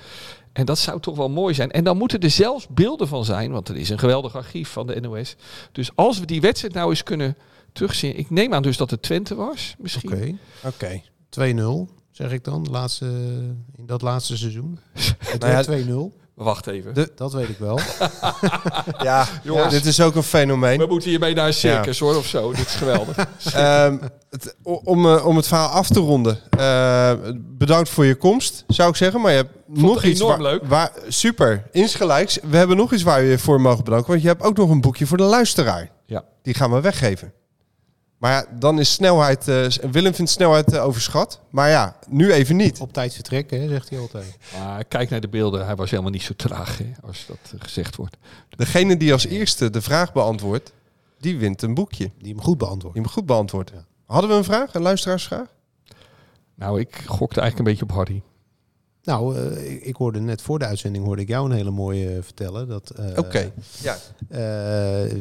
En 0.54 0.66
dat 0.66 0.80
zou 0.80 1.00
toch 1.00 1.16
wel 1.16 1.30
mooi 1.30 1.54
zijn. 1.54 1.72
En 1.72 1.84
dan 1.84 1.98
moeten 1.98 2.20
er 2.20 2.30
zelfs 2.30 2.68
beelden 2.68 3.08
van 3.08 3.26
zijn, 3.26 3.52
want 3.52 3.70
er 3.70 3.76
is 3.76 3.90
een 3.90 4.00
geweldig 4.00 4.36
archief 4.36 4.70
van 4.70 4.88
de 4.88 5.00
NOS. 5.02 5.36
Dus 5.72 5.92
als 5.96 6.20
we 6.20 6.26
die 6.26 6.42
wedstrijd 6.42 6.74
nou 6.74 6.90
eens 6.90 7.04
kunnen 7.04 7.38
terugzien. 7.74 8.18
Ik 8.18 8.30
neem 8.30 8.54
aan 8.54 8.62
dus 8.62 8.78
dat 8.78 8.92
het 8.92 9.02
Twente 9.02 9.36
was, 9.36 9.76
misschien. 9.78 10.40
Oké. 10.64 11.02
2-0, 11.40 11.94
zeg 12.12 12.32
ik 12.32 12.44
dan, 12.44 12.68
laatste, 12.72 13.06
in 13.76 13.86
dat 13.86 14.02
laatste 14.02 14.38
seizoen. 14.38 14.80
Het 15.18 15.40
Nou 15.40 15.52
ja, 15.52 15.64
werd 15.64 15.86
2-0. 16.14 16.18
Wacht 16.40 16.68
even. 16.68 16.94
De- 16.94 17.12
Dat 17.16 17.34
weet 17.34 17.50
ik 17.50 17.58
wel. 17.60 17.80
Ja, 19.04 19.28
Jongens. 19.44 19.74
dit 19.74 19.86
is 19.86 20.02
ook 20.02 20.16
een 20.16 20.24
fenomeen. 20.24 20.80
We 20.80 20.86
moeten 20.86 21.10
hiermee 21.10 21.34
naar 21.36 21.48
een 21.48 21.54
circus 21.54 22.00
hoor, 22.00 22.16
of 22.16 22.26
zo. 22.26 22.52
Dit 22.54 22.66
is 22.68 22.74
geweldig. 22.76 23.16
Ehm, 23.54 23.98
het, 24.30 24.56
om, 24.64 25.06
eh, 25.06 25.26
om 25.26 25.36
het 25.36 25.48
verhaal 25.48 25.68
af 25.70 25.88
te 25.88 26.00
ronden. 26.00 26.40
eh, 26.50 27.12
bedankt 27.36 27.90
voor 27.90 28.06
je 28.06 28.16
komst, 28.16 28.64
zou 28.68 28.90
ik 28.90 28.96
zeggen. 28.96 29.22
Maar 29.22 29.32
je 29.32 29.38
hebt 29.38 29.54
nog 29.68 30.04
iets 30.04 30.20
enorm 30.20 30.42
waar, 30.42 30.52
leuk. 30.52 30.62
waar- 30.66 30.92
super, 31.08 31.64
insgelijks. 31.72 32.38
We 32.50 32.58
hebben 32.58 32.78
nog 32.78 32.94
iets 32.94 33.04
waar 33.04 33.22
we 33.22 33.28
je 33.28 33.40
voor 33.40 33.62
mogen 33.62 33.84
bedanken. 33.84 34.10
Want 34.10 34.22
je 34.22 34.28
hebt 34.28 34.44
ook 34.44 34.58
nog 34.58 34.70
een 34.70 34.82
boekje 34.82 35.08
voor 35.08 35.18
de 35.18 35.24
luisteraar. 35.24 35.90
Ja. 36.06 36.24
Die 36.42 36.54
gaan 36.54 36.72
we 36.72 36.82
weggeven. 36.82 37.34
Maar 38.20 38.32
ja, 38.32 38.46
dan 38.60 38.80
is 38.80 38.94
snelheid... 38.94 39.48
eh, 39.48 39.68
Willem 39.92 40.14
vindt 40.14 40.32
snelheid 40.32 40.74
eh, 40.74 40.86
overschat. 40.86 41.42
Maar 41.50 41.70
ja, 41.70 41.96
nu 42.08 42.32
even 42.32 42.56
niet. 42.56 42.80
Op 42.80 42.94
tijd 42.94 43.14
vertrekken, 43.14 43.62
hè, 43.62 43.68
zegt 43.68 43.90
hij 43.90 44.00
altijd. 44.00 44.38
Maar 44.60 44.84
kijk 44.86 45.10
naar 45.10 45.22
de 45.22 45.28
beelden. 45.28 45.66
Hij 45.66 45.76
was 45.76 45.90
helemaal 45.90 46.12
niet 46.12 46.22
zo 46.22 46.34
traag, 46.36 46.78
hè, 46.78 46.92
als 47.04 47.26
dat 47.28 47.38
eh, 47.54 47.62
gezegd 47.62 47.96
wordt. 47.96 48.18
Degene 48.50 48.98
die 48.98 49.14
als 49.14 49.26
eerste 49.26 49.70
de 49.70 49.82
vraag 49.82 50.14
beantwoordt, 50.14 50.74
die 51.20 51.38
wint 51.38 51.62
een 51.62 51.74
boekje. 51.74 52.12
Die 52.18 52.34
hem 52.34 52.42
goed 52.42 52.58
beantwoordt. 52.58 52.96
Die 52.96 53.04
hem 53.04 53.14
goed 53.14 53.26
beantwoordt. 53.26 53.72
Ja. 53.74 53.86
Hadden 54.06 54.30
we 54.30 54.36
een 54.36 54.44
vraag? 54.44 54.74
Een 54.74 54.82
luisteraarsvraag? 54.82 55.48
Nou, 56.56 56.80
ik 56.80 57.04
gokte 57.06 57.40
eigenlijk 57.42 57.58
een 57.58 57.76
beetje 57.76 57.94
op 57.94 57.98
Harry. 57.98 58.22
Nou, 59.04 59.38
eh, 59.38 59.88
ik, 59.88 59.96
hoorde 59.96 60.20
net 60.20 60.42
voor 60.42 60.60
de 60.60 60.66
uitzending 60.66 61.06
hoorde 61.06 61.22
ik 61.22 61.28
jou 61.28 61.50
een 61.50 61.56
hele 61.56 61.72
mooie 61.72 62.16
eh, 62.16 62.24
vertellen. 62.24 62.68
Dat, 62.68 62.90
eh, 62.90 63.18
Oké. 63.18 63.52
Ja. 63.82 63.98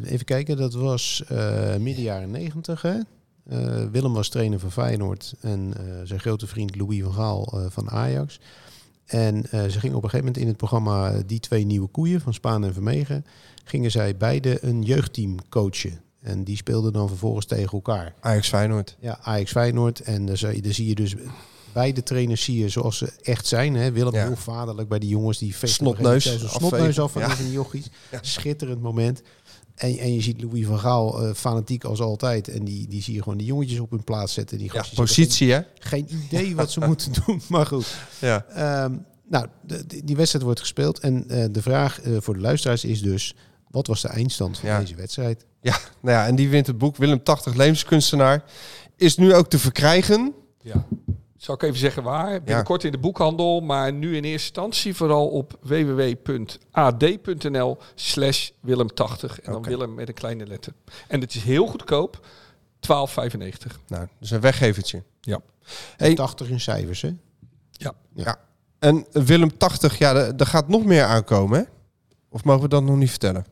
even 0.05 0.25
kijken, 0.25 0.57
dat 0.57 0.75
was 0.75 1.25
midden 1.79 2.05
jaren 2.05 2.31
negentig. 2.31 2.85
Willem 3.91 4.13
was 4.13 4.29
trainer 4.29 4.59
van 4.59 4.73
Feyenoord 4.73 5.35
en 5.41 5.73
zijn 6.05 6.21
grote 6.21 6.47
vriend 6.47 6.77
Louis 6.77 7.03
van 7.03 7.13
Gaal 7.13 7.61
van 7.69 7.91
Ajax. 7.91 8.41
En 9.07 9.45
ze 9.51 9.81
gingen 9.81 9.97
op 9.97 10.03
een 10.03 10.11
gegeven 10.11 10.19
moment 10.19 10.37
in 10.37 10.47
het 10.47 10.57
programma 10.57 11.23
Die 11.27 11.41
Twee 11.41 11.65
Nieuwe 11.65 11.89
Koeien 11.89 12.21
van 12.21 12.35
Spaan 12.35 12.65
en 12.65 12.73
Vermegen... 12.73 13.25
gingen 13.65 13.91
zij 13.91 14.17
beide 14.17 14.65
een 14.65 14.83
jeugdteam 14.83 15.49
coachen. 15.49 16.01
En 16.21 16.45
die 16.45 16.57
speelden 16.57 16.93
dan 16.93 17.09
vervolgens 17.09 17.47
tegen 17.47 17.73
elkaar. 17.73 18.15
Ajax 18.21 18.49
Feyenoord. 18.49 18.97
Ja, 19.01 19.19
Ajax 19.23 19.51
Feyenoord. 19.51 20.01
En 20.01 20.27
daar 20.27 20.37
zie 20.37 20.87
je 20.87 20.95
dus 20.95 21.15
beide 21.79 22.03
trainers 22.03 22.43
zie 22.45 22.59
je 22.59 22.69
zoals 22.69 22.99
ze 22.99 23.13
echt 23.23 23.47
zijn. 23.47 23.75
Hè? 23.75 23.93
Willem 23.93 24.15
Ja. 24.15 24.27
heel 24.27 24.37
vaderlijk 24.37 24.89
bij 24.89 24.99
die 24.99 25.09
jongens 25.09 25.39
die 25.39 25.51
vechten 25.51 25.69
Snotneus 25.69 26.25
een 26.25 26.49
snotneus 26.49 27.01
af 27.01 27.13
van 27.13 27.23
Ja. 27.23 27.35
die 27.35 27.53
jochies. 27.53 27.87
Schitterend 28.21 28.81
moment. 28.83 29.23
En, 29.75 29.99
en 29.99 30.15
je 30.15 30.21
ziet 30.21 30.43
Louis 30.43 30.67
van 30.67 30.79
Gaal, 30.79 31.23
eh, 31.27 31.35
fanatiek 31.35 31.85
als 31.85 32.01
altijd. 32.01 32.49
En 32.49 32.65
die, 32.65 32.89
die 32.89 33.03
zie 33.03 33.15
je 33.15 33.23
gewoon 33.23 33.39
die 33.39 33.47
jongetjes 33.47 33.79
op 33.79 33.91
hun 33.91 34.05
plaats 34.05 34.33
zetten. 34.33 34.59
Die 34.59 34.71
Ja, 34.73 34.85
positie 34.95 35.53
hè? 35.53 35.61
Geen, 35.79 36.07
geen 36.09 36.23
idee 36.25 36.57
wat 36.57 36.71
ze 36.71 36.81
moeten 36.87 37.13
doen, 37.27 37.41
maar 37.49 37.67
goed. 37.67 37.87
Ja. 38.19 38.45
Ehm, 38.45 38.97
nou, 39.29 39.47
de- 39.67 40.03
die- 40.05 40.17
wedstrijd 40.17 40.45
wordt 40.45 40.61
gespeeld. 40.61 40.99
En 40.99 41.29
eh, 41.29 41.45
de 41.51 41.63
vraag 41.63 42.01
eh, 42.01 42.13
voor 42.21 42.35
de 42.35 42.41
luisteraars 42.41 42.85
is 42.85 43.03
dus... 43.03 43.35
Wat 43.71 43.87
was 43.87 44.03
de 44.03 44.09
eindstand 44.09 44.59
van 44.59 44.69
Ja. 44.69 44.81
deze 44.81 44.95
wedstrijd? 44.95 45.45
Ja, 45.61 45.79
nou 46.01 46.17
ja, 46.17 46.27
en 46.27 46.35
die 46.35 46.49
wint 46.49 46.67
het 46.67 46.79
boek 46.79 46.97
Willem 46.97 47.23
80 47.23 47.55
Levenskunstenaar. 47.55 48.45
Is 48.97 49.17
nu 49.17 49.35
ook 49.35 49.49
te 49.51 49.59
verkrijgen. 49.59 50.33
Ja. 50.63 50.87
Zal 51.39 51.55
ik 51.55 51.63
even 51.63 51.79
zeggen 51.79 52.03
waar? 52.03 52.43
Binnenkort 52.43 52.85
in 52.85 52.93
de 52.93 52.99
boekhandel, 52.99 53.61
maar 53.61 53.93
nu 53.93 54.07
in 54.09 54.25
eerste 54.25 54.31
instantie 54.31 54.95
vooral 54.95 55.29
op 55.29 55.59
www.ad.nl 55.61 57.09
slash 57.95 58.51
Willem80. 58.67 59.43
En 59.43 59.53
dan. 59.53 59.63
Willem 59.63 59.95
met 59.95 60.09
een 60.09 60.15
kleine 60.15 60.47
letter. 60.47 60.73
En 61.09 61.21
het 61.21 61.35
is 61.35 61.43
heel 61.43 61.67
goedkoop, 61.67 62.27
12,95. 62.77 62.91
Nou, 63.89 64.07
dus 64.19 64.31
een 64.31 64.41
weggevertje. 64.41 65.03
Ja. 65.21 65.41
Hey. 65.97 66.15
80 66.15 66.49
in 66.49 66.61
cijfers, 66.61 67.03
hè? 67.03 67.11
Ja. 67.73 67.93
Ja. 68.15 68.37
En 68.79 69.07
Willem 69.13 69.57
80, 69.57 69.99
ja, 69.99 70.15
er 70.15 70.35
er 70.37 70.47
gaat 70.47 70.69
nog 70.69 70.85
meer 70.85 71.05
aankomen, 71.05 71.59
hè? 71.59 71.65
Of 72.29 72.45
mogen 72.45 72.63
we 72.63 72.69
dat 72.69 72.83
nog 72.83 72.97
niet 72.97 73.11
vertellen? 73.11 73.45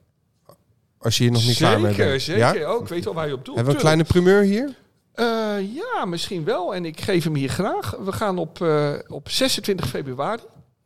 Als 0.99 1.17
je 1.17 1.23
hier 1.23 1.33
nog 1.33 1.47
niet 1.47 1.57
klaar 1.57 1.81
mee 1.81 1.93
Zeker, 1.95 2.11
bent. 2.11 2.23
zeker. 2.23 2.59
Ja? 2.59 2.65
Ook, 2.67 2.83
ik 2.83 2.89
weet 2.89 3.07
al 3.07 3.15
waar 3.15 3.27
je 3.27 3.33
op 3.35 3.45
doet. 3.45 3.55
Hebben 3.55 3.73
we 3.73 3.79
een 3.79 3.85
kleine 3.85 4.05
primeur 4.05 4.43
hier? 4.43 4.75
Eh, 5.17 5.75
ja, 5.75 6.05
misschien 6.05 6.45
wel. 6.45 6.75
En 6.75 6.85
ik 6.85 7.01
geef 7.01 7.25
hem 7.25 7.35
hier 7.35 7.49
graag. 7.49 7.91
We 8.05 8.13
gaan 8.13 8.39
op, 8.39 8.61
eh, 8.63 8.93
op 9.07 9.29
26 9.31 9.89
februari 9.89 10.43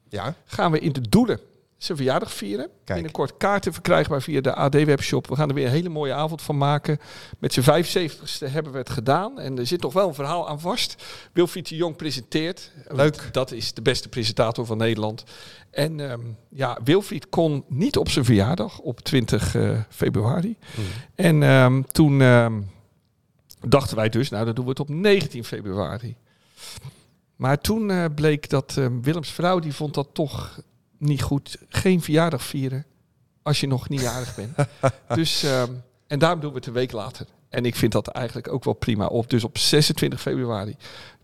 Ja. 0.09 0.35
gaan 0.45 0.71
we 0.73 0.79
in 0.79 0.93
de 0.93 1.09
Doelen 1.09 1.41
zijn 1.79 1.97
verjaardag 1.99 2.33
vieren. 2.33 2.69
Binnenkort 2.85 3.37
kaarten 3.37 3.73
verkrijgbaar 3.73 4.23
via 4.23 4.41
de 4.41 4.55
AD-webshop. 4.55 5.27
We 5.27 5.37
gaan 5.37 5.49
er 5.49 5.55
weer 5.55 5.67
een 5.67 5.73
hele 5.73 5.89
mooie 5.89 6.13
avond 6.13 6.43
van 6.43 6.59
maken. 6.59 6.99
Met 7.39 7.53
zijn 7.53 7.65
75ste 7.65 8.47
hebben 8.47 8.73
we 8.73 8.79
het 8.79 8.91
gedaan. 8.91 9.39
En 9.39 9.59
er 9.59 9.67
zit 9.67 9.83
nog 9.83 9.93
wel 9.93 10.09
een 10.09 10.15
verhaal 10.15 10.49
aan 10.49 10.61
vast. 10.61 11.03
Wilfried 11.33 11.69
de 11.69 11.77
Jong 11.77 11.97
presenteert. 11.97 12.73
Leuk. 12.89 13.29
Dat 13.33 13.53
is 13.53 13.75
de 13.75 13.83
beste 13.83 14.09
presentator 14.09 14.67
van 14.67 14.77
Nederland. 14.77 15.25
En 15.71 16.11
ehm, 16.11 16.21
ja, 16.49 16.79
Wilfried 16.85 17.29
kon 17.29 17.65
niet 17.69 17.97
op 17.97 18.09
zijn 18.09 18.25
verjaardag 18.25 18.79
op 18.79 19.01
20 19.01 19.55
eh, 19.55 19.71
februari. 19.89 20.57
En 21.15 21.43
ehm, 21.43 21.83
toen 21.83 22.21
ehm, 22.21 22.61
dachten 23.67 23.97
wij 23.97 24.09
dus, 24.09 24.29
nou 24.29 24.45
dan 24.45 24.55
doen 24.55 24.65
we 24.65 24.71
het 24.71 24.81
op 24.81 24.89
19 24.89 25.45
februari. 25.45 26.17
Maar 27.37 27.61
toen 27.61 27.91
eh, 27.91 28.05
bleek 28.15 28.49
dat 28.49 28.77
ehm, 28.77 29.01
Willems 29.01 29.31
vrouw, 29.31 29.59
die 29.59 29.75
vond 29.75 29.95
dat 29.95 30.09
toch 30.13 30.61
niet 30.99 31.23
goed. 31.23 31.59
Geen 31.69 32.03
verjaardag 32.03 32.43
vieren 32.43 32.85
als 33.43 33.61
je 33.61 33.67
nog 33.67 33.89
niet 33.89 34.01
jarig 34.01 34.35
bent. 34.35 34.57
dus, 35.19 35.43
ehm, 35.43 35.73
en 36.07 36.19
daarom 36.19 36.41
doen 36.41 36.51
we 36.51 36.57
het 36.57 36.67
een 36.67 36.73
week 36.73 36.93
later. 36.93 37.27
En 37.49 37.65
ik 37.65 37.77
vind 37.77 37.93
dat 37.93 38.09
eigenlijk 38.09 38.53
ook 38.53 38.65
wel 38.65 38.75
prima. 38.75 39.07
Op, 39.07 39.31
dus 39.31 39.45
op 39.45 39.59
26 39.59 40.21
februari, 40.21 40.77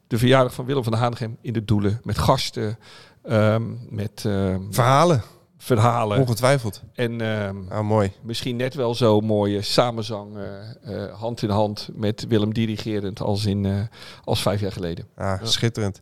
de 0.06 0.18
verjaardag 0.18 0.54
van 0.54 0.64
Willem 0.64 0.82
van 0.82 0.92
der 0.92 1.00
Hanegem 1.00 1.36
in 1.40 1.52
de 1.52 1.64
Doelen. 1.64 2.00
Met 2.02 2.18
gasten, 2.18 2.78
ehm, 3.22 3.62
met 3.88 4.22
ehm, 4.26 4.60
Verhalen. 4.70 5.22
Verhalen. 5.66 6.18
Ongetwijfeld. 6.20 6.82
En 6.94 7.20
ehm, 7.20 7.56
Ah, 7.68 7.86
mooi. 7.86 8.12
misschien 8.22 8.56
net 8.56 8.74
wel 8.74 8.94
zo 8.94 9.20
mooie 9.20 9.62
samenzang, 9.62 10.36
eh, 10.36 11.04
eh, 11.04 11.12
hand 11.14 11.42
in 11.42 11.48
hand 11.50 11.88
met 11.94 12.24
Willem 12.28 12.54
dirigerend 12.54 13.20
als, 13.20 13.44
in, 13.44 13.64
eh, 13.66 13.72
als 14.24 14.42
vijf 14.42 14.60
jaar 14.60 14.72
geleden. 14.72 15.06
Ah, 15.16 15.40
schitterend. 15.42 16.00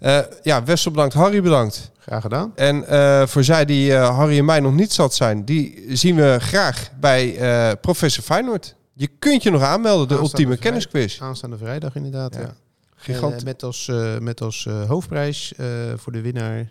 Eh, 0.00 0.18
ja, 0.42 0.64
Wessel 0.64 0.90
bedankt. 0.90 1.14
Harry 1.14 1.42
bedankt. 1.42 1.90
Graag 1.98 2.22
gedaan. 2.22 2.52
En 2.54 2.88
eh, 2.88 3.26
voor 3.26 3.44
zij 3.44 3.64
die 3.64 3.94
eh, 3.94 4.16
Harry 4.16 4.38
en 4.38 4.44
mij 4.44 4.60
nog 4.60 4.74
niet 4.74 4.92
zat 4.92 5.14
zijn, 5.14 5.44
die 5.44 5.84
zien 5.96 6.16
we 6.16 6.36
graag 6.40 6.90
bij 7.00 7.36
eh, 7.36 7.72
Professor 7.80 8.24
Feyenoord. 8.24 8.74
Je 8.92 9.06
kunt 9.18 9.42
je 9.42 9.50
nog 9.50 9.62
aanmelden, 9.62 10.08
de 10.08 10.14
Aanstaande 10.14 10.22
ultieme 10.42 10.56
kennisquiz. 10.56 11.20
Aanstaande 11.20 11.56
vrijdag 11.58 11.94
inderdaad, 11.96 12.34
ja. 12.34 12.54
Gigant. 12.96 13.38
En, 13.38 13.44
met 13.44 13.62
als, 13.62 13.88
eh, 13.88 14.18
met 14.18 14.40
als 14.40 14.66
eh, 14.66 14.88
hoofdprijs 14.88 15.52
eh, 15.56 15.66
voor 15.96 16.12
de 16.12 16.20
winnaar, 16.20 16.70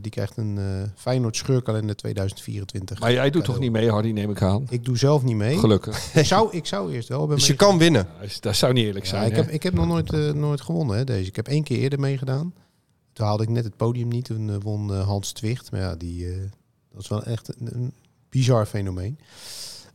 die 0.00 0.10
krijgt 0.10 0.36
een 0.36 0.58
eh 0.58 0.64
Feyenoord 0.96 1.36
scheurkalender 1.36 1.96
2024. 1.96 3.00
Maar 3.00 3.12
jij 3.12 3.30
doet 3.30 3.44
toch 3.44 3.58
niet 3.58 3.72
mee, 3.72 3.90
Hardy, 3.90 4.10
neem 4.10 4.30
ik 4.30 4.42
aan? 4.42 4.66
Ik 4.68 4.84
doe 4.84 4.98
zelf 4.98 5.22
niet 5.22 5.36
mee. 5.36 5.58
Gelukkig. 5.58 6.14
Ik 6.14 6.24
zou, 6.26 6.48
ik 6.56 6.66
zou 6.66 6.92
eerst 6.92 7.08
wel 7.08 7.26
bij 7.26 7.36
Dus 7.36 7.46
je 7.46 7.54
kan 7.56 7.78
winnen. 7.78 8.06
Dat 8.40 8.56
zou 8.56 8.72
niet 8.72 8.84
eerlijk 8.84 9.04
Ja, 9.04 9.10
zijn. 9.10 9.30
ik, 9.30 9.36
heb, 9.36 9.48
ik 9.48 9.62
heb 9.62 9.74
nog 9.74 9.86
nooit, 9.86 10.12
eh, 10.12 10.32
nooit 10.32 10.60
gewonnen, 10.60 10.96
hè, 10.96 11.04
deze. 11.04 11.28
Ik 11.28 11.36
heb 11.36 11.48
één 11.48 11.62
keer 11.62 11.78
eerder 11.78 12.00
meegedaan. 12.00 12.54
Toen 13.12 13.26
haalde 13.26 13.42
ik 13.42 13.48
net 13.48 13.64
het 13.64 13.76
podium 13.76 14.08
niet. 14.08 14.24
Toen 14.24 14.50
eh, 14.50 14.56
won 14.60 14.92
eh, 14.94 15.06
Hans 15.06 15.32
Twicht. 15.32 15.70
Maar 15.70 15.80
ja, 15.80 15.96
die, 15.96 16.26
eh, 16.32 16.36
dat 16.92 17.02
is 17.02 17.08
wel 17.08 17.22
echt 17.24 17.48
een, 17.60 17.68
een 17.74 17.92
bizar 18.28 18.66
fenomeen. 18.66 19.18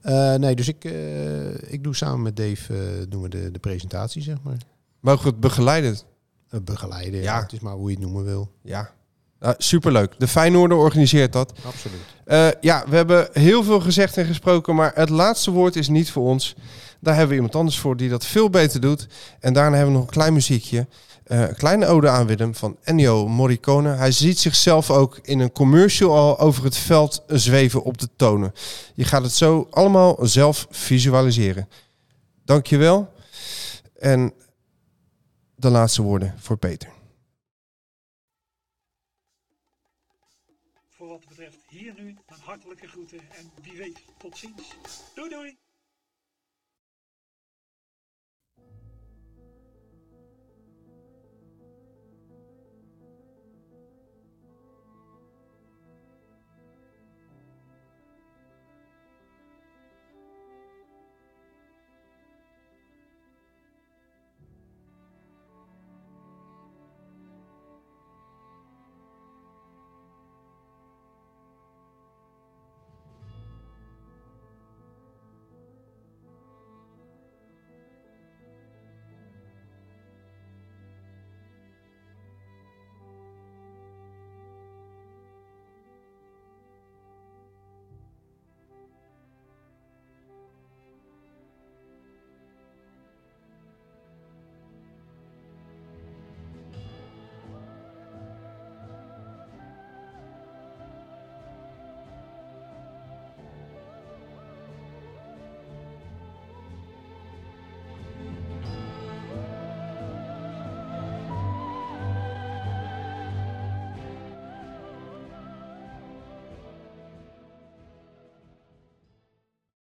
Eh, 0.01 0.36
nee, 0.36 0.55
dus 0.55 0.67
ik, 0.67 0.86
eh, 0.86 1.72
ik 1.74 1.84
doe 1.84 1.95
samen 1.95 2.22
met 2.22 2.36
Dave 2.38 2.74
eh, 2.74 3.05
doen 3.09 3.22
we 3.22 3.30
de, 3.30 3.51
de 3.51 3.59
presentatie, 3.59 4.22
zeg 4.22 4.38
maar. 4.43 4.57
Mogen 4.99 5.24
we 5.24 5.30
het 5.30 5.39
begeleiden? 5.39 5.97
Eh, 6.49 6.59
begeleiden, 6.63 7.20
ja. 7.20 7.36
Ja. 7.36 7.41
Het 7.41 7.53
is 7.53 7.59
maar 7.59 7.74
hoe 7.74 7.89
je 7.89 7.95
het 7.95 8.03
noemen 8.05 8.24
wil. 8.24 8.51
Ja. 8.63 8.93
Ah, 9.39 9.53
superleuk. 9.57 10.13
De 10.17 10.27
Feyenoorder 10.27 10.77
organiseert 10.77 11.33
dat. 11.33 11.53
Absoluut. 11.65 11.99
Eh, 12.25 12.47
ja, 12.61 12.85
we 12.87 12.95
hebben 12.95 13.29
heel 13.33 13.63
veel 13.63 13.79
gezegd 13.79 14.17
en 14.17 14.25
gesproken, 14.25 14.75
maar 14.75 14.91
het 14.95 15.09
laatste 15.09 15.51
woord 15.51 15.75
is 15.75 15.87
niet 15.87 16.11
voor 16.11 16.23
ons. 16.23 16.55
Daar 16.99 17.13
hebben 17.13 17.29
we 17.29 17.35
iemand 17.35 17.55
anders 17.55 17.79
voor 17.79 17.97
die 17.97 18.09
dat 18.09 18.25
veel 18.25 18.49
beter 18.49 18.81
doet. 18.81 19.07
En 19.39 19.53
daarna 19.53 19.75
hebben 19.75 19.93
we 19.93 19.99
nog 19.99 20.07
een 20.07 20.13
klein 20.13 20.33
muziekje. 20.33 20.87
Eh, 21.23 21.41
een 21.41 21.55
kleine 21.55 21.85
ode 21.85 22.09
aan 22.09 22.27
Willem 22.27 22.55
van 22.55 22.77
Ennio 22.83 23.27
Morricone. 23.27 23.89
Hij 23.89 24.11
ziet 24.11 24.39
zichzelf 24.39 24.91
ook 24.91 25.19
in 25.21 25.39
een 25.39 25.51
commercial 25.51 26.15
al 26.15 26.39
over 26.39 26.63
het 26.63 26.77
veld 26.77 27.23
zweven 27.27 27.83
op 27.83 27.97
de 27.97 28.09
tonen. 28.15 28.53
Je 28.93 29.03
gaat 29.03 29.23
het 29.23 29.33
zo 29.33 29.67
allemaal 29.71 30.17
zelf 30.21 30.67
visualiseren. 30.69 31.69
Dankjewel. 32.45 33.13
En 33.99 34.33
de 35.55 35.69
laatste 35.69 36.01
woorden 36.01 36.35
voor 36.37 36.57
Peter. 36.57 36.89
Tot 44.30 44.38
ziens. 44.38 45.03
Doei 45.15 45.30
doei! 45.30 45.59